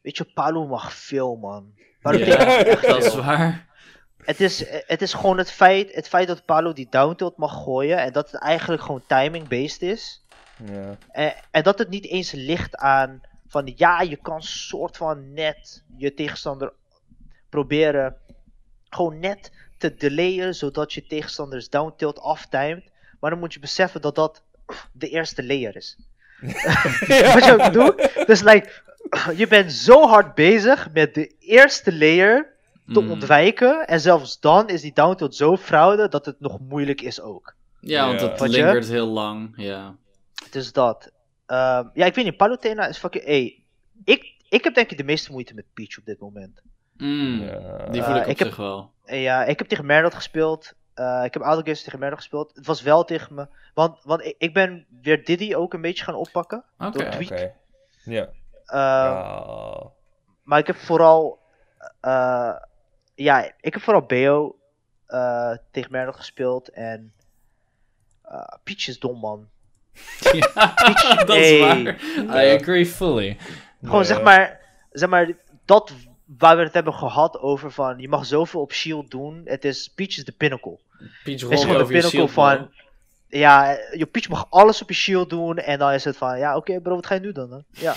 weet 0.02 0.16
je, 0.16 0.24
Palu 0.24 0.66
mag 0.66 0.94
veel, 0.94 1.36
man. 1.36 1.74
Palu 2.00 2.24
Ja, 2.24 2.36
echt 2.64 2.86
dat 2.86 3.04
is 3.04 3.14
waar. 3.14 3.68
Het 4.16 4.40
is, 4.40 4.64
het 4.68 5.02
is 5.02 5.12
gewoon 5.12 5.38
het 5.38 5.50
feit, 5.50 5.94
het 5.94 6.08
feit 6.08 6.28
dat 6.28 6.44
Palu 6.44 6.72
die 6.72 6.86
down 6.90 7.14
tilt 7.14 7.36
mag 7.36 7.62
gooien 7.62 7.98
en 7.98 8.12
dat 8.12 8.30
het 8.30 8.40
eigenlijk 8.40 8.82
gewoon 8.82 9.02
timing-based 9.06 9.82
is. 9.82 10.24
ja. 10.64 10.96
En, 11.10 11.34
en 11.50 11.62
dat 11.62 11.78
het 11.78 11.88
niet 11.88 12.06
eens 12.06 12.32
ligt 12.32 12.76
aan 12.76 13.20
van 13.48 13.72
ja, 13.76 14.00
je 14.00 14.16
kan 14.16 14.42
soort 14.42 14.96
van 14.96 15.32
net 15.32 15.82
je 15.96 16.14
tegenstander 16.14 16.72
proberen 17.48 18.16
gewoon 18.88 19.18
net 19.18 19.52
te 19.78 19.94
delayen 19.94 20.54
zodat 20.54 20.92
je 20.92 21.06
tegenstanders 21.06 21.68
down 21.68 21.94
tilt 21.96 22.20
aftimed. 22.20 22.90
Maar 23.20 23.30
dan 23.30 23.38
moet 23.38 23.54
je 23.54 23.60
beseffen 23.60 24.00
dat 24.00 24.14
dat 24.14 24.42
de 24.92 25.08
eerste 25.08 25.44
layer 25.44 25.76
is. 25.76 25.96
Wat 27.34 27.44
je 27.44 27.56
ook 27.60 27.72
doet? 27.72 28.26
Dus 28.26 28.42
like, 28.42 28.70
je 29.36 29.46
bent 29.46 29.72
zo 29.72 30.08
hard 30.08 30.34
bezig 30.34 30.88
met 30.92 31.14
de 31.14 31.34
eerste 31.38 31.94
layer 31.96 32.46
te 32.92 33.00
Mm. 33.00 33.10
ontwijken. 33.10 33.86
En 33.86 34.00
zelfs 34.00 34.40
dan 34.40 34.68
is 34.68 34.80
die 34.80 34.92
down 34.92 35.14
tilt 35.16 35.34
zo 35.34 35.56
fraude 35.56 36.08
dat 36.08 36.26
het 36.26 36.40
nog 36.40 36.58
moeilijk 36.68 37.00
is 37.00 37.20
ook. 37.20 37.54
Ja, 37.80 38.06
want 38.06 38.20
het 38.20 38.40
lingert 38.40 38.88
heel 38.88 39.06
lang. 39.06 39.52
Ja. 39.56 39.94
Dus 40.50 40.72
dat. 40.72 41.10
Ehm, 41.46 41.84
ja, 41.94 42.06
ik 42.06 42.14
weet 42.14 42.24
niet. 42.24 42.36
Palutena 42.36 42.86
is 42.86 42.98
fucking... 42.98 43.24
Hey, 43.24 43.62
ik, 44.04 44.34
ik 44.48 44.64
heb 44.64 44.74
denk 44.74 44.90
ik 44.90 44.96
de 44.96 45.04
meeste 45.04 45.32
moeite 45.32 45.54
met 45.54 45.64
Peach 45.74 45.98
op 45.98 46.04
dit 46.04 46.18
moment. 46.20 46.60
Mm. 46.96 47.38
Die 47.90 48.02
voel 48.02 48.14
Eh, 48.14 48.20
ik 48.20 48.24
op 48.24 48.30
ik 48.30 48.38
heb- 48.38 48.48
zich 48.48 48.56
wel. 48.56 48.90
Ja, 49.06 49.44
ik 49.44 49.58
heb 49.58 49.68
tegen 49.68 49.86
Merdot 49.86 50.14
gespeeld. 50.14 50.72
Eh, 50.94 51.22
ik 51.24 51.32
heb 51.34 51.42
Outer 51.42 51.64
Games 51.64 51.82
tegen 51.82 51.98
Merdot 51.98 52.18
gespeeld. 52.18 52.52
Het 52.54 52.66
was 52.66 52.82
wel 52.82 53.04
tegen 53.04 53.34
me. 53.34 53.46
Want, 53.74 53.98
want 54.04 54.24
ik, 54.24 54.34
ik 54.38 54.54
ben 54.54 54.86
weer 55.02 55.24
Diddy 55.24 55.54
ook 55.54 55.72
een 55.74 55.80
beetje 55.80 56.04
gaan 56.04 56.14
oppakken. 56.14 56.64
Oké. 56.78 56.90
door 56.90 57.02
Ja, 57.02 57.10
tweak. 57.10 57.30
Oké. 57.30 57.52
Ja. 58.04 58.28
Ehm, 58.66 59.14
Ja. 59.14 59.90
Maar 60.42 60.58
ik 60.58 60.66
heb 60.66 60.76
vooral... 60.76 61.38
eh, 62.00 62.56
ja, 63.14 63.52
ik 63.60 63.72
heb 63.72 63.82
vooral 63.82 64.02
Beo 64.02 64.58
eh, 65.06 65.52
tegen 65.70 65.92
Merdot 65.92 66.16
gespeeld. 66.16 66.68
En... 66.68 67.12
eh, 68.22 68.42
Peach 68.64 68.88
is 68.88 68.98
dom, 68.98 69.18
man. 69.18 69.48
Ja, 70.32 70.74
dat 71.26 71.36
is 71.36 71.60
waar. 71.60 72.00
I 72.44 72.56
agree 72.58 72.86
fully. 72.86 73.36
Gewoon 73.82 74.04
zeg 74.04 74.22
maar, 74.22 74.60
zeg 74.90 75.08
maar, 75.08 75.32
dat 75.64 75.92
waar 76.38 76.56
we 76.56 76.62
het 76.62 76.74
hebben 76.74 76.94
gehad 76.94 77.38
over 77.38 77.72
van 77.72 77.98
je 77.98 78.08
mag 78.08 78.26
zoveel 78.26 78.60
op 78.60 78.72
shield 78.72 79.10
doen. 79.10 79.40
Het 79.44 79.64
is 79.64 79.88
Peach 79.94 80.16
is 80.16 80.24
de 80.24 80.32
pinnacle. 80.32 80.78
Peach 81.24 81.42
is 81.42 81.60
gewoon 81.60 81.78
de 81.78 81.84
pinnacle 81.84 82.10
shield 82.10 82.30
van 82.30 82.70
ja, 83.28 83.78
je 83.96 84.06
Peach 84.06 84.28
mag 84.28 84.46
alles 84.50 84.82
op 84.82 84.88
je 84.88 84.94
shield 84.94 85.30
doen 85.30 85.56
en 85.56 85.78
dan 85.78 85.92
is 85.92 86.04
het 86.04 86.16
van 86.16 86.38
ja, 86.38 86.56
oké 86.56 86.80
bro, 86.80 86.94
wat 86.94 87.06
ga 87.06 87.14
je 87.14 87.20
nu 87.20 87.32
doen 87.32 87.50
dan? 87.50 87.64
Ja. 87.70 87.94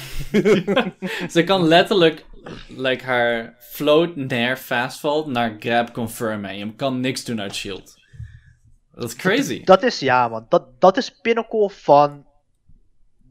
Ze 1.34 1.43
kan 1.45 1.64
letterlijk 1.64 2.26
like, 2.68 3.03
haar 3.03 3.55
float 3.60 4.15
nair 4.15 4.57
fastfall 4.57 5.23
naar 5.27 5.55
grab 5.60 5.93
confirm 5.93 6.45
en 6.45 6.57
je 6.57 6.76
kan 6.76 6.99
niks 6.99 7.23
doen 7.23 7.41
uit 7.41 7.55
shield. 7.55 8.01
Dat 8.95 9.03
is 9.03 9.15
crazy. 9.15 9.64
Dat 9.64 9.84
is 9.84 9.99
ja 9.99 10.27
man, 10.27 10.45
dat, 10.49 10.81
dat 10.81 10.97
is 10.97 11.10
pinnacle 11.22 11.69
van 11.69 12.26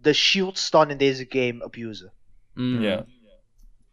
de 0.01 0.13
shield 0.13 0.59
stun 0.59 0.91
in 0.91 0.99
deze 0.99 1.27
game 1.29 1.65
abusen. 1.65 2.13
Mm. 2.55 2.83
Ja. 2.83 3.05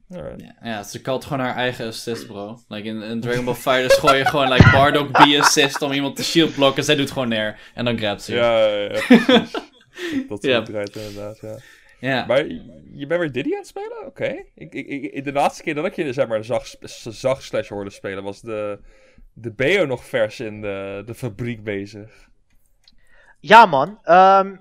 Ja, 0.09 0.35
ja, 0.61 0.83
ze 0.83 1.01
kalt 1.01 1.25
gewoon 1.25 1.45
haar 1.45 1.55
eigen 1.55 1.87
assist, 1.87 2.27
bro. 2.27 2.59
Like 2.67 2.87
in, 2.87 3.01
in 3.01 3.21
Dragon 3.21 3.45
Ball 3.45 3.53
Fighters 3.53 3.97
gooi 3.97 4.17
je 4.17 4.25
gewoon 4.25 4.51
like 4.51 4.69
Bardock 4.71 5.11
B-assist 5.11 5.81
om 5.81 5.91
iemand 5.91 6.15
te 6.15 6.23
shield 6.23 6.53
blokken. 6.53 6.83
Zij 6.83 6.95
doet 6.95 7.11
gewoon 7.11 7.27
neer 7.27 7.59
en 7.73 7.85
dan 7.85 7.97
grabt 7.97 8.21
ze. 8.21 8.33
Ja, 8.35 8.65
ja, 8.67 8.77
ja, 8.77 8.87
precies. 9.07 9.51
Dat 10.29 10.43
Ja. 10.43 10.55
soort 10.55 10.69
eruit 10.69 10.95
inderdaad, 10.95 11.39
ja. 11.39 11.57
Ja. 11.99 12.25
Maar 12.25 12.47
je 12.93 13.05
bent 13.07 13.19
weer 13.19 13.31
Diddy 13.31 13.51
aan 13.51 13.57
het 13.57 13.67
spelen? 13.67 14.05
Oké. 14.05 14.43
Ik, 14.55 14.73
ik, 14.73 14.87
ik, 15.13 15.23
de 15.23 15.31
laatste 15.31 15.63
keer 15.63 15.75
dat 15.75 15.85
ik 15.85 15.95
je 15.95 16.13
zeg 16.13 16.27
maar, 16.27 16.43
zag, 16.43 17.41
slash 17.41 17.69
hoorde 17.69 17.89
spelen, 17.89 18.23
was 18.23 18.41
de, 18.41 18.79
de 19.33 19.51
Beo 19.51 19.85
nog 19.85 20.05
vers 20.05 20.39
in 20.39 20.61
de, 20.61 21.03
de 21.05 21.13
fabriek 21.15 21.63
bezig. 21.63 22.27
Ja 23.39 23.65
man, 23.65 23.99
ehm, 24.03 24.55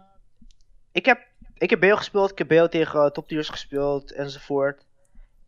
ik 0.92 1.06
heb 1.06 1.26
ik 1.58 1.70
heb 1.70 1.80
BO 1.80 1.96
gespeeld, 1.96 2.30
ik 2.30 2.38
heb 2.38 2.48
BO 2.48 2.68
tegen 2.68 3.00
uh, 3.00 3.10
toptiers 3.10 3.48
gespeeld 3.48 4.12
enzovoort. 4.12 4.86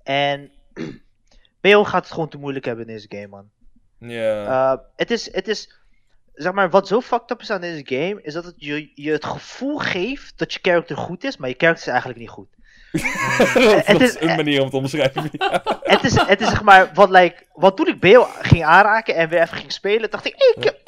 En 0.03 0.51
BO 1.61 1.85
gaat 1.85 2.03
het 2.03 2.13
gewoon 2.13 2.29
te 2.29 2.39
moeilijk 2.39 2.65
hebben 2.65 2.87
in 2.87 2.93
deze 2.93 3.07
game 3.09 3.27
man. 3.27 3.51
Ja. 3.99 4.47
Uh, 4.47 4.79
het 4.97 5.11
is, 5.11 5.33
het 5.33 5.49
is, 5.49 5.73
zeg 6.35 6.53
maar, 6.53 6.71
wat 6.71 6.89
zo 6.89 7.01
fucked 7.01 7.31
up 7.31 7.41
is 7.41 7.51
aan 7.51 7.61
deze 7.61 7.83
game, 7.85 8.23
is 8.23 8.33
dat 8.33 8.45
het 8.45 8.55
je, 8.57 8.91
je 8.95 9.11
het 9.11 9.25
gevoel 9.25 9.79
geeft 9.79 10.39
dat 10.39 10.53
je 10.53 10.59
character 10.63 10.97
goed 10.97 11.25
is, 11.25 11.37
maar 11.37 11.49
je 11.49 11.55
character 11.59 11.87
is 11.87 11.93
eigenlijk 11.93 12.21
niet 12.21 12.29
goed. 12.29 12.49
dat 13.55 13.87
het 13.87 14.01
is 14.01 14.21
een 14.21 14.37
manier 14.37 14.57
om 14.57 14.63
het 14.63 14.71
te 14.71 14.77
omschrijven. 14.77 15.29
Ja. 15.33 15.63
het, 15.83 16.05
is, 16.05 16.21
het 16.21 16.41
is 16.41 16.49
zeg 16.49 16.63
maar, 16.63 16.91
wat, 16.95 17.11
like, 17.11 17.47
wat 17.53 17.77
toen 17.77 17.87
ik 17.87 18.01
Beo 18.01 18.27
ging 18.41 18.65
aanraken 18.65 19.15
en 19.15 19.29
weer 19.29 19.41
even 19.41 19.57
ging 19.57 19.73
spelen, 19.73 20.11
dacht 20.11 20.27
ik, 20.27 20.35
ik... 20.35 20.79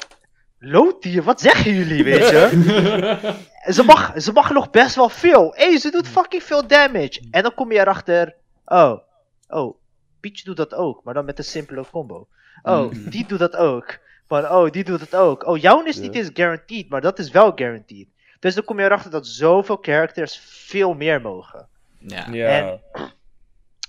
Wat 1.23 1.41
zeggen 1.41 1.73
jullie, 1.73 2.03
weet 2.03 2.29
je? 2.29 3.33
ze, 3.73 3.83
mag, 3.83 4.13
ze 4.21 4.31
mag 4.31 4.51
nog 4.51 4.69
best 4.69 4.95
wel 4.95 5.09
veel. 5.09 5.53
Hé, 5.55 5.77
ze 5.77 5.91
doet 5.91 6.07
fucking 6.07 6.43
veel 6.43 6.67
damage. 6.67 7.21
En 7.31 7.43
dan 7.43 7.53
kom 7.53 7.71
je 7.71 7.79
erachter, 7.79 8.35
oh, 8.65 8.99
oh, 9.47 9.75
Peach 10.19 10.41
doet 10.41 10.57
dat 10.57 10.73
ook, 10.73 11.03
maar 11.03 11.13
dan 11.13 11.25
met 11.25 11.37
een 11.37 11.43
simpele 11.43 11.85
combo. 11.91 12.27
Oh, 12.63 12.91
Mm. 12.91 13.09
die 13.09 13.25
doet 13.27 13.39
dat 13.39 13.55
ook. 13.55 13.99
Van, 14.27 14.49
oh, 14.49 14.71
die 14.71 14.83
doet 14.83 14.99
het 14.99 15.15
ook. 15.15 15.45
Oh, 15.45 15.57
jouw 15.57 15.83
is 15.83 15.97
niet 15.97 16.15
eens 16.15 16.29
guaranteed, 16.33 16.89
maar 16.89 17.01
dat 17.01 17.19
is 17.19 17.31
wel 17.31 17.51
guaranteed. 17.55 18.07
Dus 18.39 18.55
dan 18.55 18.63
kom 18.63 18.79
je 18.79 18.85
erachter 18.85 19.11
dat 19.11 19.27
zoveel 19.27 19.77
characters 19.81 20.37
veel 20.43 20.93
meer 20.93 21.21
mogen. 21.21 21.67
ja. 21.99 22.27
Ja. 22.31 22.79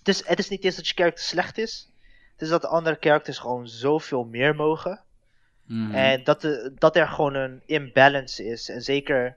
Dus 0.02 0.22
het 0.26 0.38
is 0.38 0.48
niet 0.48 0.64
eens 0.64 0.76
dat 0.76 0.88
je 0.88 0.94
character 0.94 1.24
slecht 1.24 1.58
is. 1.58 1.90
Het 2.32 2.42
is 2.42 2.48
dat 2.48 2.60
de 2.60 2.68
andere 2.68 2.96
characters 3.00 3.38
gewoon 3.38 3.68
zoveel 3.68 4.24
meer 4.24 4.54
mogen. 4.54 5.00
Mhm. 5.66 5.94
En 5.94 6.24
dat, 6.24 6.40
de, 6.40 6.72
dat 6.78 6.96
er 6.96 7.08
gewoon 7.08 7.34
een 7.34 7.62
imbalance 7.66 8.44
is. 8.44 8.68
En 8.68 8.82
zeker 8.82 9.36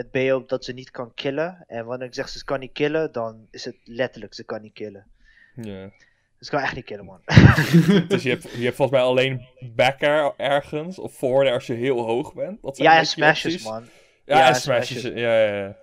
met 0.00 0.10
Beo 0.10 0.44
dat 0.46 0.64
ze 0.64 0.72
niet 0.72 0.90
kan 0.90 1.14
killen. 1.14 1.64
En 1.66 1.84
wanneer 1.84 2.06
ik 2.06 2.14
zeg 2.14 2.28
ze 2.28 2.44
kan 2.44 2.60
niet 2.60 2.72
killen, 2.72 3.12
dan 3.12 3.46
is 3.50 3.64
het 3.64 3.76
letterlijk 3.84 4.34
ze 4.34 4.44
kan 4.44 4.62
niet 4.62 4.72
killen. 4.72 5.06
ja. 5.54 5.90
Ze 6.38 6.50
kan 6.50 6.60
echt 6.60 6.74
niet 6.74 6.84
killen, 6.84 7.04
man. 7.04 7.20
Dus 8.08 8.22
je 8.22 8.28
hebt, 8.28 8.50
je 8.50 8.64
hebt 8.64 8.76
volgens 8.76 8.98
mij 8.98 9.06
alleen 9.06 9.46
backer 9.74 10.32
ergens, 10.36 10.98
of 10.98 11.14
forward 11.14 11.50
als 11.50 11.66
je 11.66 11.72
heel 11.72 12.00
hoog 12.04 12.34
bent. 12.34 12.62
Dat 12.62 12.76
zijn 12.76 12.88
ja, 12.88 12.98
en 12.98 13.06
smashes, 13.06 13.52
opties. 13.52 13.68
man. 13.68 13.88
Ja, 14.24 14.38
Ja, 14.38 14.48
en 14.48 14.54
smashes. 14.54 15.00
smashes. 15.00 15.20
Ja, 15.20 15.40
ja, 15.40 15.54
ja. 15.56 15.76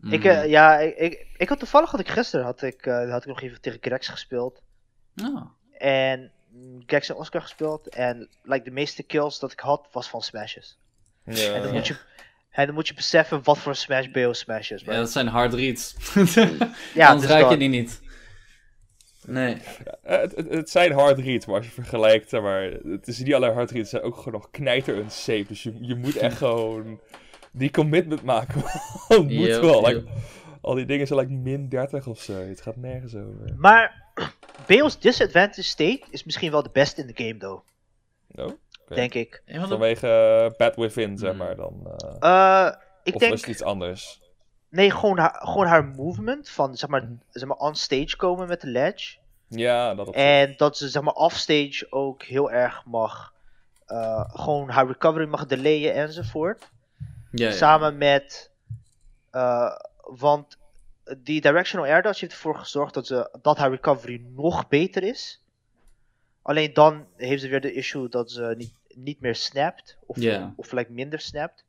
Mhm. 0.00 0.12
Ik, 0.12 0.24
eh, 0.24 0.46
ja, 0.48 0.78
ik, 0.78 0.96
ik, 0.96 1.26
ik 1.36 1.48
had 1.48 1.58
toevallig 1.58 1.90
had 1.90 2.00
ik 2.00 2.08
gisteren 2.08 2.44
had 2.44 2.62
ik, 2.62 2.86
eh, 2.86 3.10
had 3.10 3.22
ik 3.22 3.28
nog 3.28 3.42
even 3.42 3.60
tegen 3.60 3.78
Grex 3.82 4.08
gespeeld. 4.08 4.62
Oh. 5.22 5.46
En 5.78 6.32
mm, 6.48 6.82
Grex 6.86 7.08
en 7.08 7.16
Oscar 7.16 7.42
gespeeld. 7.42 7.88
En 7.88 8.28
like, 8.42 8.64
de 8.64 8.70
meeste 8.70 9.02
kills 9.02 9.38
dat 9.38 9.52
ik 9.52 9.60
had, 9.60 9.88
was 9.92 10.08
van 10.08 10.22
smashes. 10.22 10.78
Ja. 11.24 11.54
En 11.54 11.62
dan 11.62 11.72
moet 11.72 11.86
je, 11.86 11.96
en 12.54 12.66
dan 12.66 12.74
moet 12.74 12.88
je 12.88 12.94
beseffen 12.94 13.40
wat 13.42 13.58
voor 13.58 13.74
smash 13.74 14.06
BO 14.06 14.32
smash 14.32 14.70
is. 14.70 14.80
Ja, 14.80 14.86
bro. 14.86 14.96
dat 14.96 15.10
zijn 15.10 15.26
hard 15.26 15.54
reads. 15.54 15.96
Ja, 16.94 17.08
Anders 17.08 17.30
raak 17.30 17.50
je 17.50 17.56
die 17.56 17.68
niet. 17.68 18.02
Nee. 19.26 19.56
Het, 20.02 20.36
het, 20.36 20.50
het 20.50 20.70
zijn 20.70 20.92
hard 20.92 21.18
reads, 21.18 21.46
maar 21.46 21.56
als 21.56 21.66
je 21.66 21.72
vergelijkt, 21.72 22.28
zeg 22.28 22.40
maar, 22.40 22.62
het 22.84 23.06
is 23.08 23.18
niet 23.18 23.34
alleen 23.34 23.52
hard 23.52 23.70
reads, 23.70 23.90
het 23.90 24.00
zijn 24.00 24.12
ook 24.12 24.16
gewoon 24.16 24.32
nog 24.32 24.50
knijter 24.50 24.96
unsafe. 24.96 25.44
Dus 25.48 25.62
je, 25.62 25.72
je 25.80 25.94
moet 25.94 26.16
echt 26.16 26.36
gewoon 26.46 27.00
die 27.52 27.70
commitment 27.70 28.22
maken. 28.22 28.62
Het 29.08 29.18
moet 29.18 29.46
Yo, 29.46 29.60
wel. 29.60 29.86
Like, 29.86 30.04
al 30.60 30.74
die 30.74 30.86
dingen 30.86 31.06
zijn 31.06 31.18
like 31.18 31.32
min 31.32 31.68
30 31.68 32.06
of 32.06 32.20
zo. 32.22 32.32
Het 32.32 32.60
gaat 32.60 32.76
nergens 32.76 33.14
over. 33.14 33.54
Maar 33.56 34.02
BO's 34.68 34.98
disadvantage 34.98 35.62
state 35.62 36.02
is 36.10 36.24
misschien 36.24 36.50
wel 36.50 36.62
de 36.62 36.70
beste 36.72 37.00
in 37.00 37.06
de 37.06 37.24
game, 37.24 37.36
though. 37.36 37.66
No? 38.28 38.58
Denk 38.88 39.14
ik. 39.14 39.42
Vanwege 39.46 40.08
eh, 40.08 40.56
Bad 40.58 40.76
Within, 40.76 41.18
zeg 41.18 41.28
Hmm. 41.30 41.38
maar 41.38 41.56
dan. 41.56 41.96
eh, 42.20 42.66
Eh, 42.66 42.72
ik 43.02 43.14
of 43.14 43.20
denk. 43.20 43.32
is 43.32 43.40
het 43.40 43.50
iets 43.50 43.62
anders? 43.62 44.22
Nee, 44.68 44.90
gewoon 44.90 45.18
haar, 45.18 45.34
gewoon 45.44 45.66
haar 45.66 45.84
movement. 45.84 46.48
Van 46.48 46.76
zeg 46.76 46.90
maar, 46.90 47.02
Mhm. 47.02 47.12
zeg 47.30 47.48
maar 47.48 47.56
on 47.56 47.74
stage 47.74 48.16
komen 48.16 48.48
met 48.48 48.60
de 48.60 48.66
ledge. 48.66 49.16
Ja, 49.48 49.94
dat 49.94 50.06
zich. 50.06 50.14
En 50.16 50.54
dat 50.56 50.76
ze 50.76 50.88
zeg 50.88 51.02
maar 51.02 51.14
offstage 51.14 51.86
ook 51.90 52.22
heel 52.22 52.50
erg 52.50 52.84
mag. 52.84 53.32
eh, 53.86 54.24
gewoon 54.26 54.68
haar 54.68 54.86
recovery 54.86 55.26
mag 55.28 55.46
delayen 55.46 55.94
enzovoort. 55.94 56.70
Ja, 57.30 57.46
ja. 57.46 57.52
Samen 57.52 57.98
met. 57.98 58.50
eh, 59.30 59.76
want 60.00 60.58
die 61.18 61.40
directional 61.40 61.86
air 61.86 62.02
dash 62.02 62.20
heeft 62.20 62.32
ervoor 62.32 62.56
gezorgd 62.56 62.94
dat, 62.94 63.06
ze, 63.06 63.38
dat 63.42 63.58
haar 63.58 63.70
recovery 63.70 64.22
nog 64.34 64.68
beter 64.68 65.02
is. 65.02 65.42
Alleen 66.44 66.72
dan 66.72 67.06
heeft 67.16 67.42
ze 67.42 67.48
weer 67.48 67.60
de 67.60 67.72
issue 67.72 68.08
dat 68.08 68.30
ze 68.30 68.54
niet, 68.56 68.74
niet 68.88 69.20
meer 69.20 69.34
snapt. 69.34 69.96
Of, 70.06 70.16
of 70.56 70.72
like 70.72 70.92
minder 70.92 71.20
snapt. 71.20 71.64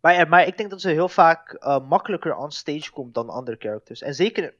Maar, 0.00 0.14
ja, 0.14 0.24
maar 0.24 0.46
ik 0.46 0.56
denk 0.56 0.70
dat 0.70 0.80
ze 0.80 0.88
heel 0.88 1.08
vaak 1.08 1.52
eh, 1.52 1.88
makkelijker 1.88 2.36
on 2.36 2.52
stage 2.52 2.90
komt 2.90 3.14
dan 3.14 3.28
andere 3.28 3.56
characters. 3.60 4.02
En 4.02 4.14
zeker, 4.14 4.54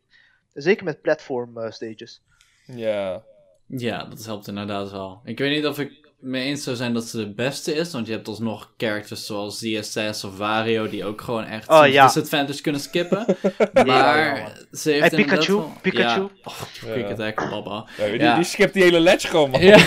zeker 0.53 0.85
met 0.85 1.03
platform 1.03 1.59
eh, 1.59 1.71
stages. 1.71 2.23
Ja. 2.67 3.23
Ja, 3.67 4.05
dat 4.05 4.25
helpt 4.25 4.47
inderdaad 4.47 4.91
wel. 4.91 5.21
Ik 5.25 5.39
weet 5.39 5.57
niet 5.57 5.67
of 5.67 5.79
ik 5.79 6.08
mee 6.21 6.45
eens 6.45 6.63
zou 6.63 6.77
zijn 6.77 6.93
dat 6.95 7.05
ze 7.05 7.17
de 7.17 7.33
beste 7.35 7.75
is, 7.75 7.93
want 7.93 8.07
je 8.07 8.13
hebt 8.13 8.29
alsnog 8.29 8.73
characters 8.77 9.27
zoals 9.27 9.59
ZSS 9.59 10.25
of 10.25 10.37
Wario 10.37 10.89
die 10.89 11.05
ook 11.05 11.21
gewoon 11.21 11.45
echt 11.45 11.69
Oh, 11.69 11.87
ja. 11.87 12.07
disadvantage 12.07 12.63
kunnen 12.63 12.81
skippen. 12.81 13.27
Ja, 13.75 13.85
maar 13.85 14.53
ze 14.73 14.91
heeft 14.91 15.13
inderdaad 15.13 15.27
Pikachu, 15.39 15.53
wel- 15.53 15.73
Pikachu. 15.83 16.21
Ja. 16.21 16.29
Oh, 16.45 16.61
quick 16.81 17.11
attack, 17.11 17.51
baba. 17.51 17.87
Ja, 17.99 18.05
die, 18.07 18.19
Ja. 18.21 18.35
die 18.35 18.45
skipt 18.45 18.75
die 18.75 18.83
hele 18.83 19.01
ledge 19.01 19.29
gewoon, 19.29 19.51
man. 19.51 19.61
Ja. 19.61 19.79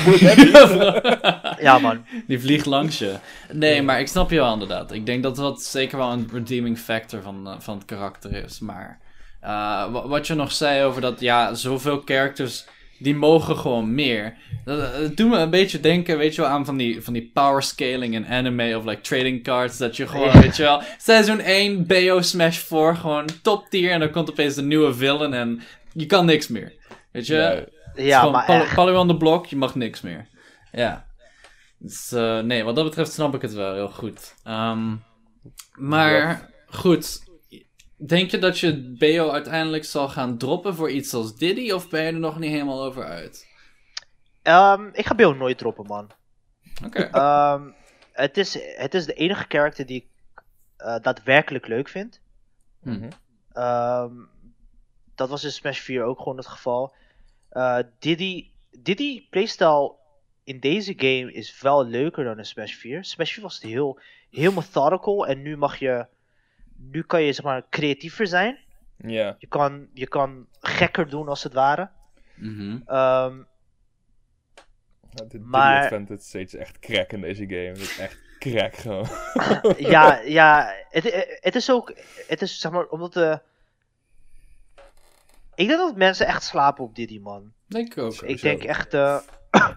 Ja, 1.59 1.79
man. 1.79 2.05
Die 2.27 2.39
vliegt 2.39 2.65
langs 2.65 2.99
je. 2.99 3.13
Nee, 3.51 3.81
maar 3.81 3.99
ik 3.99 4.07
snap 4.07 4.29
je 4.29 4.35
wel 4.35 4.53
inderdaad. 4.53 4.91
Ik 4.91 5.05
denk 5.05 5.23
dat 5.23 5.35
dat 5.35 5.61
zeker 5.63 5.97
wel 5.97 6.11
een 6.11 6.29
redeeming 6.33 6.79
factor 6.79 7.21
van, 7.21 7.47
eh, 7.47 7.55
van 7.59 7.75
het 7.77 7.85
karakter 7.85 8.43
is. 8.43 8.59
Maar 8.59 8.99
eh, 9.41 9.49
wa- 9.91 10.07
wat 10.07 10.27
je 10.27 10.33
nog 10.33 10.51
zei 10.51 10.83
over 10.83 11.01
dat, 11.01 11.19
ja, 11.19 11.53
zoveel 11.53 12.01
characters, 12.05 12.65
die 13.03 13.15
mogen 13.15 13.55
gewoon 13.57 13.93
meer. 13.93 14.37
Dat, 14.65 14.93
dat 15.01 15.17
doet 15.17 15.29
me 15.29 15.37
een 15.37 15.49
beetje 15.49 15.79
denken, 15.79 16.17
weet 16.17 16.35
je 16.35 16.41
wel, 16.41 16.49
aan 16.49 16.65
van 16.65 16.77
die, 16.77 17.01
van 17.01 17.13
die 17.13 17.31
power 17.33 17.63
scaling 17.63 18.13
in 18.13 18.27
anime 18.27 18.77
of 18.77 18.85
like 18.85 19.01
trading 19.01 19.43
cards. 19.43 19.77
Dat 19.77 19.95
je 19.97 20.07
gewoon, 20.07 20.31
Ja. 20.33 20.39
weet 20.41 20.55
je 20.57 20.63
wel, 20.63 20.81
seizoen 20.97 21.39
1, 21.39 21.85
BO 21.87 22.21
Smash 22.21 22.57
4, 22.57 22.95
gewoon 22.95 23.25
top 23.41 23.69
tier. 23.69 23.91
En 23.91 23.99
dan 23.99 24.11
komt 24.11 24.29
opeens 24.29 24.55
de 24.55 24.61
nieuwe 24.61 24.93
villain 24.93 25.33
en 25.33 25.61
je 25.93 26.05
kan 26.05 26.25
niks 26.25 26.47
meer. 26.47 26.73
Weet 27.11 27.27
je? 27.27 27.65
Nee. 27.95 28.07
Ja, 28.07 28.17
gewoon 28.19 28.33
maar 28.33 28.45
Pal- 28.45 28.55
echt. 28.61 28.75
Polly 28.75 28.95
on 28.95 29.07
the 29.07 29.17
block, 29.17 29.45
je 29.45 29.55
mag 29.55 29.75
niks 29.75 30.01
meer. 30.01 30.27
Ja. 30.71 31.05
Dus, 31.77 32.11
eh, 32.11 32.39
nee, 32.39 32.63
wat 32.63 32.75
dat 32.75 32.85
betreft 32.85 33.11
snap 33.11 33.35
ik 33.35 33.41
het 33.41 33.53
wel 33.53 33.73
heel 33.73 33.89
goed. 33.89 34.35
Ehm, 34.43 34.95
maar 35.73 36.49
goed, 36.67 37.19
denk 38.07 38.31
je 38.31 38.37
dat 38.37 38.59
je 38.59 38.95
BO 38.99 39.29
uiteindelijk 39.29 39.85
zal 39.85 40.09
gaan 40.09 40.37
droppen 40.37 40.75
voor 40.75 40.91
iets 40.91 41.13
als 41.13 41.35
Diddy? 41.35 41.71
Of 41.71 41.89
ben 41.89 42.03
je 42.03 42.11
er 42.11 42.19
nog 42.19 42.39
niet 42.39 42.51
helemaal 42.51 42.83
over 42.83 43.03
uit? 43.03 43.47
Ehm, 44.41 44.89
ik 44.93 45.05
ga 45.05 45.15
BO 45.15 45.33
nooit 45.33 45.57
droppen, 45.57 45.85
man. 45.85 46.09
Oké. 46.85 47.01
Ehm, 47.01 47.69
het, 48.11 48.37
is, 48.37 48.57
het 48.75 48.93
is 48.93 49.05
de 49.05 49.13
enige 49.13 49.45
character 49.47 49.85
die 49.85 49.97
ik 49.97 50.07
eh, 50.77 50.95
daadwerkelijk 51.01 51.67
leuk 51.67 51.89
vind. 51.89 52.19
Hm. 52.81 53.09
Ehm, 53.51 54.13
dat 55.15 55.29
was 55.29 55.43
in 55.43 55.51
Smash 55.51 55.79
4 55.79 56.03
ook 56.03 56.17
gewoon 56.17 56.37
het 56.37 56.47
geval. 56.47 56.93
Eh, 57.49 57.79
Diddy, 57.99 58.51
Diddy 58.79 59.27
playstyle 59.29 59.95
in 60.43 60.59
deze 60.59 60.93
game 60.97 61.33
is 61.33 61.61
wel 61.61 61.85
leuker 61.85 62.23
dan 62.23 62.37
in 62.37 62.45
Smash 62.45 62.73
4. 62.73 63.03
Smash 63.03 63.33
4 63.33 63.43
was 63.43 63.55
het 63.55 63.63
heel, 63.63 63.99
heel 64.29 64.51
methodical 64.51 65.27
en 65.27 65.41
nu 65.41 65.57
mag 65.57 65.77
je, 65.77 66.05
nu 66.91 67.03
kan 67.03 67.21
je 67.21 67.33
zeg 67.33 67.45
maar 67.45 67.63
creatiever 67.69 68.27
zijn. 68.27 68.57
Ja. 68.97 69.35
Je 69.39 69.47
kan, 69.47 69.87
je 69.93 70.07
kan 70.07 70.47
gekker 70.59 71.09
doen 71.09 71.27
als 71.27 71.43
het 71.43 71.53
ware. 71.53 71.89
Mhm. 72.35 72.79
Ehm, 72.85 73.43
Ja, 75.13 75.23
Dit, 75.25 75.41
Maar- 75.43 75.83
stage 76.19 76.41
is 76.43 76.55
echt 76.55 76.79
crack 76.79 77.11
in 77.11 77.21
deze 77.21 77.45
game. 77.47 77.67
Het 77.67 77.77
is 77.77 77.97
echt 77.97 78.17
crack 78.39 78.75
gewoon. 78.75 79.07
ja, 79.93 80.19
ja, 80.19 80.73
het, 80.89 81.37
het 81.39 81.55
is 81.55 81.71
ook, 81.71 81.93
het 82.27 82.41
is 82.41 82.59
zeg 82.59 82.71
maar, 82.71 82.85
omdat 82.85 83.13
de... 83.13 83.41
Ik 85.55 85.67
denk 85.67 85.79
dat 85.79 85.95
mensen 85.95 86.27
echt 86.27 86.43
slapen 86.43 86.83
op 86.83 86.95
Diddy, 86.95 87.19
man. 87.19 87.53
Denk 87.67 87.91
ik 87.91 87.97
ook. 87.97 88.11
Ik 88.11 88.17
Sowieso. 88.17 88.47
denk 88.47 88.63
echt, 88.63 88.93
eh, 88.93 89.19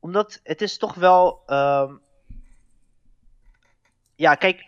omdat 0.00 0.40
het 0.42 0.62
is 0.62 0.78
toch 0.78 0.94
wel, 0.94 1.42
ehm, 1.46 1.94
ja, 4.16 4.34
kijk, 4.34 4.66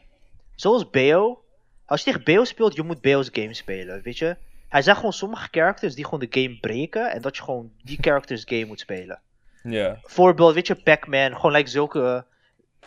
zoals 0.63 0.91
Beo, 0.91 1.45
als 1.87 2.01
je 2.01 2.07
tegen 2.11 2.25
Beo 2.25 2.45
speelt, 2.45 2.75
je 2.75 2.83
moet 2.83 3.01
Beo's 3.01 3.29
game 3.33 3.55
spelen, 3.55 4.03
weet 4.03 4.19
je. 4.19 4.37
Hij 4.69 4.83
zegt 4.83 4.97
gewoon 4.97 5.13
sommige 5.13 5.49
characters 5.51 5.95
die 5.95 6.05
gewoon 6.05 6.21
de 6.21 6.41
game 6.43 6.59
breken 6.61 7.11
en 7.13 7.21
dat 7.23 7.37
je 7.37 7.43
gewoon 7.43 7.73
die 7.83 7.99
characters 8.07 8.43
game 8.45 8.65
moet 8.65 8.81
spelen. 8.81 9.21
Ja. 9.63 9.99
Voorbeeld, 10.03 10.55
weet 10.55 10.67
je, 10.67 10.75
Pac-Man, 10.75 11.35
gewoon 11.37 11.53
like 11.53 11.71
zulke, 11.71 12.25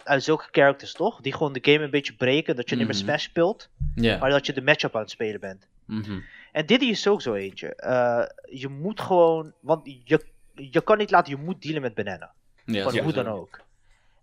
uit 0.04 0.24
zulke 0.24 0.48
characters 0.52 0.94
toch? 0.94 1.22
Die 1.22 1.34
gewoon 1.34 1.54
de 1.54 1.60
game 1.72 1.84
een 1.84 1.90
beetje 1.90 2.14
breken, 2.16 2.56
dat 2.56 2.70
je 2.70 2.76
niet 2.76 2.86
meer 2.88 2.96
Mhm. 2.96 3.04
Smash 3.04 3.24
speelt, 3.24 3.70
Ja. 3.96 4.18
maar 4.18 4.30
dat 4.30 4.46
je 4.46 4.54
de 4.54 4.62
matchup 4.62 4.96
aan 4.96 5.02
het 5.02 5.10
spelen 5.12 5.40
bent. 5.40 5.68
Mhm. 5.86 6.20
En 6.52 6.66
Diddy 6.66 6.86
is 6.86 7.08
ook 7.08 7.22
zo 7.22 7.34
eentje. 7.34 7.76
Eh, 7.76 8.24
je 8.60 8.68
moet 8.68 9.02
gewoon, 9.02 9.54
want 9.60 9.82
je, 10.04 10.26
je 10.56 10.82
kan 10.82 10.98
niet 10.98 11.12
laten, 11.12 11.38
je 11.38 11.44
moet 11.44 11.62
dealen 11.62 11.82
met 11.82 11.94
Banana. 11.96 12.32
Ja, 12.66 12.84
hoe 12.84 12.92
sowieso. 12.92 13.24
dan 13.24 13.34
ook. 13.34 13.62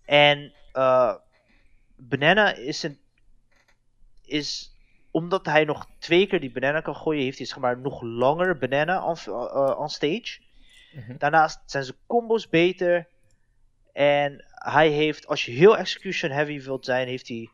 En 0.05 0.53
eh 0.73 1.15
Banana 1.97 2.55
is 2.55 2.83
een. 2.83 2.99
Is. 4.33 4.71
Omdat 5.11 5.47
hij 5.47 5.65
nog 5.65 5.89
twee 5.99 6.27
keer 6.27 6.41
die 6.41 6.53
banana 6.53 6.81
kan 6.81 6.97
gooien, 6.97 7.23
heeft 7.23 7.39
hij 7.39 7.47
zeg 7.47 7.59
maar 7.59 7.79
nog 7.79 8.03
langer 8.03 8.59
banana 8.59 9.05
on, 9.05 9.17
eh, 9.27 9.77
on 9.79 9.89
stage. 9.89 10.41
Mhm. 10.93 11.17
Daarnaast 11.19 11.61
zijn 11.67 11.85
zijn 11.85 11.97
combos 12.07 12.49
beter. 12.49 13.09
En 13.93 14.45
hij 14.49 14.89
heeft, 14.89 15.27
als 15.27 15.45
je 15.45 15.53
heel 15.53 15.79
execution 15.79 16.31
heavy 16.31 16.63
wilt 16.63 16.85
zijn, 16.85 17.09
heeft 17.09 17.29
hij 17.29 17.51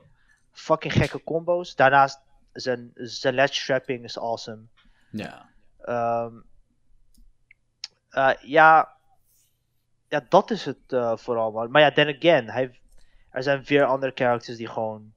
fucking 0.52 0.92
gekke 0.92 1.24
combo's. 1.24 1.74
Daarnaast, 1.74 2.20
zijn, 2.52 2.90
zijn 2.94 3.34
ledge 3.34 3.64
trapping 3.64 4.04
is 4.04 4.18
awesome. 4.18 4.62
Ja. 5.10 5.48
Ehm, 5.80 6.34
eh, 8.10 8.34
ja, 8.42 8.96
ja, 10.08 10.26
dat 10.28 10.50
is 10.50 10.64
het 10.64 10.92
eh, 10.92 11.16
vooral. 11.16 11.50
Man. 11.50 11.70
Maar 11.70 11.82
ja, 11.82 11.92
then 11.92 12.16
again, 12.16 12.50
hij, 12.50 12.80
er 13.30 13.42
zijn 13.42 13.64
weer 13.64 13.84
andere 13.84 14.12
characters 14.14 14.56
die 14.56 14.68
gewoon 14.68 15.12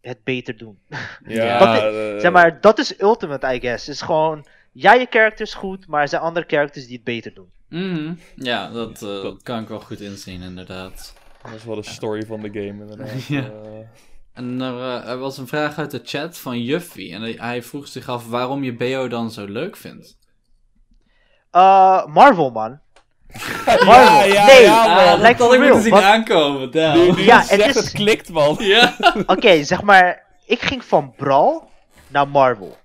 het 0.00 0.24
beter 0.24 0.56
doen. 0.56 0.78
Ja, 1.26 1.58
Dat 1.58 1.76
is- 1.76 2.14
eh, 2.14 2.20
zeg 2.20 2.32
maar, 2.32 2.60
dat 2.60 2.78
is 2.78 3.00
ultimate, 3.00 3.54
I 3.54 3.60
guess. 3.60 3.88
is 3.88 4.00
gewoon, 4.02 4.46
ja, 4.72 4.92
je 4.94 5.06
character 5.10 5.46
is 5.46 5.54
goed, 5.54 5.86
maar 5.86 6.02
er 6.02 6.08
zijn 6.08 6.22
andere 6.22 6.46
characters 6.48 6.84
die 6.86 6.94
het 6.94 7.04
beter 7.04 7.34
doen. 7.34 7.50
Mhm. 7.68 8.12
Ja, 8.36 8.70
dat, 8.70 9.02
eh, 9.02 9.22
Dat- 9.22 9.42
kan 9.42 9.62
ik 9.62 9.68
wel 9.68 9.80
goed 9.80 10.00
inzien, 10.00 10.42
inderdaad. 10.42 11.14
Dat 11.42 11.52
is 11.54 11.64
wel 11.64 11.74
de 11.74 11.82
story 11.82 12.26
van 12.26 12.40
de 12.40 12.48
game, 12.52 12.66
inderdaad. 12.82 13.26
Ja. 13.28 13.40
Eh, 13.44 13.78
En 14.32 14.60
er, 14.60 14.74
eh, 14.80 15.08
er 15.10 15.18
was 15.18 15.38
een 15.38 15.46
vraag 15.46 15.78
uit 15.78 15.90
de 15.90 16.00
chat 16.04 16.38
van 16.38 16.62
Juffy. 16.62 17.12
En 17.12 17.20
hij- 17.20 17.36
hij 17.38 17.62
vroeg 17.62 17.88
zich 17.88 18.08
af 18.08 18.28
waarom 18.28 18.62
je 18.64 18.74
BO 18.74 19.08
dan 19.08 19.30
zo 19.30 19.44
leuk 19.46 19.76
vindt. 19.76 20.18
Eh, 21.50 22.06
Marvel, 22.06 22.50
man. 22.50 22.80
Ja, 23.66 23.84
Marvel. 23.84 24.32
ja, 24.32 24.46
Nee, 24.46 24.62
ja, 24.62 24.94
man. 24.94 25.20
like 25.20 25.36
dat 25.36 25.52
ik 25.52 25.60
real, 25.60 25.80
zien 25.80 25.90
wat- 25.90 26.02
aankomen, 26.02 26.60
Nu, 26.60 26.68
damn. 26.70 27.14
nu 27.16 27.22
Ja, 27.22 27.40
het 27.46 27.66
is- 27.66 27.74
het 27.74 27.92
klikt, 27.92 28.28
man. 28.28 28.56
Ja. 28.58 28.96
Oké, 29.26 29.64
zeg 29.64 29.82
maar, 29.82 30.26
ik 30.46 30.60
ging 30.62 30.84
van 30.84 31.14
Brawl 31.16 31.62
naar 32.08 32.28
Marvel. 32.28 32.76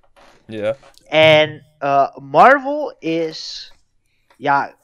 Ja. 0.45 0.75
En 1.07 1.65
eh, 1.79 2.15
Marvel 2.17 2.95
is. 2.99 3.71
Ja. 4.37 4.75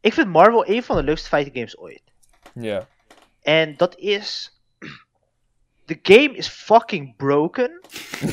Ik 0.00 0.12
vind 0.12 0.28
Marvel 0.28 0.68
een 0.68 0.82
van 0.82 0.96
de 0.96 1.02
leukste 1.02 1.28
fighting 1.28 1.54
games 1.54 1.78
ooit. 1.78 2.02
Ja. 2.54 2.86
En 3.42 3.74
dat 3.76 3.96
is. 3.96 4.50
De 5.86 5.98
game 6.02 6.36
is 6.36 6.48
fucking 6.48 7.16
broken. 7.16 7.80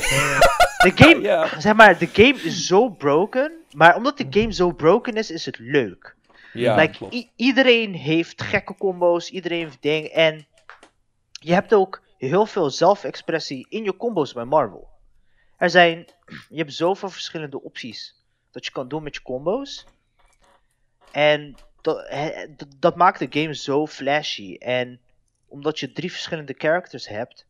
De 0.84 0.92
game, 0.94 1.20
Ja. 1.20 1.48
zeg 1.60 1.74
maar, 1.74 1.98
de 1.98 2.08
game 2.12 2.40
is 2.42 2.66
zo 2.66 2.88
broken. 2.88 3.52
Maar 3.74 3.96
omdat 3.96 4.16
de 4.18 4.26
game 4.30 4.52
zo 4.52 4.72
broken 4.72 5.14
is, 5.14 5.30
is 5.30 5.46
het 5.46 5.58
leuk. 5.58 6.16
Ja, 6.52 6.74
like, 6.76 6.96
klopt. 6.96 7.14
i- 7.14 7.30
iedereen 7.36 7.94
heeft 7.94 8.42
gekke 8.42 8.74
combo's, 8.74 9.30
iedereen 9.30 9.64
heeft 9.64 9.82
dingen. 9.82 10.10
En 10.12 10.46
je 11.30 11.52
hebt 11.52 11.74
ook 11.74 12.02
heel 12.18 12.46
veel 12.46 12.70
zelfexpressie 12.70 13.66
in 13.68 13.84
je 13.84 13.96
combo's 13.96 14.32
bij 14.32 14.44
Marvel. 14.44 14.88
Er 15.56 15.70
zijn, 15.70 16.06
je 16.48 16.56
hebt 16.56 16.72
zoveel 16.74 17.08
verschillende 17.10 17.62
opties 17.62 18.14
dat 18.50 18.64
je 18.64 18.70
kan 18.72 18.88
doen 18.88 19.02
met 19.02 19.14
je 19.14 19.22
combo's. 19.22 19.86
En 21.12 21.54
dat, 21.80 22.06
dat, 22.78 22.96
maakt 22.96 23.18
de 23.18 23.40
game 23.40 23.54
zo 23.54 23.86
flashy. 23.86 24.54
En 24.58 25.00
omdat 25.48 25.78
je 25.78 25.92
drie 25.92 26.10
verschillende 26.10 26.54
characters 26.58 27.08
hebt, 27.08 27.46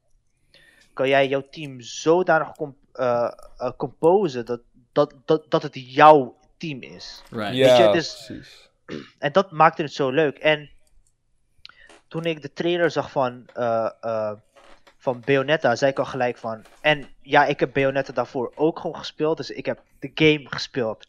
kan 0.93 1.09
jij 1.09 1.29
jouw 1.29 1.49
team 1.51 1.81
zodanig 1.81 2.53
comp 2.57 2.77
eh, 2.93 3.33
eh, 3.57 3.71
composen 3.77 4.47
dat, 4.47 4.61
dat, 4.95 5.15
dat, 5.25 5.51
dat 5.51 5.63
het 5.63 5.95
jouw 5.95 6.37
team 6.57 6.83
is. 6.83 7.23
Right. 7.31 7.55
ja, 7.55 7.91
je, 7.91 7.97
is- 7.97 8.25
precies. 8.27 8.71
En 9.19 9.33
dat 9.33 9.51
maakte 9.51 9.83
het 9.83 9.93
zo 9.93 10.11
leuk. 10.11 10.39
En 10.39 10.71
toen 12.09 12.25
ik 12.25 12.43
de 12.43 12.53
trailer 12.53 12.91
zag 12.91 13.11
van, 13.11 13.47
eh, 13.55 13.91
eh, 14.01 14.33
van 14.97 15.23
Bayonetta, 15.25 15.77
zei 15.77 15.91
ik 15.91 15.99
al 15.99 16.05
gelijk 16.05 16.37
van. 16.39 16.65
En 16.81 17.09
ja, 17.23 17.45
ik 17.45 17.61
heb 17.61 17.73
Bayonetta 17.73 18.13
daarvoor 18.13 18.53
ook 18.55 18.79
gewoon 18.79 18.97
gespeeld. 18.97 19.37
Dus 19.37 19.51
ik 19.51 19.67
heb 19.67 19.83
de 19.99 20.11
game 20.15 20.47
gespeeld. 20.49 21.07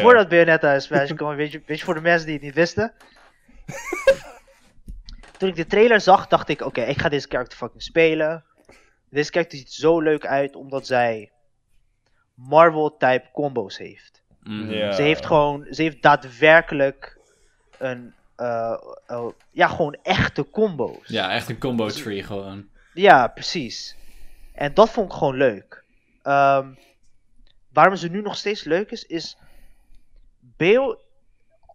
Voordat 0.00 0.28
Bayonetta 0.28 0.78
Smash 0.80 1.12
kwam, 1.12 1.36
weet 1.36 1.52
je, 1.52 1.62
weet 1.66 1.78
je, 1.78 1.84
voor 1.84 1.94
de 1.94 2.00
mensen 2.00 2.26
die 2.26 2.34
het 2.34 2.44
niet 2.44 2.54
wisten. 2.54 2.92
toen 5.38 5.48
ik 5.48 5.56
de 5.56 5.66
trailer 5.66 6.00
zag, 6.00 6.26
dacht 6.26 6.48
ik: 6.48 6.60
oké, 6.60 6.82
ik 6.82 7.00
ga 7.00 7.08
deze 7.08 7.28
character 7.28 7.58
fucking 7.58 7.82
spelen. 7.82 8.44
Deze 9.10 9.30
character 9.30 9.58
ziet 9.58 9.72
zo 9.72 10.00
leuk 10.00 10.26
uit 10.26 10.56
omdat 10.56 10.86
zij 10.86 11.30
Marvel-type 12.36 13.24
combos 13.32 13.78
heeft. 13.78 14.22
Ja. 14.68 14.92
Ze 14.92 15.02
heeft 15.02 15.26
gewoon, 15.26 15.66
ze 15.70 15.82
heeft 15.82 16.02
daadwerkelijk 16.02 17.18
een, 17.78 18.14
eh, 18.36 18.76
eh, 19.06 19.26
ja, 19.50 19.68
gewoon 19.68 19.96
echte 20.02 20.50
combo's. 20.50 21.08
Ja, 21.08 21.32
echt 21.32 21.48
een 21.48 21.58
combo 21.58 21.88
tree 21.88 22.22
gewoon. 22.22 22.68
Ja, 22.94 23.28
precies. 23.28 23.96
En 24.52 24.74
dat 24.74 24.90
vond 24.90 25.12
ik 25.12 25.18
gewoon 25.18 25.36
leuk. 25.36 25.84
Ehm, 26.22 26.72
waarom 27.72 27.96
ze 27.96 28.08
nu 28.08 28.22
nog 28.22 28.36
steeds 28.36 28.64
leuk 28.64 28.90
is, 28.90 29.04
is 29.04 29.36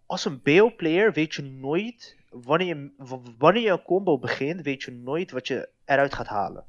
als 0.06 0.26
een 0.26 0.42
BO-player 0.44 1.14
weet 1.14 1.34
je 1.34 1.42
nooit, 1.42 2.16
wanneer 2.30 2.68
je, 2.68 2.92
wanneer 3.38 3.64
je 3.64 3.70
een 3.70 3.84
combo 3.84 4.18
begint, 4.18 4.62
weet 4.62 4.84
je 4.84 4.92
nooit 4.92 5.32
wat 5.32 5.48
je 5.48 5.70
eruit 5.86 6.14
gaat 6.14 6.28
halen. 6.28 6.64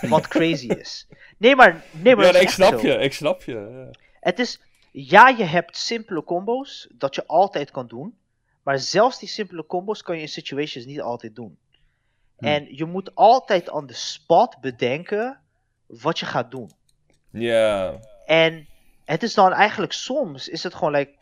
Wat 0.00 0.28
crazy 0.28 0.66
is. 0.66 1.06
Nee, 1.38 1.56
maar, 1.56 1.84
nee, 1.90 2.16
maar 2.16 2.24
Ja, 2.24 2.32
nee, 2.32 2.42
ik 2.42 2.48
snap 2.48 2.80
zo. 2.80 2.86
je, 2.86 2.94
ik 2.94 3.12
snap 3.12 3.42
je. 3.42 3.52
ja. 3.52 3.90
Het 4.20 4.38
is, 4.38 4.60
ja, 4.90 5.28
je 5.28 5.44
hebt 5.44 5.76
simpele 5.76 6.24
combo's 6.24 6.88
dat 6.94 7.14
je 7.14 7.26
altijd 7.26 7.70
kan 7.70 7.86
doen. 7.86 8.18
Maar 8.62 8.78
zelfs 8.78 9.18
die 9.18 9.28
simpele 9.28 9.66
combo's 9.66 10.02
kan 10.02 10.16
je 10.16 10.22
in 10.22 10.28
situations 10.28 10.84
niet 10.84 11.00
altijd 11.00 11.34
doen. 11.34 11.58
Hm. 12.36 12.44
En 12.44 12.76
je 12.76 12.84
moet 12.84 13.14
altijd 13.14 13.70
on 13.70 13.86
the 13.86 13.94
spot 13.94 14.60
bedenken 14.60 15.40
wat 15.86 16.18
je 16.18 16.26
gaat 16.26 16.50
doen. 16.50 16.70
Ja, 17.30 17.94
En 18.26 18.66
het 19.04 19.22
is 19.22 19.34
dan 19.34 19.52
eigenlijk 19.52 19.92
soms, 19.92 20.48
is 20.48 20.62
het 20.62 20.74
gewoon 20.74 20.92
like, 20.92 21.12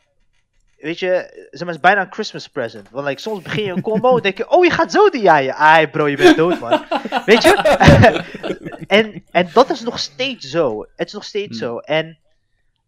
weet 0.85 0.99
je, 0.99 1.09
zeg 1.51 1.61
maar, 1.61 1.75
het 1.75 1.77
is 1.77 1.81
bijna 1.91 2.01
een 2.01 2.13
Christmas 2.13 2.49
present. 2.49 2.91
Want 2.91 3.07
like, 3.07 3.21
soms 3.21 3.43
begin 3.43 3.65
je 3.65 3.73
een 3.73 3.81
combo 3.83 4.17
en 4.17 4.23
denk 4.23 4.37
je, 4.37 4.51
oh 4.51 4.65
je 4.65 4.71
gaat 4.71 4.93
zo 4.93 5.09
die 5.09 5.23
je. 5.23 5.55
Ai 5.55 5.89
bro, 5.89 6.09
je 6.09 6.17
bent 6.17 6.37
dood 6.37 6.61
man. 6.61 6.85
weet 7.27 7.43
je? 7.43 7.53
en, 8.87 9.25
en 9.31 9.49
dat 9.53 9.71
is 9.71 9.81
nog 9.81 9.99
steeds 9.99 10.51
zo. 10.51 10.87
Het 10.97 11.07
is 11.07 11.13
nog 11.13 11.25
steeds 11.25 11.59
Hm. 11.59 11.65
zo. 11.65 11.79
En, 11.79 12.19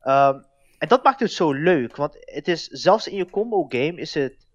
ehm, 0.01 0.39
en 0.79 0.89
dat 0.89 1.05
maakt 1.05 1.21
het 1.21 1.33
zo 1.33 1.53
leuk. 1.53 1.97
Want 1.97 2.17
het 2.21 2.49
is, 2.49 2.67
zelfs 2.67 3.09
in 3.09 3.17
je 3.17 3.31
combo 3.31 3.67
game 3.69 3.95
is 4.01 4.15
het, 4.15 4.47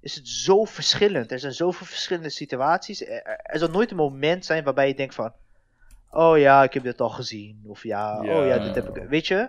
is 0.00 0.14
het 0.14 0.28
zo 0.28 0.64
verschillend. 0.64 1.32
Er 1.32 1.38
zijn 1.38 1.52
zoveel 1.52 1.86
verschillende 1.86 2.30
situaties. 2.30 3.02
Er, 3.06 3.22
er- 3.22 3.40
er 3.42 3.58
zal 3.58 3.68
nooit 3.68 3.90
een 3.90 3.96
moment 3.96 4.44
zijn 4.44 4.64
waarbij 4.64 4.88
je 4.88 4.94
denkt 4.94 5.14
van, 5.14 5.32
oh 6.10 6.38
ja, 6.38 6.62
ik 6.62 6.72
heb 6.74 6.82
dit 6.82 7.00
al 7.00 7.10
gezien. 7.10 7.62
Of 7.66 7.82
ja, 7.82 8.18
oh 8.20 8.46
ja, 8.46 8.58
dit 8.58 8.74
heb 8.74 8.96
ik. 8.96 9.08
Weet 9.08 9.26
je? 9.26 9.48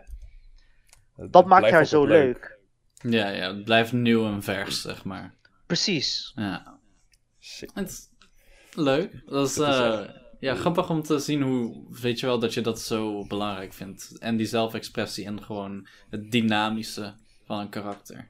Dat 1.15 1.45
maakt 1.45 1.69
haar 1.71 1.85
zo 1.85 1.99
altijd 1.99 2.23
leuk. 2.23 2.61
Ja, 3.03 3.29
ja, 3.29 3.53
het 3.53 3.63
blijft 3.63 3.91
nieuw 3.91 4.25
en 4.27 4.43
vers, 4.43 4.81
zeg 4.81 5.03
maar. 5.03 5.33
Precies. 5.65 6.31
Ja. 6.35 6.79
Sick. 7.39 7.69
Het 7.73 7.89
is 7.89 8.09
leuk. 8.75 9.23
Dat 9.25 9.49
is, 9.49 9.57
eh, 9.57 10.01
ja, 10.39 10.55
grappig 10.55 10.89
om 10.89 11.01
te 11.03 11.19
zien 11.19 11.41
hoe, 11.41 11.85
weet 12.01 12.19
je 12.19 12.25
wel, 12.25 12.39
dat 12.39 12.53
je 12.53 12.61
dat 12.61 12.81
zo 12.81 13.25
belangrijk 13.25 13.73
vindt. 13.73 14.17
En 14.19 14.37
die 14.37 14.45
zelfexpressie 14.45 15.25
en 15.25 15.43
gewoon 15.43 15.87
het 16.09 16.31
dynamische 16.31 17.13
van 17.45 17.59
een 17.59 17.69
karakter. 17.69 18.29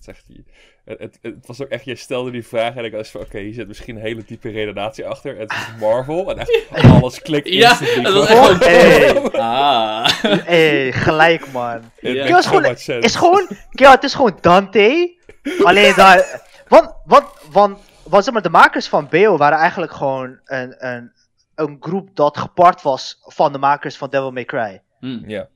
Zegt 0.00 0.26
hij. 0.26 0.44
Het, 0.88 1.00
het, 1.00 1.18
het 1.22 1.46
was 1.46 1.62
ook 1.62 1.68
echt, 1.68 1.84
je 1.84 1.96
stelde 1.96 2.30
die 2.30 2.46
vraag 2.46 2.74
en 2.74 2.84
ik 2.84 2.92
was 2.92 3.10
van, 3.10 3.20
oké, 3.20 3.38
hier 3.38 3.54
zit 3.54 3.68
misschien 3.68 3.96
een 3.96 4.02
hele 4.02 4.24
diepe 4.24 4.50
redenatie 4.50 5.06
achter. 5.06 5.38
Het 5.38 5.50
is 5.52 5.80
Marvel 5.80 6.30
en 6.30 6.38
echt 6.38 6.68
alles 7.02 7.22
klikt 7.22 7.48
Ja, 7.48 7.78
dat 8.02 8.14
was 8.14 8.26
gewoon. 8.26 8.60
echt 8.60 8.64
Hey, 8.64 9.30
Ah. 9.40 10.06
hey, 10.22 10.92
gelijk 10.92 11.52
man. 11.52 11.80
Is 12.00 12.46
gewoon, 12.46 12.64
is 13.00 13.16
gewoon, 13.16 13.48
het 13.70 14.04
is 14.04 14.14
gewoon 14.14 14.38
Dante. 14.40 15.16
Alleen 15.64 15.94
daar, 15.94 16.42
want, 16.68 16.94
want, 17.04 17.26
want, 17.50 17.78
want 18.02 18.24
zeg 18.24 18.32
maar, 18.32 18.42
de 18.42 18.50
makers 18.50 18.88
van 18.88 19.08
BO 19.10 19.36
waren 19.36 19.58
eigenlijk 19.58 19.92
gewoon 19.92 20.40
een, 20.44 20.86
een, 20.86 21.12
een 21.54 21.76
groep 21.80 22.08
dat 22.14 22.38
gepart 22.38 22.82
was 22.82 23.18
van 23.22 23.52
de 23.52 23.58
makers 23.58 23.96
van 23.96 24.10
Devil 24.10 24.32
May 24.32 24.44
Cry. 24.44 24.82
Hm. 25.00 25.28
Ja, 25.28 25.48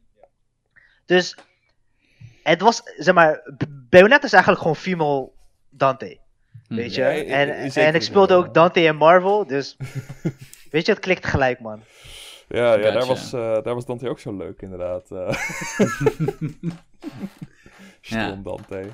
Dus 1.07 1.37
het 2.43 2.61
was, 2.61 2.81
zeg 2.97 3.15
maar, 3.15 3.41
Bayonetta 3.93 4.27
is 4.27 4.33
eigenlijk 4.33 4.63
gewoon 4.63 4.77
female 4.77 5.31
Dante. 5.71 6.21
Hm. 6.69 6.75
Weet 6.75 6.95
je? 6.95 7.01
Ja, 7.01 7.11
en, 7.11 7.71
en 7.73 7.95
ik 7.95 8.03
speelde 8.03 8.35
wel. 8.35 8.45
ook 8.45 8.55
Dante 8.55 8.87
en 8.87 8.97
Marvel, 8.97 9.47
dus 9.47 9.77
weet 10.71 10.87
je, 10.87 10.93
het 10.93 11.01
klikt 11.01 11.27
gelijk 11.27 11.61
man. 11.61 11.83
ja, 12.49 12.75
ja 12.75 12.91
daar, 12.91 13.07
was, 13.07 13.33
eh, 13.33 13.63
daar 13.63 13.75
was 13.75 13.87
Dante 13.87 14.09
ook 14.09 14.19
zo 14.19 14.37
leuk, 14.37 14.63
inderdaad. 14.63 15.11
eh. 15.11 15.33
Stom 18.01 18.43
Dante. 18.43 18.85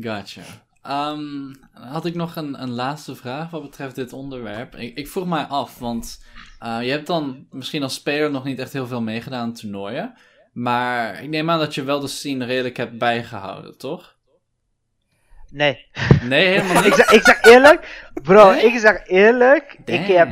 Gotcha. 0.00 0.42
Ehm, 0.82 1.54
had 1.72 2.06
ik 2.06 2.14
nog 2.14 2.36
een, 2.36 2.62
een 2.62 2.70
laatste 2.70 3.14
vraag 3.14 3.50
wat 3.50 3.62
betreft 3.62 3.94
dit 3.94 4.12
onderwerp. 4.12 4.74
Ik, 4.76 4.98
ik 4.98 5.08
vroeg 5.08 5.26
mij 5.26 5.44
af, 5.44 5.78
want 5.78 6.24
eh, 6.58 6.78
je 6.82 6.90
hebt 6.90 7.06
dan 7.06 7.46
misschien 7.50 7.82
als 7.82 7.94
speler 7.94 8.30
nog 8.30 8.44
niet 8.44 8.58
echt 8.58 8.72
heel 8.72 8.86
veel 8.86 9.02
meegedaan 9.02 9.40
aan 9.40 9.52
toernooien. 9.52 10.14
Maar 10.52 11.22
ik 11.22 11.28
neem 11.28 11.50
aan 11.50 11.58
dat 11.58 11.74
je 11.74 11.82
wel 11.84 12.00
de 12.00 12.06
scene 12.08 12.44
redelijk 12.44 12.76
hebt 12.76 12.98
bijgehouden, 12.98 13.78
toch? 13.78 14.13
Nee. 15.54 15.86
Nee, 16.22 16.46
helemaal 16.46 16.76
ik, 16.84 16.84
niet. 16.84 16.94
zeg, 16.94 17.10
ik 17.10 17.22
zeg 17.24 17.42
eerlijk, 17.42 18.10
bro, 18.22 18.50
Nee? 18.50 18.62
ik 18.64 18.78
zeg 18.78 19.06
eerlijk, 19.06 19.78
ik 19.84 20.06
heb, 20.06 20.28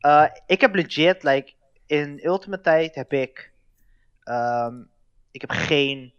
eh, 0.00 0.24
ik 0.46 0.60
heb 0.60 0.74
legit, 0.74 1.22
like, 1.22 1.52
in 1.86 2.20
Ultimate 2.22 2.62
tijd 2.62 2.94
heb 2.94 3.12
ik, 3.12 3.50
ehm, 4.22 4.74
ik 5.30 5.40
heb 5.40 5.50
geen, 5.50 6.12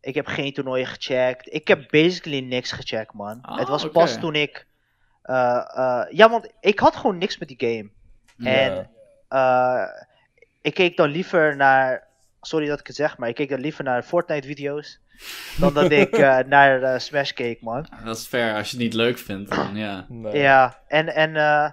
ik 0.00 0.14
heb 0.14 0.26
geen 0.26 0.52
toernooien 0.52 0.86
gecheckt. 0.86 1.52
Ik 1.54 1.68
heb 1.68 1.90
basically 1.90 2.40
niks 2.40 2.72
gecheckt, 2.72 3.12
man. 3.14 3.38
Ah, 3.42 3.58
het 3.58 3.68
was 3.68 3.88
pas 3.90 4.18
toen 4.18 4.34
ik. 4.34 4.66
eh, 5.22 5.64
eh, 5.74 6.02
ja, 6.10 6.30
want 6.30 6.48
ik 6.60 6.78
had 6.78 6.96
gewoon 6.96 7.18
niks 7.18 7.38
met 7.38 7.48
die 7.48 7.60
game. 7.60 7.90
En 8.48 8.90
ik 10.62 10.74
keek 10.74 10.96
dan 10.96 11.08
liever 11.10 11.56
naar. 11.56 12.06
Sorry 12.40 12.66
dat 12.66 12.80
ik 12.80 12.86
het 12.86 12.96
zeg, 12.96 13.18
maar 13.18 13.28
ik 13.28 13.34
keek 13.34 13.48
dan 13.48 13.60
liever 13.60 13.84
naar 13.84 14.02
Fortnite-video's. 14.02 15.00
Dan 15.58 15.74
dat 15.74 15.90
ik 15.90 16.12
eh, 16.18 16.38
naar 16.46 16.82
eh, 16.82 16.98
Smash 16.98 17.30
keek, 17.30 17.60
man. 17.60 17.86
Dat 18.04 18.16
is 18.16 18.26
fair, 18.26 18.54
als 18.54 18.70
je 18.70 18.76
het 18.76 18.84
niet 18.84 18.94
leuk 18.94 19.18
vindt, 19.18 19.50
dan 19.50 19.76
ja. 19.76 20.06
Nee. 20.08 20.38
Ja, 20.38 20.78
en. 20.88 21.14
en 21.14 21.36
eh, 21.36 21.70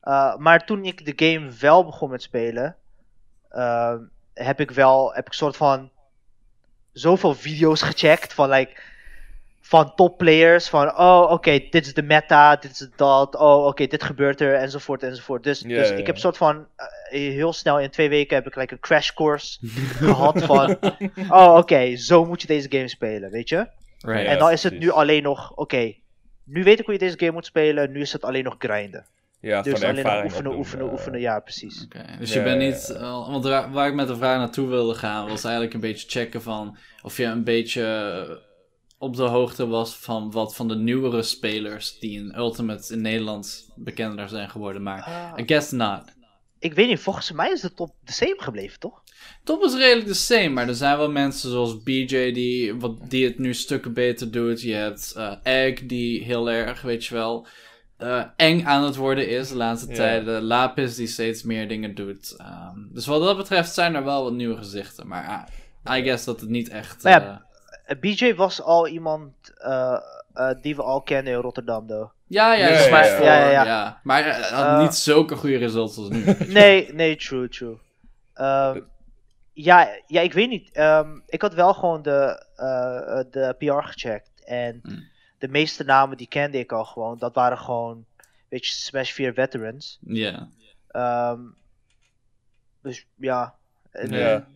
eh, 0.00 0.36
maar 0.36 0.64
toen 0.64 0.84
ik 0.84 1.04
de 1.04 1.26
game 1.26 1.50
wel 1.60 1.84
begon 1.84 2.10
met 2.10 2.22
spelen. 2.22 2.76
heb 4.34 4.60
ik 4.60 4.70
wel. 4.70 5.14
Heb 5.14 5.26
ik 5.26 5.32
soort 5.32 5.56
van. 5.56 5.90
Zoveel 6.92 7.34
video's 7.34 7.82
gecheckt. 7.82 8.32
Van 8.32 8.48
like. 8.48 8.80
Van 9.68 9.94
topplayers. 9.94 10.68
Van. 10.68 10.98
Oh, 10.98 11.30
oké, 11.30 11.58
dit 11.70 11.86
is 11.86 11.94
de 11.94 12.02
meta. 12.02 12.56
Dit 12.56 12.70
is 12.70 12.88
dat. 12.96 13.36
Oh, 13.36 13.66
oké, 13.66 13.86
dit 13.86 14.02
gebeurt 14.02 14.40
er. 14.40 14.54
Enzovoort, 14.54 15.02
enzovoort. 15.02 15.42
Dus, 15.44 15.60
dus 15.60 15.90
ik 15.90 16.06
heb 16.06 16.18
soort 16.18 16.36
van. 16.36 16.66
eh, 16.76 16.88
heel 17.10 17.52
snel 17.52 17.80
in 17.80 17.90
twee 17.90 18.08
weken 18.08 18.36
heb 18.36 18.46
ik 18.46 18.56
like 18.56 18.72
een 18.72 18.80
crash 18.80 19.10
course 19.10 19.58
gehad. 20.06 20.42
Van. 20.44 20.78
Oh, 21.28 21.54
oké, 21.56 21.96
zo 21.96 22.24
moet 22.24 22.40
je 22.40 22.46
deze 22.46 22.70
game 22.70 22.88
spelen. 22.88 23.30
Weet 23.30 23.48
je? 23.48 23.66
Right. 23.98 24.26
En 24.26 24.38
dan 24.38 24.50
is 24.50 24.62
het 24.62 24.72
precies. 24.72 24.90
nu 24.90 24.98
alleen 25.00 25.22
nog. 25.22 25.52
Oké. 25.54 25.94
nu 26.44 26.64
weet 26.64 26.78
ik 26.78 26.84
hoe 26.84 26.94
je 26.94 27.00
deze 27.00 27.18
game 27.18 27.32
moet 27.32 27.46
spelen. 27.46 27.92
Nu 27.92 28.00
is 28.00 28.12
het 28.12 28.24
alleen 28.24 28.44
nog 28.44 28.54
grinden. 28.58 29.06
Ja, 29.40 29.62
Dus 29.62 29.74
alleen 29.74 29.88
nog 29.94 30.04
ervaring 30.04 30.24
oefenen, 30.30 30.56
oefenen, 30.56 30.90
oefenen. 30.92 31.20
Ja, 31.20 31.40
precies. 31.40 31.84
Oké, 31.84 32.04
dus 32.18 32.32
Ja, 32.32 32.38
je 32.38 32.44
bent 32.44 32.62
ja, 32.62 32.68
niet... 32.68 32.90
eh, 32.90 33.28
want 33.30 33.44
waar, 33.44 33.70
waar 33.70 33.88
ik 33.88 33.94
met 33.94 34.08
de 34.08 34.16
vraag 34.16 34.38
naartoe 34.38 34.68
wilde 34.68 34.94
gaan, 34.94 35.28
was 35.28 35.44
eigenlijk 35.44 35.74
een 35.74 35.80
beetje 35.80 36.08
checken 36.08 36.42
van... 36.42 36.76
Of 37.02 37.16
je 37.16 37.24
een 37.24 37.44
beetje 37.44 38.44
op 39.06 39.16
de 39.16 39.22
hoogte 39.22 39.66
was 39.66 39.96
van 39.96 40.30
wat 40.30 40.54
van 40.54 40.68
de 40.68 40.76
nieuwere 40.76 41.22
spelers 41.22 41.98
die 41.98 42.18
in 42.18 42.36
Ultimate 42.36 42.92
in 42.92 43.00
Nederland 43.00 43.72
bekender 43.76 44.28
zijn 44.28 44.50
geworden. 44.50 44.82
Maar 44.82 45.02
Ah, 45.02 45.38
I 45.38 45.42
guess 45.46 45.70
not. 45.70 46.02
ik 46.58 46.74
weet 46.74 46.88
niet, 46.88 47.00
volgens 47.00 47.32
mij 47.32 47.50
is 47.50 47.60
de 47.60 47.74
top 47.74 47.94
de 48.04 48.12
same 48.12 48.36
gebleven, 48.38 48.78
toch? 48.80 49.02
Top 49.44 49.62
is 49.62 49.74
redelijk 49.74 50.06
de 50.06 50.14
same, 50.14 50.48
maar 50.48 50.68
er 50.68 50.74
zijn 50.74 50.98
wel 50.98 51.10
mensen 51.10 51.50
zoals 51.50 51.82
BJ 51.82 52.32
die, 52.32 52.74
wat, 52.74 53.10
die 53.10 53.24
het 53.24 53.38
nu 53.38 53.54
stukken 53.54 53.92
beter 53.92 54.30
doet. 54.30 54.62
Je 54.62 54.72
hebt 54.74 55.12
eh, 55.16 55.32
Egg 55.42 55.86
die 55.86 56.24
heel 56.24 56.50
erg, 56.50 56.82
weet 56.82 57.04
je 57.04 57.14
wel, 57.14 57.46
eh, 57.96 58.22
eng 58.36 58.64
aan 58.64 58.84
het 58.84 58.96
worden 58.96 59.28
is 59.28 59.48
de 59.48 59.56
laatste 59.56 59.88
tijden. 59.94 60.42
Lapis 60.42 60.94
die 60.94 61.06
steeds 61.06 61.42
meer 61.42 61.68
dingen 61.68 61.94
doet. 61.94 62.34
Ehm, 62.36 62.78
dus 62.92 63.06
wat 63.06 63.22
dat 63.22 63.36
betreft 63.36 63.74
zijn 63.74 63.94
er 63.94 64.04
wel 64.04 64.22
wat 64.22 64.32
nieuwe 64.32 64.56
gezichten. 64.56 65.06
Maar 65.06 65.48
ah, 65.84 65.96
I 65.98 66.02
guess 66.02 66.24
dat 66.24 66.40
het 66.40 66.48
niet 66.50 66.68
echt... 66.68 67.02
Ja, 67.02 67.45
BJ 68.00 68.34
was 68.34 68.62
al 68.62 68.86
iemand 68.88 69.32
eh, 69.58 69.98
eh, 70.34 70.50
die 70.62 70.76
we 70.76 70.82
al 70.82 71.02
kennen 71.02 71.32
in 71.32 71.38
Rotterdam, 71.38 71.86
though. 71.86 72.10
ja, 72.26 72.52
ja, 72.54 72.68
Ja, 72.68 72.78
ja, 72.84 72.90
maar, 72.90 73.06
ja. 73.06 73.20
Ja, 73.22 73.50
ja, 73.50 73.64
ja. 73.64 74.00
Maar 74.02 74.22
hij 74.24 74.32
had 74.50 74.66
Eh. 74.66 74.80
niet 74.80 74.94
zulke 74.94 75.36
goede 75.36 75.56
results 75.56 75.96
als 75.96 76.08
nu. 76.08 76.24
Nee, 76.48 76.92
nee, 76.94 77.16
true, 77.16 77.48
true. 77.48 77.76
Ehm, 78.34 78.80
ja, 79.52 79.88
ja, 80.06 80.20
ik 80.20 80.32
weet 80.32 80.48
niet. 80.48 80.70
Ehm, 80.72 81.18
ik 81.26 81.42
had 81.42 81.54
wel 81.54 81.74
gewoon 81.74 82.02
de, 82.02 82.46
eh, 82.56 83.18
eh, 83.18 83.24
de 83.30 83.54
PR 83.58 83.82
gecheckt. 83.86 84.30
En 84.44 84.80
Hmm. 84.82 85.08
de 85.38 85.48
meeste 85.48 85.84
namen 85.84 86.16
die 86.16 86.28
kende 86.28 86.58
ik 86.58 86.72
al 86.72 86.84
gewoon. 86.84 87.18
Dat 87.18 87.34
waren 87.34 87.58
gewoon, 87.58 88.04
weet 88.48 88.66
je, 88.66 88.72
Smash 88.72 89.10
4 89.12 89.32
veterans. 89.32 89.98
Ja. 90.00 90.48
Ehm, 90.88 91.40
dus 92.82 93.06
ja. 93.14 93.54
En, 93.90 94.10
Ja. 94.10 94.46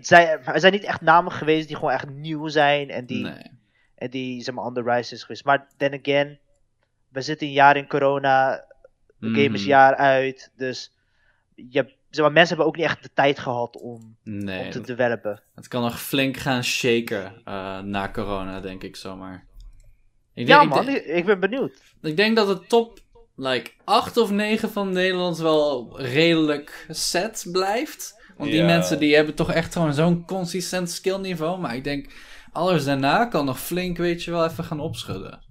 Zijn, 0.00 0.44
er 0.44 0.60
zijn 0.60 0.72
niet 0.72 0.84
echt 0.84 1.00
namen 1.00 1.32
geweest 1.32 1.66
die 1.66 1.76
gewoon 1.76 1.90
echt 1.92 2.08
nieuw 2.08 2.48
zijn. 2.48 2.90
En 2.90 3.06
die, 3.06 3.22
Nee. 3.22 3.50
en 3.94 4.10
die 4.10 4.42
zeg 4.42 4.54
maar, 4.54 4.64
on 4.64 4.74
the 4.74 4.82
rise 4.82 5.14
is 5.14 5.22
geweest. 5.22 5.44
Maar 5.44 5.66
then 5.76 5.98
again, 6.02 6.38
we 7.08 7.20
zitten 7.20 7.46
een 7.46 7.52
jaar 7.52 7.76
in 7.76 7.86
corona. 7.88 8.64
De 9.18 9.26
game 9.28 9.54
is 9.54 9.60
Mhm. 9.60 9.68
jaar 9.68 9.94
uit. 9.94 10.50
Dus 10.56 10.92
je, 11.54 11.94
zeg 12.10 12.24
maar, 12.24 12.32
mensen 12.32 12.48
hebben 12.48 12.66
ook 12.66 12.76
niet 12.76 12.84
echt 12.84 13.02
de 13.02 13.10
tijd 13.14 13.38
gehad 13.38 13.76
om, 13.80 14.16
Nee, 14.22 14.64
om 14.64 14.70
te 14.70 14.78
dat- 14.78 14.86
developen. 14.86 15.42
Het 15.54 15.68
kan 15.68 15.82
nog 15.82 16.00
flink 16.02 16.36
gaan 16.36 16.64
shaken 16.64 17.32
eh, 17.44 17.78
na 17.80 18.10
corona, 18.10 18.60
denk 18.60 18.82
ik 18.82 18.96
zomaar. 18.96 19.46
Ik 20.34 20.46
Ja 20.46 20.62
ik 20.62 20.68
man, 20.68 20.84
denk- 20.86 20.98
ik 21.04 21.24
ben 21.24 21.40
benieuwd. 21.40 21.80
Ik 22.02 22.16
denk 22.16 22.36
dat 22.36 22.46
de 22.60 22.66
top 22.66 22.98
like, 23.36 23.70
8 23.84 24.16
of 24.16 24.30
9 24.30 24.70
van 24.70 24.92
Nederland 24.92 25.38
wel 25.38 26.00
redelijk 26.00 26.86
set 26.88 27.48
blijft. 27.52 28.15
Want 28.36 28.50
die 28.50 28.58
Ja. 28.60 28.66
mensen 28.66 28.98
die 28.98 29.14
hebben 29.14 29.34
toch 29.34 29.52
echt 29.52 29.72
gewoon 29.72 29.94
zo'n 29.94 30.24
consistent 30.24 30.90
skillniveau. 30.90 31.60
Maar 31.60 31.76
ik 31.76 31.84
denk, 31.84 32.12
alles 32.52 32.84
daarna 32.84 33.24
kan 33.24 33.44
nog 33.44 33.60
flink, 33.60 33.96
weet 33.96 34.22
je 34.24 34.30
wel, 34.30 34.44
even 34.44 34.64
gaan 34.64 34.80
opschudden. 34.80 35.44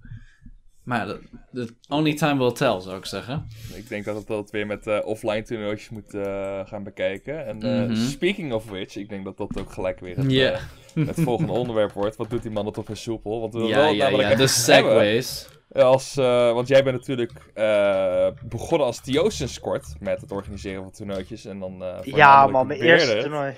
Maar 0.83 1.07
de, 1.07 1.19
de 1.51 1.67
only 1.89 2.13
time 2.13 2.37
will 2.37 2.51
tell, 2.51 2.79
zou 2.81 2.97
ik 2.97 3.05
zeggen. 3.05 3.47
Ik 3.73 3.89
denk 3.89 4.05
dat 4.05 4.15
het 4.15 4.27
dat 4.27 4.51
weer 4.51 4.65
met 4.67 4.87
eh, 4.87 4.99
offline 5.03 5.41
toernooitjes 5.43 5.89
moet 5.89 6.13
eh, 6.13 6.59
gaan 6.65 6.83
bekijken. 6.83 7.45
En 7.45 7.61
eh, 7.61 7.85
Mhm. 7.89 7.95
speaking 7.95 8.53
of 8.53 8.65
which, 8.69 8.95
ik 8.95 9.09
denk 9.09 9.25
dat 9.25 9.37
dat 9.37 9.59
ook 9.59 9.71
gelijk 9.71 9.99
weer 9.99 10.17
het, 10.17 10.59
het 11.07 11.19
volgende 11.21 11.51
onderwerp 11.61 11.91
wordt. 11.91 12.15
Wat 12.15 12.29
doet 12.29 12.41
die 12.41 12.51
man 12.51 12.65
het 12.65 12.77
op 12.77 12.89
een 12.89 12.97
soepel? 12.97 13.39
Want 13.41 13.53
we 13.53 13.59
willen 13.59 13.75
Ja, 13.75 13.83
wel 13.83 13.93
ja, 13.93 14.03
namelijk 14.03 14.29
ja. 14.29 14.35
De 14.35 14.47
segways. 14.67 15.47
Als, 15.75 16.17
eh, 16.17 16.51
want 16.53 16.67
jij 16.67 16.83
bent 16.83 16.95
natuurlijk 16.97 17.31
eh, 17.53 18.27
begonnen 18.43 18.87
als 18.87 19.01
Theosis 19.01 19.53
Squad 19.53 19.95
met 19.99 20.21
het 20.21 20.31
organiseren 20.31 20.81
van 20.83 20.91
toernooitjes. 20.91 21.45
En 21.45 21.59
dan 21.59 21.83
eh 21.83 21.97
Ja 22.03 22.47
man, 22.47 22.67
mijn 22.67 22.79
Bearded. 22.79 23.07
eerste 23.07 23.21
toernooi. 23.21 23.55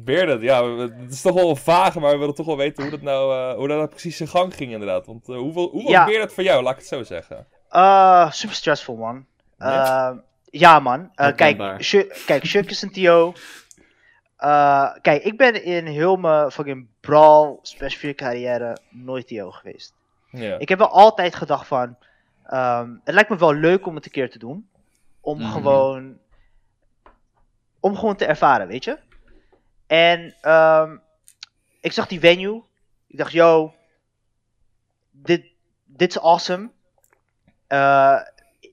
Bearded, 0.00 0.42
ja, 0.42 0.68
het 0.76 0.92
is 1.12 1.20
toch 1.20 1.34
wel 1.34 1.50
een 1.50 1.56
vage, 1.56 2.00
maar 2.00 2.12
we 2.12 2.18
willen 2.18 2.34
toch 2.34 2.46
wel 2.46 2.56
weten 2.56 2.82
hoe 2.82 2.90
dat 2.92 3.02
nou, 3.02 3.34
eh, 3.50 3.56
hoe 3.56 3.68
dat 3.68 3.76
nou 3.76 3.88
precies 3.88 4.16
zijn 4.16 4.28
gang 4.28 4.54
ging 4.54 4.72
inderdaad. 4.72 5.06
Want 5.06 5.28
eh, 5.28 5.36
hoeveel, 5.36 5.68
hoe 5.70 5.82
was 5.82 5.92
Ja. 5.92 6.04
Bearded 6.04 6.32
voor 6.32 6.42
jou, 6.42 6.62
laat 6.62 6.72
ik 6.72 6.78
het 6.78 6.86
zo 6.88 7.02
zeggen? 7.02 7.46
Eh, 7.68 8.30
super 8.30 8.56
stressful 8.56 8.96
man. 8.96 9.26
Ja? 9.58 10.10
Eh, 10.10 10.16
ja 10.44 10.80
man, 10.80 11.10
Eh, 11.14 11.34
kijk, 11.34 11.82
Shuk- 11.82 12.22
kijk, 12.26 12.46
Shuk 12.46 12.70
is 12.70 12.82
een 12.82 12.92
TO. 12.92 13.32
Eh, 14.36 14.90
kijk, 15.00 15.24
ik 15.24 15.36
ben 15.36 15.64
in 15.64 15.86
heel 15.86 16.16
mijn 16.16 16.50
fucking 16.50 16.86
Brawl 17.00 17.58
Smash 17.62 17.94
4 17.96 18.14
carrière 18.14 18.76
nooit 18.90 19.26
TO 19.28 19.50
geweest. 19.50 19.94
Ik 20.58 20.68
heb 20.68 20.78
wel 20.78 20.90
altijd 20.90 21.34
gedacht 21.34 21.66
van, 21.66 21.96
ehm, 22.44 22.90
het 23.04 23.14
lijkt 23.14 23.30
me 23.30 23.36
wel 23.36 23.54
leuk 23.54 23.86
om 23.86 23.94
het 23.94 24.04
een 24.04 24.10
keer 24.10 24.30
te 24.30 24.38
doen. 24.38 24.68
Om 25.20 25.38
Mhm. 25.40 25.50
gewoon, 25.52 26.18
om 27.80 27.96
gewoon 27.96 28.16
te 28.16 28.24
ervaren, 28.26 28.66
weet 28.66 28.84
je. 28.84 28.98
En 29.86 30.34
ehm, 30.40 30.96
ik 31.80 31.92
zag 31.92 32.06
die 32.06 32.20
venue. 32.20 32.62
Ik 33.06 33.18
dacht, 33.18 33.32
yo, 33.32 33.74
dit, 35.10 35.44
dit 35.84 36.10
is 36.10 36.20
awesome. 36.20 36.70
Eh, 37.66 38.20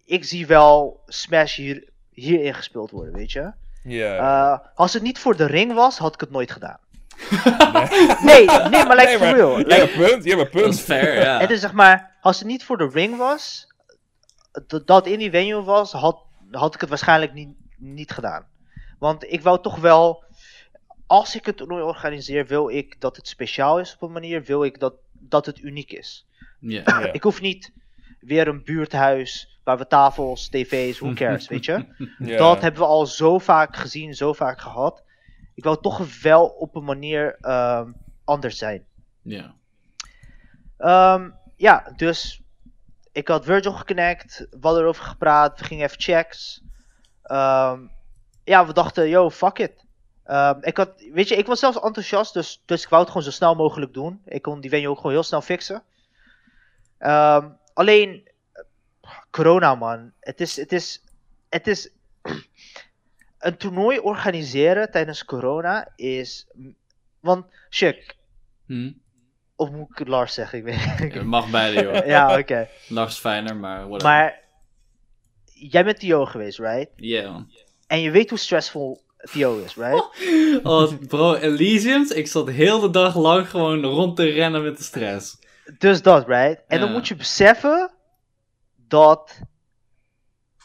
ik 0.06 0.24
zie 0.24 0.48
wel 0.48 1.02
Smash 1.08 1.56
hier, 1.56 1.90
hierin 2.10 2.54
gespeeld 2.54 2.92
worden, 2.92 3.14
weet 3.14 3.32
je. 3.32 3.52
Ja. 3.84 4.18
Eh, 4.18 4.68
als 4.76 4.94
het 4.94 5.04
niet 5.04 5.20
voor 5.20 5.36
de 5.36 5.46
ring 5.46 5.74
was, 5.74 5.98
had 5.98 6.14
ik 6.14 6.20
het 6.20 6.32
nooit 6.32 6.52
gedaan. 6.52 6.80
Nee, 8.24 8.46
nee, 8.46 8.86
maar 8.86 8.96
like 8.96 9.18
Nee, 9.20 9.34
real. 9.34 9.58
Like, 9.58 9.74
hebt 9.74 9.94
een 9.94 10.00
punt, 10.00 10.24
je 10.24 10.30
hebt 10.30 10.32
een 10.32 10.38
Dat 10.38 10.50
punt. 10.50 10.74
is 10.74 10.80
fair, 10.80 11.22
ja. 11.22 11.40
het 11.40 11.50
is 11.50 11.60
zeg 11.60 11.74
maar, 11.74 12.18
als 12.22 12.40
het 12.40 12.48
niet 12.48 12.64
voor 12.64 12.78
de 12.78 12.90
ring 12.94 13.18
was, 13.18 13.68
dat 14.86 15.08
in 15.08 15.20
die 15.20 15.30
venue 15.30 15.62
was, 15.64 15.92
had, 15.92 16.24
had 16.52 16.74
ik 16.74 16.80
het 16.82 16.90
waarschijnlijk 16.90 17.34
niet, 17.34 17.56
niet 17.78 18.12
gedaan. 18.12 18.46
Want 19.00 19.32
ik 19.32 19.42
wou 19.42 19.62
toch 19.62 19.78
wel, 19.80 20.24
als 21.08 21.36
ik 21.36 21.46
het 21.46 21.58
toernooi 21.58 21.84
organiseer, 21.84 22.46
wil 22.46 22.70
ik 22.70 23.02
dat 23.02 23.16
het 23.16 23.28
speciaal 23.28 23.80
is 23.80 23.94
op 23.94 24.02
een 24.02 24.12
manier, 24.12 24.44
wil 24.44 24.64
ik 24.64 24.80
dat, 24.80 24.94
dat 25.12 25.46
het 25.46 25.60
uniek 25.60 25.92
is. 25.92 26.28
Ik 27.12 27.24
hoef 27.24 27.42
niet 27.42 27.72
weer 28.20 28.48
een 28.48 28.64
buurthuis 28.64 29.60
waar 29.64 29.78
we 29.78 29.88
tafels, 29.88 30.50
tv's, 30.50 31.00
who 31.00 31.14
cares, 31.14 31.48
weet 31.48 31.66
je. 31.66 31.86
Dat 32.38 32.62
hebben 32.62 32.82
we 32.82 32.88
al 32.88 33.06
zo 33.06 33.38
vaak 33.40 33.76
gezien, 33.76 34.14
zo 34.14 34.34
vaak 34.34 34.62
gehad. 34.62 35.04
Ik 35.56 35.64
wou 35.64 35.82
toch 35.82 36.22
wel 36.22 36.46
op 36.46 36.76
een 36.76 36.84
manier 36.84 37.38
ehm, 37.42 37.92
anders 38.24 38.58
zijn. 38.58 38.86
ja. 39.22 39.54
Ehm, 40.78 41.30
ja, 41.56 41.94
dus 41.96 42.42
ik 43.12 43.28
had 43.28 43.46
Virgil 43.46 43.74
geconnect, 43.74 44.48
we 44.50 44.58
hadden 44.62 44.82
erover 44.82 45.04
gepraat, 45.04 45.60
we 45.60 45.66
gingen 45.66 45.86
even 45.86 46.02
checks. 46.02 46.64
Ehm, 47.24 47.80
ja, 48.44 48.66
we 48.68 48.74
dachten, 48.74 49.10
yo, 49.10 49.30
fuck 49.30 49.60
it. 49.60 49.86
Ik 50.62 50.78
had, 50.78 50.90
weet 51.12 51.28
je, 51.28 51.36
ik 51.36 51.46
was 51.46 51.60
zelfs 51.60 51.80
enthousiast, 51.80 52.34
dus, 52.34 52.62
dus 52.66 52.84
ik 52.84 52.90
wou 52.90 53.02
het 53.02 53.12
gewoon 53.12 53.26
zo 53.26 53.32
snel 53.32 53.56
mogelijk 53.56 53.94
doen. 53.94 54.22
Ik 54.26 54.42
kon 54.42 54.62
die 54.62 54.70
venue 54.70 54.90
ook 54.90 54.98
gewoon 54.98 55.12
heel 55.12 55.24
snel 55.24 55.42
fixen. 55.42 55.84
Alleen, 57.74 58.30
corona 59.32 59.76
man, 59.76 60.12
het 60.20 60.42
is, 60.42 60.56
het 60.56 60.72
is, 60.72 61.04
het 61.50 61.68
is, 61.68 61.90
een 63.44 63.58
toernooi 63.58 64.00
organiseren 64.00 64.92
tijdens 64.92 65.26
corona 65.26 65.88
is, 65.96 66.48
want, 67.20 67.46
Shuk, 67.70 68.16
Hm? 68.66 68.92
of 69.56 69.72
moet 69.72 69.90
ik 69.90 69.98
het 69.98 70.08
Lars 70.08 70.34
zeggen, 70.34 70.58
ik 70.58 70.64
weet 70.64 71.14
Ja, 71.14 71.24
mag 71.24 71.50
beide, 71.50 71.82
joh. 71.82 72.06
ja, 72.16 72.40
oké. 72.40 72.68
Lars 72.88 73.18
fijner, 73.18 73.56
maar 73.56 73.88
whatever. 73.88 74.04
Maar 74.08 74.40
jij 75.54 75.84
bent 75.84 76.00
TO 76.00 76.26
geweest, 76.26 76.60
right? 76.60 76.90
Ja. 76.96 77.46
En 77.88 78.02
je 78.02 78.12
weet 78.12 78.30
hoe 78.30 78.40
stressvol 78.40 79.02
TO 79.32 79.64
is, 79.66 79.76
right? 79.76 80.06
Oh, 80.64 80.92
bro, 81.08 81.36
Elysiums, 81.36 82.12
ik 82.12 82.28
zat 82.28 82.50
heel 82.50 82.80
de 82.80 82.90
dag 82.90 83.16
lang 83.16 83.50
gewoon 83.50 83.84
rond 83.84 84.16
te 84.16 84.30
rennen 84.30 84.64
met 84.64 84.78
de 84.78 84.84
stress. 84.84 85.38
Dus 85.78 86.02
dat, 86.02 86.28
right? 86.28 86.62
En 86.68 86.80
dan 86.80 86.92
moet 86.92 87.08
je 87.08 87.16
beseffen 87.16 87.92
dat 88.88 89.40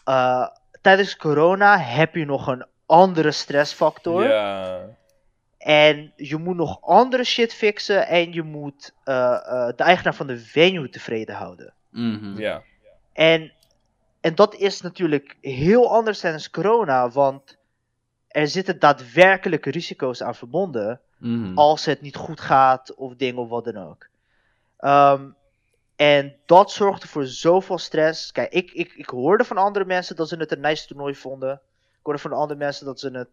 eh, 0.04 0.46
tijdens 0.80 1.16
corona 1.16 1.78
heb 1.78 2.14
je 2.14 2.24
nog 2.24 2.46
een 2.46 2.66
andere 2.86 3.30
stressfactor. 3.30 4.28
Ja. 4.28 4.80
En 5.58 6.12
je 6.16 6.36
moet 6.36 6.56
nog 6.56 6.80
andere 6.80 7.24
shit 7.24 7.54
fixen. 7.54 8.06
En 8.06 8.32
je 8.32 8.42
moet 8.42 8.94
eh, 9.04 9.34
eh, 9.34 9.76
de 9.76 9.82
eigenaar 9.82 10.14
van 10.14 10.26
de 10.26 10.38
venue 10.38 10.88
tevreden 10.88 11.34
houden. 11.34 11.74
Mhm. 11.90 12.38
Ja. 12.38 12.62
En, 13.12 13.52
en 14.20 14.34
dat 14.34 14.54
is 14.54 14.80
natuurlijk 14.80 15.36
heel 15.40 15.90
anders 15.90 16.20
tijdens 16.20 16.50
corona. 16.50 17.10
Want 17.10 17.56
er 18.28 18.48
zitten 18.48 18.78
daadwerkelijke 18.78 19.70
risico's 19.70 20.22
aan 20.22 20.34
verbonden. 20.34 21.00
Mhm. 21.18 21.58
als 21.58 21.84
het 21.84 22.00
niet 22.00 22.16
goed 22.16 22.40
gaat 22.40 22.94
of 22.94 23.14
dingen 23.14 23.42
of 23.42 23.48
wat 23.48 23.64
dan 23.64 23.76
ook. 23.76 24.08
Ehm, 24.78 25.28
en 25.98 26.34
dat 26.46 26.70
zorgde 26.70 27.08
voor 27.08 27.24
zoveel 27.26 27.78
stress. 27.78 28.32
Kijk, 28.32 28.52
ik, 28.52 28.70
ik, 28.72 28.92
ik 28.96 29.08
hoorde 29.08 29.44
van 29.44 29.56
andere 29.56 29.84
mensen 29.84 30.16
dat 30.16 30.28
ze 30.28 30.36
het 30.36 30.52
een 30.52 30.60
nice 30.60 30.86
toernooi 30.86 31.14
vonden. 31.14 31.52
Ik 31.92 31.98
hoorde 32.02 32.20
van 32.20 32.32
andere 32.32 32.58
mensen 32.58 32.86
dat 32.86 33.00
ze 33.00 33.10
het 33.10 33.28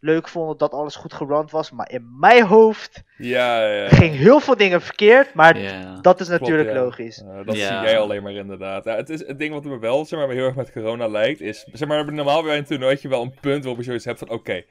leuk 0.00 0.28
vonden 0.28 0.58
dat 0.58 0.72
alles 0.72 0.96
goed 0.96 1.12
gerund 1.12 1.50
was. 1.50 1.70
Maar 1.70 1.90
in 1.90 2.16
mijn 2.18 2.44
hoofd 2.46 3.02
Ja, 3.16 3.66
ja. 3.66 3.88
ging 3.88 4.14
heel 4.14 4.40
veel 4.40 4.56
dingen 4.56 4.80
verkeerd. 4.82 5.34
Maar 5.34 5.58
Ja. 5.58 5.98
dat 6.00 6.20
is 6.20 6.26
Klopt, 6.26 6.40
natuurlijk 6.42 6.68
ja. 6.72 6.82
logisch. 6.82 7.22
Dat 7.44 7.56
Ja. 7.56 7.66
zie 7.80 7.88
jij 7.90 7.98
alleen 7.98 8.22
maar 8.22 8.32
inderdaad. 8.32 8.84
Ja, 8.84 8.96
het, 8.96 9.10
is, 9.10 9.26
het 9.26 9.38
ding 9.38 9.52
wat 9.54 9.64
me 9.64 9.78
wel 9.78 10.04
zeg 10.04 10.18
maar, 10.18 10.28
heel 10.28 10.44
erg 10.44 10.54
met 10.54 10.72
corona 10.72 11.06
lijkt, 11.08 11.40
is... 11.40 11.66
Zeg 11.72 11.88
maar, 11.88 12.12
normaal 12.12 12.42
bij 12.42 12.58
een 12.58 12.64
toernooitje 12.64 13.08
wel 13.08 13.22
een 13.22 13.34
punt 13.40 13.60
waarop 13.64 13.78
je 13.78 13.84
zoiets 13.86 14.04
hebt 14.04 14.18
van... 14.18 14.28
Oké, 14.28 14.62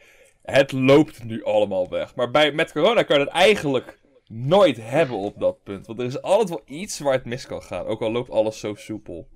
het 0.41 0.71
loopt 0.71 1.23
nu 1.23 1.43
allemaal 1.43 1.89
weg. 1.89 2.15
Maar 2.15 2.31
bij, 2.31 2.51
met 2.51 2.71
corona 2.71 3.03
kan 3.03 3.19
je 3.19 3.25
dat 3.25 3.33
eigenlijk 3.33 3.99
nooit 4.31 4.77
hebben 4.77 5.17
op 5.17 5.39
dat 5.39 5.63
punt. 5.63 5.87
Want 5.87 5.99
er 5.99 6.05
is 6.05 6.21
altijd 6.21 6.49
wel 6.49 6.61
iets 6.65 6.99
waar 6.99 7.13
het 7.13 7.25
mis 7.25 7.45
kan 7.45 7.63
gaan. 7.63 7.85
Ook 7.85 8.01
al 8.01 8.11
loopt 8.11 8.29
alles 8.29 8.59
zo 8.59 8.75
soepel. 8.75 9.27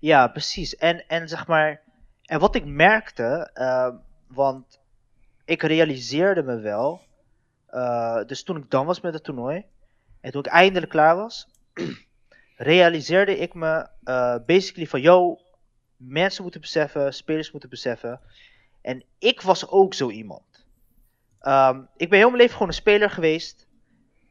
Ja, 0.00 0.28
precies. 0.28 0.76
En, 0.76 1.06
en 1.08 1.28
zeg 1.28 1.46
maar. 1.46 1.82
En 2.24 2.40
wat 2.40 2.54
ik 2.54 2.64
merkte, 2.64 3.50
ehm, 3.54 3.96
want 4.26 4.80
ik 5.44 5.62
realiseerde 5.62 6.42
me 6.42 6.58
wel. 6.60 7.00
eh, 7.66 8.24
dus 8.26 8.42
toen 8.42 8.56
ik 8.56 8.70
dan 8.70 8.86
was 8.86 9.00
met 9.00 9.14
het 9.14 9.24
toernooi. 9.24 9.64
En 10.20 10.30
toen 10.32 10.44
ik 10.44 10.50
eindelijk 10.50 10.90
klaar 10.90 11.16
was. 11.16 11.48
realiseerde 12.56 13.38
ik 13.38 13.54
me 13.54 13.88
eh, 14.04 14.36
basically 14.46 14.86
van: 14.86 15.00
yo, 15.00 15.38
mensen 15.96 16.42
moeten 16.42 16.60
beseffen, 16.60 17.14
spelers 17.14 17.50
moeten 17.50 17.70
beseffen. 17.70 18.20
En 18.80 19.04
ik 19.18 19.40
was 19.40 19.68
ook 19.68 19.94
zo 19.94 20.10
iemand. 20.10 20.66
Ehm, 21.40 21.82
ik 21.96 22.08
ben 22.10 22.18
heel 22.18 22.28
mijn 22.28 22.40
leven 22.40 22.52
gewoon 22.52 22.68
een 22.68 22.74
speler 22.74 23.10
geweest. 23.10 23.67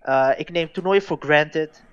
Eh, 0.07 0.29
ik 0.35 0.49
neem 0.49 0.71
toernooien 0.71 1.01
voor 1.01 1.17
granted. 1.19 1.84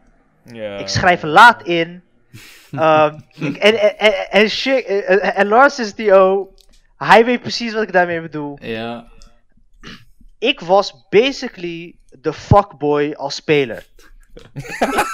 Ja. 0.44 0.76
Ik 0.76 0.88
schrijf 0.88 1.22
laat 1.22 1.62
in. 1.66 2.02
Ehm, 2.72 3.18
ik- 3.32 3.56
en, 3.56 3.80
en, 3.80 3.98
en, 3.98 4.30
en, 4.30 4.48
shit, 4.50 4.84
en, 4.84 5.20
en 5.34 5.46
Lars 5.46 5.78
is 5.78 5.94
TO. 5.94 6.54
Hij 6.96 7.24
weet 7.24 7.40
precies 7.40 7.72
wat 7.72 7.82
ik 7.82 7.92
daarmee 7.92 8.20
bedoel. 8.20 8.58
Ja. 8.60 9.06
Ik 10.38 10.60
was 10.60 11.06
basically 11.08 11.96
de 12.20 12.32
fuckboy 12.32 13.12
als 13.12 13.34
speler. 13.34 13.86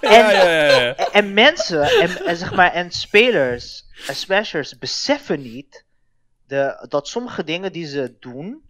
Ja, 0.00 0.30
ja, 0.30 0.48
ja, 0.50 0.64
ja. 0.80 0.94
En, 0.96 1.12
en 1.12 1.34
mensen, 1.34 1.82
en, 1.82 2.24
en 2.26 2.36
zeg 2.36 2.54
maar, 2.54 2.72
en 2.72 2.90
spelers 2.90 3.84
en 4.06 4.14
smashers 4.14 4.78
beseffen 4.78 5.42
niet 5.42 5.84
de, 6.46 6.86
dat 6.88 7.08
sommige 7.08 7.44
dingen 7.44 7.72
die 7.72 7.86
ze 7.86 8.16
doen, 8.20 8.62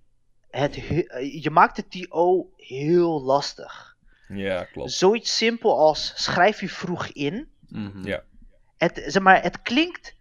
het, 0.53 0.77
he- 0.77 1.19
je 1.19 1.51
maakt 1.51 1.77
de 1.77 1.89
TO 1.89 2.51
heel 2.57 3.23
lastig. 3.23 3.97
Ja, 4.29 4.65
klopt. 4.65 4.93
Zoiets 4.93 5.37
simpel 5.37 5.79
als 5.79 6.13
schrijf 6.17 6.61
je 6.61 6.69
vroeg 6.69 7.07
in. 7.07 7.49
Mhm. 7.69 8.07
Ja. 8.07 8.23
het, 8.77 9.03
zeg 9.07 9.23
maar, 9.23 9.43
het 9.43 9.63
klinkt 9.63 10.17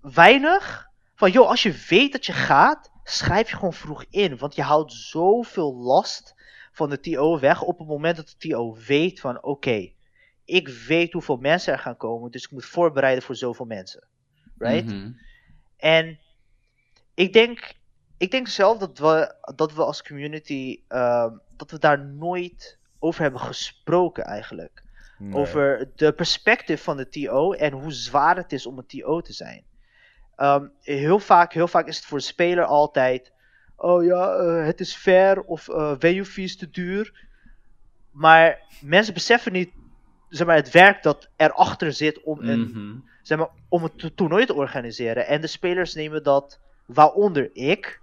weinig. 0.00 0.88
Van 1.14 1.30
joh, 1.30 1.48
als 1.48 1.62
je 1.62 1.84
weet 1.88 2.12
dat 2.12 2.26
je 2.26 2.32
gaat, 2.32 2.90
schrijf 3.04 3.50
je 3.50 3.56
gewoon 3.56 3.72
vroeg 3.72 4.04
in. 4.10 4.36
Want 4.36 4.54
je 4.54 4.62
houdt 4.62 4.92
zoveel 4.92 5.74
last 5.76 6.34
van 6.72 6.90
de 6.90 7.00
TO 7.00 7.38
weg 7.38 7.62
op 7.62 7.78
het 7.78 7.88
moment 7.88 8.16
dat 8.16 8.34
de 8.38 8.48
TO 8.48 8.76
weet 8.86 9.20
van 9.20 9.42
oké, 9.42 9.92
ik 10.44 10.68
weet 10.68 11.12
hoeveel 11.12 11.36
mensen 11.36 11.72
er 11.72 11.78
gaan 11.78 11.96
komen, 11.96 12.30
dus 12.30 12.44
ik 12.44 12.50
moet 12.50 12.64
voorbereiden 12.64 13.24
voor 13.24 13.36
zoveel 13.36 13.66
mensen. 13.66 14.08
Right? 14.58 14.86
Mhm. 14.86 15.12
En 15.76 16.18
ik 17.14 17.32
denk, 17.32 17.72
ik 18.20 18.30
denk 18.30 18.48
zelf 18.48 18.78
dat 18.78 18.98
we, 18.98 19.34
dat 19.54 19.74
we 19.74 19.84
als 19.84 20.02
community, 20.02 20.80
ehm, 20.88 21.32
dat 21.56 21.70
we 21.70 21.78
daar 21.78 21.98
nooit 21.98 22.78
over 22.98 23.22
hebben 23.22 23.40
gesproken 23.40 24.24
eigenlijk 24.24 24.82
Nee. 25.18 25.34
over 25.34 25.90
de 25.96 26.12
perspectief 26.12 26.82
van 26.82 26.96
de 26.96 27.08
TO 27.08 27.52
en 27.52 27.72
hoe 27.72 27.92
zwaar 27.92 28.36
het 28.36 28.52
is 28.52 28.66
om 28.66 28.78
een 28.78 28.86
TO 28.86 29.20
te 29.20 29.32
zijn. 29.32 29.64
Ehm, 30.36 30.66
heel, 30.82 31.18
vaak, 31.18 31.52
heel 31.52 31.68
vaak 31.68 31.86
is 31.86 31.96
het 31.96 32.04
voor 32.06 32.18
de 32.18 32.24
speler 32.24 32.64
altijd: 32.64 33.32
oh 33.76 34.04
ja, 34.04 34.34
eh, 34.34 34.64
het 34.64 34.80
is 34.80 34.94
fair 34.94 35.40
of 35.42 35.62
VUV 35.98 36.36
is 36.36 36.56
te 36.56 36.70
duur. 36.70 37.26
Maar 38.10 38.58
mensen 38.80 39.14
beseffen 39.14 39.52
niet 39.52 39.70
zeg 40.28 40.46
maar, 40.46 40.56
het 40.56 40.70
werk 40.70 41.02
dat 41.02 41.28
erachter 41.36 41.92
zit 41.92 42.22
om 42.22 42.40
een, 42.40 42.60
Mhm. 42.60 42.96
zeg 43.22 43.38
maar, 43.38 43.48
om 43.68 43.82
het 43.82 43.98
to- 43.98 44.14
toernooi 44.14 44.46
te 44.46 44.54
organiseren. 44.54 45.26
En 45.26 45.40
de 45.40 45.46
spelers 45.46 45.94
nemen 45.94 46.22
dat, 46.22 46.60
waaronder 46.86 47.50
ik, 47.52 47.99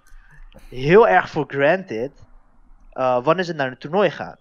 heel 0.69 1.07
erg 1.07 1.29
voor 1.29 1.45
granted 1.47 2.11
eh, 2.91 3.23
wanneer 3.23 3.43
ze 3.43 3.53
naar 3.53 3.67
een 3.67 3.77
toernooi 3.77 4.09
gaan. 4.09 4.37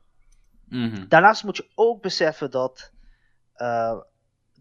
Mhm. 0.69 1.09
Daarnaast 1.09 1.45
moet 1.45 1.57
je 1.57 1.71
ook 1.75 2.03
beseffen 2.03 2.51
dat, 2.51 2.93
eh, 3.55 3.99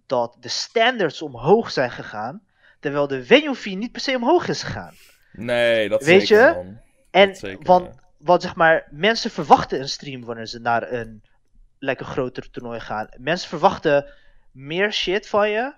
dat 0.06 0.38
de 0.40 0.50
standards 0.50 1.22
omhoog 1.22 1.72
zijn 1.72 1.92
gegaan, 1.92 2.42
terwijl 2.80 3.08
de 3.08 3.26
venue 3.26 3.56
fee 3.56 3.76
niet 3.76 3.92
per 3.92 4.02
se 4.02 4.16
omhoog 4.16 4.48
is 4.48 4.64
gegaan. 4.64 4.94
Nee, 5.32 5.90
dat 5.90 6.04
Weet 6.04 6.28
zeker, 6.28 6.48
je? 6.48 6.54
man. 6.54 6.80
En 7.12 7.36
zeker, 7.36 7.66
want, 7.66 7.86
ja. 7.86 8.02
want 8.18 8.42
zeg 8.42 8.56
maar, 8.56 8.88
mensen 8.92 9.32
verwachten 9.32 9.80
een 9.80 9.90
stream 9.90 10.26
wanneer 10.26 10.46
ze 10.46 10.60
naar 10.60 10.92
een 10.92 11.24
lekker 11.80 12.06
groter 12.06 12.52
toernooi 12.52 12.80
gaan. 12.80 13.10
Mensen 13.18 13.50
verwachten 13.50 14.14
meer 14.52 14.94
shit 14.94 15.28
van 15.28 15.50
je, 15.50 15.74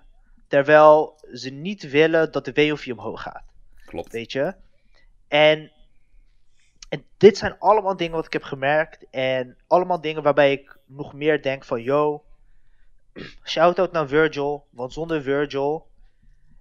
terwijl 0.48 1.20
ze 1.32 1.50
niet 1.50 1.90
willen 1.90 2.32
dat 2.32 2.44
de 2.44 2.76
fee 2.76 2.92
omhoog 2.92 3.22
gaat. 3.22 3.44
Klopt. 3.84 4.12
Weet 4.12 4.32
je? 4.32 4.54
En, 5.28 5.70
en 6.88 7.04
dit 7.16 7.38
zijn 7.38 7.58
allemaal 7.58 7.96
dingen 7.96 8.14
wat 8.14 8.26
ik 8.26 8.32
heb 8.32 8.42
gemerkt. 8.42 9.06
En 9.10 9.56
allemaal 9.66 10.00
dingen 10.00 10.22
waarbij 10.22 10.52
ik 10.52 10.76
nog 10.86 11.12
meer 11.14 11.42
denk 11.42 11.64
van, 11.64 11.82
yo, 11.82 12.24
shout-out 13.44 13.92
naar 13.92 14.08
Virgil. 14.08 14.66
Want 14.70 14.92
zonder 14.92 15.22
Virgil, 15.22 15.86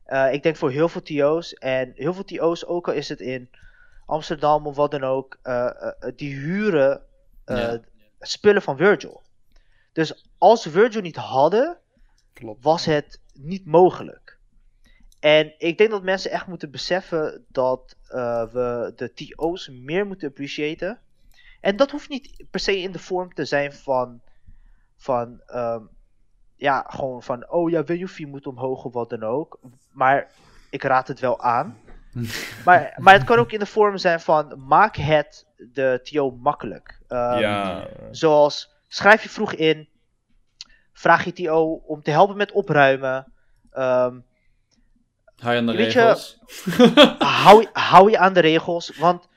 eh, 0.04 0.34
ik 0.34 0.44
denk 0.44 0.56
voor 0.56 0.72
heel 0.72 0.90
veel 0.90 1.02
TO's, 1.02 1.54
en 1.54 1.92
heel 1.96 2.14
veel 2.14 2.24
TO's, 2.24 2.66
ook 2.66 2.88
al 2.88 2.94
is 2.94 3.10
het 3.10 3.20
in 3.20 3.50
Amsterdam 4.06 4.68
of 4.68 4.76
wat 4.76 4.92
dan 4.92 5.04
ook, 5.04 5.38
eh, 5.42 5.66
eh, 5.66 6.12
die 6.16 6.36
huren 6.36 7.02
eh, 7.46 7.58
Ja. 7.58 7.80
spullen 8.20 8.62
van 8.62 8.78
Virgil. 8.78 9.22
Dus 9.94 10.28
als 10.38 10.64
we 10.64 10.70
Virgil 10.70 11.02
niet 11.02 11.16
hadden, 11.16 11.78
Klopt. 12.34 12.64
was 12.64 12.86
het 12.86 13.20
niet 13.34 13.66
mogelijk. 13.66 14.27
En 15.28 15.54
ik 15.58 15.78
denk 15.78 15.90
dat 15.90 16.04
mensen 16.04 16.32
echt 16.32 16.48
moeten 16.48 16.72
beseffen 16.72 17.46
dat 17.48 17.96
eh, 18.08 18.44
we 18.52 18.94
de 18.96 19.14
TO's 19.14 19.70
meer 19.70 20.06
moeten 20.06 20.28
appreciëren. 20.28 21.00
En 21.62 21.76
dat 21.76 21.92
hoeft 21.92 22.10
niet 22.10 22.44
per 22.52 22.60
se 22.60 22.80
in 22.80 22.92
de 22.92 23.00
vorm 23.00 23.34
te 23.34 23.46
zijn 23.46 23.74
van, 23.74 24.22
van 24.98 25.42
ehm, 25.46 25.82
ja, 26.56 26.86
gewoon 26.88 27.24
van, 27.24 27.50
oh 27.50 27.70
ja, 27.70 27.84
WUV 27.84 28.20
moet 28.28 28.48
omhoog 28.48 28.84
of 28.84 28.94
wat 28.94 29.10
dan 29.10 29.24
ook. 29.24 29.60
Maar 29.92 30.32
ik 30.70 30.84
raad 30.84 31.08
het 31.08 31.20
wel 31.20 31.42
aan. 31.42 31.78
maar, 32.66 32.94
maar 32.98 33.14
het 33.14 33.24
kan 33.24 33.38
ook 33.38 33.52
in 33.52 33.60
de 33.60 33.66
vorm 33.66 33.98
zijn 33.98 34.20
van, 34.20 34.64
maak 34.68 34.96
het 34.96 35.48
de 35.58 36.00
TO 36.04 36.32
makkelijk. 36.32 37.00
Ehm, 37.08 37.40
ja. 37.40 37.88
Zoals 38.12 38.76
schrijf 38.88 39.24
je 39.24 39.30
vroeg 39.30 39.54
in, 39.54 39.90
vraag 40.94 41.24
je 41.24 41.34
TO 41.34 41.82
om 41.86 42.02
te 42.02 42.12
helpen 42.12 42.38
met 42.38 42.52
opruimen. 42.52 43.34
Ehm, 43.72 44.20
Hou 45.38 45.54
je 45.54 45.60
aan 45.60 45.66
de 45.66 45.76
Weet 45.76 45.92
je- 45.92 46.00
regels? 46.00 46.38
hou, 47.44 47.68
hou 47.74 48.10
je 48.12 48.18
aan 48.18 48.34
de 48.34 48.40
regels. 48.40 48.98
Want, 48.98 49.28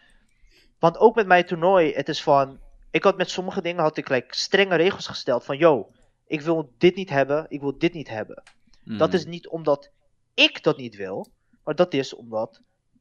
want 0.78 0.98
ook 0.98 1.14
met 1.14 1.26
mijn 1.26 1.44
toernooi, 1.46 1.92
het 1.94 2.08
is 2.08 2.22
van. 2.22 2.60
Ik 2.90 3.02
had 3.04 3.16
met 3.16 3.30
sommige 3.30 3.62
dingen 3.62 3.82
had 3.82 3.96
ik 3.96 4.08
like, 4.08 4.34
strenge 4.36 4.76
regels 4.76 5.06
gesteld. 5.06 5.44
Van 5.44 5.56
yo, 5.58 5.90
ik 6.26 6.40
wil 6.40 6.72
dit 6.78 6.94
niet 6.96 7.10
hebben, 7.10 7.46
ik 7.48 7.60
wil 7.60 7.78
dit 7.78 7.92
niet 7.92 8.08
hebben. 8.08 8.42
Dat 8.84 9.08
Mhm. 9.08 9.16
is 9.16 9.24
niet 9.26 9.48
omdat 9.48 9.90
ik 10.34 10.62
dat 10.62 10.76
niet 10.76 10.96
wil, 10.96 11.26
maar 11.64 11.74
dat 11.74 11.94
is 11.94 12.14
omdat 12.14 12.60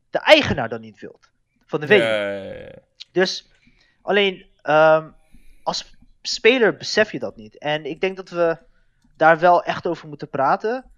de 0.09 0.19
eigenaar 0.19 0.69
dat 0.69 0.79
niet 0.81 0.99
wil. 0.99 1.19
Van 1.65 1.79
de 1.79 1.95
ja. 1.95 2.81
Dus 3.11 3.49
alleen 4.01 4.45
ehm, 4.61 5.09
als 5.63 5.95
speler 6.21 6.75
besef 6.77 7.11
je 7.11 7.19
dat 7.19 7.35
niet. 7.35 7.57
En 7.57 7.85
ik 7.85 8.01
denk 8.01 8.15
dat 8.15 8.29
we 8.29 8.57
daar 9.17 9.39
wel 9.39 9.63
echt 9.63 9.87
over 9.87 10.07
moeten 10.07 10.29
praten. 10.29 10.91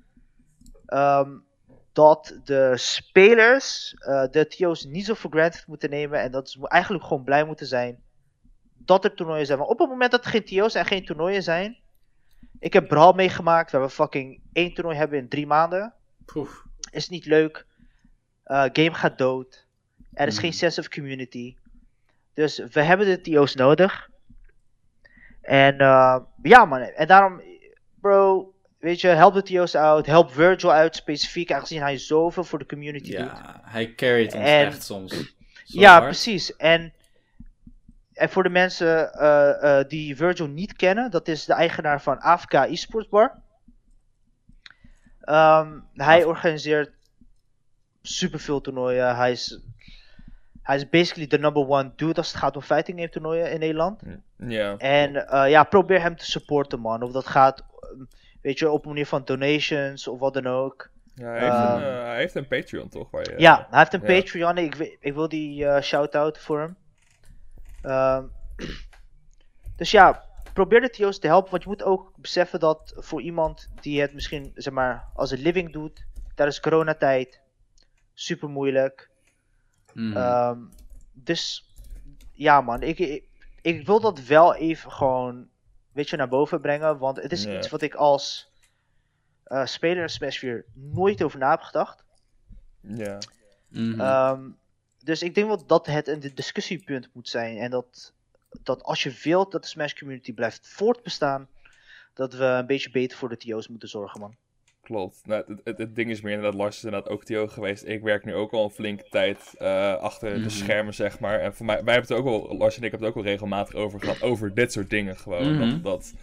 Ehm, 0.85 1.29
dat 1.93 2.39
de 2.43 2.73
spelers 2.75 3.93
eh, 3.93 4.23
de 4.31 4.47
TO's 4.47 4.83
niet 4.85 5.05
zo 5.05 5.13
voor 5.13 5.31
granted 5.31 5.67
moeten 5.67 5.89
nemen. 5.89 6.19
En 6.19 6.31
dat 6.31 6.49
ze 6.49 6.67
eigenlijk 6.67 7.03
gewoon 7.03 7.23
blij 7.23 7.43
moeten 7.45 7.67
zijn 7.67 7.99
dat 8.77 9.03
er 9.03 9.13
toernooien 9.15 9.45
zijn. 9.45 9.57
Maar 9.59 9.67
op 9.67 9.79
het 9.79 9.89
moment 9.89 10.11
dat 10.11 10.25
er 10.25 10.31
geen 10.31 10.45
TO's 10.45 10.75
en 10.75 10.85
geen 10.85 11.05
toernooien 11.05 11.43
zijn. 11.43 11.77
Ik 12.59 12.73
heb 12.73 12.87
Brawl 12.87 13.13
meegemaakt, 13.15 13.71
waar 13.71 13.81
we 13.81 13.89
fucking 13.89 14.41
één 14.53 14.73
toernooi 14.73 14.97
hebben 14.97 15.17
in 15.19 15.27
drie 15.27 15.47
maanden. 15.47 15.93
Poef. 16.25 16.63
Is 16.91 17.09
niet 17.09 17.25
leuk. 17.25 17.65
Uh, 18.45 18.63
game 18.73 18.93
gaat 18.93 19.17
dood. 19.17 19.67
Er 20.13 20.27
is 20.27 20.33
Mhm. 20.33 20.43
geen 20.43 20.53
sense 20.53 20.79
of 20.79 20.89
community. 20.89 21.55
Dus 22.33 22.57
we 22.57 22.81
hebben 22.81 23.07
de 23.07 23.21
TO's 23.21 23.55
nodig. 23.55 24.09
En 25.41 25.73
uh, 25.73 26.17
ja 26.41 26.65
man, 26.65 26.79
en 26.81 27.07
daarom, 27.07 27.41
bro, 28.01 28.50
weet 28.81 29.01
je, 29.01 29.07
help 29.07 29.33
de 29.33 29.43
TO's 29.43 29.75
uit. 29.75 30.05
Help 30.05 30.31
Virgil 30.31 30.71
uit 30.71 30.95
specifiek, 30.95 31.51
aangezien 31.51 31.81
hij 31.81 31.97
zoveel 31.97 32.43
voor 32.43 32.59
de 32.59 32.65
community 32.65 33.15
doet. 33.17 33.25
Ja, 33.25 33.61
hij 33.63 33.95
carried 33.95 34.33
ons 34.33 34.43
En- 34.43 34.65
echt 34.65 34.83
soms. 34.83 35.11
Zo 35.11 35.79
Ja, 35.79 35.91
hard. 35.91 36.03
precies. 36.03 36.55
En, 36.55 36.93
en 38.13 38.29
voor 38.29 38.43
de 38.43 38.49
mensen 38.49 39.13
eh, 39.13 39.79
eh, 39.79 39.87
die 39.87 40.15
Virgil 40.15 40.47
niet 40.47 40.73
kennen, 40.73 41.11
dat 41.11 41.27
is 41.27 41.45
de 41.45 41.53
eigenaar 41.53 42.01
van 42.01 42.19
AFK 42.19 42.53
Esports 42.53 43.09
Bar. 43.09 43.41
Ehm, 45.21 45.79
hij 45.93 46.23
organiseert 46.23 46.91
superveel 48.01 48.61
toernooien. 48.61 49.15
Hij 49.15 49.31
is, 49.31 49.59
hij 50.61 50.75
is 50.75 50.89
basically 50.89 51.27
de 51.27 51.39
number 51.39 51.67
one 51.67 51.91
dude 51.95 52.13
als 52.15 52.27
het 52.31 52.37
gaat 52.37 52.55
om 52.55 52.61
fighting 52.61 52.97
game 52.97 53.09
toernooien 53.09 53.51
in 53.51 53.59
Nederland. 53.59 54.01
Ja. 54.37 54.77
En 54.77 55.27
eh, 55.27 55.49
ja, 55.49 55.63
probeer 55.63 56.01
hem 56.01 56.15
te 56.15 56.25
supporten 56.25 56.79
man. 56.79 57.01
Of 57.03 57.11
dat 57.11 57.27
gaat, 57.27 57.63
weet 58.41 58.59
je, 58.59 58.69
op 58.69 58.85
manier 58.85 59.05
van 59.05 59.21
donations 59.25 60.07
of 60.07 60.19
wat 60.19 60.33
dan 60.33 60.47
ook. 60.47 60.89
Ja, 61.15 61.25
hij, 61.27 61.39
heeft 61.39 61.53
Ehm, 61.53 61.75
een, 61.75 61.81
eh, 61.81 62.03
hij 62.03 62.17
heeft 62.17 62.35
een 62.35 62.47
Patreon 62.47 62.89
toch? 62.89 63.11
Waar 63.11 63.29
je, 63.29 63.33
Ja, 63.37 63.67
hij 63.69 63.79
heeft 63.79 63.93
een 63.93 64.13
ja. 64.13 64.19
Patreon. 64.19 64.57
Ik, 64.57 64.97
ik 64.99 65.13
wil 65.13 65.29
die 65.29 65.65
eh, 65.65 65.81
shout-out 65.81 66.39
voor 66.39 66.59
hem. 66.59 66.75
Ehm, 67.81 68.25
dus 69.75 69.91
ja, 69.91 70.25
probeer 70.53 70.81
de 70.81 70.89
TO's 70.89 71.19
te 71.19 71.27
helpen. 71.27 71.51
Want 71.51 71.63
je 71.63 71.69
moet 71.69 71.83
ook 71.83 72.13
beseffen 72.17 72.59
dat 72.59 72.93
voor 72.95 73.21
iemand 73.21 73.69
die 73.81 74.01
het 74.01 74.13
misschien 74.13 74.51
zeg 74.55 74.73
maar, 74.73 75.05
als 75.13 75.31
een 75.31 75.41
living 75.41 75.71
doet 75.71 76.05
tijdens 76.35 76.59
coronatijd, 76.59 77.41
super 78.13 78.49
moeilijk. 78.49 79.09
Mhm. 79.93 80.17
Ehm, 80.17 80.59
dus 81.13 81.73
ja, 82.31 82.61
man, 82.61 82.81
ik, 82.81 82.99
ik, 82.99 83.23
ik 83.61 83.85
wil 83.85 83.99
dat 83.99 84.23
wel 84.23 84.55
even 84.55 84.91
gewoon, 84.91 85.47
weet 85.91 86.09
je, 86.09 86.15
naar 86.15 86.27
boven 86.27 86.61
brengen. 86.61 86.97
Want 86.97 87.21
het 87.21 87.31
is 87.31 87.45
iets 87.57 87.69
wat 87.69 87.81
ik 87.81 87.95
als 87.95 88.49
eh, 89.43 89.65
speler 89.65 90.01
in 90.03 90.09
Smash 90.09 90.37
4 90.37 90.65
nooit 90.73 91.23
over 91.23 91.39
na 91.39 91.49
heb 91.49 91.61
gedacht. 91.61 92.03
Ja. 92.81 93.17
Mhm. 93.67 93.99
Ehm, 94.01 94.49
dus 95.03 95.21
ik 95.23 95.35
denk 95.35 95.47
wel 95.47 95.65
dat 95.65 95.85
het 95.85 96.07
een 96.07 96.19
di- 96.19 96.33
discussiepunt 96.33 97.09
moet 97.13 97.29
zijn. 97.29 97.57
En 97.57 97.71
dat, 97.71 98.13
dat 98.63 98.83
als 98.83 99.03
je 99.03 99.19
wilt 99.23 99.51
dat 99.51 99.61
de 99.61 99.67
Smash 99.67 99.93
community 99.93 100.33
blijft 100.33 100.67
voortbestaan, 100.67 101.47
dat 102.13 102.33
we 102.33 102.43
een 102.43 102.65
beetje 102.65 102.91
beter 102.91 103.17
voor 103.17 103.29
de 103.29 103.37
TO's 103.37 103.67
moeten 103.67 103.89
zorgen, 103.89 104.19
man. 104.19 104.35
Klopt. 104.91 105.21
Nou, 105.25 105.43
het, 105.47 105.61
het, 105.63 105.77
het 105.77 105.95
ding 105.95 106.09
is 106.09 106.21
meer 106.21 106.33
inderdaad, 106.33 106.59
Lars 106.59 106.77
is 106.77 106.83
inderdaad 106.83 107.09
ook 107.09 107.23
TO 107.23 107.47
geweest. 107.47 107.87
Ik 107.87 108.01
werk 108.01 108.25
nu 108.25 108.33
ook 108.33 108.51
al 108.51 108.63
een 108.63 108.69
flinke 108.69 109.05
tijd 109.09 109.53
eh, 109.57 109.95
achter 109.95 110.31
Mhm. 110.31 110.43
de 110.43 110.49
schermen, 110.49 110.93
zeg 110.93 111.19
maar. 111.19 111.39
En 111.39 111.53
voor 111.53 111.65
mij, 111.65 111.83
wij 111.83 111.93
hebben 111.93 112.15
het 112.15 112.25
ook 112.25 112.29
wel, 112.47 112.57
Lars 112.57 112.77
en 112.77 112.83
ik 112.83 112.91
hebben 112.91 113.07
het 113.07 113.17
ook 113.17 113.23
wel 113.23 113.31
regelmatig 113.33 113.75
over 113.75 113.99
gehad, 113.99 114.21
over 114.21 114.53
dit 114.53 114.71
soort 114.71 114.89
dingen 114.89 115.17
gewoon. 115.17 115.53
Mhm. 115.55 115.69
Dat, 115.69 115.83
dat 115.83 116.13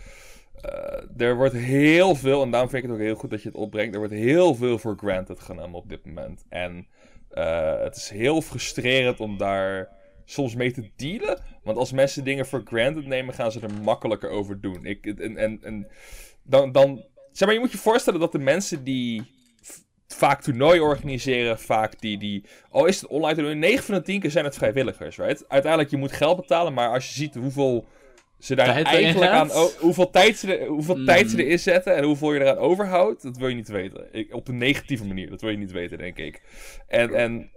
eh, 1.17 1.27
er 1.27 1.37
wordt 1.37 1.55
heel 1.55 2.15
veel, 2.15 2.43
en 2.43 2.51
daarom 2.51 2.71
vind 2.71 2.83
ik 2.83 2.89
het 2.89 2.99
ook 2.99 3.05
heel 3.07 3.15
goed 3.15 3.31
dat 3.31 3.43
je 3.43 3.49
het 3.49 3.59
opbrengt, 3.59 3.93
er 3.93 3.99
wordt 3.99 4.15
heel 4.15 4.55
veel 4.55 4.79
voor 4.79 4.97
granted 4.97 5.41
genomen 5.41 5.79
op 5.79 5.89
dit 5.89 6.05
moment. 6.07 6.45
En 6.49 6.87
eh, 7.31 7.81
het 7.81 7.97
is 7.97 8.11
heel 8.11 8.41
frustrerend 8.43 9.21
om 9.21 9.37
daar 9.39 9.89
soms 10.25 10.55
mee 10.55 10.73
te 10.73 10.91
dealen. 10.97 11.39
Want 11.63 11.79
als 11.79 11.93
mensen 11.93 12.25
dingen 12.25 12.47
voor 12.47 12.63
granted 12.65 13.07
nemen, 13.07 13.35
gaan 13.35 13.53
ze 13.53 13.61
er 13.61 13.83
makkelijker 13.83 14.31
over 14.31 14.61
doen. 14.61 14.85
Ik, 14.85 15.07
en, 15.07 15.37
en, 15.37 15.59
en 15.63 15.87
dan, 16.43 16.73
dan, 16.73 17.05
zeg 17.39 17.49
maar, 17.49 17.57
je 17.57 17.63
moet 17.63 17.73
je 17.73 17.79
voorstellen 17.79 18.21
dat 18.21 18.33
de 18.33 18.39
mensen 18.39 18.85
die 18.85 19.23
vaak 20.07 20.43
toernooien 20.43 20.83
organiseren, 20.83 21.59
vaak 21.59 22.01
die, 22.01 22.19
die, 22.19 22.45
al 22.71 22.87
is 22.87 23.01
het 23.01 23.11
online 23.11 23.35
toernooi, 23.35 23.55
9 23.57 23.85
van 23.85 23.95
de 23.95 24.03
10 24.03 24.21
keer 24.21 24.31
zijn 24.31 24.45
het 24.45 24.55
vrijwilligers, 24.57 25.17
right? 25.17 25.45
Uiteindelijk, 25.49 25.91
je 25.91 25.97
moet 25.97 26.13
geld 26.13 26.37
betalen, 26.37 26.73
maar 26.75 26.89
als 26.93 27.07
je 27.09 27.13
ziet 27.15 27.35
hoeveel 27.35 27.87
ze 28.39 28.55
daar 28.55 28.67
Tijd 28.67 28.87
eigenlijk 28.87 29.31
aan, 29.31 29.51
hoeveel, 29.81 30.11
tijd 30.11 30.39
ze, 30.39 30.57
er- 30.57 30.67
hoeveel 30.67 30.97
Mm. 30.97 31.05
tijd 31.05 31.31
ze 31.31 31.45
erin 31.45 31.59
zetten 31.59 31.97
en 31.97 32.05
hoeveel 32.05 32.33
je 32.33 32.41
eraan 32.41 32.57
overhoudt, 32.57 33.23
dat 33.23 33.37
wil 33.37 33.49
je 33.49 33.55
niet 33.55 33.69
weten. 33.69 34.09
Ik, 34.13 34.35
op 34.35 34.49
een 34.49 34.59
negatieve 34.59 35.05
manier, 35.07 35.31
dat 35.31 35.41
wil 35.41 35.51
je 35.51 35.57
niet 35.57 35.73
weten, 35.73 35.99
denk 35.99 36.17
ik. 36.19 36.43
En, 36.87 37.15
en 37.15 37.51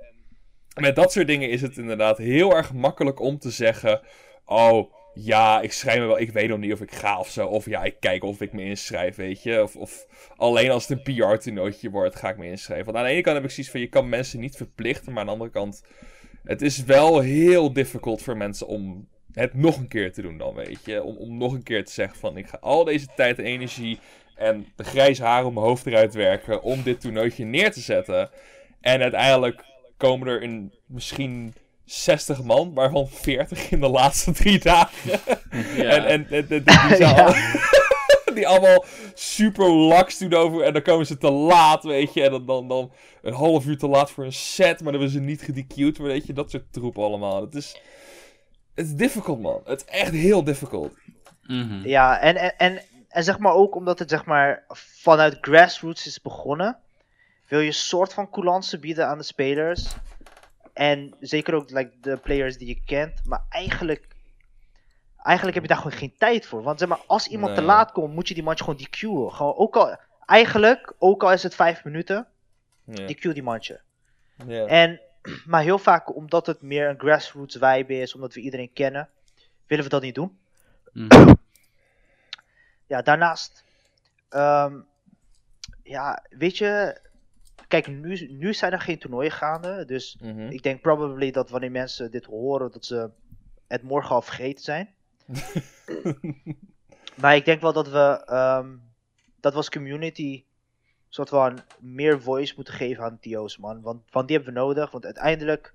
met 0.79 0.95
dat 0.95 1.11
soort 1.11 1.27
dingen 1.27 1.49
is 1.49 1.61
het 1.61 1.77
inderdaad 1.77 2.17
heel 2.17 2.55
erg 2.55 2.73
makkelijk 2.73 3.19
om 3.19 3.39
te 3.39 3.49
zeggen: 3.49 4.01
Oh, 4.45 4.93
ja, 5.13 5.61
ik 5.61 5.71
schrijf 5.71 5.99
me 5.99 6.05
wel, 6.05 6.19
ik 6.19 6.31
weet 6.31 6.49
nog 6.49 6.59
niet 6.59 6.73
of 6.73 6.81
ik 6.81 6.91
ga 6.91 7.19
of 7.19 7.29
zo. 7.29 7.47
Of 7.47 7.65
ja, 7.65 7.83
ik 7.83 7.95
kijk 7.99 8.23
of 8.23 8.41
ik 8.41 8.53
me 8.53 8.63
inschrijf, 8.63 9.15
weet 9.15 9.43
je. 9.43 9.63
Of, 9.63 9.75
of 9.75 10.07
alleen 10.35 10.71
als 10.71 10.87
het 10.87 10.97
een 10.97 11.15
PR-toernooitje 11.15 11.89
wordt, 11.89 12.15
ga 12.15 12.29
ik 12.29 12.37
me 12.37 12.49
inschrijven. 12.49 12.85
Want 12.85 12.97
aan 12.97 13.03
de 13.03 13.09
ene 13.09 13.21
kant 13.21 13.35
heb 13.35 13.45
ik 13.45 13.51
zoiets 13.51 13.71
van: 13.71 13.81
je 13.81 13.87
kan 13.87 14.09
mensen 14.09 14.39
niet 14.39 14.55
verplichten, 14.55 15.11
maar 15.11 15.19
aan 15.19 15.25
de 15.25 15.31
andere 15.31 15.51
kant, 15.51 15.83
het 16.43 16.61
is 16.61 16.83
wel 16.83 17.19
heel 17.19 17.73
difficult 17.73 18.21
voor 18.21 18.37
mensen 18.37 18.67
om 18.67 19.07
het 19.31 19.53
nog 19.53 19.77
een 19.77 19.87
keer 19.87 20.13
te 20.13 20.21
doen, 20.21 20.37
dan 20.37 20.53
weet 20.53 20.85
je. 20.85 21.03
Om, 21.03 21.17
om 21.17 21.37
nog 21.37 21.53
een 21.53 21.63
keer 21.63 21.85
te 21.85 21.91
zeggen: 21.91 22.19
van 22.19 22.37
ik 22.37 22.47
ga 22.47 22.57
al 22.61 22.83
deze 22.83 23.07
tijd 23.15 23.39
en 23.39 23.45
energie 23.45 23.99
en 24.35 24.67
de 24.75 24.83
grijze 24.83 25.23
haren 25.23 25.47
op 25.47 25.53
mijn 25.53 25.65
hoofd 25.65 25.85
eruit 25.85 26.13
werken 26.13 26.63
om 26.63 26.83
dit 26.83 27.01
toernooitje 27.01 27.45
neer 27.45 27.71
te 27.71 27.79
zetten. 27.79 28.29
En 28.81 29.01
uiteindelijk 29.01 29.63
komen 29.97 30.27
er 30.27 30.41
in 30.41 30.73
misschien 30.85 31.53
60 31.91 32.43
man, 32.43 32.73
waarvan 32.73 33.07
40 33.09 33.71
in 33.71 33.79
de 33.79 33.89
laatste 33.89 34.31
drie 34.31 34.59
dagen. 34.59 35.11
ja. 35.75 35.83
En, 35.83 36.05
en, 36.05 36.27
en- 36.29 36.49
en- 36.49 36.63
die, 36.63 36.95
zijn 36.95 37.15
Ja. 37.15 37.23
al- 37.25 37.33
die 38.35 38.47
allemaal 38.47 38.85
super 39.13 39.69
laks 39.71 40.17
doen 40.17 40.33
over. 40.33 40.61
En 40.63 40.73
dan 40.73 40.81
komen 40.81 41.05
ze 41.05 41.17
te 41.17 41.31
laat, 41.31 41.83
weet 41.83 42.13
je. 42.13 42.23
En 42.23 42.31
dan, 42.31 42.45
dan, 42.45 42.67
dan 42.67 42.91
een 43.21 43.33
half 43.33 43.65
uur 43.65 43.77
te 43.77 43.87
laat 43.87 44.11
voor 44.11 44.23
een 44.25 44.33
set. 44.33 44.65
Maar 44.83 44.91
dan 44.91 45.01
hebben 45.01 45.09
ze 45.09 45.19
niet 45.19 45.41
gedecued. 45.41 45.97
Maar 45.99 46.07
weet 46.07 46.25
je, 46.27 46.33
dat 46.33 46.51
soort 46.51 46.73
troep 46.73 46.97
allemaal. 46.97 47.41
Het 47.41 47.55
is, 47.55 47.75
het 48.75 48.85
is 48.85 48.93
difficult, 48.93 49.41
man. 49.41 49.61
Het 49.65 49.83
is 49.87 49.93
echt 49.99 50.11
heel 50.11 50.43
difficult. 50.43 50.93
Mhm. 51.47 51.87
Ja, 51.87 52.19
en, 52.19 52.35
en, 52.35 52.57
en, 52.57 52.81
en 53.09 53.23
zeg 53.23 53.39
maar 53.39 53.53
ook 53.53 53.75
omdat 53.75 53.99
het 53.99 54.09
zeg 54.09 54.25
maar 54.25 54.63
vanuit 55.01 55.37
grassroots 55.41 56.07
is 56.07 56.21
begonnen, 56.21 56.77
wil 57.47 57.59
je 57.59 57.67
een 57.67 57.73
soort 57.73 58.13
van 58.13 58.29
coulance 58.29 58.79
bieden 58.79 59.07
aan 59.07 59.17
de 59.17 59.23
spelers. 59.23 59.85
En 60.81 61.13
zeker 61.19 61.53
ook 61.53 61.69
like, 61.69 61.91
de 61.99 62.17
players 62.17 62.57
die 62.57 62.67
je 62.67 62.81
kent. 62.85 63.25
Maar 63.25 63.43
eigenlijk, 63.49 64.07
eigenlijk 65.17 65.53
heb 65.55 65.63
je 65.63 65.73
daar 65.73 65.81
gewoon 65.81 65.97
geen 65.97 66.15
tijd 66.17 66.45
voor. 66.45 66.63
Want 66.63 66.79
zeg 66.79 66.87
maar, 66.87 67.01
als 67.07 67.27
iemand 67.27 67.55
te 67.55 67.61
laat 67.61 67.91
komt, 67.91 68.13
moet 68.13 68.27
je 68.27 68.33
die 68.33 68.43
mandje 68.43 68.63
gewoon 68.63 68.79
DQ'en. 68.79 69.35
Gewoon, 69.35 69.55
ook 69.55 69.75
al, 69.75 69.97
eigenlijk, 70.25 70.93
ook 70.97 71.23
al 71.23 71.31
is 71.31 71.43
het 71.43 71.55
vijf 71.55 71.83
minuten. 71.83 72.27
DQ 72.91 73.21
die 73.21 73.43
mandje. 73.43 73.81
Ja. 74.47 74.65
En, 74.65 75.01
maar 75.51 75.61
heel 75.61 75.79
vaak, 75.79 76.15
omdat 76.15 76.45
het 76.45 76.61
meer 76.61 76.89
een 76.89 76.99
grassroots 76.99 77.57
vibe 77.59 77.93
is, 77.99 78.15
omdat 78.15 78.33
we 78.33 78.41
iedereen 78.41 78.73
kennen, 78.73 79.09
willen 79.67 79.83
we 79.83 79.89
dat 79.89 80.01
niet 80.01 80.15
doen. 80.15 80.39
Mhm. 80.93 81.33
Ja, 82.87 83.01
daarnaast, 83.01 83.63
ehm, 84.29 84.79
ja, 85.83 86.23
weet 86.29 86.57
je, 86.57 87.01
kijk, 87.71 87.87
nu, 87.87 88.27
nu 88.31 88.53
zijn 88.53 88.71
er 88.71 88.81
geen 88.81 88.97
toernooien 88.99 89.31
gaande, 89.31 89.85
dus 89.85 90.17
Mhm. 90.21 90.39
ik 90.49 90.63
denk 90.63 90.81
probably 90.81 91.31
dat 91.31 91.49
wanneer 91.49 91.71
mensen 91.71 92.11
dit 92.11 92.25
horen, 92.25 92.71
dat 92.71 92.85
ze 92.85 93.09
het 93.67 93.81
morgen 93.83 94.15
al 94.15 94.21
vergeten 94.21 94.63
zijn. 94.63 94.89
maar 97.21 97.35
ik 97.35 97.45
denk 97.45 97.61
wel 97.61 97.73
dat 97.73 97.89
we, 97.89 98.23
ehm, 98.25 98.69
dat 99.39 99.51
we 99.51 99.57
als 99.57 99.69
community, 99.69 100.43
soort 101.09 101.29
van 101.29 101.59
meer 101.79 102.21
voice 102.21 102.53
moeten 102.55 102.73
geven 102.73 103.03
aan 103.03 103.19
TO's, 103.19 103.57
man. 103.57 103.81
Want, 103.81 104.01
want 104.11 104.27
die 104.27 104.35
hebben 104.37 104.53
we 104.53 104.59
nodig, 104.59 104.91
want 104.91 105.05
uiteindelijk 105.05 105.73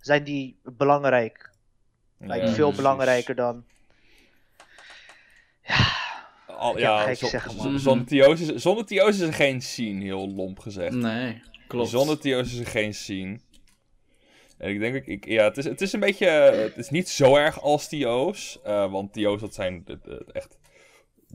zijn 0.00 0.24
die 0.24 0.58
belangrijk. 0.62 1.50
Like, 2.18 2.34
Ja, 2.34 2.46
veel 2.46 2.54
precies. 2.56 2.76
belangrijker 2.76 3.34
dan. 3.34 3.64
Al, 6.58 6.78
ja, 6.78 7.04
man. 7.56 7.78
zonder 7.78 8.06
TO's 8.06 8.40
is, 8.40 8.62
zonder 8.62 8.84
is 9.08 9.20
er 9.20 9.32
geen 9.32 9.62
scene, 9.62 10.04
heel 10.04 10.28
lomp 10.34 10.58
gezegd. 10.58 10.94
Nee, 10.94 11.40
klopt. 11.68 11.88
Zonder 11.90 12.18
TO's 12.18 12.52
is 12.52 12.58
er 12.58 12.66
geen 12.66 12.94
scene. 12.94 13.38
En 14.58 14.70
ik 14.70 14.78
denk, 14.80 14.94
ik, 14.94 15.06
ik, 15.06 15.26
ja, 15.26 15.44
het 15.44 15.56
is, 15.56 15.64
het 15.64 15.80
is 15.80 15.92
een 15.92 16.00
beetje, 16.00 16.26
het 16.28 16.76
is 16.76 16.90
niet 16.90 17.08
zo 17.08 17.36
erg 17.36 17.60
als 17.62 17.88
TO's. 17.88 18.58
eh, 18.64 18.90
want 18.90 19.12
TO's, 19.12 19.40
dat 19.40 19.54
zijn 19.54 19.82
de- 19.84 19.98
de- 20.02 20.26
echt 20.32 20.57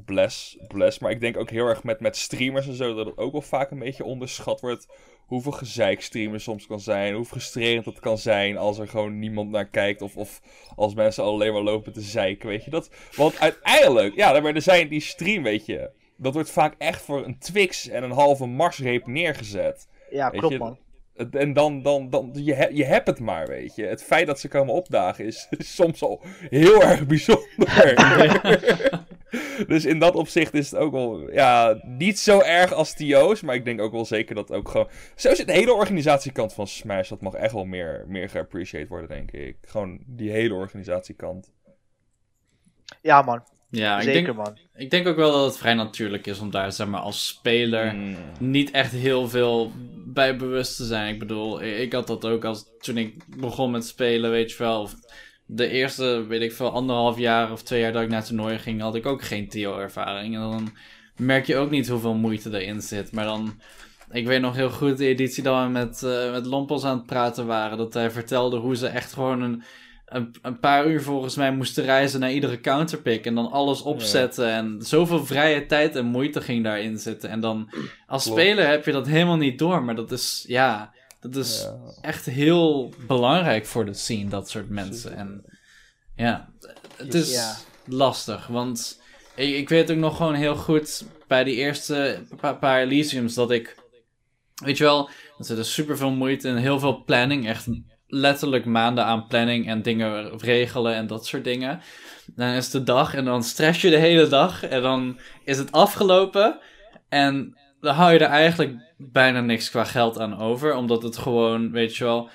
bless, 0.05 0.57
bless. 0.67 0.99
Maar 0.99 1.11
ik 1.11 1.19
denk 1.19 1.37
ook 1.37 1.49
heel 1.49 1.67
erg 1.67 1.83
met, 1.83 1.99
met 1.99 2.17
streamers 2.17 2.67
en 2.67 2.75
zo, 2.75 2.93
dat 2.95 3.05
het 3.05 3.17
ook 3.17 3.31
wel 3.31 3.41
vaak 3.41 3.71
een 3.71 3.79
beetje 3.79 4.03
onderschat 4.03 4.61
wordt. 4.61 4.87
Hoeveel 5.25 5.51
gezeik 5.51 6.01
streamers 6.01 6.43
soms 6.43 6.67
kan 6.67 6.79
zijn. 6.79 7.13
Hoe 7.13 7.25
frustrerend 7.25 7.85
het 7.85 7.99
kan 7.99 8.17
zijn 8.17 8.57
als 8.57 8.79
er 8.79 8.87
gewoon 8.87 9.19
niemand 9.19 9.49
naar 9.49 9.69
kijkt. 9.69 10.01
Of, 10.01 10.15
of 10.17 10.41
als 10.75 10.93
mensen 10.93 11.23
alleen 11.23 11.53
maar 11.53 11.61
lopen 11.61 11.93
te 11.93 12.01
zeiken, 12.01 12.49
weet 12.49 12.63
je. 12.63 12.69
Dat, 12.69 12.89
want 13.15 13.39
uiteindelijk, 13.39 14.15
ja, 14.15 14.35
er 14.43 14.61
zijn 14.61 14.87
die 14.87 14.99
stream, 14.99 15.43
weet 15.43 15.65
je. 15.65 15.89
dat 16.17 16.33
wordt 16.33 16.51
vaak 16.51 16.75
echt 16.77 17.01
voor 17.01 17.25
een 17.25 17.39
Twix 17.39 17.89
en 17.89 18.03
een 18.03 18.11
halve 18.11 18.45
Marsreep 18.45 19.07
neergezet. 19.07 19.87
Ja, 20.09 20.29
Weet 20.31 20.39
klopt 20.39 20.53
je, 20.53 20.59
man. 20.59 20.77
En 21.31 21.53
dan, 21.53 21.81
dan, 21.81 22.09
dan 22.09 22.31
je, 22.33 22.53
he- 22.53 22.69
je 22.71 22.83
hebt 22.85 23.07
het 23.07 23.19
maar, 23.19 23.47
weet 23.47 23.75
je. 23.75 23.85
Het 23.85 24.03
feit 24.03 24.27
dat 24.27 24.39
ze 24.39 24.47
komen 24.47 24.73
opdagen 24.73 25.25
is, 25.25 25.47
is 25.49 25.75
soms 25.75 26.01
al 26.03 26.21
heel 26.49 26.81
erg 26.83 27.05
bijzonder. 27.05 27.43
dus 29.67 29.85
in 29.85 29.99
dat 29.99 30.15
opzicht 30.15 30.53
is 30.53 30.71
het 30.71 30.79
ook 30.79 30.91
wel, 30.91 31.31
ja, 31.31 31.79
niet 31.83 32.19
zo 32.19 32.39
erg 32.39 32.73
als 32.73 32.93
TO's. 32.93 33.41
Maar 33.41 33.55
ik 33.55 33.65
denk 33.65 33.81
ook 33.81 33.91
wel 33.91 34.05
zeker 34.05 34.35
dat 34.35 34.51
ook 34.51 34.69
gewoon... 34.69 34.89
Zo 35.15 35.33
zit 35.35 35.47
de 35.47 35.53
hele 35.53 35.73
organisatiekant 35.73 36.53
van 36.53 36.67
Smash, 36.67 37.09
dat 37.09 37.21
mag 37.21 37.33
echt 37.33 37.53
wel 37.53 37.65
meer, 37.65 38.05
meer 38.07 38.29
geappreciated 38.29 38.89
worden, 38.89 39.09
denk 39.09 39.31
ik. 39.31 39.57
Gewoon 39.61 39.99
die 40.05 40.31
hele 40.31 40.53
organisatiekant. 40.53 41.51
Ja 43.01 43.21
man, 43.21 43.43
Ja, 43.69 43.97
ik 43.97 44.03
zeker 44.03 44.23
denk, 44.23 44.37
man. 44.37 44.57
ik 44.75 44.89
denk 44.91 45.07
ook 45.07 45.15
wel 45.15 45.31
dat 45.31 45.45
het 45.45 45.57
vrij 45.57 45.73
natuurlijk 45.73 46.27
is 46.27 46.39
om 46.39 46.51
daar 46.51 46.71
zeg 46.71 46.87
maar, 46.87 47.01
als 47.01 47.27
speler 47.27 47.93
Mm. 47.95 48.15
niet 48.39 48.71
echt 48.71 48.91
heel 48.91 49.29
veel 49.29 49.71
bij 50.05 50.35
bewust 50.37 50.75
te 50.75 50.85
zijn. 50.85 51.13
Ik 51.13 51.19
bedoel, 51.19 51.63
ik, 51.63 51.77
ik 51.77 51.93
had 51.93 52.07
dat 52.07 52.25
ook 52.25 52.45
als 52.45 52.65
toen 52.79 52.97
ik 52.97 53.37
begon 53.37 53.71
met 53.71 53.85
spelen, 53.85 54.31
weet 54.31 54.51
je 54.51 54.57
wel. 54.57 54.81
Of 54.81 54.95
de 55.45 55.67
eerste, 55.67 56.25
weet 56.27 56.41
ik 56.41 56.53
veel, 56.53 56.71
anderhalf 56.71 57.17
jaar 57.17 57.51
of 57.51 57.63
twee 57.63 57.79
jaar 57.81 57.91
dat 57.91 58.01
ik 58.01 58.09
naar 58.09 58.23
toernooien 58.23 58.59
ging, 58.59 58.81
had 58.81 58.95
ik 58.95 59.05
ook 59.05 59.23
geen 59.23 59.47
TO-ervaring. 59.49 60.35
En 60.35 60.41
dan 60.41 60.73
merk 61.17 61.45
je 61.45 61.57
ook 61.57 61.69
niet 61.69 61.87
hoeveel 61.87 62.13
moeite 62.13 62.59
erin 62.59 62.81
zit. 62.81 63.11
Maar 63.11 63.25
dan, 63.25 63.59
ik 64.11 64.27
weet 64.27 64.41
nog 64.41 64.55
heel 64.55 64.69
goed 64.69 64.97
de 64.97 65.05
editie 65.05 65.43
dat 65.43 65.63
we 65.63 65.69
met, 65.69 66.03
eh 66.03 66.31
met 66.31 66.45
Lompos 66.45 66.83
aan 66.83 66.97
het 66.97 67.05
praten 67.05 67.45
waren. 67.45 67.77
Dat 67.77 67.93
hij 67.93 68.11
vertelde 68.11 68.57
hoe 68.57 68.75
ze 68.75 68.87
echt 68.87 69.13
gewoon 69.13 69.41
een, 69.41 69.63
een, 70.05 70.35
een 70.41 70.59
paar 70.59 70.87
uur 70.87 71.01
volgens 71.01 71.35
mij 71.35 71.51
moesten 71.51 71.83
reizen 71.83 72.19
naar 72.19 72.31
iedere 72.31 72.59
counterpick. 72.59 73.25
En 73.25 73.35
dan 73.35 73.51
alles 73.51 73.81
opzetten. 73.81 74.47
En 74.49 74.77
zoveel 74.79 75.25
vrije 75.25 75.65
tijd 75.65 75.95
en 75.95 76.05
moeite 76.05 76.41
ging 76.41 76.63
daarin 76.63 76.97
zitten. 76.97 77.29
En 77.29 77.39
dan 77.39 77.69
als 78.07 78.23
Klopt. 78.23 78.39
speler 78.39 78.67
heb 78.67 78.85
je 78.85 78.91
dat 78.91 79.07
helemaal 79.07 79.37
niet 79.37 79.59
door. 79.59 79.83
Maar 79.83 79.95
dat 79.95 80.11
is, 80.11 80.45
ja, 80.47 80.93
dat 81.23 81.35
is 81.35 81.61
Ja. 81.61 81.77
echt 82.01 82.25
heel 82.25 82.93
belangrijk 83.07 83.65
voor 83.65 83.85
de 83.85 83.93
scene, 83.93 84.29
dat 84.29 84.49
soort 84.49 84.69
mensen. 84.69 85.15
En 85.15 85.45
ja, 86.15 86.49
het 86.97 87.13
is 87.13 87.31
Ja. 87.31 87.55
lastig, 87.85 88.47
want 88.47 89.01
ik, 89.35 89.55
ik 89.55 89.69
weet 89.69 89.91
ook 89.91 89.97
nog 89.97 90.17
gewoon 90.17 90.33
heel 90.33 90.55
goed 90.55 91.05
bij 91.27 91.43
die 91.43 91.55
eerste 91.55 92.23
pa- 92.39 92.53
paar 92.53 92.81
Elysiums 92.81 93.33
dat 93.33 93.51
ik, 93.51 93.75
weet 94.63 94.77
je 94.77 94.83
wel, 94.83 95.09
er 95.37 95.45
zit 95.45 95.57
er 95.57 95.65
super 95.65 95.97
veel 95.97 96.11
moeite 96.11 96.47
en 96.49 96.55
heel 96.57 96.79
veel 96.79 97.03
planning, 97.03 97.47
echt 97.47 97.67
letterlijk 98.07 98.65
maanden 98.65 99.05
aan 99.05 99.27
planning 99.27 99.67
en 99.67 99.81
dingen 99.81 100.37
regelen 100.39 100.95
en 100.95 101.07
dat 101.07 101.25
soort 101.25 101.43
dingen. 101.43 101.81
Dan 102.35 102.47
is 102.49 102.69
de 102.69 102.83
dag 102.83 103.13
en 103.13 103.25
dan 103.25 103.43
stress 103.43 103.81
je 103.81 103.89
de 103.89 103.97
hele 103.97 104.27
dag 104.27 104.63
en 104.63 104.81
dan 104.81 105.19
is 105.43 105.57
het 105.57 105.71
afgelopen 105.71 106.59
en 107.09 107.57
dan 107.83 107.95
hou 107.95 108.13
je 108.13 108.19
er 108.19 108.25
eigenlijk 108.25 108.75
bijna 108.97 109.41
niks 109.41 109.69
qua 109.69 109.83
geld 109.83 110.19
aan 110.19 110.37
over, 110.37 110.75
omdat 110.75 111.03
het 111.03 111.17
gewoon, 111.17 111.71
weet 111.71 111.95
je 111.95 112.03
wel, 112.03 112.29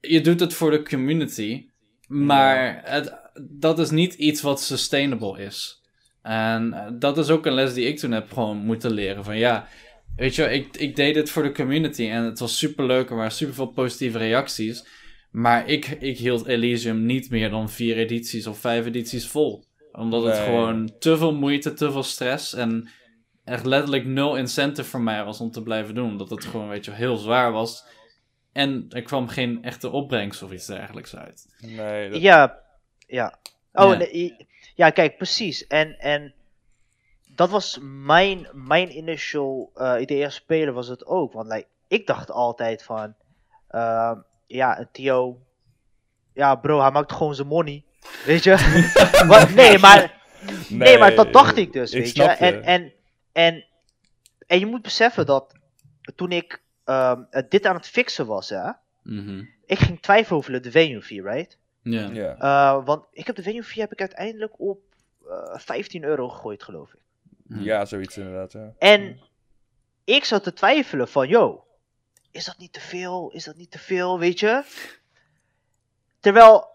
je 0.00 0.20
doet 0.20 0.40
het 0.40 0.54
voor 0.54 0.70
de 0.70 0.82
community, 0.82 1.68
maar 2.08 2.80
het, 2.84 3.14
dat 3.50 3.78
is 3.78 3.90
niet 3.90 4.14
iets 4.14 4.42
wat 4.42 4.60
sustainable 4.60 5.42
is. 5.42 5.82
En 6.22 6.72
eh, 6.72 6.86
dat 6.98 7.18
is 7.18 7.30
ook 7.30 7.46
een 7.46 7.52
les 7.52 7.74
die 7.74 7.86
ik 7.86 7.98
toen 7.98 8.12
heb 8.12 8.32
gewoon 8.32 8.56
moeten 8.56 8.92
leren. 8.92 9.24
Van 9.24 9.38
ja, 9.38 9.68
weet 10.16 10.34
je 10.34 10.42
wel, 10.42 10.50
ik, 10.50 10.76
ik 10.76 10.96
deed 10.96 11.14
dit 11.14 11.30
voor 11.30 11.42
de 11.42 11.52
community 11.52 12.08
en 12.08 12.24
het 12.24 12.38
was 12.38 12.58
super 12.58 12.86
leuk. 12.86 13.10
Er 13.10 13.16
waren 13.16 13.32
super 13.32 13.54
veel 13.54 13.66
positieve 13.66 14.18
reacties. 14.18 14.86
Maar 15.30 15.68
ik, 15.68 15.86
ik 15.86 16.18
hield 16.18 16.46
Elysium 16.46 17.06
niet 17.06 17.30
meer 17.30 17.50
dan 17.50 17.70
vier 17.70 17.96
edities 17.96 18.46
of 18.46 18.58
vijf 18.58 18.86
edities 18.86 19.26
vol. 19.26 19.64
Omdat 19.92 20.24
het 20.24 20.38
gewoon 20.38 20.92
te 20.98 21.16
veel 21.16 21.34
moeite, 21.34 21.72
te 21.72 21.92
veel 21.92 22.02
stress 22.02 22.54
en 22.54 22.88
echt 23.50 23.64
letterlijk 23.64 24.04
nul 24.04 24.36
incentive 24.36 24.88
voor 24.88 25.00
mij 25.00 25.24
was 25.24 25.40
om 25.40 25.50
te 25.50 25.62
blijven 25.62 25.94
doen. 25.94 26.08
Omdat 26.10 26.30
het 26.30 26.44
gewoon, 26.44 26.68
weet 26.68 26.84
je, 26.84 26.90
heel 26.90 27.16
zwaar 27.16 27.52
was. 27.52 27.84
En 28.52 28.86
er 28.88 29.02
kwam 29.02 29.28
geen 29.28 29.62
echte 29.64 29.90
opbrengst 29.90 30.42
of 30.42 30.52
iets 30.52 30.66
dergelijks 30.66 31.16
uit. 31.16 31.46
Nee, 31.58 32.10
dat- 32.10 32.20
Ja, 32.20 32.58
ja. 33.06 33.38
Oh, 33.72 33.90
Ja. 33.90 33.96
nee, 33.96 34.46
ja, 34.74 34.90
kijk, 34.90 35.16
precies. 35.16 35.66
En, 35.66 35.98
en 35.98 36.34
dat 37.34 37.50
was 37.50 37.78
mijn, 37.82 38.48
mijn 38.52 38.96
initial 38.96 39.70
eh, 39.74 39.94
idee 40.00 40.24
als 40.24 40.34
speler 40.34 40.72
was 40.72 40.88
het 40.88 41.06
ook. 41.06 41.32
Want 41.32 41.48
like, 41.48 41.66
ik 41.88 42.06
dacht 42.06 42.30
altijd 42.30 42.82
van, 42.82 43.14
ehm, 43.68 44.18
ja, 44.46 44.78
een 44.78 44.88
Tio, 44.92 45.38
ja 46.34 46.54
bro, 46.54 46.80
hij 46.80 46.90
maakt 46.90 47.12
gewoon 47.12 47.34
zijn 47.34 47.48
money. 47.48 47.84
Weet 48.24 48.44
je? 48.44 48.50
Maar- 49.28 49.54
nee, 49.54 49.78
maar, 49.78 50.20
nee, 50.68 50.98
maar 50.98 51.14
dat 51.14 51.32
dacht 51.32 51.56
ik 51.56 51.72
dus, 51.72 51.92
ik 51.92 52.02
weet 52.02 52.16
je. 52.16 52.22
En, 52.24 52.62
en, 52.62 52.92
en, 53.46 53.64
en 54.46 54.58
je 54.58 54.66
moet 54.66 54.82
beseffen 54.82 55.26
dat 55.26 55.52
toen 56.14 56.32
ik 56.32 56.62
ehm, 56.84 57.22
dit 57.48 57.66
aan 57.66 57.74
het 57.76 57.88
fixen 57.88 58.26
was, 58.26 58.48
hè, 58.48 58.70
Mhm. 59.02 59.44
ik 59.66 59.78
ging 59.78 60.00
twijfelen 60.02 60.38
over 60.38 60.62
de 60.62 60.70
venue 60.70 61.02
fee, 61.02 61.22
right? 61.22 61.58
Ja. 61.82 62.08
Ja. 62.12 62.36
Uh, 62.78 62.84
want 62.84 63.04
ik 63.12 63.26
heb 63.26 63.36
de 63.36 63.42
venue 63.42 63.62
fee 63.62 63.82
heb 63.82 63.92
ik 63.92 64.00
uiteindelijk 64.00 64.60
op 64.60 64.80
uh, 65.26 65.58
15 65.58 66.04
euro 66.04 66.28
gegooid, 66.28 66.62
geloof 66.62 66.92
ik. 66.92 67.00
Hm. 67.46 67.60
ja, 67.62 67.84
zoiets 67.84 68.16
inderdaad. 68.16 68.52
Ja. 68.52 68.72
En 68.78 69.20
ik 70.04 70.24
zat 70.24 70.42
te 70.42 70.52
twijfelen 70.52 71.08
van, 71.08 71.28
yo, 71.28 71.64
is 72.30 72.44
dat 72.44 72.58
niet 72.58 72.72
te 72.72 72.80
veel? 72.80 73.30
Is 73.30 73.44
dat 73.44 73.56
niet 73.56 73.70
te 73.70 73.78
veel, 73.78 74.18
weet 74.18 74.40
je? 74.40 74.64
Terwijl, 76.20 76.66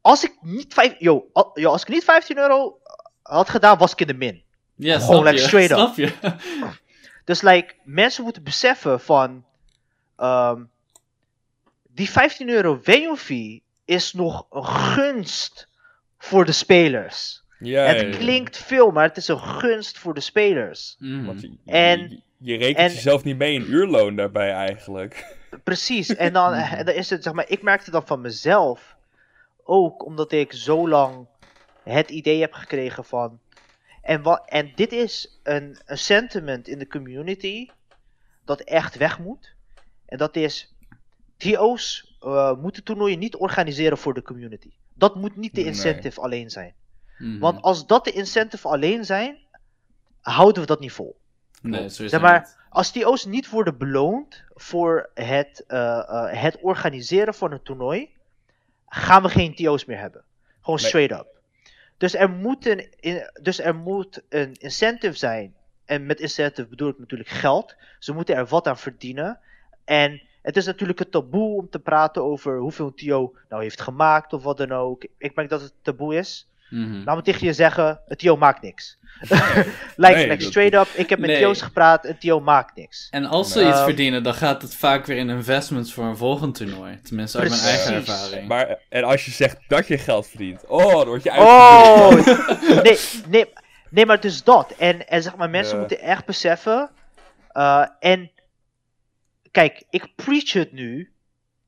als 0.00 0.24
ik 0.24 0.36
niet, 0.40 0.74
vijf, 0.74 0.94
yo, 0.98 1.28
al- 1.32 1.50
yo, 1.60 1.70
als 1.70 1.82
ik 1.82 1.88
niet 1.88 2.04
15 2.04 2.38
euro 2.38 2.80
had 3.22 3.48
gedaan, 3.48 3.78
was 3.78 3.92
ik 3.92 4.00
in 4.00 4.06
de 4.06 4.14
min. 4.14 4.42
Ja, 4.78 4.98
Gewoon 4.98 5.24
like 5.24 5.38
straight 5.38 5.70
up. 5.70 5.76
Snap 5.78 5.96
je? 5.96 6.12
Dus 7.24 7.42
like, 7.42 7.74
mensen 7.84 8.24
moeten 8.24 8.42
beseffen 8.42 9.00
van, 9.00 9.44
ehm, 10.16 10.62
die 11.88 12.10
15 12.10 12.48
euro 12.48 12.78
venue 12.82 13.16
fee 13.16 13.62
is 13.84 14.12
nog 14.12 14.46
een 14.50 14.64
gunst 14.64 15.68
voor 16.18 16.44
de 16.44 16.52
spelers. 16.52 17.42
Ja, 17.58 17.82
het 17.84 18.00
ja, 18.00 18.06
ja. 18.06 18.16
klinkt 18.16 18.56
veel, 18.58 18.90
maar 18.90 19.04
het 19.08 19.16
is 19.16 19.28
een 19.28 19.38
gunst 19.38 19.98
voor 19.98 20.14
de 20.14 20.20
spelers. 20.20 20.96
Want 20.98 21.40
je, 21.40 21.50
En- 21.64 22.00
je, 22.10 22.20
je 22.38 22.56
rekent 22.56 22.76
en- 22.76 22.92
jezelf 22.92 23.24
niet 23.24 23.36
mee 23.38 23.54
in 23.54 23.70
uurloon 23.72 24.16
daarbij 24.16 24.52
eigenlijk. 24.52 25.36
Precies, 25.64 26.14
en 26.16 26.32
dan, 26.32 26.52
en 26.78 26.84
dan 26.84 26.94
is 26.94 27.10
het, 27.10 27.22
zeg 27.22 27.32
maar, 27.32 27.48
ik 27.48 27.62
merkte 27.62 27.90
dan 27.90 28.06
van 28.06 28.20
mezelf, 28.20 28.96
ook 29.64 30.04
omdat 30.04 30.32
ik 30.32 30.52
zo 30.52 30.88
lang 30.88 31.26
het 31.82 32.10
idee 32.10 32.40
heb 32.40 32.52
gekregen 32.52 33.04
van, 33.04 33.38
en, 34.08 34.22
wat, 34.22 34.42
en 34.46 34.72
dit 34.74 34.92
is 34.92 35.38
een, 35.42 35.78
een 35.86 35.98
sentiment 35.98 36.68
in 36.68 36.78
de 36.78 36.86
community 36.86 37.68
dat 38.44 38.60
echt 38.60 38.96
weg 38.96 39.18
moet. 39.18 39.54
En 40.06 40.18
dat 40.18 40.36
is, 40.36 40.74
TO's 41.36 42.16
eh, 42.20 42.52
moeten 42.56 42.84
toernooien 42.84 43.18
niet 43.18 43.36
organiseren 43.36 43.98
voor 43.98 44.14
de 44.14 44.22
community. 44.22 44.70
Dat 44.94 45.14
moet 45.14 45.36
niet 45.36 45.54
de 45.54 45.60
Nee. 45.60 45.70
incentive 45.70 46.20
alleen 46.20 46.50
zijn. 46.50 46.74
Mhm. 47.18 47.38
Want 47.38 47.62
als 47.62 47.86
dat 47.86 48.04
de 48.04 48.12
incentive 48.12 48.68
alleen 48.68 49.04
zijn, 49.04 49.38
houden 50.20 50.60
we 50.60 50.66
dat 50.68 50.80
niet 50.80 50.92
vol. 50.92 51.16
Nee, 51.62 51.80
zo 51.80 51.84
is 51.84 51.96
Zeg 51.96 52.10
het 52.10 52.20
maar, 52.20 52.40
niet. 52.40 52.56
als 52.70 52.90
TO's 52.90 53.24
niet 53.24 53.48
worden 53.50 53.78
beloond 53.78 54.42
voor 54.54 55.10
het, 55.14 55.64
eh, 55.66 55.98
eh, 55.98 56.42
het 56.42 56.58
organiseren 56.60 57.34
van 57.34 57.52
een 57.52 57.62
toernooi, 57.62 58.08
gaan 58.88 59.22
we 59.22 59.28
geen 59.28 59.54
TO's 59.54 59.84
meer 59.84 59.98
hebben. 59.98 60.22
Gewoon 60.60 60.78
Nee. 60.80 60.88
straight 60.88 61.20
up. 61.20 61.37
Dus 61.98 62.14
er, 62.14 62.30
moet 62.30 62.66
een, 62.66 62.86
dus 63.42 63.60
er 63.60 63.74
moet 63.74 64.22
een 64.28 64.54
incentive 64.54 65.16
zijn. 65.16 65.54
En 65.84 66.06
met 66.06 66.20
incentive 66.20 66.68
bedoel 66.68 66.88
ik 66.88 66.98
natuurlijk 66.98 67.30
geld. 67.30 67.76
Ze 67.98 68.12
moeten 68.12 68.34
er 68.34 68.46
wat 68.46 68.66
aan 68.66 68.78
verdienen. 68.78 69.40
En 69.84 70.22
het 70.42 70.56
is 70.56 70.66
natuurlijk 70.66 71.00
een 71.00 71.10
taboe 71.10 71.56
om 71.56 71.70
te 71.70 71.78
praten 71.78 72.24
over 72.24 72.58
hoeveel 72.58 72.94
TO 72.94 73.34
nou 73.48 73.62
heeft 73.62 73.80
gemaakt 73.80 74.32
of 74.32 74.42
wat 74.42 74.56
dan 74.56 74.72
ook. 74.72 75.06
Ik 75.18 75.34
merk 75.34 75.48
dat 75.48 75.60
het 75.60 75.72
taboe 75.82 76.16
is. 76.16 76.48
Mhm. 76.70 77.02
Laat 77.04 77.16
me 77.16 77.22
tegen 77.22 77.46
je 77.46 77.52
zeggen, 77.52 78.00
TO 78.16 78.36
maakt 78.36 78.62
niks. 78.62 78.96
like, 79.96 80.14
Nee, 80.14 80.28
like 80.28 80.42
straight 80.42 80.74
up, 80.88 80.94
ik 80.96 81.08
heb 81.08 81.18
met 81.18 81.30
Nee. 81.30 81.54
Gepraat, 81.54 82.04
een 82.04 82.18
TO 82.18 82.40
maakt 82.40 82.76
niks. 82.76 83.08
En 83.10 83.24
als 83.24 83.52
ze 83.52 83.68
iets 83.68 83.80
verdienen, 83.80 84.22
dan 84.22 84.34
gaat 84.34 84.62
het 84.62 84.74
vaak 84.74 85.06
weer 85.06 85.16
in 85.16 85.30
investments 85.30 85.92
voor 85.92 86.04
een 86.04 86.16
volgend 86.16 86.54
toernooi. 86.54 87.00
Tenminste, 87.00 87.38
uit 87.38 87.48
mijn 87.48 87.60
eigen 87.62 87.94
ervaring. 87.94 88.48
Maar, 88.48 88.78
en 88.88 89.04
als 89.04 89.24
je 89.24 89.30
zegt 89.30 89.56
dat 89.68 89.86
je 89.86 89.98
geld 89.98 90.26
verdient, 90.26 90.66
oh, 90.66 90.92
dan 90.92 91.06
word 91.06 91.22
je 91.22 91.30
Oh, 91.30 92.10
uitgebuit. 92.14 92.82
nee, 92.84 92.98
nee, 93.28 93.52
nee, 93.90 94.06
maar 94.06 94.20
dus 94.20 94.44
dat. 94.44 94.70
En, 94.78 95.08
en 95.08 95.22
zeg 95.22 95.36
maar, 95.36 95.50
mensen 95.50 95.72
Ja. 95.74 95.78
moeten 95.80 96.00
echt 96.00 96.24
beseffen. 96.24 96.90
eh, 97.52 97.86
en 98.00 98.30
kijk, 99.50 99.82
ik 99.90 100.12
preach 100.16 100.52
het 100.52 100.72
nu, 100.72 101.12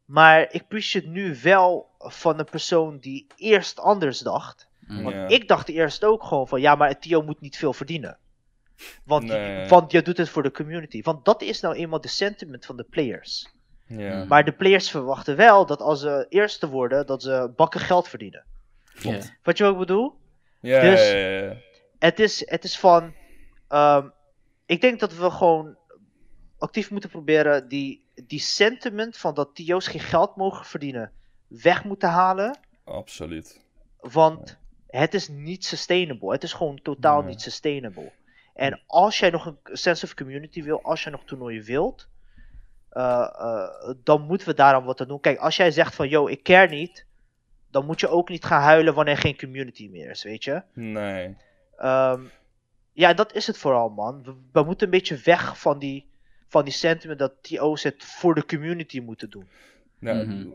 maar 0.04 0.46
ik 0.50 0.68
preach 0.68 0.92
het 0.92 1.06
nu 1.06 1.38
wel 1.42 1.88
van 1.98 2.38
een 2.38 2.44
persoon 2.50 2.98
die 2.98 3.26
eerst 3.36 3.78
anders 3.80 4.18
dacht. 4.18 4.68
Mhm. 4.90 5.02
Want 5.02 5.14
Ja. 5.14 5.26
ik 5.28 5.48
dacht 5.48 5.68
eerst 5.68 6.04
ook 6.04 6.22
gewoon 6.24 6.48
van, 6.48 6.60
ja, 6.60 6.74
maar 6.74 6.88
het 6.88 7.02
TO 7.02 7.22
moet 7.22 7.40
niet 7.40 7.56
veel 7.56 7.72
verdienen. 7.72 8.18
Want, 9.04 9.24
Nee. 9.24 9.68
want 9.68 9.92
je 9.92 10.02
doet 10.02 10.16
het 10.16 10.28
voor 10.28 10.42
de 10.42 10.50
community. 10.50 11.02
Want 11.02 11.24
dat 11.24 11.42
is 11.42 11.60
nou 11.60 11.74
eenmaal 11.74 12.00
de 12.00 12.08
sentiment 12.08 12.66
van 12.66 12.76
de 12.76 12.84
players. 12.90 13.48
Ja. 13.86 14.24
Maar 14.24 14.44
de 14.44 14.52
players 14.52 14.90
verwachten 14.90 15.36
wel 15.36 15.66
dat 15.66 15.80
als 15.80 16.00
ze 16.00 16.26
eerste 16.28 16.68
worden, 16.68 17.06
dat 17.06 17.22
ze 17.22 17.52
bakken 17.56 17.80
geld 17.80 18.08
verdienen. 18.08 18.44
Ja. 18.94 19.18
Wat 19.42 19.58
je 19.58 19.64
ik 19.66 19.78
bedoel? 19.78 20.14
Ja, 20.60 20.80
Dus- 20.80 21.10
ja, 21.10 21.16
ja, 21.16 21.38
ja. 21.42 21.56
Het 21.98 22.18
is, 22.20 22.48
het 22.50 22.64
is 22.64 22.78
van. 22.78 23.14
ehm, 23.68 24.08
ik 24.66 24.80
denk 24.80 25.00
dat 25.00 25.14
we 25.16 25.30
gewoon 25.30 25.76
actief 26.58 26.90
moeten 26.90 27.10
proberen 27.10 27.68
die, 27.68 28.04
die 28.26 28.40
sentiment 28.40 29.16
van 29.16 29.34
dat 29.34 29.54
TO's 29.54 29.86
geen 29.86 30.00
geld 30.00 30.36
mogen 30.36 30.64
verdienen 30.66 31.12
weg 31.48 31.84
moeten 31.84 32.08
halen. 32.08 32.58
Absoluut. 32.84 33.64
Want 34.00 34.58
het 34.90 35.14
is 35.14 35.28
niet 35.28 35.64
sustainable. 35.64 36.32
Het 36.32 36.42
is 36.42 36.52
gewoon 36.52 36.82
totaal 36.82 37.20
Nee. 37.20 37.28
niet 37.28 37.40
sustainable. 37.40 38.12
En 38.54 38.80
als 38.86 39.18
jij 39.18 39.30
nog 39.30 39.46
een 39.46 39.58
sense 39.64 40.04
of 40.04 40.14
community 40.14 40.62
wil, 40.62 40.82
als 40.82 41.02
jij 41.02 41.12
nog 41.12 41.24
toernooien 41.24 41.64
wilt, 41.64 42.08
eh, 42.90 43.28
eh, 43.38 43.94
dan 44.04 44.22
moeten 44.22 44.48
we 44.48 44.54
daaraan 44.54 44.84
wat 44.84 45.00
aan 45.00 45.08
doen. 45.08 45.20
Kijk, 45.20 45.38
als 45.38 45.56
jij 45.56 45.70
zegt 45.70 45.94
van, 45.94 46.08
yo, 46.08 46.26
ik 46.26 46.42
care 46.42 46.68
niet, 46.68 47.06
dan 47.70 47.86
moet 47.86 48.00
je 48.00 48.08
ook 48.08 48.28
niet 48.28 48.44
gaan 48.44 48.62
huilen 48.62 48.94
wanneer 48.94 49.16
geen 49.16 49.38
community 49.38 49.88
meer 49.88 50.10
is, 50.10 50.22
weet 50.22 50.44
je? 50.44 50.62
Nee. 50.72 51.36
Ehm, 51.76 52.22
ja, 52.92 53.14
dat 53.14 53.34
is 53.34 53.46
het 53.46 53.58
vooral, 53.58 53.88
man. 53.88 54.22
We, 54.22 54.34
we 54.52 54.62
moeten 54.62 54.86
een 54.86 54.92
beetje 54.92 55.20
weg 55.24 55.58
van 55.60 55.78
die, 55.78 56.10
van 56.48 56.64
die 56.64 56.72
sentiment 56.72 57.18
dat 57.18 57.32
TO's 57.42 57.82
het 57.82 58.04
voor 58.04 58.34
de 58.34 58.46
community 58.46 59.00
moeten 59.00 59.30
doen. 59.30 59.48
Nou, 60.00 60.26
Mhm. 60.26 60.46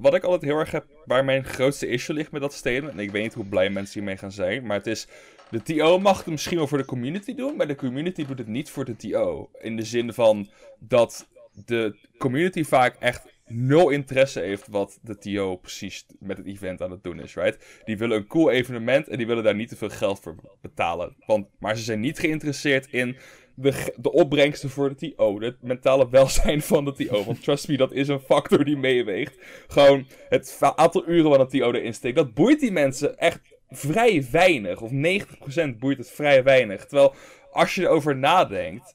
Wat 0.00 0.14
ik 0.14 0.22
altijd 0.22 0.42
heel 0.50 0.58
erg 0.58 0.70
heb, 0.70 0.86
waar 1.04 1.24
mijn 1.24 1.44
grootste 1.44 1.86
issue 1.86 2.16
ligt 2.16 2.30
met 2.32 2.40
dat 2.40 2.52
statement, 2.52 2.92
en 2.92 2.98
ik 2.98 3.10
weet 3.10 3.22
niet 3.22 3.34
hoe 3.34 3.44
blij 3.44 3.70
mensen 3.70 3.94
hiermee 3.94 4.16
gaan 4.16 4.32
zijn, 4.32 4.66
maar 4.66 4.76
het 4.76 4.86
is, 4.86 5.06
de 5.50 5.62
TO 5.62 5.98
mag 5.98 6.16
het 6.18 6.26
misschien 6.26 6.56
wel 6.56 6.66
voor 6.66 6.78
de 6.78 6.84
community 6.84 7.34
doen, 7.34 7.56
maar 7.56 7.66
de 7.66 7.74
community 7.74 8.26
doet 8.26 8.38
het 8.38 8.46
niet 8.46 8.70
voor 8.70 8.84
de 8.84 8.96
TO. 8.96 9.50
In 9.60 9.76
de 9.76 9.82
zin 9.82 10.12
van 10.12 10.48
dat 10.78 11.26
de 11.66 11.96
community 12.18 12.64
vaak 12.64 12.96
echt 12.98 13.32
nul 13.46 13.90
interesse 13.90 14.40
heeft 14.40 14.68
wat 14.68 14.98
de 15.02 15.18
TO 15.18 15.56
precies 15.56 16.06
met 16.18 16.36
het 16.36 16.46
event 16.46 16.82
aan 16.82 16.90
het 16.90 17.02
doen 17.02 17.20
is, 17.20 17.34
right? 17.34 17.82
Die 17.84 17.98
willen 17.98 18.16
een 18.16 18.26
cool 18.26 18.50
evenement 18.50 19.08
en 19.08 19.16
die 19.16 19.26
willen 19.26 19.44
daar 19.44 19.54
niet 19.54 19.68
te 19.68 19.76
veel 19.76 19.90
geld 19.90 20.20
voor 20.20 20.34
betalen. 20.60 21.16
Want, 21.26 21.46
maar 21.58 21.76
ze 21.76 21.82
zijn 21.82 22.00
niet 22.00 22.18
geïnteresseerd 22.18 22.86
in 22.90 23.16
de, 23.54 23.94
de 23.96 24.12
opbrengsten 24.12 24.70
voor 24.70 24.94
de 24.96 25.12
TO. 25.14 25.40
Het 25.40 25.62
mentale 25.62 26.08
welzijn 26.10 26.62
van 26.62 26.84
de 26.84 26.92
TO. 26.92 27.24
Want 27.24 27.42
trust 27.42 27.68
me, 27.68 27.76
dat 27.76 27.92
is 27.92 28.08
een 28.08 28.20
factor 28.20 28.64
die 28.64 28.76
meeweegt. 28.76 29.38
Gewoon 29.68 30.06
het 30.28 30.58
aantal 30.60 31.08
uren 31.08 31.30
wat 31.30 31.40
een 31.40 31.60
TO 31.60 31.72
erin 31.72 31.94
steekt. 31.94 32.16
Dat 32.16 32.34
boeit 32.34 32.60
die 32.60 32.72
mensen 32.72 33.18
echt 33.18 33.40
vrij 33.70 34.26
weinig. 34.30 34.80
Of 34.80 34.90
90% 34.90 35.78
boeit 35.78 35.98
het 35.98 36.10
vrij 36.10 36.42
weinig. 36.42 36.86
Terwijl 36.86 37.14
als 37.52 37.74
je 37.74 37.82
erover 37.82 38.16
nadenkt. 38.16 38.94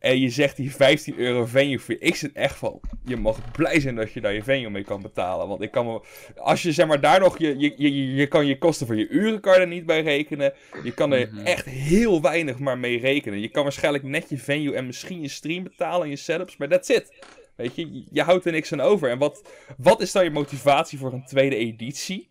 En 0.00 0.18
je 0.20 0.30
zegt 0.30 0.56
die 0.56 0.74
15 0.74 1.18
euro 1.18 1.46
venue 1.46 1.78
fee. 1.80 1.98
Ik 1.98 2.14
zit 2.14 2.32
echt 2.32 2.56
van. 2.56 2.80
Je 3.04 3.16
mag 3.16 3.50
blij 3.52 3.80
zijn 3.80 3.94
dat 3.94 4.12
je 4.12 4.20
daar 4.20 4.32
je 4.34 4.42
venue 4.42 4.70
mee 4.70 4.84
kan 4.84 5.02
betalen. 5.02 5.48
Want 5.48 5.62
ik 5.62 5.70
kan 5.70 5.86
me. 5.86 6.00
Als 6.36 6.62
je 6.62 6.72
zeg 6.72 6.86
maar 6.86 7.00
daar 7.00 7.20
nog. 7.20 7.38
Je, 7.38 7.58
je, 7.58 7.74
je, 7.76 8.14
je 8.14 8.26
kan 8.26 8.46
je 8.46 8.58
kosten 8.58 8.86
voor 8.86 8.96
je 8.96 9.08
uren 9.08 9.40
kan 9.40 9.54
er 9.54 9.66
niet 9.66 9.86
bij 9.86 10.02
rekenen. 10.02 10.52
Je 10.82 10.92
kan 10.94 11.12
er 11.12 11.28
Mhm. 11.32 11.46
echt 11.46 11.64
heel 11.66 12.20
weinig 12.22 12.58
maar 12.58 12.78
mee 12.78 12.98
rekenen. 13.00 13.40
Je 13.40 13.48
kan 13.48 13.62
waarschijnlijk 13.62 14.04
net 14.04 14.28
je 14.28 14.38
venue 14.38 14.74
en 14.74 14.86
misschien 14.86 15.20
je 15.20 15.28
stream 15.28 15.62
betalen 15.62 16.02
en 16.02 16.08
je 16.10 16.16
setups. 16.16 16.56
Maar 16.56 16.68
that's 16.68 16.88
it. 16.88 17.12
Weet 17.56 17.74
je, 17.74 17.92
je- 17.94 18.04
je 18.10 18.22
houdt 18.22 18.44
er 18.46 18.52
niks 18.52 18.72
aan 18.72 18.80
over. 18.80 19.10
En 19.10 19.18
wat, 19.18 19.42
wat 19.76 20.00
is 20.00 20.12
dan 20.12 20.24
je 20.24 20.30
motivatie 20.30 20.98
voor 20.98 21.12
een 21.12 21.24
tweede 21.26 21.56
editie? 21.56 22.30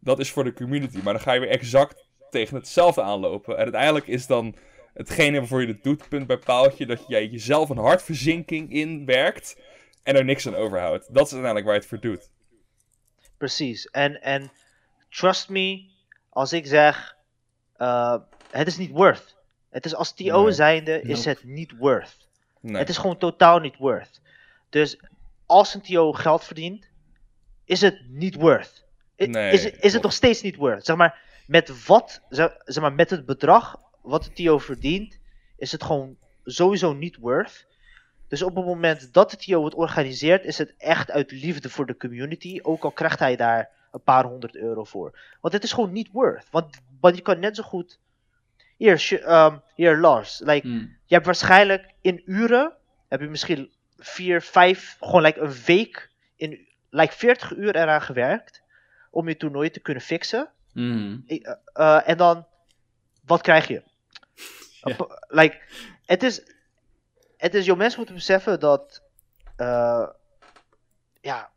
Dat 0.00 0.18
is 0.18 0.30
voor 0.30 0.44
de 0.44 0.52
community. 0.52 0.98
Maar 1.04 1.12
dan 1.12 1.22
ga 1.22 1.32
je 1.32 1.40
weer 1.40 1.48
exact 1.48 2.06
tegen 2.30 2.56
hetzelfde 2.56 3.02
aanlopen. 3.02 3.56
En 3.56 3.62
uiteindelijk 3.62 4.06
is 4.06 4.26
dan 4.26 4.54
hetgene 4.98 5.38
waarvoor 5.38 5.60
je 5.60 5.66
het 5.68 5.82
doet, 5.82 6.08
punt 6.08 6.26
bij 6.26 6.38
paaltje, 6.38 6.86
dat 6.86 7.04
jij 7.08 7.26
jezelf 7.26 7.68
een 7.68 7.76
hartverzinking 7.78 8.72
inwerkt 8.72 9.56
en 10.02 10.16
er 10.16 10.24
niks 10.24 10.46
aan 10.46 10.54
overhoudt. 10.54 11.14
Dat 11.14 11.26
is 11.26 11.32
uiteindelijk 11.32 11.64
waar 11.64 11.74
je 11.74 11.80
het 11.80 11.88
voor 11.88 12.00
doet. 12.00 12.30
Precies. 13.36 13.86
En, 13.86 14.22
en 14.22 14.50
trust 15.08 15.48
me, 15.48 15.90
als 16.28 16.52
ik 16.52 16.66
zeg, 16.66 17.16
eh, 17.76 18.16
het 18.50 18.66
is 18.66 18.76
niet 18.76 18.90
worth. 18.90 19.36
Het 19.70 19.84
is 19.84 19.94
als 19.94 20.12
TO 20.14 20.42
Nee. 20.42 20.52
zijnde, 20.52 21.00
is 21.02 21.16
Nope. 21.24 21.28
het 21.28 21.44
niet 21.44 21.76
worth. 21.78 22.28
Nee. 22.60 22.76
Het 22.76 22.88
is 22.88 22.96
gewoon 22.96 23.18
totaal 23.18 23.58
niet 23.58 23.76
worth. 23.76 24.20
Dus 24.68 25.00
als 25.46 25.74
een 25.74 25.80
TO 25.82 26.12
geld 26.12 26.44
verdient, 26.44 26.88
is 27.64 27.80
het 27.80 28.00
niet 28.08 28.34
worth. 28.34 28.86
I- 29.18 29.26
Nee, 29.26 29.52
is, 29.52 29.64
het- 29.64 29.76
is 29.80 29.92
het 29.92 30.02
nog 30.02 30.12
steeds 30.12 30.42
niet 30.42 30.56
worth? 30.56 30.84
Zeg 30.84 30.96
maar, 30.96 31.20
met 31.46 31.84
wat, 31.86 32.20
zeg 32.28 32.80
maar, 32.80 32.92
met 32.92 33.10
het 33.10 33.26
bedrag 33.26 33.76
wat 34.08 34.24
de 34.24 34.32
TO 34.32 34.58
verdient, 34.58 35.18
is 35.56 35.72
het 35.72 35.82
gewoon 35.82 36.16
sowieso 36.44 36.92
niet 36.92 37.16
worth. 37.16 37.66
Dus 38.28 38.42
op 38.42 38.54
het 38.56 38.64
moment 38.64 39.12
dat 39.12 39.30
de 39.30 39.36
TO 39.36 39.64
het 39.64 39.74
organiseert, 39.74 40.44
is 40.44 40.58
het 40.58 40.74
echt 40.78 41.10
uit 41.10 41.30
liefde 41.30 41.70
voor 41.70 41.86
de 41.86 41.96
community. 41.96 42.58
Ook 42.62 42.84
al 42.84 42.90
krijgt 42.90 43.18
hij 43.18 43.36
daar 43.36 43.70
een 43.92 44.02
paar 44.02 44.24
honderd 44.24 44.56
euro 44.56 44.84
voor. 44.84 45.18
Want 45.40 45.54
het 45.54 45.62
is 45.64 45.72
gewoon 45.72 45.92
niet 45.92 46.08
worth. 46.12 46.46
Want, 46.50 46.80
want 47.00 47.16
je 47.16 47.22
kan 47.22 47.38
net 47.38 47.56
zo 47.56 47.62
goed. 47.62 47.98
Hier, 48.76 49.22
ehm, 49.24 49.56
hier 49.74 49.96
Lars. 49.96 50.38
Like, 50.44 50.66
Mm. 50.66 50.96
je 51.04 51.14
hebt 51.14 51.26
waarschijnlijk 51.26 51.92
in 52.00 52.22
uren, 52.26 52.72
heb 53.08 53.20
je 53.20 53.28
misschien 53.28 53.70
vier, 53.98 54.42
vijf, 54.42 54.96
gewoon 55.00 55.22
like 55.22 55.40
een 55.40 55.54
week, 55.66 56.10
in 56.36 56.66
like 56.90 57.12
40 57.16 57.56
uur 57.56 57.76
eraan 57.76 58.02
gewerkt. 58.02 58.62
Om 59.10 59.28
je 59.28 59.36
toernooi 59.36 59.70
te 59.70 59.80
kunnen 59.80 60.02
fixen. 60.02 60.48
I- 61.28 61.38
eh, 61.42 61.54
eh, 61.72 62.08
en 62.08 62.16
dan, 62.16 62.46
wat 63.24 63.40
krijg 63.40 63.68
je? 63.68 63.82
Pa- 64.80 65.22
Like, 65.28 65.60
het 66.06 66.22
is, 66.22 66.42
het 67.36 67.54
is, 67.54 67.64
joh, 67.66 67.76
mensen 67.76 67.98
moeten 67.98 68.14
beseffen 68.16 68.60
dat, 68.60 69.02
eh, 69.56 70.06
ja, 71.20 71.50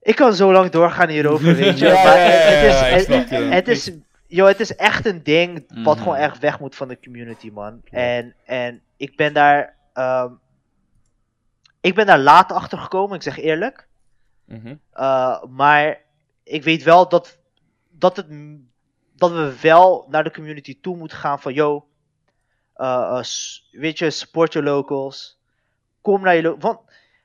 ik 0.00 0.14
kan 0.16 0.34
zo 0.34 0.52
lang 0.52 0.70
doorgaan 0.70 1.08
hierover, 1.08 1.54
weet 1.54 1.78
je. 1.78 1.86
Ja, 1.88 2.02
maar 2.04 2.16
ja, 2.18 2.26
ja, 2.26 2.84
het, 2.84 3.08
is, 3.08 3.14
het, 3.16 3.30
het 3.52 3.68
is, 3.68 3.90
joh, 4.26 4.46
het 4.46 4.60
is 4.60 4.76
echt 4.76 5.06
een 5.06 5.22
ding 5.22 5.64
wat 5.84 5.94
Mhm. 5.96 6.02
gewoon 6.02 6.16
echt 6.16 6.38
weg 6.38 6.60
moet 6.60 6.76
van 6.76 6.88
de 6.88 6.98
community, 7.00 7.50
man. 7.50 7.80
En, 7.90 8.34
en 8.44 8.82
ik 8.96 9.16
ben 9.16 9.32
daar, 9.32 9.76
ehm, 9.92 10.32
ik 11.80 11.94
ben 11.94 12.06
daar 12.06 12.18
laat 12.18 12.52
achter 12.52 12.78
gekomen, 12.78 13.16
ik 13.16 13.22
zeg 13.22 13.38
eerlijk. 13.38 13.86
Uh, 14.94 15.42
maar 15.44 16.00
ik 16.44 16.62
weet 16.62 16.82
wel 16.82 17.08
dat, 17.08 17.38
dat, 17.90 18.16
het, 18.16 18.26
dat 19.22 19.30
we 19.32 19.60
wel 19.60 20.06
naar 20.08 20.24
de 20.24 20.32
community 20.32 20.80
toe 20.80 20.96
moeten 20.96 21.16
gaan 21.18 21.40
van, 21.40 21.52
yo, 21.52 21.86
uh, 22.76 22.86
uh, 22.86 23.22
s- 23.22 23.68
weet 23.70 23.98
je, 23.98 24.10
support 24.10 24.52
your 24.52 24.68
locals. 24.68 25.38
Kom 26.00 26.20
naar 26.22 26.36
je 26.36 26.56
Want 26.58 26.80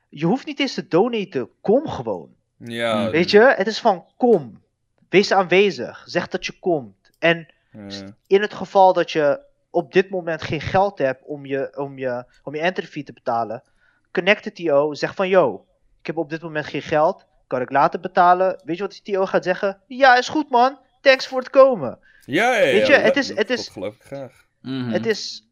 je 0.09 0.25
hoeft 0.25 0.45
niet 0.45 0.59
eens 0.59 0.73
te 0.73 0.87
donaten, 0.87 1.49
kom 1.61 1.87
gewoon. 1.87 2.29
Ja. 2.57 2.95
Mm. 3.05 3.09
Weet 3.09 3.31
je, 3.31 3.53
het 3.57 3.67
is 3.67 3.79
van, 3.79 4.05
kom. 4.17 4.61
Wees 5.09 5.31
aanwezig, 5.31 6.03
zeg 6.05 6.27
dat 6.27 6.45
je 6.45 6.59
komt. 6.59 6.95
En 7.19 7.47
ja. 7.71 8.15
in 8.27 8.41
het 8.41 8.53
geval 8.53 8.93
dat 8.93 9.11
je 9.11 9.39
op 9.69 9.93
dit 9.93 10.09
moment 10.09 10.41
geen 10.41 10.61
geld 10.61 10.97
hebt 10.97 11.23
om 11.25 11.45
je, 11.45 11.77
om 11.77 11.97
je, 11.97 12.25
om 12.43 12.55
je 12.55 12.61
entry 12.61 12.85
fee 12.85 13.03
te 13.03 13.13
betalen, 13.13 13.63
connect 14.11 14.43
de 14.43 14.51
TO, 14.51 14.93
zeg 14.93 15.15
van 15.15 15.29
yo, 15.29 15.65
ik 15.99 16.05
heb 16.07 16.17
op 16.17 16.29
dit 16.29 16.41
moment 16.41 16.65
geen 16.65 16.81
geld, 16.81 17.25
kan 17.47 17.61
ik 17.61 17.71
later 17.71 17.99
betalen? 17.99 18.61
Weet 18.65 18.75
je 18.77 18.81
wat 18.83 18.99
die 19.03 19.13
TO 19.15 19.25
gaat 19.25 19.43
zeggen? 19.43 19.81
Ja, 19.87 20.17
is 20.17 20.29
goed 20.29 20.49
man, 20.49 20.79
thanks 21.07 21.27
voor 21.27 21.39
het 21.39 21.49
komen. 21.49 21.99
Ja, 22.25 22.57
ja, 22.57 22.63
ja, 22.65 22.71
Weet 22.73 22.87
je, 22.87 22.93
het 22.93 23.15
is- 23.15 23.35
het 23.35 23.49
is- 23.49 23.67
geloof 23.67 23.95
ik 23.95 24.01
graag. 24.03 24.45
Mhm. 24.61 24.89
Het, 24.89 25.05
is, 25.05 25.47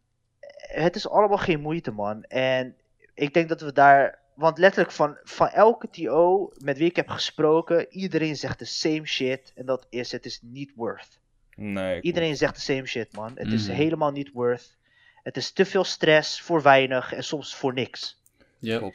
het 0.58 0.96
is 0.96 1.10
allemaal 1.10 1.38
geen 1.38 1.60
moeite 1.60 1.92
man. 1.92 2.24
En 2.24 2.76
ik 3.14 3.34
denk 3.34 3.50
dat 3.50 3.62
we 3.62 3.72
daar, 3.72 4.20
want 4.34 4.58
letterlijk 4.58 4.92
van, 4.92 5.18
van 5.24 5.48
elke 5.50 5.90
TO 5.90 6.52
met 6.58 6.78
wie 6.78 6.90
ik 6.90 6.96
heb 6.96 7.10
gesproken, 7.10 7.88
iedereen 7.90 8.36
zegt 8.36 8.60
de 8.60 8.66
same 8.66 9.06
shit 9.06 9.52
en 9.56 9.66
dat 9.66 9.86
is, 9.90 10.12
het 10.12 10.26
is 10.26 10.40
niet 10.42 10.72
worth. 10.76 11.20
Nee. 11.56 12.02
Iedereen 12.02 12.36
zegt 12.38 12.56
de 12.56 12.62
same 12.62 12.86
shit, 12.86 13.16
man. 13.16 13.32
Het 13.36 13.52
is 13.52 13.68
Mhm. 13.68 13.76
helemaal 13.76 14.12
niet 14.12 14.32
worth. 14.32 14.78
Het 15.24 15.38
is 15.38 15.52
te 15.52 15.66
veel 15.66 15.84
stress 15.84 16.42
voor 16.42 16.62
weinig 16.62 17.14
en 17.14 17.24
soms 17.24 17.56
voor 17.56 17.74
niks. 17.74 18.22
Yep. 18.60 18.94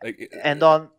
Ik- 0.00 0.20
En 0.32 0.58
dan, 0.58 0.90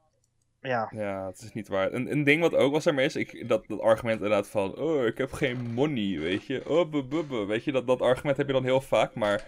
ja, 0.64 0.92
Ja, 0.96 1.28
het 1.28 1.42
is 1.42 1.54
niet 1.54 1.68
waar. 1.68 1.94
Een, 1.94 2.12
een 2.12 2.24
ding 2.24 2.42
wat 2.42 2.56
ook 2.56 2.72
was 2.72 2.86
ermee 2.86 3.06
is, 3.06 3.16
ik, 3.16 3.48
dat, 3.48 3.68
dat 3.68 3.80
argument 3.80 4.16
inderdaad 4.16 4.48
van, 4.48 4.78
oh, 4.78 5.06
ik 5.06 5.18
heb 5.18 5.32
geen 5.32 5.74
money, 5.74 6.20
weet 6.20 6.46
je. 6.46 6.70
Oh, 6.70 7.48
weet 7.48 7.64
je, 7.64 7.72
dat, 7.72 7.88
dat 7.88 8.02
argument 8.02 8.38
heb 8.38 8.48
je 8.48 8.54
dan 8.54 8.64
heel 8.64 8.82
vaak, 8.82 9.16
maar 9.16 9.48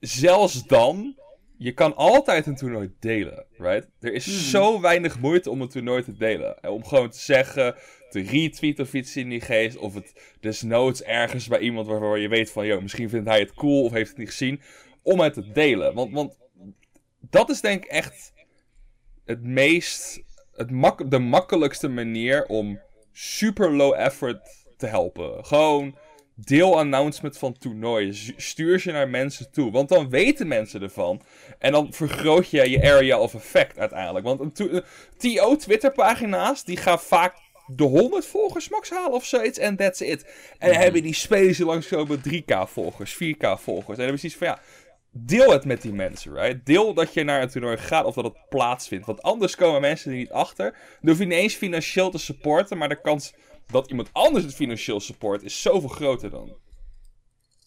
zelfs 0.00 0.66
dan, 0.66 1.16
je 1.56 1.72
kan 1.72 1.96
altijd 1.96 2.46
een 2.46 2.56
toernooi 2.56 2.94
delen, 3.00 3.46
right? 3.58 3.88
Er 4.00 4.12
is 4.12 4.24
Hmm. 4.24 4.34
zo 4.34 4.80
weinig 4.80 5.20
moeite 5.20 5.50
om 5.50 5.60
een 5.60 5.68
toernooi 5.68 6.02
te 6.02 6.16
delen. 6.16 6.60
En 6.60 6.70
om 6.70 6.84
gewoon 6.84 7.10
te 7.10 7.20
zeggen, 7.20 7.74
te 8.10 8.20
retweeten 8.20 8.84
of 8.84 8.94
iets 8.94 9.16
in 9.16 9.28
die 9.28 9.40
geest, 9.40 9.76
of 9.76 9.94
het 9.94 10.36
desnoods 10.40 11.02
ergens 11.02 11.48
bij 11.48 11.58
iemand 11.58 11.86
waarvan 11.86 12.20
je 12.20 12.28
weet 12.28 12.50
van, 12.50 12.66
joh, 12.66 12.82
misschien 12.82 13.08
vindt 13.08 13.28
hij 13.28 13.38
het 13.40 13.54
cool 13.54 13.84
of 13.84 13.92
heeft 13.92 14.08
het 14.08 14.18
niet 14.18 14.28
gezien, 14.28 14.60
om 15.02 15.20
het 15.20 15.34
te 15.34 15.52
delen. 15.52 15.94
Want, 15.94 16.12
want 16.12 16.38
dat 17.20 17.50
is 17.50 17.60
denk 17.60 17.84
ik 17.84 17.90
echt 17.90 18.32
het 19.24 19.42
meest, 19.42 20.22
het 20.56 20.70
mak 20.70 21.10
de 21.10 21.18
makkelijkste 21.18 21.88
manier 21.88 22.46
om 22.46 22.80
super 23.12 23.72
low 23.72 23.94
effort 23.94 24.38
te 24.76 24.86
helpen. 24.86 25.44
Gewoon 25.44 25.98
deel 26.34 26.78
announcement 26.78 27.38
van 27.38 27.58
toernooien. 27.58 28.14
Stuur 28.36 28.80
ze 28.80 28.90
naar 28.90 29.08
mensen 29.08 29.50
toe. 29.50 29.70
Want 29.70 29.88
dan 29.88 30.10
weten 30.10 30.48
mensen 30.48 30.82
ervan. 30.82 31.20
En 31.58 31.72
dan 31.72 31.92
vergroot 31.92 32.50
je 32.50 32.70
je 32.70 32.82
area 32.82 33.18
of 33.18 33.34
effect 33.34 33.78
uiteindelijk. 33.78 34.24
Want 34.24 34.40
een 34.40 34.52
to- 34.52 34.68
een 34.70 34.84
TO 35.16 35.56
Twitter 35.56 35.92
pagina's, 35.92 36.64
die 36.64 36.76
gaan 36.76 37.00
vaak 37.00 37.34
de 37.66 37.84
100 37.84 38.26
volgers 38.26 38.68
max 38.68 38.90
halen 38.90 39.12
of 39.12 39.24
zoiets. 39.24 39.58
En 39.58 39.76
that's 39.76 40.00
it. 40.00 40.24
En 40.58 40.68
dan 40.68 40.80
hebben 40.80 41.02
die 41.02 41.14
spelers 41.14 41.56
die 41.56 41.66
langskomen 41.66 42.20
3k 42.22 42.68
volgers, 42.68 43.14
4k 43.14 43.58
volgers. 43.58 43.88
En 43.88 43.94
dan 43.94 44.02
hebben 44.04 44.18
ze 44.18 44.26
iets 44.26 44.36
van 44.36 44.46
ja. 44.46 44.58
Deel 45.16 45.50
het 45.52 45.64
met 45.64 45.82
die 45.82 45.92
mensen, 45.92 46.34
right? 46.34 46.66
Deel 46.66 46.94
dat 46.94 47.14
je 47.14 47.24
naar 47.24 47.42
een 47.42 47.48
toernooi 47.48 47.76
gaat 47.76 48.04
of 48.04 48.14
dat 48.14 48.24
het 48.24 48.36
plaatsvindt. 48.48 49.06
Want 49.06 49.22
anders 49.22 49.54
komen 49.56 49.80
mensen 49.80 50.10
er 50.10 50.16
niet 50.16 50.30
achter. 50.30 50.70
Dan 51.00 51.10
hoef 51.10 51.18
je 51.18 51.24
niet 51.24 51.38
eens 51.38 51.54
financieel 51.54 52.10
te 52.10 52.18
supporten. 52.18 52.78
Maar 52.78 52.88
de 52.88 53.00
kans 53.00 53.32
dat 53.66 53.88
iemand 53.90 54.08
anders 54.12 54.44
het 54.44 54.54
financieel 54.54 55.00
support 55.00 55.42
is 55.42 55.62
zoveel 55.62 55.88
groter 55.88 56.30
dan. 56.30 56.56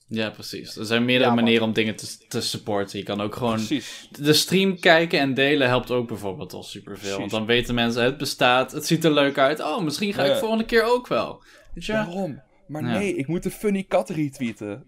Ja, 0.10 0.30
precies. 0.30 0.76
Er 0.76 0.86
zijn 0.86 1.06
meerdere 1.06 1.30
Ja, 1.30 1.36
manieren 1.36 1.64
om 1.64 1.74
dingen 1.74 1.96
te, 1.96 2.18
te 2.28 2.42
supporten. 2.42 2.98
Je 3.00 3.06
kan 3.06 3.22
ook 3.22 3.36
gewoon 3.36 3.54
Precies. 3.54 4.08
de 4.12 4.34
stream 4.34 4.80
kijken 4.80 5.20
en 5.20 5.34
delen 5.34 5.68
helpt 5.68 5.92
ook 5.92 6.08
bijvoorbeeld 6.08 6.54
al 6.54 6.64
superveel. 6.64 7.18
Want 7.20 7.32
dan 7.32 7.46
weten 7.46 7.76
mensen, 7.76 8.04
het 8.04 8.18
bestaat, 8.18 8.72
het 8.72 8.86
ziet 8.86 9.04
er 9.04 9.12
leuk 9.12 9.38
uit. 9.38 9.60
Oh, 9.60 9.82
misschien 9.84 10.14
ga 10.14 10.24
ik 10.24 10.32
Ja. 10.32 10.38
volgende 10.38 10.66
keer 10.66 10.84
ook 10.84 11.08
wel. 11.08 11.44
Weet 11.74 11.86
je? 11.86 11.92
Waarom? 11.94 12.42
Maar 12.68 12.82
Ja. 12.84 12.98
nee, 12.98 13.16
ik 13.16 13.28
moet 13.28 13.44
de 13.44 13.52
funny 13.52 13.84
kat 13.84 14.10
retweeten. 14.10 14.86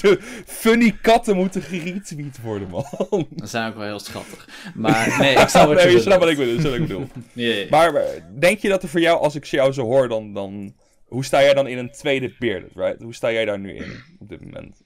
de 0.00 0.18
funny 0.46 0.98
katten 1.02 1.36
moeten 1.36 1.62
geretweet 1.62 2.40
worden, 2.42 2.68
man. 2.68 2.84
Dat 3.30 3.48
zijn 3.48 3.68
ook 3.68 3.76
wel 3.76 3.84
heel 3.84 3.98
schattig. 3.98 4.48
Maar 4.74 5.16
nee, 5.18 5.34
ik 5.42 5.48
snap 5.48 5.66
wat 5.66 5.76
nee, 5.76 5.86
je 5.86 5.92
je 5.92 6.00
snapt 6.00 6.20
wat 6.20 6.28
ik 6.30 6.36
bedoel. 6.36 6.58
snap 6.60 6.70
wat 6.70 6.80
ik 6.80 6.86
bedoel. 6.86 7.68
Maar 7.70 8.04
denk 8.38 8.58
je 8.58 8.68
dat 8.68 8.82
er 8.82 8.88
voor 8.88 9.00
jou, 9.00 9.18
als 9.20 9.34
ik 9.34 9.44
jou 9.44 9.72
zo 9.72 9.82
hoor, 9.82 10.08
dan, 10.08 10.32
dan... 10.32 10.74
Hoe 11.06 11.24
sta 11.24 11.40
jij 11.42 11.54
dan 11.54 11.66
in 11.66 11.78
een 11.78 11.90
tweede 11.90 12.34
bearded, 12.38 12.72
right? 12.74 13.02
Hoe 13.02 13.14
sta 13.14 13.32
jij 13.32 13.44
daar 13.44 13.58
nu 13.58 13.74
in, 13.74 14.02
op 14.18 14.28
dit 14.28 14.44
moment? 14.44 14.82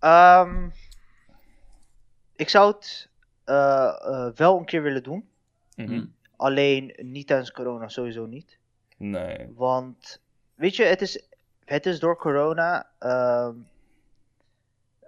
Ehm, 0.00 0.68
ik 2.36 2.48
zou 2.48 2.72
het 2.74 3.08
eh, 3.44 3.94
eh, 4.00 4.32
wel 4.34 4.58
een 4.58 4.64
keer 4.64 4.82
willen 4.82 5.02
doen. 5.02 5.28
Mhm. 5.76 5.88
Hm. 5.92 6.04
Alleen 6.36 6.94
niet 7.02 7.26
tijdens 7.26 7.50
corona, 7.52 7.88
sowieso 7.88 8.26
niet. 8.26 8.58
Nee. 8.96 9.46
Want, 9.54 10.20
weet 10.58 10.76
je, 10.76 10.84
het 10.84 11.02
is, 11.02 11.22
het 11.64 11.86
is 11.86 11.98
door 12.00 12.16
corona. 12.16 12.86
ehm, 12.98 13.54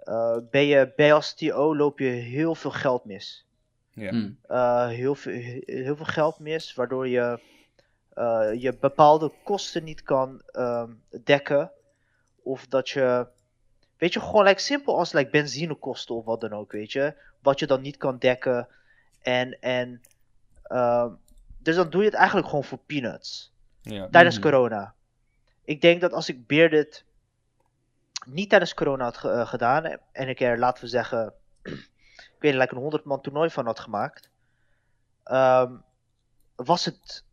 eh, 0.03 0.37
ben, 0.51 0.65
je, 0.65 0.93
ben 0.95 1.05
je 1.05 1.13
als 1.13 1.33
TO 1.33 1.75
loop 1.75 1.99
je 1.99 2.05
heel 2.09 2.55
veel 2.55 2.71
geld 2.71 3.05
mis. 3.05 3.45
Ja. 3.93 4.09
Hm. 4.09 4.29
Eh, 4.47 4.87
heel, 4.87 5.15
veel, 5.15 5.61
heel 5.65 5.95
veel 5.95 6.05
geld 6.05 6.39
mis, 6.39 6.73
waardoor 6.73 7.07
je, 7.07 7.39
eh, 8.13 8.49
je 8.57 8.73
bepaalde 8.73 9.31
kosten 9.43 9.83
niet 9.83 10.03
kan 10.03 10.41
ehm, 10.51 10.89
dekken. 11.23 11.71
Of 12.43 12.67
dat 12.67 12.89
je, 12.89 13.27
weet 13.97 14.13
je, 14.13 14.19
gewoon 14.19 14.43
like, 14.45 14.61
simpel 14.61 14.97
als 14.97 15.11
like, 15.11 15.29
benzinekosten 15.29 16.15
of 16.15 16.25
wat 16.25 16.41
dan 16.41 16.53
ook, 16.53 16.71
weet 16.71 16.91
je. 16.91 17.13
Wat 17.41 17.59
je 17.59 17.67
dan 17.67 17.81
niet 17.81 17.97
kan 17.97 18.17
dekken. 18.17 18.67
En, 19.21 19.57
en 19.59 20.01
ehm, 20.63 21.09
dus 21.57 21.75
dan 21.75 21.89
doe 21.89 22.01
je 22.01 22.07
het 22.07 22.17
eigenlijk 22.17 22.47
gewoon 22.47 22.63
voor 22.63 22.79
peanuts 22.85 23.51
Ja. 23.81 24.07
tijdens 24.11 24.39
Mhm. 24.39 24.49
corona. 24.49 24.93
Ik 25.71 25.81
denk 25.81 26.01
dat 26.01 26.13
als 26.13 26.29
ik 26.29 26.47
Bearded 26.47 27.05
niet 28.25 28.49
tijdens 28.49 28.73
corona 28.73 29.03
had 29.03 29.17
ge- 29.17 29.29
eh, 29.29 29.47
gedaan 29.47 29.85
en 30.11 30.27
ik 30.29 30.39
er, 30.39 30.59
laten 30.59 30.83
we 30.83 30.89
zeggen, 30.89 31.33
ik 31.63 32.35
weet 32.39 32.51
niet, 32.51 32.61
like 32.61 32.73
een 32.75 32.81
100 32.81 33.03
man 33.03 33.21
toernooi 33.21 33.49
van 33.49 33.65
had 33.65 33.79
gemaakt, 33.79 34.29
ehm, 35.23 35.73
was 36.55 36.85
het 36.85 37.23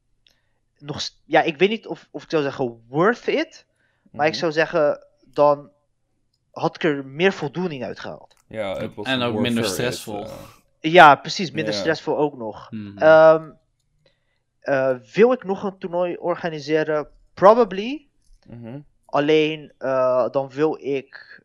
nog, 0.79 1.01
ja, 1.25 1.43
ik 1.43 1.57
weet 1.59 1.69
niet 1.69 1.87
of, 1.87 2.09
of 2.11 2.23
ik 2.23 2.31
zou 2.31 2.43
zeggen 2.43 2.85
worth 2.89 3.27
it, 3.27 3.67
maar 4.11 4.27
ik 4.27 4.33
Mhm. 4.33 4.41
zou 4.41 4.53
zeggen, 4.53 5.07
dan 5.25 5.71
had 6.51 6.75
ik 6.75 6.83
er 6.85 7.07
meer 7.07 7.33
voldoening 7.33 7.85
uit 7.85 8.01
gehaald. 8.01 8.37
Ja, 8.49 8.77
het 8.77 8.95
was 8.95 9.07
En 9.07 9.23
ook 9.23 9.35
minder 9.41 9.65
it, 9.65 9.71
stressvol. 9.71 10.25
eh. 10.25 10.33
Ja, 10.81 11.15
precies, 11.15 11.51
minder 11.51 11.75
stressvol 11.75 12.19
ook 12.19 12.37
nog. 12.37 12.69
Hm. 12.69 12.99
Ehm, 12.99 13.51
eh, 14.61 14.97
wil 15.13 15.33
ik 15.33 15.45
nog 15.45 15.63
een 15.63 15.79
toernooi 15.79 16.17
organiseren? 16.17 17.09
Probably. 17.35 18.08
Mhm. 18.49 18.79
Alleen 19.05 19.73
eh, 19.79 20.31
dan 20.31 20.51
wil 20.51 20.79
ik 20.81 21.43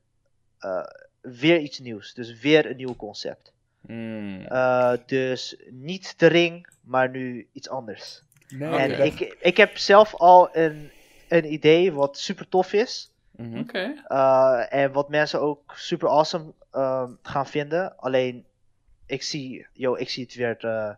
eh, 0.60 0.84
weer 1.22 1.60
iets 1.60 1.80
nieuws. 1.80 2.14
Dus 2.14 2.40
weer 2.40 2.70
een 2.70 2.78
nieuw 2.78 2.96
concept. 2.96 3.54
Mm. 3.82 4.46
Eh, 4.46 4.94
dus 5.06 5.56
niet 5.70 6.20
de 6.20 6.28
ring, 6.28 6.68
maar 6.82 7.10
nu 7.10 7.48
iets 7.52 7.70
anders. 7.70 8.24
Nee. 8.48 8.76
En 8.76 9.06
ik, 9.06 9.20
ik 9.42 9.58
heb 9.58 9.78
zelf 9.78 10.16
al 10.16 10.56
een, 10.56 10.92
een 11.28 11.54
idee 11.54 11.94
wat 11.94 12.18
super 12.18 12.50
tof 12.50 12.74
is. 12.74 13.12
Oké. 13.38 14.04
Eh, 14.08 14.74
en 14.74 14.92
wat 14.92 15.10
mensen 15.10 15.42
ook 15.42 15.74
super 15.76 16.10
awesome 16.10 16.54
ehm, 16.72 17.12
gaan 17.22 17.48
vinden. 17.48 17.98
Alleen, 17.98 18.46
ik 19.06 19.24
zie, 19.24 19.68
yo, 19.74 19.96
ik 19.96 20.10
zie 20.10 20.24
het 20.24 20.36
weer 20.36 20.58
eh, 20.66 20.94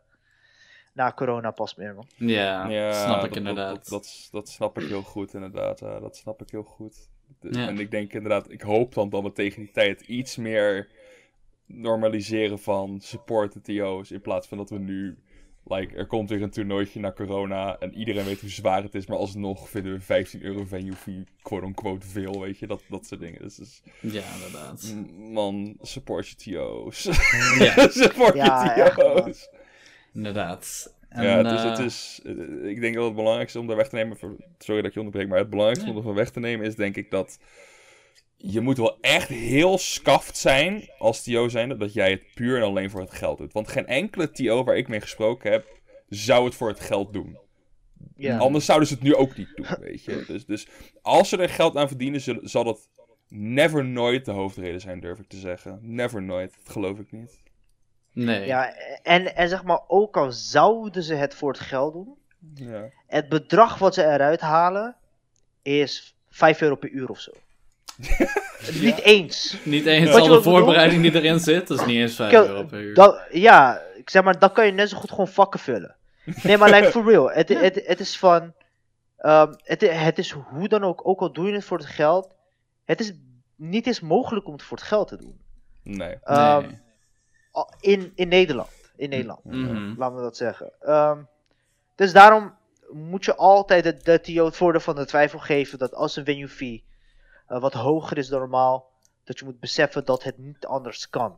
na 0.95 1.11
corona 1.11 1.51
pas 1.51 1.75
meer, 1.75 1.93
man. 1.95 2.05
Ja, 2.15 2.67
Ja, 2.69 2.93
snap 3.05 3.15
ik 3.23 3.27
dat- 3.27 3.37
inderdaad. 3.37 3.75
Dat, 3.75 3.89
dat, 3.89 4.27
dat 4.31 4.49
snap 4.49 4.79
ik 4.79 4.87
heel 4.87 5.01
goed, 5.01 5.33
inderdaad. 5.33 5.79
ja, 5.79 5.99
dat 5.99 6.15
snap 6.17 6.41
ik 6.41 6.49
heel 6.49 6.63
goed. 6.63 6.95
De- 7.39 7.59
Ja. 7.59 7.67
En 7.67 7.79
ik 7.79 7.91
denk 7.91 8.13
inderdaad, 8.13 8.51
ik 8.51 8.61
hoop 8.61 8.93
dan 8.93 9.09
dat 9.09 9.23
we 9.23 9.31
tegen 9.31 9.61
die 9.61 9.71
tijd 9.71 10.01
iets 10.01 10.35
meer 10.35 10.87
normaliseren 11.65 12.59
van 12.59 12.99
supporten 13.01 13.61
TO's. 13.61 14.11
In 14.11 14.21
plaats 14.21 14.47
van 14.47 14.57
dat 14.57 14.69
we 14.69 14.77
nu, 14.77 15.17
like, 15.63 15.95
er 15.95 16.07
komt 16.07 16.29
weer 16.29 16.41
een 16.41 16.49
toernooitje 16.49 16.99
na 16.99 17.11
corona 17.11 17.77
en 17.79 17.93
iedereen 17.93 18.25
weet 18.25 18.41
hoe 18.41 18.49
zwaar 18.49 18.83
het 18.83 18.95
is. 18.95 19.05
Maar 19.07 19.17
alsnog 19.17 19.69
vinden 19.69 19.93
we 19.93 19.99
15 20.01 20.43
euro 20.43 20.63
venue 20.65 20.93
fee, 20.93 21.23
quote-unquote, 21.41 22.07
veel, 22.07 22.39
weet 22.41 22.57
je. 22.59 22.67
Dat, 22.67 22.83
dat 22.89 23.05
soort 23.05 23.21
dingen. 23.21 23.41
Dus, 23.41 23.55
dus 23.55 23.81
Ja, 24.01 24.23
inderdaad. 24.35 24.95
man, 25.17 25.77
support 25.81 26.27
je 26.29 26.35
TO's. 26.53 27.03
Ja, 27.57 27.87
support 28.03 28.35
Ja, 28.35 28.75
je 28.75 28.91
TO's. 28.95 29.49
Inderdaad. 30.15 30.93
En, 31.09 31.23
ja, 31.23 31.43
dus 31.43 31.63
het 31.63 31.79
eh, 31.79 31.85
is. 31.85 32.19
eh, 32.23 32.69
Ik 32.69 32.81
denk 32.81 32.95
dat 32.95 33.05
het 33.05 33.15
belangrijkste 33.15 33.59
om 33.59 33.67
daar 33.67 33.77
weg 33.77 33.89
te 33.89 33.95
nemen. 33.95 34.17
Sorry 34.57 34.81
dat 34.81 34.85
ik 34.85 34.93
je 34.93 34.99
onderbreek, 34.99 35.27
maar 35.27 35.37
het 35.37 35.49
belangrijkste 35.49 35.89
om 35.91 35.97
ervan 35.97 36.13
weg 36.13 36.31
te 36.31 36.39
nemen 36.39 36.65
is 36.65 36.75
denk 36.75 36.95
ik 36.95 37.11
dat. 37.11 37.39
Je 38.37 38.61
moet 38.61 38.77
wel 38.77 38.97
echt 39.01 39.27
heel 39.27 39.77
scaft 39.77 40.37
zijn 40.37 40.89
als 40.97 41.23
TO 41.23 41.47
zijnde 41.47 41.77
dat 41.77 41.93
jij 41.93 42.09
het 42.11 42.23
puur 42.33 42.57
en 42.57 42.63
alleen 42.63 42.89
voor 42.89 43.01
het 43.01 43.11
geld 43.13 43.37
doet. 43.37 43.53
Want 43.53 43.67
geen 43.67 43.87
enkele 43.87 44.31
TO 44.31 44.63
waar 44.63 44.77
ik 44.77 44.87
mee 44.87 45.01
gesproken 45.01 45.51
heb, 45.51 45.79
zou 46.09 46.45
het 46.45 46.55
voor 46.55 46.67
het 46.67 46.79
geld 46.79 47.13
doen. 47.13 47.37
Ja. 48.15 48.37
Anders 48.37 48.65
zouden 48.65 48.87
ze 48.87 48.93
het 48.93 49.03
nu 49.03 49.15
ook 49.15 49.37
niet 49.37 49.49
doen, 49.55 49.67
weet 49.79 50.03
je. 50.03 50.23
Dus, 50.27 50.45
dus 50.45 50.67
als 51.01 51.29
ze 51.29 51.37
er 51.37 51.49
geld 51.49 51.75
aan 51.77 51.87
verdienen, 51.87 52.21
zal, 52.21 52.39
zal 52.41 52.63
dat 52.63 52.89
never 53.29 53.85
nooit 53.85 54.25
de 54.25 54.31
hoofdreden 54.31 54.81
zijn, 54.81 54.99
durf 54.99 55.19
ik 55.19 55.27
te 55.27 55.37
zeggen. 55.37 55.79
Never 55.81 56.21
nooit, 56.23 56.53
dat 56.63 56.71
geloof 56.73 56.99
ik 56.99 57.11
niet. 57.11 57.39
Nee. 58.15 58.45
Ja, 58.45 58.73
en, 59.03 59.35
en 59.35 59.49
zeg 59.49 59.63
maar, 59.63 59.79
ook 59.87 60.17
al 60.17 60.31
zouden 60.31 61.03
ze 61.03 61.13
het 61.13 61.35
voor 61.35 61.51
het 61.51 61.59
geld 61.61 61.93
doen, 61.93 62.15
Ja. 62.53 62.83
het 63.07 63.29
bedrag 63.29 63.77
wat 63.77 63.93
ze 63.93 64.03
eruit 64.03 64.41
halen 64.41 64.95
is 65.61 66.15
5 66.29 66.61
euro 66.61 66.75
per 66.75 66.89
uur 66.89 67.09
of 67.09 67.19
zo. 67.19 67.31
Niet 68.81 68.99
eens. 69.01 69.57
Niet 69.63 69.85
eens 69.85 70.11
Wat 70.11 70.21
al 70.21 70.27
de 70.27 70.41
voorbereiding 70.41 71.01
die 71.01 71.15
erin 71.15 71.39
zit, 71.39 71.67
dat 71.67 71.79
is 71.79 71.85
niet 71.85 71.97
eens 71.97 72.15
5 72.15 72.31
Kijk, 72.31 72.47
euro 72.47 72.63
per 72.63 72.79
uur. 72.81 72.93
Dat, 72.95 73.21
ja, 73.31 73.81
ik 73.95 74.09
zeg 74.09 74.23
maar, 74.23 74.39
dan 74.39 74.51
kan 74.51 74.65
je 74.65 74.71
net 74.71 74.89
zo 74.89 74.97
goed 74.97 75.09
gewoon 75.09 75.27
vakken 75.27 75.59
vullen. 75.59 75.95
Nee, 76.43 76.57
maar 76.57 76.69
like 76.69 76.91
for 76.91 77.05
real. 77.05 77.31
Het, 77.31 77.49
het, 77.49 77.81
het 77.85 77.99
is 77.99 78.17
van. 78.17 78.53
ehm, 79.17 79.53
het, 79.63 79.81
het 79.81 80.17
is 80.17 80.31
hoe 80.31 80.67
dan 80.67 80.83
ook, 80.83 81.07
ook 81.07 81.19
al 81.19 81.33
doe 81.33 81.47
je 81.47 81.53
het 81.53 81.63
voor 81.65 81.77
het 81.77 81.87
geld. 81.87 82.33
Het 82.85 82.99
is 82.99 83.13
niet 83.55 83.87
eens 83.87 83.99
mogelijk 83.99 84.45
om 84.47 84.53
het 84.53 84.63
voor 84.63 84.77
het 84.77 84.85
geld 84.85 85.07
te 85.07 85.17
doen. 85.17 85.39
Nee. 85.83 86.17
Ehm, 86.23 86.61
Nee. 86.61 86.77
Al- 87.55 87.73
in, 87.79 88.11
in 88.15 88.27
Nederland. 88.27 88.69
In 88.97 89.09
Nederland. 89.09 89.43
Mhm. 89.43 89.93
Laten 89.97 90.15
we 90.15 90.21
dat 90.21 90.37
zeggen. 90.37 90.71
Ehm, 90.79 91.19
dus 91.95 92.13
daarom 92.13 92.53
moet 92.91 93.25
je 93.25 93.35
altijd 93.35 93.83
de, 93.83 93.97
de 94.03 94.21
TO 94.21 94.45
het 94.45 94.55
voordeel 94.57 94.81
van 94.81 94.95
de 94.95 95.05
twijfel 95.05 95.39
geven 95.39 95.79
dat 95.79 95.93
als 95.93 96.15
een 96.15 96.25
venue 96.25 96.47
fee 96.47 96.83
eh, 97.47 97.61
wat 97.61 97.73
hoger 97.73 98.17
is 98.17 98.27
dan 98.27 98.39
normaal, 98.39 98.89
dat 99.23 99.39
je 99.39 99.45
moet 99.45 99.59
beseffen 99.59 100.05
dat 100.05 100.23
het 100.23 100.37
niet 100.37 100.65
anders 100.65 101.09
kan. 101.09 101.37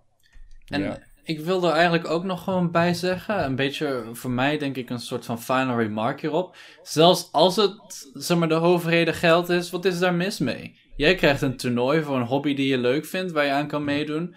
En 0.67 0.81
Ja. 0.81 0.97
ik 1.23 1.39
wil 1.39 1.63
er 1.63 1.71
eigenlijk 1.73 2.07
ook 2.09 2.23
nog 2.23 2.43
gewoon 2.43 2.71
bij 2.71 2.93
zeggen, 2.93 3.43
een 3.43 3.55
beetje 3.55 4.03
voor 4.13 4.31
mij 4.31 4.57
denk 4.57 4.75
ik 4.75 4.89
een 4.89 4.99
soort 4.99 5.25
van 5.25 5.41
final 5.41 5.77
remark 5.77 6.21
hierop. 6.21 6.55
Zelfs 6.81 7.29
als 7.31 7.55
het, 7.55 8.09
zeg 8.13 8.37
maar, 8.37 8.47
de 8.47 8.53
hoofdreden 8.53 9.13
geld 9.13 9.49
is, 9.49 9.69
wat 9.69 9.85
is 9.85 9.99
daar 9.99 10.13
mis 10.13 10.39
mee? 10.39 10.79
Jij 10.95 11.15
krijgt 11.15 11.41
een 11.41 11.57
toernooi 11.57 12.01
voor 12.01 12.15
een 12.15 12.25
hobby 12.27 12.55
die 12.55 12.67
je 12.67 12.77
leuk 12.77 13.05
vindt, 13.05 13.31
waar 13.31 13.45
je 13.45 13.51
aan 13.51 13.67
kan 13.67 13.83
meedoen. 13.83 14.35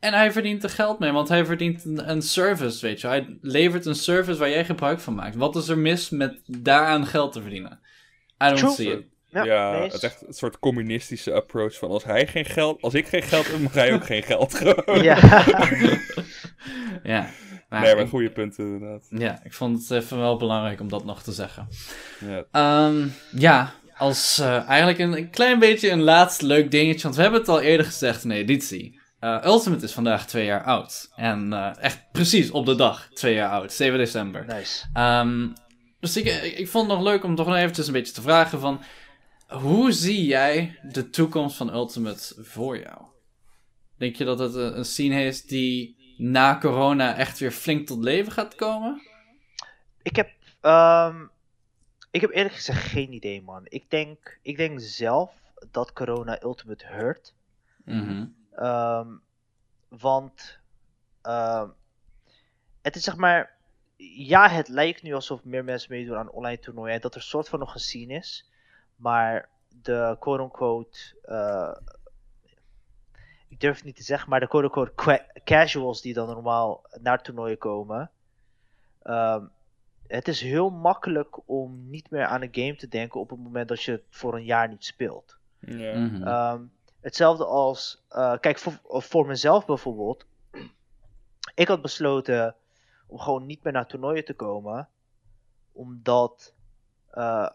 En 0.00 0.12
hij 0.12 0.32
verdient 0.32 0.62
er 0.64 0.70
geld 0.70 0.98
mee, 0.98 1.12
want 1.12 1.28
hij 1.28 1.44
verdient 1.44 1.84
een, 1.84 2.10
een 2.10 2.22
service, 2.22 2.86
weet 2.86 3.00
je. 3.00 3.06
Hij 3.06 3.38
levert 3.40 3.86
een 3.86 3.94
service 3.94 4.38
waar 4.38 4.50
jij 4.50 4.64
gebruik 4.64 5.00
van 5.00 5.14
maakt. 5.14 5.36
Wat 5.36 5.56
is 5.56 5.68
er 5.68 5.78
mis 5.78 6.10
met 6.10 6.40
daaraan 6.46 7.06
geld 7.06 7.32
te 7.32 7.40
verdienen? 7.40 7.80
I 8.44 8.46
don't 8.46 8.58
True. 8.58 8.72
see 8.72 8.92
it. 8.92 9.04
Ja, 9.32 9.80
het 9.82 9.92
is- 9.92 10.00
echt 10.02 10.26
een 10.26 10.32
soort 10.32 10.58
communistische 10.58 11.32
approach 11.32 11.74
van 11.78 11.88
als 11.90 12.04
hij 12.04 12.26
geen 12.26 12.44
geld, 12.44 12.82
als 12.82 12.94
ik 12.94 13.06
geen 13.06 13.22
geld 13.22 13.50
heb, 13.50 13.60
mag 13.60 13.72
hij 13.74 13.92
ook 13.92 14.04
geen 14.06 14.22
geld. 14.22 14.54
Gewoon. 14.62 15.02
Ja. 15.02 15.18
Ja. 17.02 17.30
Maar 17.68 17.80
nee, 17.82 17.94
maar 17.94 18.04
ik- 18.04 18.08
goede 18.10 18.30
punten 18.30 18.64
inderdaad. 18.64 19.06
Ja, 19.10 19.40
ik 19.44 19.52
vond 19.52 19.80
het 19.80 19.90
even 20.02 20.18
wel 20.18 20.36
belangrijk 20.36 20.80
om 20.80 20.88
dat 20.88 21.04
nog 21.04 21.22
te 21.22 21.32
zeggen. 21.32 21.68
Ja. 22.20 22.44
Ehm, 22.52 23.06
ja, 23.36 23.72
als 23.96 24.38
eh, 24.38 24.68
eigenlijk 24.68 24.98
een, 24.98 25.16
een 25.16 25.30
klein 25.30 25.58
beetje 25.58 25.90
een 25.90 26.02
laatst 26.02 26.42
leuk 26.42 26.70
dingetje, 26.70 27.02
want 27.02 27.14
we 27.16 27.22
hebben 27.22 27.40
het 27.40 27.48
al 27.48 27.60
eerder 27.60 27.86
gezegd 27.86 28.22
in 28.22 28.28
de 28.28 28.34
editie. 28.34 28.99
Eh, 29.20 29.44
Ultimate 29.44 29.84
is 29.84 29.92
vandaag 29.92 30.26
twee 30.26 30.44
jaar 30.44 30.64
oud. 30.64 31.10
En 31.16 31.52
eh, 31.52 31.72
echt 31.78 32.12
precies 32.12 32.50
op 32.50 32.66
de 32.66 32.74
dag 32.74 33.08
twee 33.12 33.34
jaar 33.34 33.50
oud, 33.50 33.72
7 33.72 33.98
december. 33.98 34.46
nice. 34.46 34.86
Ehm, 34.92 35.48
Dus 36.00 36.16
ik, 36.16 36.26
ik, 36.42 36.68
vond 36.68 36.86
het 36.86 36.96
nog 36.96 37.06
leuk 37.06 37.24
om 37.24 37.34
toch 37.34 37.46
nog 37.46 37.56
eventjes 37.56 37.86
een 37.86 37.92
beetje 37.92 38.12
te 38.12 38.22
vragen 38.22 38.60
van... 38.60 38.82
Hoe 39.48 39.92
zie 39.92 40.24
jij 40.24 40.78
de 40.82 41.10
toekomst 41.10 41.56
van 41.56 41.74
Ultimate 41.74 42.34
voor 42.38 42.78
jou? 42.78 43.02
Denk 43.96 44.16
je 44.16 44.24
dat 44.24 44.38
het 44.38 44.54
een, 44.54 44.84
scene 44.84 45.24
is 45.24 45.46
die 45.46 45.96
na 46.16 46.58
corona 46.58 47.16
echt 47.16 47.38
weer 47.38 47.50
flink 47.50 47.86
tot 47.86 48.04
leven 48.04 48.32
gaat 48.32 48.54
komen? 48.54 49.02
Ik 50.02 50.16
heb, 50.16 50.30
ehm, 50.60 51.26
ik 52.10 52.20
heb 52.20 52.30
eerlijk 52.30 52.54
gezegd 52.54 52.82
geen 52.82 53.12
idee, 53.12 53.42
man. 53.42 53.62
Ik 53.64 53.90
denk, 53.90 54.38
ik 54.42 54.56
denk 54.56 54.80
zelf 54.80 55.32
dat 55.70 55.92
corona 55.92 56.42
Ultimate 56.42 56.86
hurt. 56.86 57.34
Mhm. 57.84 58.24
Ehm, 58.60 59.08
want 59.88 60.58
ehm, 61.22 61.68
het 62.82 62.96
is 62.96 63.02
zeg 63.04 63.16
maar. 63.16 63.58
Ja, 64.14 64.48
het 64.48 64.68
lijkt 64.68 65.02
nu 65.02 65.14
alsof 65.14 65.44
meer 65.44 65.64
mensen 65.64 65.92
meedoen 65.92 66.16
aan 66.16 66.30
online 66.30 66.58
toernooien. 66.58 66.94
En 66.94 67.00
dat 67.00 67.14
er 67.14 67.22
soort 67.22 67.48
van 67.48 67.58
nog 67.58 67.74
een 67.74 67.80
scene 67.80 68.14
is. 68.14 68.50
Maar 68.96 69.48
de 69.82 70.16
quote-unquote. 70.20 70.98
eh, 71.22 71.76
ik 73.48 73.60
durf 73.60 73.76
het 73.76 73.84
niet 73.84 73.96
te 73.96 74.02
zeggen, 74.02 74.30
maar 74.30 74.40
de 74.40 74.48
quote-unquote 74.48 75.40
casuals 75.44 76.00
die 76.02 76.14
dan 76.14 76.26
normaal 76.28 76.84
naar 77.00 77.22
toernooien 77.22 77.58
komen. 77.58 78.10
ehm, 79.02 79.44
het 80.06 80.28
is 80.28 80.40
heel 80.40 80.70
makkelijk 80.70 81.48
om 81.48 81.90
niet 81.90 82.10
meer 82.10 82.24
aan 82.26 82.42
een 82.42 82.48
game 82.52 82.76
te 82.76 82.88
denken 82.88 83.20
op 83.20 83.30
het 83.30 83.38
moment 83.38 83.68
dat 83.68 83.82
je 83.82 83.92
het 83.92 84.02
voor 84.10 84.34
een 84.34 84.44
jaar 84.44 84.68
niet 84.68 84.84
speelt. 84.84 85.36
Ja. 85.58 85.92
Ehm, 86.24 86.62
hetzelfde 87.00 87.44
als, 87.44 88.04
eh, 88.08 88.38
kijk, 88.40 88.58
voor, 88.58 88.80
voor 89.02 89.26
mezelf 89.26 89.66
bijvoorbeeld. 89.66 90.26
Ik 91.54 91.68
had 91.68 91.82
besloten 91.82 92.54
om 93.06 93.18
gewoon 93.18 93.46
niet 93.46 93.62
meer 93.62 93.72
naar 93.72 93.86
toernooien 93.86 94.24
te 94.24 94.34
komen, 94.34 94.88
omdat 95.72 96.54
eh, 97.10 97.48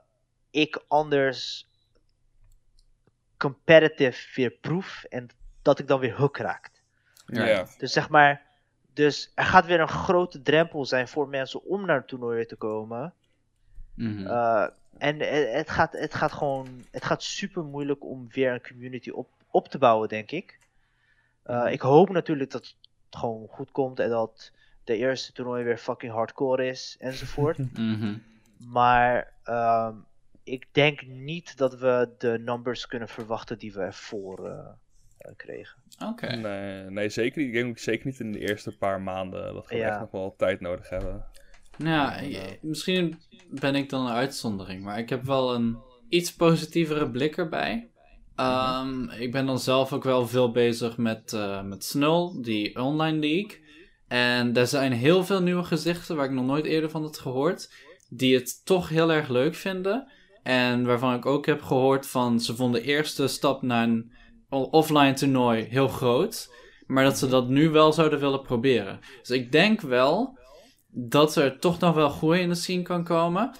ik 0.49 0.83
anders 0.87 1.69
competitive 3.37 4.31
weer 4.35 4.51
proef 4.51 5.03
en 5.03 5.29
dat 5.61 5.79
ik 5.79 5.87
dan 5.87 5.99
weer 5.99 6.15
hook 6.15 6.37
raakt. 6.37 6.83
Ja. 7.25 7.45
Ja. 7.45 7.67
Dus 7.77 7.91
zeg 7.91 8.09
maar, 8.09 8.41
dus 8.93 9.31
er 9.35 9.43
gaat 9.43 9.65
weer 9.65 9.79
een 9.79 9.87
grote 9.87 10.41
drempel 10.41 10.85
zijn 10.85 11.07
voor 11.07 11.27
mensen 11.27 11.63
om 11.63 11.85
naar 11.85 12.05
toernooien 12.05 12.47
te 12.47 12.55
komen. 12.55 13.13
Mhm. 13.95 14.19
Uh, 14.19 14.67
en 14.97 15.19
het, 15.19 15.51
het 15.51 15.69
gaat, 15.69 15.93
het 15.93 16.13
gaat 16.13 16.31
gewoon, 16.31 16.67
het 16.91 17.05
gaat 17.05 17.23
super 17.23 17.63
moeilijk 17.63 18.03
om 18.03 18.27
weer 18.31 18.53
een 18.53 18.67
community 18.67 19.09
op, 19.09 19.29
op 19.51 19.67
te 19.67 19.77
bouwen, 19.77 20.09
denk 20.09 20.31
ik. 20.31 20.57
Uh, 21.45 21.67
ik 21.71 21.81
hoop 21.81 22.09
natuurlijk 22.09 22.51
dat 22.51 22.63
het 22.65 22.75
gewoon 23.09 23.47
goed 23.47 23.71
komt 23.71 23.99
en 23.99 24.09
dat 24.09 24.51
de 24.83 24.95
eerste 24.97 25.31
toernooi 25.31 25.63
weer 25.63 25.77
fucking 25.77 26.11
hardcore 26.13 26.67
is 26.67 26.95
enzovoort. 26.99 27.57
Mhm. 27.73 28.17
maar 28.57 29.33
um, 29.45 30.05
ik 30.43 30.67
denk 30.71 31.05
niet 31.07 31.57
dat 31.57 31.75
we 31.75 32.09
de 32.17 32.39
numbers 32.39 32.87
kunnen 32.87 33.07
verwachten 33.07 33.57
die 33.57 33.73
we 33.73 33.79
ervoor 33.79 34.47
uh, 34.47 34.67
kregen. 35.35 35.77
Oké. 36.05 36.35
Nee, 36.35 36.89
nee, 36.89 37.09
zeker 37.09 37.37
niet. 37.39 37.47
Ik 37.47 37.53
denk 37.53 37.69
ook 37.69 37.77
zeker 37.77 38.05
niet 38.05 38.19
in 38.19 38.31
de 38.31 38.39
eerste 38.39 38.77
paar 38.77 39.01
maanden. 39.01 39.53
Dat 39.53 39.67
we 39.67 39.75
Ja. 39.75 39.89
echt 39.89 39.99
nog 39.99 40.11
wel 40.11 40.35
tijd 40.37 40.59
nodig 40.59 40.89
hebben. 40.89 41.25
Nou, 41.77 42.23
ik- 42.25 42.59
misschien 42.61 43.19
ben 43.49 43.75
ik 43.75 43.89
dan 43.89 44.05
een 44.05 44.13
uitzondering, 44.13 44.83
maar 44.83 44.99
ik 44.99 45.09
heb 45.09 45.23
wel 45.23 45.55
een 45.55 45.77
iets 46.09 46.33
positievere 46.35 47.09
blik 47.09 47.37
erbij. 47.37 47.89
Ehm, 48.35 49.09
Ik 49.09 49.31
ben 49.31 49.45
dan 49.45 49.59
zelf 49.59 49.93
ook 49.93 50.03
wel 50.03 50.27
veel 50.27 50.51
bezig 50.51 50.97
met, 50.97 51.33
eh 51.33 51.61
met 51.63 51.83
Snull, 51.83 52.41
die 52.41 52.79
online 52.81 53.19
league. 53.19 53.63
En 54.07 54.55
er 54.55 54.67
zijn 54.67 54.91
heel 54.91 55.23
veel 55.23 55.41
nieuwe 55.41 55.63
gezichten 55.63 56.15
waar 56.15 56.25
ik 56.25 56.31
nog 56.31 56.45
nooit 56.45 56.65
eerder 56.65 56.89
van 56.89 57.01
had 57.01 57.17
gehoord, 57.19 57.73
die 58.09 58.35
het 58.35 58.65
toch 58.65 58.89
heel 58.89 59.11
erg 59.11 59.29
leuk 59.29 59.55
vinden. 59.55 60.11
En 60.43 60.85
waarvan 60.85 61.13
ik 61.15 61.25
ook 61.25 61.45
heb 61.45 61.61
gehoord 61.61 62.07
van 62.07 62.39
ze 62.39 62.55
vonden 62.55 62.81
de 62.81 62.87
eerste 62.87 63.27
stap 63.27 63.61
naar 63.61 63.87
een 63.87 64.11
offline 64.49 65.13
toernooi 65.13 65.63
heel 65.63 65.87
groot, 65.87 66.53
maar 66.87 67.03
dat 67.03 67.17
ze 67.17 67.27
dat 67.27 67.47
nu 67.49 67.69
wel 67.69 67.93
zouden 67.93 68.19
willen 68.19 68.41
proberen. 68.41 68.99
Dus 69.19 69.29
ik 69.29 69.51
denk 69.51 69.81
wel 69.81 70.37
dat 70.97 71.35
er 71.35 71.59
toch 71.59 71.79
nog 71.79 71.95
wel 71.95 72.09
groei 72.09 72.41
in 72.41 72.49
de 72.49 72.55
scene 72.55 72.81
kan 72.81 73.03
komen. 73.03 73.51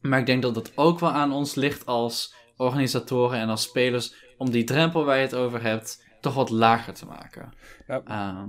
Maar 0.00 0.18
ik 0.18 0.26
denk 0.26 0.42
dat 0.42 0.56
het 0.56 0.72
ook 0.74 0.98
wel 1.00 1.10
aan 1.10 1.32
ons 1.32 1.54
ligt 1.54 1.86
als 1.86 2.34
organisatoren 2.56 3.38
en 3.38 3.48
als 3.48 3.62
spelers 3.62 4.14
om 4.38 4.50
die 4.50 4.64
drempel 4.64 5.04
waar 5.04 5.16
je 5.16 5.22
het 5.22 5.34
over 5.34 5.62
hebt 5.62 6.04
toch 6.20 6.34
wat 6.34 6.50
lager 6.50 6.94
te 6.94 7.06
maken. 7.06 7.52
Ehm, 7.86 8.48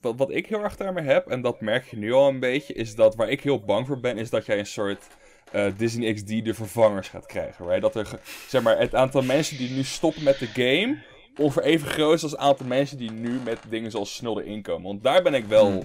wat, 0.00 0.16
wat 0.16 0.30
ik 0.30 0.46
heel 0.46 0.62
erg 0.62 0.76
daarmee 0.76 1.04
heb, 1.04 1.26
en 1.26 1.42
dat 1.42 1.60
merk 1.60 1.90
je 1.90 1.96
nu 1.96 2.12
al 2.12 2.28
een 2.28 2.40
beetje, 2.40 2.74
is 2.74 2.94
dat 2.94 3.14
waar 3.14 3.28
ik 3.28 3.40
heel 3.40 3.64
bang 3.64 3.86
voor 3.86 4.00
ben, 4.00 4.18
is 4.18 4.30
dat 4.30 4.46
jij 4.46 4.58
een 4.58 4.66
soort 4.66 5.06
eh, 5.52 5.66
Disney 5.76 6.12
XD 6.12 6.28
de 6.28 6.54
vervangers 6.54 7.08
gaat 7.08 7.26
krijgen. 7.26 7.66
Right? 7.66 7.82
Dat 7.82 7.94
er, 7.94 8.20
zeg 8.48 8.62
maar, 8.62 8.78
het 8.78 8.94
aantal 8.94 9.22
mensen 9.22 9.56
die 9.56 9.70
nu 9.70 9.82
stoppen 9.82 10.22
met 10.22 10.38
de 10.38 10.46
game, 10.46 11.02
ongeveer 11.36 11.62
even 11.62 11.88
groot 11.88 12.14
is 12.14 12.22
als 12.22 12.32
het 12.32 12.40
aantal 12.40 12.66
mensen 12.66 12.98
die 12.98 13.10
nu 13.10 13.40
met 13.44 13.58
dingen 13.68 13.90
zoals 13.90 14.14
snel 14.14 14.40
erin 14.40 14.62
komen. 14.62 14.82
Want 14.82 15.02
daar 15.02 15.22
ben 15.22 15.34
ik 15.34 15.44
wel 15.44 15.70
Hmm. 15.70 15.82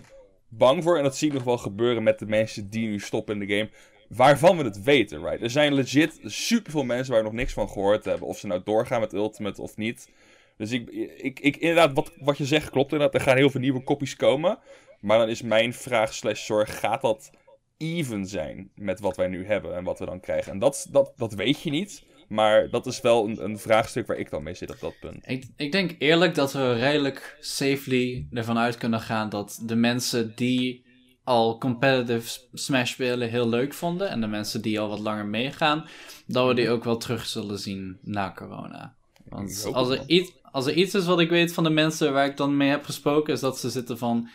Bang 0.50 0.84
voor, 0.84 0.98
en 0.98 1.04
dat 1.04 1.18
zie 1.18 1.28
ik 1.28 1.34
nog 1.34 1.44
wel 1.44 1.58
gebeuren 1.58 2.04
met 2.04 2.20
de 2.20 2.26
mensen 2.26 2.70
die 2.70 2.88
nu 2.88 3.00
stoppen 3.00 3.42
in 3.42 3.48
de 3.48 3.56
game. 3.56 3.70
Waarvan 4.08 4.58
we 4.58 4.64
het 4.64 4.84
weten, 4.84 5.24
right? 5.24 5.42
Er 5.42 5.50
zijn 5.50 5.74
legit 5.74 6.20
superveel 6.24 6.84
mensen 6.84 7.14
waar 7.14 7.22
we 7.22 7.28
nog 7.30 7.38
niks 7.38 7.54
van 7.54 7.70
gehoord 7.70 8.06
hebben. 8.06 8.28
Of 8.28 8.38
ze 8.38 8.48
nou 8.48 8.62
doorgaan 8.64 9.00
met 9.00 9.14
Ultimate 9.14 9.62
of 9.62 9.78
niet. 9.78 10.10
Dus 10.58 10.72
ik, 10.72 10.90
ik, 11.18 11.40
ik 11.40 11.58
inderdaad, 11.58 11.94
wat, 11.94 12.12
wat 12.20 12.38
je 12.38 12.46
zegt 12.46 12.70
klopt 12.70 12.92
inderdaad. 12.92 13.22
Er 13.22 13.28
gaan 13.28 13.38
heel 13.38 13.50
veel 13.50 13.60
nieuwe 13.60 13.84
kopies 13.84 14.16
komen. 14.16 14.60
Maar 15.00 15.18
dan 15.18 15.30
is 15.30 15.42
mijn 15.42 15.74
vraag 15.74 16.14
slash 16.14 16.46
zorg, 16.46 16.80
gaat 16.80 17.02
dat 17.02 17.32
even 17.78 18.26
zijn 18.26 18.72
met 18.76 19.00
wat 19.00 19.18
wij 19.18 19.28
nu 19.28 19.46
hebben 19.46 19.76
en 19.76 19.84
wat 19.84 20.00
we 20.00 20.06
dan 20.06 20.20
krijgen? 20.20 20.52
En 20.52 20.60
dat, 20.60 20.88
dat, 20.92 21.14
dat 21.16 21.34
weet 21.34 21.62
je 21.62 21.70
niet. 21.70 22.04
Maar 22.30 22.70
dat 22.70 22.86
is 22.86 23.02
wel 23.02 23.28
een, 23.28 23.44
een 23.44 23.60
vraagstuk 23.60 24.08
waar 24.08 24.18
ik 24.18 24.30
dan 24.30 24.44
mee 24.44 24.54
zit 24.54 24.72
op 24.72 24.80
dat 24.80 25.00
punt. 25.00 25.30
ik, 25.30 25.46
ik 25.56 25.72
denk 25.72 25.96
eerlijk 25.98 26.36
dat 26.36 26.54
we 26.54 26.74
redelijk 26.74 27.38
safely 27.40 28.28
ervan 28.32 28.58
uit 28.58 28.78
kunnen 28.78 29.02
gaan 29.02 29.30
dat 29.30 29.62
de 29.66 29.76
mensen 29.76 30.34
die 30.36 30.88
al 31.24 31.58
competitive 31.58 32.40
Smash 32.54 32.92
spelen 32.92 33.30
heel 33.30 33.50
leuk 33.50 33.74
vonden 33.74 34.10
en 34.10 34.22
de 34.22 34.28
mensen 34.28 34.62
die 34.62 34.80
al 34.80 34.90
wat 34.90 35.00
langer 35.00 35.26
meegaan, 35.26 35.86
dat 36.28 36.48
we 36.48 36.54
die 36.54 36.70
ook 36.70 36.84
wel 36.84 36.98
terug 36.98 37.26
zullen 37.26 37.60
zien 37.60 37.98
na 38.02 38.32
corona. 38.36 38.96
Want 39.26 39.70
als 39.72 39.90
er, 39.90 40.04
iets, 40.06 40.32
als 40.52 40.66
er 40.66 40.74
iets 40.74 40.94
is 40.94 41.06
wat 41.06 41.20
ik 41.20 41.30
weet 41.30 41.54
van 41.54 41.64
de 41.64 41.70
mensen 41.70 42.14
waar 42.14 42.26
ik 42.26 42.38
dan 42.38 42.58
mee 42.58 42.70
heb 42.70 42.86
gesproken, 42.86 43.34
is 43.34 43.40
dat 43.40 43.60
ze 43.60 43.70
zitten 43.70 43.98
van. 43.98 44.30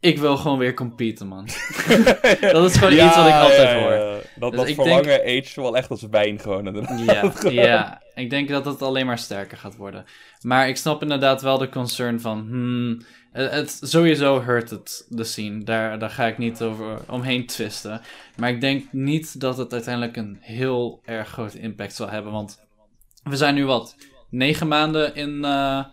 Ik 0.00 0.18
wil 0.18 0.36
gewoon 0.36 0.58
weer 0.58 0.74
competen, 0.74 1.26
man. 1.26 1.44
dat 2.40 2.64
is 2.70 2.76
gewoon 2.76 2.94
Ja, 2.94 3.06
iets 3.06 3.16
wat 3.16 3.26
ik 3.26 3.32
altijd 3.32 3.68
ja, 3.70 3.78
hoor. 3.80 3.92
ja. 3.92 4.16
Dat, 4.36 4.50
Dus 4.50 4.60
dat 4.60 4.68
ik 4.68 4.74
verlangen 4.74 5.20
age 5.20 5.60
wel 5.60 5.76
echt 5.76 5.90
als 5.90 6.02
wijn 6.10 6.38
gewoon. 6.40 6.66
inderdaad. 6.66 7.42
Ja, 7.42 7.62
ja, 7.62 8.02
ik 8.14 8.30
denk 8.30 8.48
dat 8.48 8.64
het 8.64 8.82
alleen 8.82 9.06
maar 9.06 9.18
sterker 9.18 9.58
gaat 9.58 9.76
worden. 9.76 10.04
Maar 10.42 10.68
ik 10.68 10.76
snap 10.76 11.02
inderdaad 11.02 11.42
wel 11.42 11.58
de 11.58 11.68
concern 11.68 12.20
van. 12.20 12.46
Hmm, 12.48 13.02
het, 13.32 13.50
het- 13.52 13.78
sowieso 13.82 14.42
hurt 14.42 14.70
het 14.70 15.06
de 15.08 15.24
scene. 15.24 15.64
Daar, 15.64 15.98
daar 15.98 16.10
ga 16.10 16.26
ik 16.26 16.38
niet 16.38 16.62
over 16.62 17.00
omheen 17.08 17.46
twisten. 17.46 18.00
Maar 18.36 18.50
ik 18.50 18.60
denk 18.60 18.92
niet 18.92 19.40
dat 19.40 19.56
het 19.58 19.72
uiteindelijk 19.72 20.16
een 20.16 20.38
heel 20.40 21.00
erg 21.04 21.28
grote 21.28 21.60
impact 21.60 21.94
zal 21.94 22.10
hebben. 22.10 22.32
Want 22.32 22.60
we 23.22 23.36
zijn 23.36 23.54
nu 23.54 23.64
wat? 23.66 23.96
Negen 24.30 24.68
maanden 24.68 25.14
in, 25.14 25.44
eh, 25.44 25.84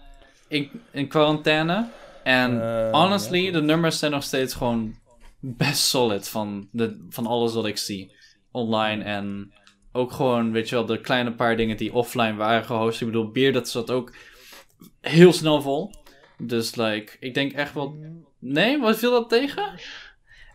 in, 0.47 0.69
in 0.91 1.07
quarantaine. 1.07 1.87
En 2.23 2.61
Eh, 2.61 2.91
honestly, 2.91 3.45
ja. 3.45 3.51
de 3.51 3.61
nummers 3.61 3.99
zijn 3.99 4.11
nog 4.11 4.23
steeds 4.23 4.53
gewoon 4.53 4.95
best 5.39 5.81
solid 5.83 6.29
van, 6.29 6.67
de, 6.71 7.05
van 7.09 7.27
alles 7.27 7.53
wat 7.53 7.65
ik 7.65 7.77
zie 7.77 8.15
online. 8.51 9.03
En 9.03 9.53
ook 9.91 10.11
gewoon, 10.11 10.51
weet 10.51 10.69
je 10.69 10.75
wel, 10.75 10.85
de 10.85 11.01
kleine 11.01 11.33
paar 11.33 11.55
dingen 11.57 11.77
die 11.77 11.93
offline 11.93 12.35
waren 12.35 12.65
gehost. 12.65 13.01
Ik 13.01 13.07
bedoel, 13.07 13.31
Beer, 13.31 13.53
dat 13.53 13.69
zat 13.69 13.91
ook 13.91 14.15
heel 15.01 15.33
snel 15.33 15.61
vol. 15.61 15.91
Dus, 16.37 16.75
like, 16.75 17.15
ik 17.19 17.33
denk 17.33 17.51
echt 17.51 17.73
wel... 17.73 17.97
Nee, 18.39 18.79
wat 18.79 18.97
viel 18.97 19.11
dat 19.11 19.29
tegen? 19.29 19.79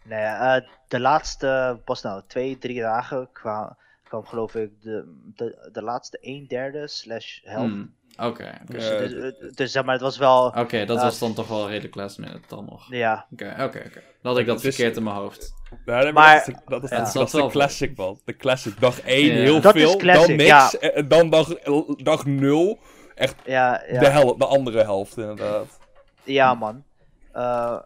Nee, 0.05 0.25
eh, 0.25 0.61
de 0.89 1.01
laatste, 1.01 1.81
pas 1.85 2.03
nou, 2.03 2.23
twee, 2.27 2.59
drie 2.59 2.81
dagen 2.81 3.29
kwam, 3.33 3.77
kwam 4.05 4.27
geloof 4.27 4.55
ik 4.55 4.71
de, 4.81 5.15
de, 5.35 5.69
de 5.73 5.83
laatste 5.83 6.19
een 6.21 6.47
derde 6.47 6.89
slash 6.89 7.41
helft. 7.43 7.73
Hmm, 7.73 7.95
Oké, 8.19 8.27
oké. 8.63 8.73
Dus, 8.73 8.89
Ja, 8.89 8.97
dus, 8.99 9.13
eh, 9.13 9.51
dus 9.55 9.73
zeg 9.73 9.85
maar, 9.85 9.93
het 9.93 10.03
was 10.03 10.19
wel, 10.19 10.47
Oké, 10.47 10.85
dat 10.85 10.97
Ja. 10.97 11.03
was 11.03 11.19
dan 11.19 11.35
toch 11.35 11.49
wel 11.49 11.69
redelijk 11.69 11.95
last 11.95 12.19
minute 12.19 12.41
dan 12.49 12.65
nog. 12.65 12.87
ja, 12.93 13.27
Oké, 13.33 13.45
oké, 13.51 13.63
oké. 13.87 14.03
Dan 14.23 14.33
had 14.33 14.39
ik 14.39 14.47
dat 14.47 14.61
verkeerd 14.61 14.97
in 14.97 15.03
mijn 15.03 15.17
hoofd. 15.17 15.55
Nee, 15.85 16.13
Maar- 16.13 16.35
dat 16.39 16.49
is, 16.49 16.55
de- 16.55 16.61
dat 16.67 16.83
is, 16.83 16.91
Ja. 16.91 16.97
dat 16.97 17.07
Het 17.07 17.25
is 17.25 17.31
zat 17.31 17.43
de 17.43 17.49
classic, 17.51 17.97
man. 17.97 18.21
De 18.25 18.37
classic. 18.37 18.81
Dag 18.81 19.01
1 19.05 19.25
Ja. 19.27 19.33
heel 19.33 19.61
Dat 19.61 19.75
is 19.75 19.83
veel, 19.83 19.97
classic, 19.97 20.27
dan 20.27 20.37
niks. 20.37 20.49
ja. 20.81 20.91
En 20.91 21.09
dan 21.09 21.31
dag, 21.31 21.49
dag 22.03 22.27
0 22.27 22.79
echt 23.15 23.35
ja, 23.45 23.83
ja. 23.89 24.01
de, 24.01 24.07
hel 24.09 24.37
de 24.39 24.47
andere 24.47 24.83
helft, 24.83 25.17
inderdaad. 25.17 25.79
Ja, 26.25 26.55
man. 26.55 26.85
Eh, 27.33 27.79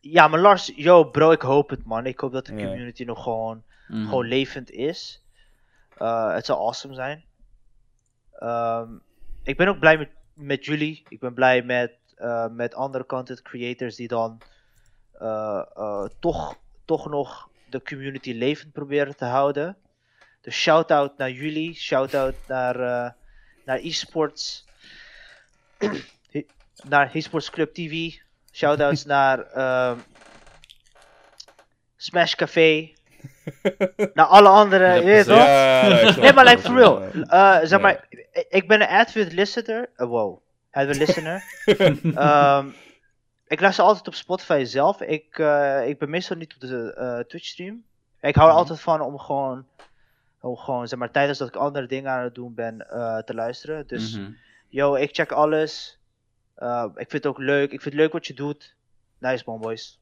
ja, 0.00 0.28
maar 0.28 0.40
Lars, 0.40 0.72
yo, 0.76 1.04
bro, 1.04 1.30
ik 1.30 1.42
hoop 1.42 1.70
het, 1.70 1.84
man. 1.84 2.06
Ik 2.06 2.20
hoop 2.20 2.32
dat 2.32 2.46
de 2.46 2.54
Ja. 2.54 2.66
community 2.66 3.04
nog 3.04 3.22
gewoon, 3.22 3.62
Mhm. 3.88 4.04
gewoon 4.04 4.26
levend 4.26 4.70
is. 4.70 5.22
Eh, 5.96 6.34
het 6.34 6.46
zou 6.46 6.58
awesome 6.58 6.94
zijn. 6.94 7.24
Ehm, 8.32 8.88
ik 9.42 9.56
ben 9.56 9.68
ook 9.68 9.78
blij 9.78 10.08
met, 10.34 10.64
jullie. 10.64 11.02
Ik 11.08 11.20
ben 11.20 11.34
blij 11.34 11.62
met, 11.62 11.92
eh, 12.14 12.48
met 12.48 12.74
andere 12.74 13.06
content 13.06 13.42
creators 13.42 13.96
die 13.96 14.08
dan 14.08 14.40
eh, 15.12 15.62
eh, 15.74 16.04
toch, 16.20 16.58
toch 16.84 17.08
nog 17.08 17.48
de 17.70 17.82
community 17.82 18.32
levend 18.32 18.72
proberen 18.72 19.16
te 19.16 19.24
houden. 19.24 19.76
Dus 20.40 20.54
shout-out 20.54 21.18
naar 21.18 21.30
jullie, 21.30 21.74
shout-out 21.74 22.34
naar, 22.46 22.76
naar 23.64 23.78
esports, 23.78 24.64
naar 26.88 27.14
esports 27.14 27.50
Club 27.50 27.74
TV, 27.74 28.14
shout-outs 28.52 29.04
naar 29.14 29.46
ehm, 29.46 29.98
Smash 31.96 32.34
Café, 32.34 32.92
naar 34.14 34.26
alle 34.26 34.48
andere, 34.48 34.94
je 34.94 35.04
weet 35.04 35.24
toch? 35.26 35.36
Ja, 35.36 35.86
ja, 35.86 36.16
Nee, 36.20 36.32
maar 36.32 36.44
like 36.44 36.60
for 36.60 36.74
real. 36.74 37.02
Eh, 37.02 37.58
zeg 37.62 37.80
maar, 37.80 38.06
ik- 38.48 38.68
ben 38.68 38.80
een 38.80 38.88
avid 38.88 39.32
listener. 39.32 39.90
eh, 39.96 40.06
wow, 40.06 40.38
avid 40.70 40.96
listener. 40.96 41.42
Ehm, 42.14 42.66
ik 43.46 43.60
luister 43.60 43.84
altijd 43.84 44.06
op 44.06 44.14
Spotify 44.14 44.62
zelf. 44.64 45.00
Ik, 45.00 45.38
eh, 45.38 45.88
ik 45.88 45.98
ben 45.98 46.10
meestal 46.10 46.36
niet 46.36 46.54
op 46.54 46.60
de 46.60 46.94
eh, 46.94 47.18
Twitch 47.18 47.46
stream. 47.46 47.84
Ik 48.20 48.34
hou 48.34 48.46
er 48.46 48.52
Mhm. 48.52 48.62
altijd 48.62 48.80
van 48.80 49.00
om 49.00 49.18
gewoon, 49.18 49.66
om 50.40 50.56
gewoon, 50.56 50.88
zeg 50.88 50.98
maar, 50.98 51.10
tijdens 51.10 51.38
dat 51.38 51.48
ik 51.48 51.56
andere 51.56 51.86
dingen 51.86 52.10
aan 52.10 52.22
het 52.24 52.34
doen 52.34 52.54
ben, 52.54 52.76
te 53.24 53.34
luisteren. 53.34 53.86
Dus, 53.86 54.16
Mhm. 54.18 54.30
yo, 54.68 54.94
ik 54.94 55.14
check 55.14 55.32
alles. 55.32 55.98
Ik 56.94 57.10
vind 57.10 57.12
het 57.12 57.26
ook 57.26 57.38
leuk. 57.38 57.72
Ik 57.72 57.80
vind 57.80 57.94
het 57.94 58.02
leuk 58.02 58.12
wat 58.12 58.26
je 58.26 58.34
doet. 58.34 58.74
Nice 59.18 59.42
man, 59.46 59.60
boys. 59.60 60.00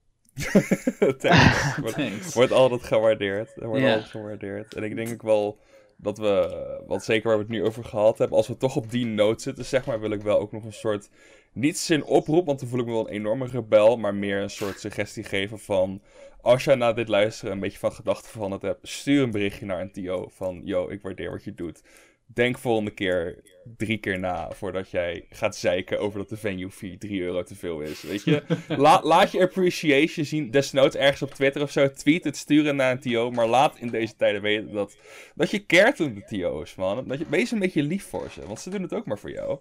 Thanks. 1.18 1.76
Wordt, 1.80 1.94
Thanks. 1.94 2.34
wordt 2.34 2.52
altijd 2.52 2.82
gewaardeerd. 2.82 3.56
Er 3.56 3.66
wordt 3.66 3.84
altijd 3.84 4.04
gewaardeerd. 4.04 4.74
En 4.74 4.82
ik 4.82 4.96
denk 4.96 5.12
ook 5.12 5.22
wel 5.22 5.58
dat 5.96 6.18
we, 6.18 6.82
wat 6.86 7.04
zeker 7.04 7.28
waar 7.28 7.36
we 7.36 7.42
het 7.42 7.52
nu 7.52 7.64
over 7.64 7.84
gehad 7.84 8.18
hebben, 8.18 8.36
als 8.36 8.48
we 8.48 8.56
toch 8.56 8.76
op 8.76 8.90
die 8.90 9.06
noot 9.06 9.42
zitten, 9.42 9.64
zeg 9.64 9.86
maar, 9.86 10.00
wil 10.00 10.10
ik 10.10 10.22
wel 10.22 10.38
ook 10.38 10.52
nog 10.52 10.64
een 10.64 10.72
soort, 10.72 11.10
niet 11.52 11.78
zin 11.78 12.04
oproep, 12.04 12.46
want 12.46 12.60
dan 12.60 12.68
voel 12.68 12.80
ik 12.80 12.86
me 12.86 12.92
wel 12.92 13.08
een 13.08 13.14
enorme 13.14 13.46
rebel, 13.46 13.96
maar 13.96 14.14
meer 14.14 14.42
een 14.42 14.50
soort 14.50 14.80
suggestie 14.80 15.24
geven 15.24 15.58
van, 15.58 16.02
als 16.40 16.64
jij 16.64 16.74
na 16.74 16.92
dit 16.92 17.08
luisteren 17.08 17.52
een 17.52 17.60
beetje 17.60 17.78
van 17.78 17.92
gedachten 17.92 18.30
veranderd 18.30 18.62
hebt, 18.62 18.88
stuur 18.88 19.22
een 19.22 19.30
berichtje 19.30 19.66
naar 19.66 19.80
een 19.80 19.92
TO 19.92 20.28
van, 20.30 20.60
yo, 20.64 20.88
ik 20.88 21.02
waardeer 21.02 21.30
wat 21.30 21.44
je 21.44 21.54
doet. 21.54 21.82
Denk 22.26 22.58
volgende 22.58 22.90
keer 22.90 23.42
drie 23.76 23.98
keer 23.98 24.18
na 24.18 24.50
voordat 24.50 24.90
jij 24.90 25.26
gaat 25.30 25.56
zeiken 25.56 26.00
over 26.00 26.18
dat 26.18 26.28
de 26.28 26.36
venue 26.36 26.70
fee 26.70 26.98
3 26.98 27.20
euro 27.22 27.42
te 27.42 27.54
veel 27.54 27.80
is. 27.80 28.02
Weet 28.02 28.24
je? 28.24 28.42
La- 28.68 29.00
laat 29.02 29.32
je 29.32 29.40
appreciation 29.40 30.24
zien. 30.24 30.50
Desnoods 30.50 30.96
ergens 30.96 31.22
op 31.22 31.34
Twitter 31.34 31.62
of 31.62 31.70
zo. 31.70 31.90
Tweet 31.90 32.24
het, 32.24 32.36
sturen 32.36 32.76
naar 32.76 32.90
een 32.90 33.00
TO. 33.00 33.30
Maar 33.30 33.46
laat 33.46 33.78
in 33.78 33.88
deze 33.88 34.16
tijden 34.16 34.42
weten 34.42 34.72
dat, 34.72 34.96
dat 35.34 35.50
je 35.50 35.66
cared 35.66 36.00
om 36.00 36.14
de 36.14 36.24
TO's, 36.24 36.74
man. 36.74 37.08
Dat 37.08 37.18
je, 37.18 37.26
wees 37.28 37.50
een 37.50 37.58
beetje 37.58 37.82
lief 37.82 38.04
voor 38.04 38.30
ze. 38.30 38.46
Want 38.46 38.60
ze 38.60 38.70
doen 38.70 38.82
het 38.82 38.94
ook 38.94 39.06
maar 39.06 39.18
voor 39.18 39.30
jou. 39.30 39.58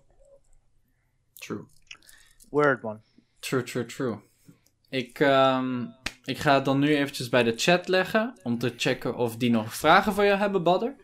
True. 1.33 1.63
Word 2.49 2.81
man. 2.81 3.01
True, 3.39 3.63
true, 3.63 3.85
true. 3.85 4.17
Ik, 4.89 5.19
ehm, 5.19 5.85
ik 6.23 6.37
ga 6.37 6.55
het 6.55 6.65
dan 6.65 6.79
nu 6.79 6.95
eventjes 6.95 7.29
bij 7.29 7.43
de 7.43 7.53
chat 7.55 7.87
leggen. 7.87 8.39
Om 8.43 8.57
te 8.57 8.73
checken 8.77 9.15
of 9.15 9.37
die 9.37 9.51
nog 9.51 9.75
vragen 9.75 10.13
voor 10.13 10.25
jou 10.25 10.37
hebben, 10.37 10.63
Badder. 10.63 10.95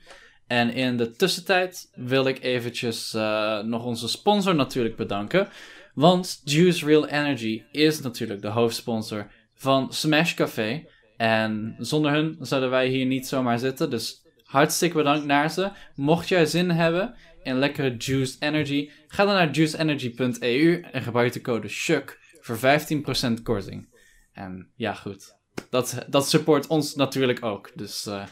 En 0.47 0.73
in 0.73 0.97
de 0.97 1.11
tussentijd 1.11 1.91
wil 1.95 2.25
ik 2.25 2.43
eventjes 2.43 3.13
eh, 3.13 3.59
nog 3.59 3.83
onze 3.83 4.07
sponsor 4.07 4.55
natuurlijk 4.55 4.95
bedanken. 4.95 5.49
Want 5.93 6.41
Juice 6.43 6.85
Real 6.85 7.07
Energy 7.07 7.63
is 7.71 8.01
natuurlijk 8.01 8.41
de 8.41 8.47
hoofdsponsor 8.47 9.31
van 9.53 9.93
Smash 9.93 10.33
Café. 10.33 10.85
En 11.17 11.75
zonder 11.77 12.11
hun 12.11 12.37
zouden 12.39 12.69
wij 12.69 12.87
hier 12.87 13.05
niet 13.05 13.27
zomaar 13.27 13.59
zitten. 13.59 13.89
Dus 13.89 14.25
hartstikke 14.43 14.97
bedankt 14.97 15.25
naar 15.25 15.49
ze. 15.49 15.71
Mocht 15.95 16.27
jij 16.27 16.45
zin 16.45 16.69
hebben 16.69 17.15
in 17.45 17.59
lekkere 17.59 17.95
Juice 17.97 18.35
Energy, 18.39 18.89
ga 19.07 19.25
dan 19.25 19.33
naar 19.33 19.51
juiceenergy.eu 19.51 20.81
en 20.91 21.01
gebruik 21.01 21.33
de 21.33 21.41
code 21.41 21.67
SHUK 21.67 22.19
voor 22.39 22.57
15% 22.57 23.41
korting. 23.43 23.87
En 24.33 24.71
ja, 24.75 24.93
goed. 24.93 25.35
Dat, 25.69 26.05
dat 26.07 26.29
support 26.29 26.67
ons 26.67 26.95
natuurlijk 26.95 27.43
ook. 27.43 27.71
Dus 27.75 28.05
eh, 28.05 28.23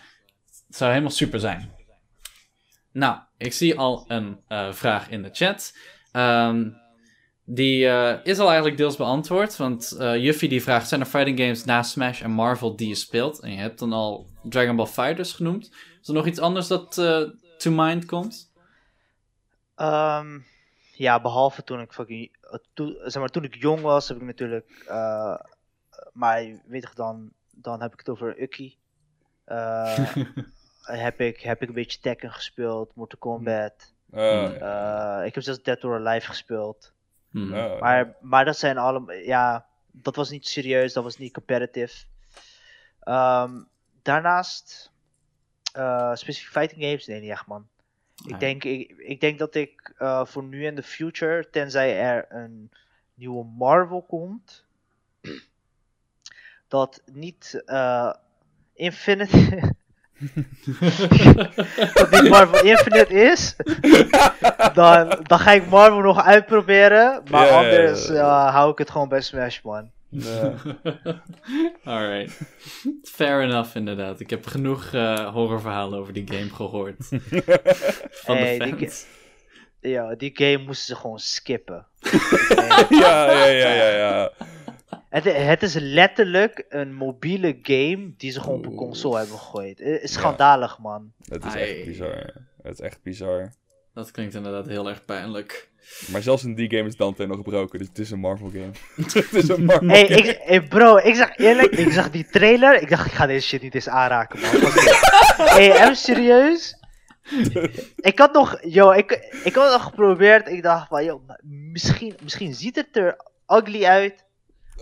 het 0.67 0.75
zou 0.75 0.91
helemaal 0.91 1.11
super 1.11 1.39
zijn. 1.39 1.82
Nou, 2.93 3.19
ik 3.37 3.53
zie 3.53 3.77
al 3.77 4.05
een 4.07 4.39
eh, 4.47 4.71
vraag 4.71 5.09
in 5.09 5.21
de 5.21 5.29
chat. 5.31 5.77
Ehm, 6.11 6.69
die 7.45 7.87
eh, 7.87 8.19
is 8.23 8.39
al 8.39 8.47
eigenlijk 8.47 8.77
deels 8.77 8.95
beantwoord. 8.95 9.57
Want 9.57 9.91
eh 9.91 10.23
Juffie 10.23 10.49
die 10.49 10.63
vraagt: 10.63 10.87
zijn 10.87 11.01
er 11.01 11.07
fighting 11.07 11.39
games 11.39 11.65
na 11.65 11.83
Smash 11.83 12.21
en 12.21 12.31
Marvel 12.31 12.75
die 12.75 12.87
je 12.87 12.95
speelt? 12.95 13.39
En 13.39 13.51
je 13.51 13.57
hebt 13.57 13.79
dan 13.79 13.93
al 13.93 14.27
Dragon 14.43 14.75
Ball 14.75 14.85
Fighters 14.85 15.33
genoemd. 15.33 15.71
Is 16.01 16.07
er 16.07 16.13
nog 16.13 16.25
iets 16.25 16.39
anders 16.39 16.67
dat 16.67 16.93
to 17.57 17.71
mind 17.71 18.05
komt? 18.05 18.51
Ehm, 19.75 20.39
ja, 20.91 21.21
behalve 21.21 21.63
toen 21.63 21.81
ik 21.81 21.93
fucking, 21.93 22.35
toen, 22.73 22.97
zeg 23.03 23.21
maar, 23.21 23.29
toen 23.29 23.43
ik 23.43 23.55
jong 23.55 23.81
was, 23.81 24.07
heb 24.07 24.17
ik 24.17 24.23
natuurlijk, 24.23 24.83
maar 26.13 26.61
weet 26.65 26.81
je 26.81 26.89
dan, 26.95 27.31
dan 27.51 27.81
heb 27.81 27.93
ik 27.93 27.99
het 27.99 28.09
over 28.09 28.41
Uki. 28.41 28.77
Heb, 30.83 31.19
ik, 31.21 31.39
heb 31.41 31.61
ik 31.61 31.67
een 31.67 31.73
beetje 31.73 31.99
Tekken 31.99 32.31
gespeeld, 32.31 32.95
Mortal 32.95 33.19
Kombat. 33.19 33.93
Eh, 34.11 34.43
Eh, 35.19 35.25
ik 35.25 35.33
heb 35.35 35.43
zelfs 35.43 35.63
Dead 35.63 35.83
or 35.83 35.95
Alive 36.07 36.27
gespeeld. 36.27 36.93
Hmm. 37.29 37.53
eh, 37.53 37.79
Maar, 37.79 38.15
maar 38.21 38.45
dat 38.45 38.57
zijn 38.57 38.77
allemaal, 38.77 39.15
ja, 39.15 39.65
dat 39.91 40.15
was 40.15 40.29
niet 40.29 40.47
serieus, 40.47 40.93
dat 40.93 41.03
was 41.03 41.17
niet 41.17 41.33
competitive. 41.33 42.05
Ehm, 42.99 43.61
daarnaast, 44.01 44.91
eh 45.73 46.11
specifiek 46.13 46.51
fighting 46.51 46.81
games, 46.83 47.07
nee, 47.07 47.21
niet 47.21 47.29
echt 47.29 47.47
man. 47.47 47.67
Ik 48.25 48.39
denk, 48.39 48.63
ik, 48.63 48.89
ik 48.97 49.19
denk 49.21 49.39
dat 49.39 49.55
ik 49.55 49.93
eh, 49.97 50.25
voor 50.25 50.43
nu 50.43 50.65
in 50.65 50.75
de 50.75 50.83
future, 50.83 51.49
tenzij 51.49 51.99
er 51.99 52.25
een 52.29 52.71
nieuwe 53.13 53.45
Marvel 53.45 54.01
komt, 54.01 54.65
dat 56.67 57.01
niet 57.05 57.61
eh, 57.65 58.13
Infinite. 58.73 59.75
dat 61.93 62.11
niet 62.11 62.29
Marvel 62.29 62.63
Infinite 62.63 63.13
is, 63.13 63.55
dan, 64.73 65.19
dan 65.23 65.39
ga 65.39 65.51
ik 65.51 65.69
Marvel 65.69 65.99
nog 65.99 66.23
uitproberen. 66.23 67.21
Maar 67.31 67.49
anders 67.49 68.07
ja. 68.07 68.51
hou 68.51 68.71
ik 68.71 68.77
het 68.77 68.91
gewoon 68.91 69.09
bij 69.09 69.21
Smash, 69.21 69.61
man. 69.61 69.91
Alright. 71.83 72.39
Fair 73.03 73.41
enough, 73.41 73.75
inderdaad. 73.75 74.19
Ik 74.19 74.29
heb 74.29 74.45
genoeg 74.45 74.93
eh, 74.93 75.33
horrorverhalen 75.33 75.99
over 75.99 76.13
die 76.13 76.27
game 76.31 76.49
gehoord. 76.49 76.95
Van 78.25 78.35
Hey, 78.35 78.57
de 78.57 78.65
die 78.65 78.77
fans. 78.77 79.05
Ja, 79.79 80.15
die 80.15 80.31
game 80.33 80.57
moesten 80.57 80.95
ze 80.95 81.01
gewoon 81.01 81.19
skippen. 81.19 81.85
ja, 82.89 83.31
ja, 83.31 83.45
ja, 83.45 83.73
ja, 83.73 83.89
ja. 83.89 84.31
Het, 85.13 85.23
het 85.23 85.63
is 85.63 85.73
letterlijk 85.73 86.65
een 86.69 86.93
mobiele 86.93 87.59
game 87.61 88.13
die 88.17 88.31
ze 88.31 88.41
gewoon 88.41 88.57
op 88.57 88.65
een 88.65 88.75
console 88.75 89.17
hebben 89.17 89.37
gegooid. 89.37 89.79
Het 89.79 90.01
is 90.01 90.13
schandalig, 90.13 90.79
man. 90.79 91.11
Het 91.23 91.45
is 91.45 91.53
Ai. 91.53 91.61
echt 91.63 91.85
bizar. 91.85 92.33
Het 92.61 92.73
is 92.73 92.79
echt 92.79 93.01
bizar. 93.03 93.53
Dat 93.93 94.11
klinkt 94.11 94.33
inderdaad 94.35 94.67
heel 94.67 94.89
erg 94.89 95.05
pijnlijk. 95.05 95.69
Maar 96.11 96.21
zelfs 96.21 96.43
in 96.43 96.55
die 96.55 96.69
game 96.69 96.87
is 96.87 96.95
Dante 96.95 97.25
nog 97.25 97.35
gebroken, 97.37 97.79
dus 97.79 97.87
het 97.87 97.99
is 97.99 98.11
een 98.11 98.19
Marvel 98.19 98.49
game. 98.49 98.71
het 99.09 99.33
is 99.33 99.49
een 99.49 99.65
Marvel 99.65 99.87
Hey, 99.87 100.07
game. 100.07 100.17
ik, 100.17 100.39
hey 100.43 100.61
bro, 100.63 100.97
ik 100.97 101.15
zeg 101.15 101.37
eerlijk, 101.37 101.71
ik 101.71 101.91
zag 101.91 102.09
die 102.09 102.25
trailer. 102.25 102.81
Ik 102.81 102.89
dacht, 102.89 103.05
ik 103.05 103.11
ga 103.11 103.25
deze 103.25 103.47
shit 103.47 103.61
niet 103.61 103.75
eens 103.75 103.89
aanraken, 103.89 104.39
man. 104.39 104.49
Hey, 105.47 105.71
even 105.71 105.95
serieus? 105.95 106.77
Ik 107.95 108.19
had 108.19 108.33
nog, 108.33 108.57
yo, 108.61 108.91
ik, 108.91 109.11
ik 109.43 109.55
had 109.55 109.71
nog 109.71 109.83
geprobeerd. 109.83 110.47
Ik 110.47 110.63
dacht 110.63 110.87
van, 110.87 111.03
yo, 111.03 111.21
maar 111.27 111.39
misschien, 111.43 112.15
misschien 112.23 112.53
ziet 112.53 112.75
het 112.75 112.97
er 112.97 113.17
ugly 113.47 113.85
uit. 113.85 114.25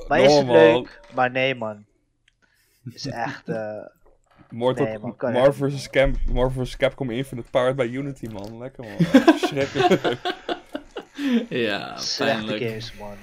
Maar 0.07 0.19
is 0.19 0.33
het 0.35 0.47
leuk? 0.47 0.99
Maar 1.13 1.31
nee, 1.31 1.55
man. 1.55 1.85
is 2.93 3.07
echt, 3.07 3.49
eh, 3.49 3.85
Mortal, 4.49 4.85
Nee, 4.85 4.99
man, 4.99 5.15
kan 5.15 5.31
Marvel 5.31 5.69
vs. 5.69 5.89
Cam, 5.89 6.15
Marvel 6.31 6.65
vs. 6.65 6.77
Capcom 6.77 7.09
Infinite 7.09 7.49
powered 7.49 7.75
by 7.75 7.83
Unity, 7.83 8.27
man. 8.27 8.57
Lekker, 8.57 8.83
man. 8.83 8.97
Echt 8.97 9.39
Verschrikkelijk. 9.39 10.19
Ja, 11.49 11.97
slechte 11.97 12.45
pijnlijk. 12.45 12.63
games, 12.63 12.93
man. 12.93 13.17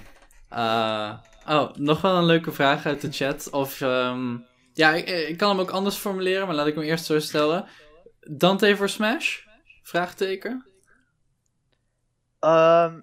Eh, 0.48 1.18
oh, 1.56 1.74
nog 1.74 2.00
wel 2.00 2.16
een 2.16 2.24
leuke 2.24 2.52
vraag 2.52 2.86
uit 2.86 3.00
de 3.00 3.12
chat. 3.12 3.50
Of, 3.50 3.80
ehm, 3.80 4.36
ja, 4.72 4.94
ik, 4.94 5.08
ik 5.08 5.36
kan 5.36 5.48
hem 5.50 5.60
ook 5.60 5.70
anders 5.70 5.96
formuleren, 5.96 6.46
maar 6.46 6.56
laat 6.56 6.66
ik 6.66 6.74
hem 6.74 6.82
eerst 6.84 7.04
zo 7.04 7.18
stellen. 7.18 7.64
Dante 8.20 8.76
voor 8.76 8.88
Smash? 8.88 9.38
Vraagteken? 9.82 10.66
Ehm, 12.40 13.00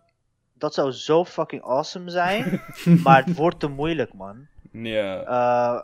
dat 0.58 0.74
zou 0.74 0.92
zo 0.92 1.26
fucking 1.26 1.64
awesome 1.64 2.10
zijn. 2.10 2.62
maar 3.04 3.24
het 3.26 3.36
wordt 3.36 3.60
te 3.60 3.68
moeilijk, 3.68 4.14
man. 4.14 4.48
ja. 4.72 5.22
Eh, 5.24 5.84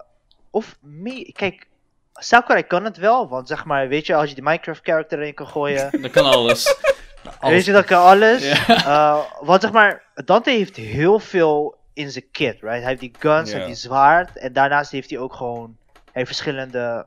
of, 0.49 0.77
me, 0.81 1.31
kijk, 1.31 1.67
Sakurai 2.13 2.63
kan 2.63 2.83
het 2.83 2.97
wel, 2.97 3.27
want 3.27 3.47
zeg 3.47 3.65
maar, 3.65 3.87
weet 3.87 4.05
je, 4.05 4.15
als 4.15 4.29
je 4.29 4.35
die 4.35 4.43
Minecraft 4.43 4.83
character 4.83 5.19
erin 5.19 5.33
kan 5.33 5.47
gooien, 5.47 5.89
Dat 6.01 6.11
kan 6.11 6.25
alles. 6.25 6.75
weet 7.41 7.65
je, 7.65 7.71
dat 7.71 7.85
kan 7.85 8.03
alles. 8.03 8.65
Eh, 8.67 9.19
want 9.41 9.61
zeg 9.61 9.71
maar, 9.71 10.03
Dante 10.25 10.49
heeft 10.49 10.75
heel 10.75 11.19
veel 11.19 11.75
in 11.93 12.11
zijn 12.11 12.31
kit, 12.31 12.61
right? 12.61 12.79
Hij 12.79 12.87
heeft 12.87 12.99
die 12.99 13.13
guns, 13.19 13.53
heeft 13.53 13.65
die 13.65 13.75
zwaard, 13.75 14.37
en 14.37 14.53
daarnaast 14.53 14.91
heeft 14.91 15.09
hij 15.09 15.19
ook 15.19 15.33
gewoon, 15.33 15.77
hij 15.93 16.03
heeft 16.11 16.27
verschillende, 16.27 17.05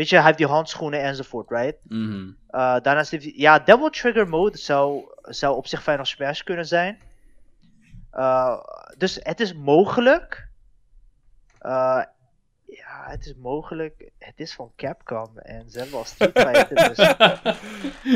weet 0.00 0.08
je, 0.08 0.16
hij 0.16 0.24
heeft 0.24 0.38
die 0.38 0.46
handschoenen 0.46 1.02
enzovoort, 1.02 1.50
right? 1.50 1.76
Mhm. 1.88 2.30
Eh, 2.48 2.76
daarnaast 2.80 3.10
heeft 3.10 3.24
hij, 3.24 3.32
ja, 3.36 3.58
Double 3.58 3.90
Trigger 3.90 4.28
Mode 4.28 4.58
zou, 4.58 5.04
zou 5.22 5.56
op 5.56 5.66
zich 5.66 5.82
fijn 5.82 5.98
op 5.98 6.06
Smash 6.06 6.42
kunnen 6.42 6.66
zijn. 6.66 6.98
Eh, 8.10 8.58
dus 8.96 9.18
het 9.22 9.40
is 9.40 9.54
mogelijk. 9.54 10.48
Eh, 11.58 12.02
Ja, 12.64 13.04
het 13.08 13.26
is 13.26 13.34
mogelijk. 13.34 14.10
Het 14.18 14.40
is 14.40 14.54
van 14.54 14.72
Capcom 14.76 15.38
en 15.38 15.70
ze 15.70 15.78
hebben 15.78 15.98
al 15.98 16.04
Street 16.04 16.38
Fighter. 16.46 16.94
dus... 16.94 17.14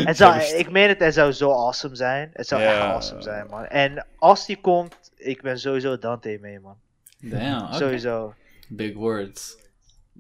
het 0.05 0.17
zou, 0.17 0.41
ik 0.41 0.71
meen 0.71 0.89
het, 0.89 0.99
het 0.99 1.15
zou 1.15 1.33
zo 1.33 1.51
awesome 1.51 1.95
zijn. 1.95 2.31
Het 2.33 2.47
zou 2.47 2.63
echt 2.63 2.79
awesome 2.79 3.23
zijn, 3.23 3.47
man. 3.47 3.67
En 3.67 4.07
als 4.19 4.47
die 4.47 4.61
komt, 4.61 5.13
ik 5.17 5.43
ben 5.43 5.59
sowieso 5.59 5.99
Dante 5.99 6.39
mee, 6.41 6.61
man. 6.61 6.77
Damn. 7.21 7.73
Sowieso. 7.73 8.35
Big 8.69 8.95
words. 8.95 9.63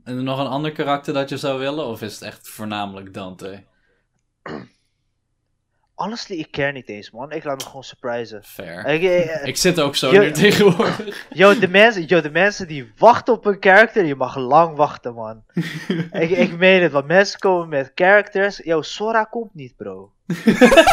En 0.04 0.24
nog 0.24 0.38
een 0.38 0.46
ander 0.46 0.72
karakter 0.72 1.14
dat 1.14 1.28
je 1.28 1.36
zou 1.36 1.58
willen? 1.58 1.86
Of 1.86 2.02
is 2.02 2.12
het 2.14 2.22
echt 2.22 2.48
voornamelijk 2.48 3.14
Dante? 3.14 3.64
Honestly, 5.94 6.36
ik 6.36 6.50
care 6.50 6.72
niet 6.72 6.88
eens, 6.88 7.10
man. 7.10 7.32
Ik 7.32 7.44
laat 7.44 7.58
me 7.58 7.64
gewoon 7.64 7.84
surprisen. 7.84 8.44
Fair. 8.44 8.86
Ik, 8.86 9.02
eh, 9.02 9.46
Ik 9.46 9.56
zit 9.56 9.80
ook 9.80 9.96
zo 9.96 10.10
nu 10.10 10.30
tegenwoordig. 10.42 11.26
Yo, 11.30 11.58
de 11.58 11.68
mensen, 11.68 12.04
yo, 12.04 12.20
de 12.20 12.30
mensen 12.30 12.66
die 12.66 12.92
wachten 12.96 13.34
op 13.34 13.44
een 13.46 13.56
character, 13.60 14.04
je 14.04 14.14
mag 14.14 14.36
lang 14.36 14.76
wachten, 14.76 15.14
man. 15.14 15.44
ik, 16.22 16.30
ik 16.30 16.56
meen 16.56 16.82
het, 16.82 16.92
want 16.92 17.06
mensen 17.06 17.38
komen 17.38 17.68
met 17.68 17.92
characters. 17.94 18.56
Yo, 18.56 18.82
Sora 18.82 19.24
komt 19.24 19.54
niet, 19.54 19.76
bro. 19.76 20.12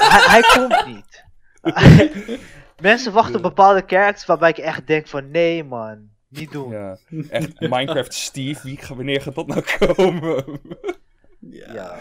hij, 0.10 0.42
hij 0.42 0.42
komt 0.42 0.86
niet. 0.86 1.24
mensen 2.82 3.14
wachten 3.14 3.36
op 3.36 3.42
bepaalde 3.42 3.84
characters 3.88 4.26
waarbij 4.26 4.50
ik 4.50 4.58
echt 4.58 4.88
denk 4.88 5.08
van, 5.08 5.32
nee, 5.32 5.64
man. 5.64 6.10
Niet 6.32 6.52
doen. 6.52 6.72
Ja, 6.72 6.98
echt 7.30 7.60
Minecraft 7.60 8.14
Steve, 8.14 8.60
wie, 8.64 8.80
wanneer 8.96 9.22
gaat 9.22 9.36
dat 9.36 9.48
nou 9.48 9.64
komen? 9.78 10.44
Ja. 11.40 12.00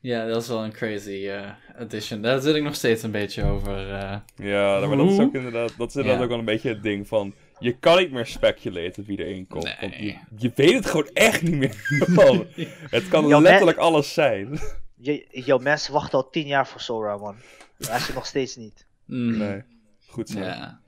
Ja, 0.00 0.26
dat 0.26 0.42
is 0.42 0.48
wel 0.48 0.64
een 0.64 0.72
crazy 0.72 1.28
eh 1.28 1.50
addition. 1.78 2.22
Daar 2.22 2.40
zit 2.40 2.54
ik 2.56 2.62
nog 2.62 2.74
steeds 2.74 3.02
een 3.02 3.10
beetje 3.10 3.44
over. 3.44 3.90
eh. 3.92 4.16
Ja, 4.36 4.86
maar 4.86 4.96
dat 4.96 5.10
is 5.10 5.18
ook 5.18 5.34
inderdaad, 5.34 5.74
dat 5.78 5.88
is 5.88 5.94
inderdaad 5.96 6.18
Ja. 6.18 6.24
ook 6.24 6.30
wel 6.30 6.38
een 6.38 6.44
beetje 6.44 6.68
het 6.68 6.82
ding 6.82 7.08
van, 7.08 7.34
je 7.58 7.76
kan 7.78 7.98
niet 7.98 8.12
meer 8.12 8.26
speculaten 8.26 9.04
wie 9.04 9.18
erin 9.24 9.46
komt. 9.46 9.76
Want 9.80 9.94
je, 9.94 9.98
Nee. 10.00 10.18
je 10.36 10.52
weet 10.54 10.74
het 10.74 10.86
gewoon 10.86 11.08
echt 11.12 11.42
niet 11.42 11.54
meer. 11.54 11.86
man. 12.14 12.46
het 12.90 13.08
kan 13.08 13.42
letterlijk 13.42 13.78
alles 13.78 14.12
zijn. 14.14 14.58
Je, 14.96 15.26
yo, 15.30 15.58
mensen 15.58 15.92
wachten 15.92 16.18
al 16.18 16.30
tien 16.30 16.46
jaar 16.46 16.66
voor 16.66 16.80
Sora, 16.80 17.16
man. 17.16 17.36
Hij 17.78 17.96
is 17.96 18.12
nog 18.14 18.26
steeds 18.26 18.56
niet. 18.56 18.86
mm, 19.04 19.36
Nee, 19.36 19.62
goed 20.06 20.28
zo. 20.28 20.38
Ja. 20.40 20.80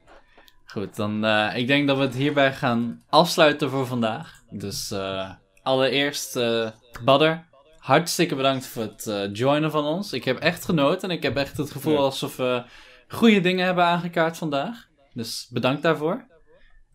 Goed, 0.73 0.97
dan 0.97 1.25
eh, 1.25 1.57
ik 1.57 1.67
denk 1.67 1.87
dat 1.89 1.97
we 1.97 2.03
het 2.03 2.15
hierbij 2.15 2.53
gaan 2.53 3.03
afsluiten 3.09 3.71
voor 3.71 3.87
vandaag. 3.87 4.43
Dus 4.51 4.91
eh, 4.91 5.31
allereerst, 5.63 6.37
eh 6.37 6.71
Badder, 7.05 7.45
hartstikke 7.79 8.35
bedankt 8.35 8.67
voor 8.67 8.83
het 8.83 9.39
joinen 9.39 9.71
van 9.71 9.85
ons. 9.85 10.13
Ik 10.13 10.25
heb 10.25 10.39
echt 10.39 10.65
genoten 10.65 11.11
en 11.11 11.17
ik 11.17 11.23
heb 11.23 11.37
echt 11.37 11.57
het 11.57 11.71
gevoel 11.71 11.93
Ja. 11.93 11.99
alsof 11.99 12.37
we 12.37 12.63
goede 13.09 13.41
dingen 13.41 13.65
hebben 13.65 13.85
aangekaart 13.85 14.37
vandaag. 14.39 14.87
Dus 15.13 15.49
bedankt 15.51 15.83
daarvoor. 15.83 16.27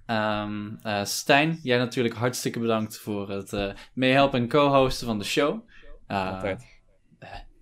Ehm 0.05 0.75
eh, 0.81 1.03
Stijn, 1.03 1.59
jij 1.63 1.77
natuurlijk 1.77 2.15
hartstikke 2.15 2.59
bedankt 2.59 2.97
voor 2.97 3.29
het 3.29 3.53
eh, 3.53 3.73
meehelpen 3.93 4.39
en 4.39 4.47
co-hosten 4.47 5.07
van 5.07 5.17
de 5.17 5.25
show. 5.25 5.69
Altijd. 6.07 6.63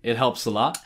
It 0.00 0.16
helps 0.16 0.46
a 0.46 0.50
lot. 0.50 0.80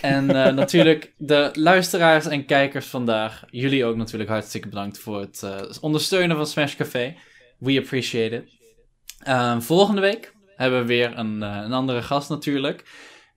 En 0.00 0.30
eh, 0.30 0.52
natuurlijk 0.62 1.12
de 1.16 1.50
luisteraars 1.52 2.26
en 2.26 2.44
kijkers 2.44 2.86
vandaag. 2.86 3.44
Jullie 3.50 3.84
ook 3.84 3.96
natuurlijk 3.96 4.30
hartstikke 4.30 4.68
bedankt 4.68 4.98
voor 4.98 5.20
het 5.20 5.42
eh, 5.42 5.60
ondersteunen 5.80 6.36
van 6.36 6.46
Smash 6.46 6.76
Café. 6.76 7.16
We 7.58 7.78
appreciate 7.78 8.36
it. 8.36 8.50
Ehm, 9.18 9.60
volgende 9.60 10.00
week 10.00 10.34
hebben 10.56 10.80
we 10.80 10.86
weer 10.86 11.18
een, 11.18 11.42
eh, 11.42 11.60
een 11.64 11.72
andere 11.72 12.02
gast 12.02 12.28
natuurlijk. 12.28 12.84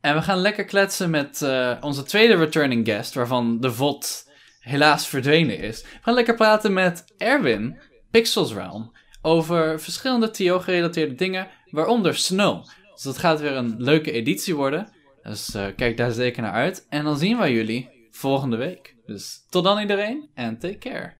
En 0.01 0.15
we 0.15 0.21
gaan 0.21 0.38
lekker 0.38 0.65
kletsen 0.65 1.09
met 1.09 1.41
onze 1.81 2.03
tweede 2.03 2.35
returning 2.35 2.85
guest, 2.85 3.13
waarvan 3.13 3.59
de 3.59 3.71
VOD 3.71 4.29
helaas 4.59 5.07
verdwenen 5.07 5.57
is. 5.57 5.81
We 5.81 5.88
gaan 6.01 6.13
lekker 6.13 6.35
praten 6.35 6.73
met 6.73 7.03
Erwin, 7.17 7.79
Pixels 8.11 8.53
Realm, 8.53 8.91
over 9.21 9.81
verschillende 9.81 10.31
TO-gerelateerde 10.31 11.15
dingen, 11.15 11.47
waaronder 11.69 12.15
Snow. 12.15 12.65
Dus 12.93 13.03
dat 13.03 13.17
gaat 13.17 13.39
weer 13.39 13.55
een 13.55 13.75
leuke 13.77 14.11
editie 14.11 14.55
worden. 14.55 14.88
Dus 15.23 15.53
eh, 15.53 15.65
kijk 15.76 15.98
daar 15.98 16.11
zeker 16.11 16.41
naar 16.41 16.52
uit. 16.52 16.85
En 16.89 17.03
dan 17.03 17.18
zien 17.18 17.38
wij 17.38 17.53
jullie 17.53 17.89
volgende 18.10 18.57
week. 18.57 18.95
Dus 19.06 19.45
tot 19.49 19.64
dan 19.64 19.80
iedereen 19.80 20.30
en 20.34 20.60
take 20.60 20.77
care. 20.77 21.10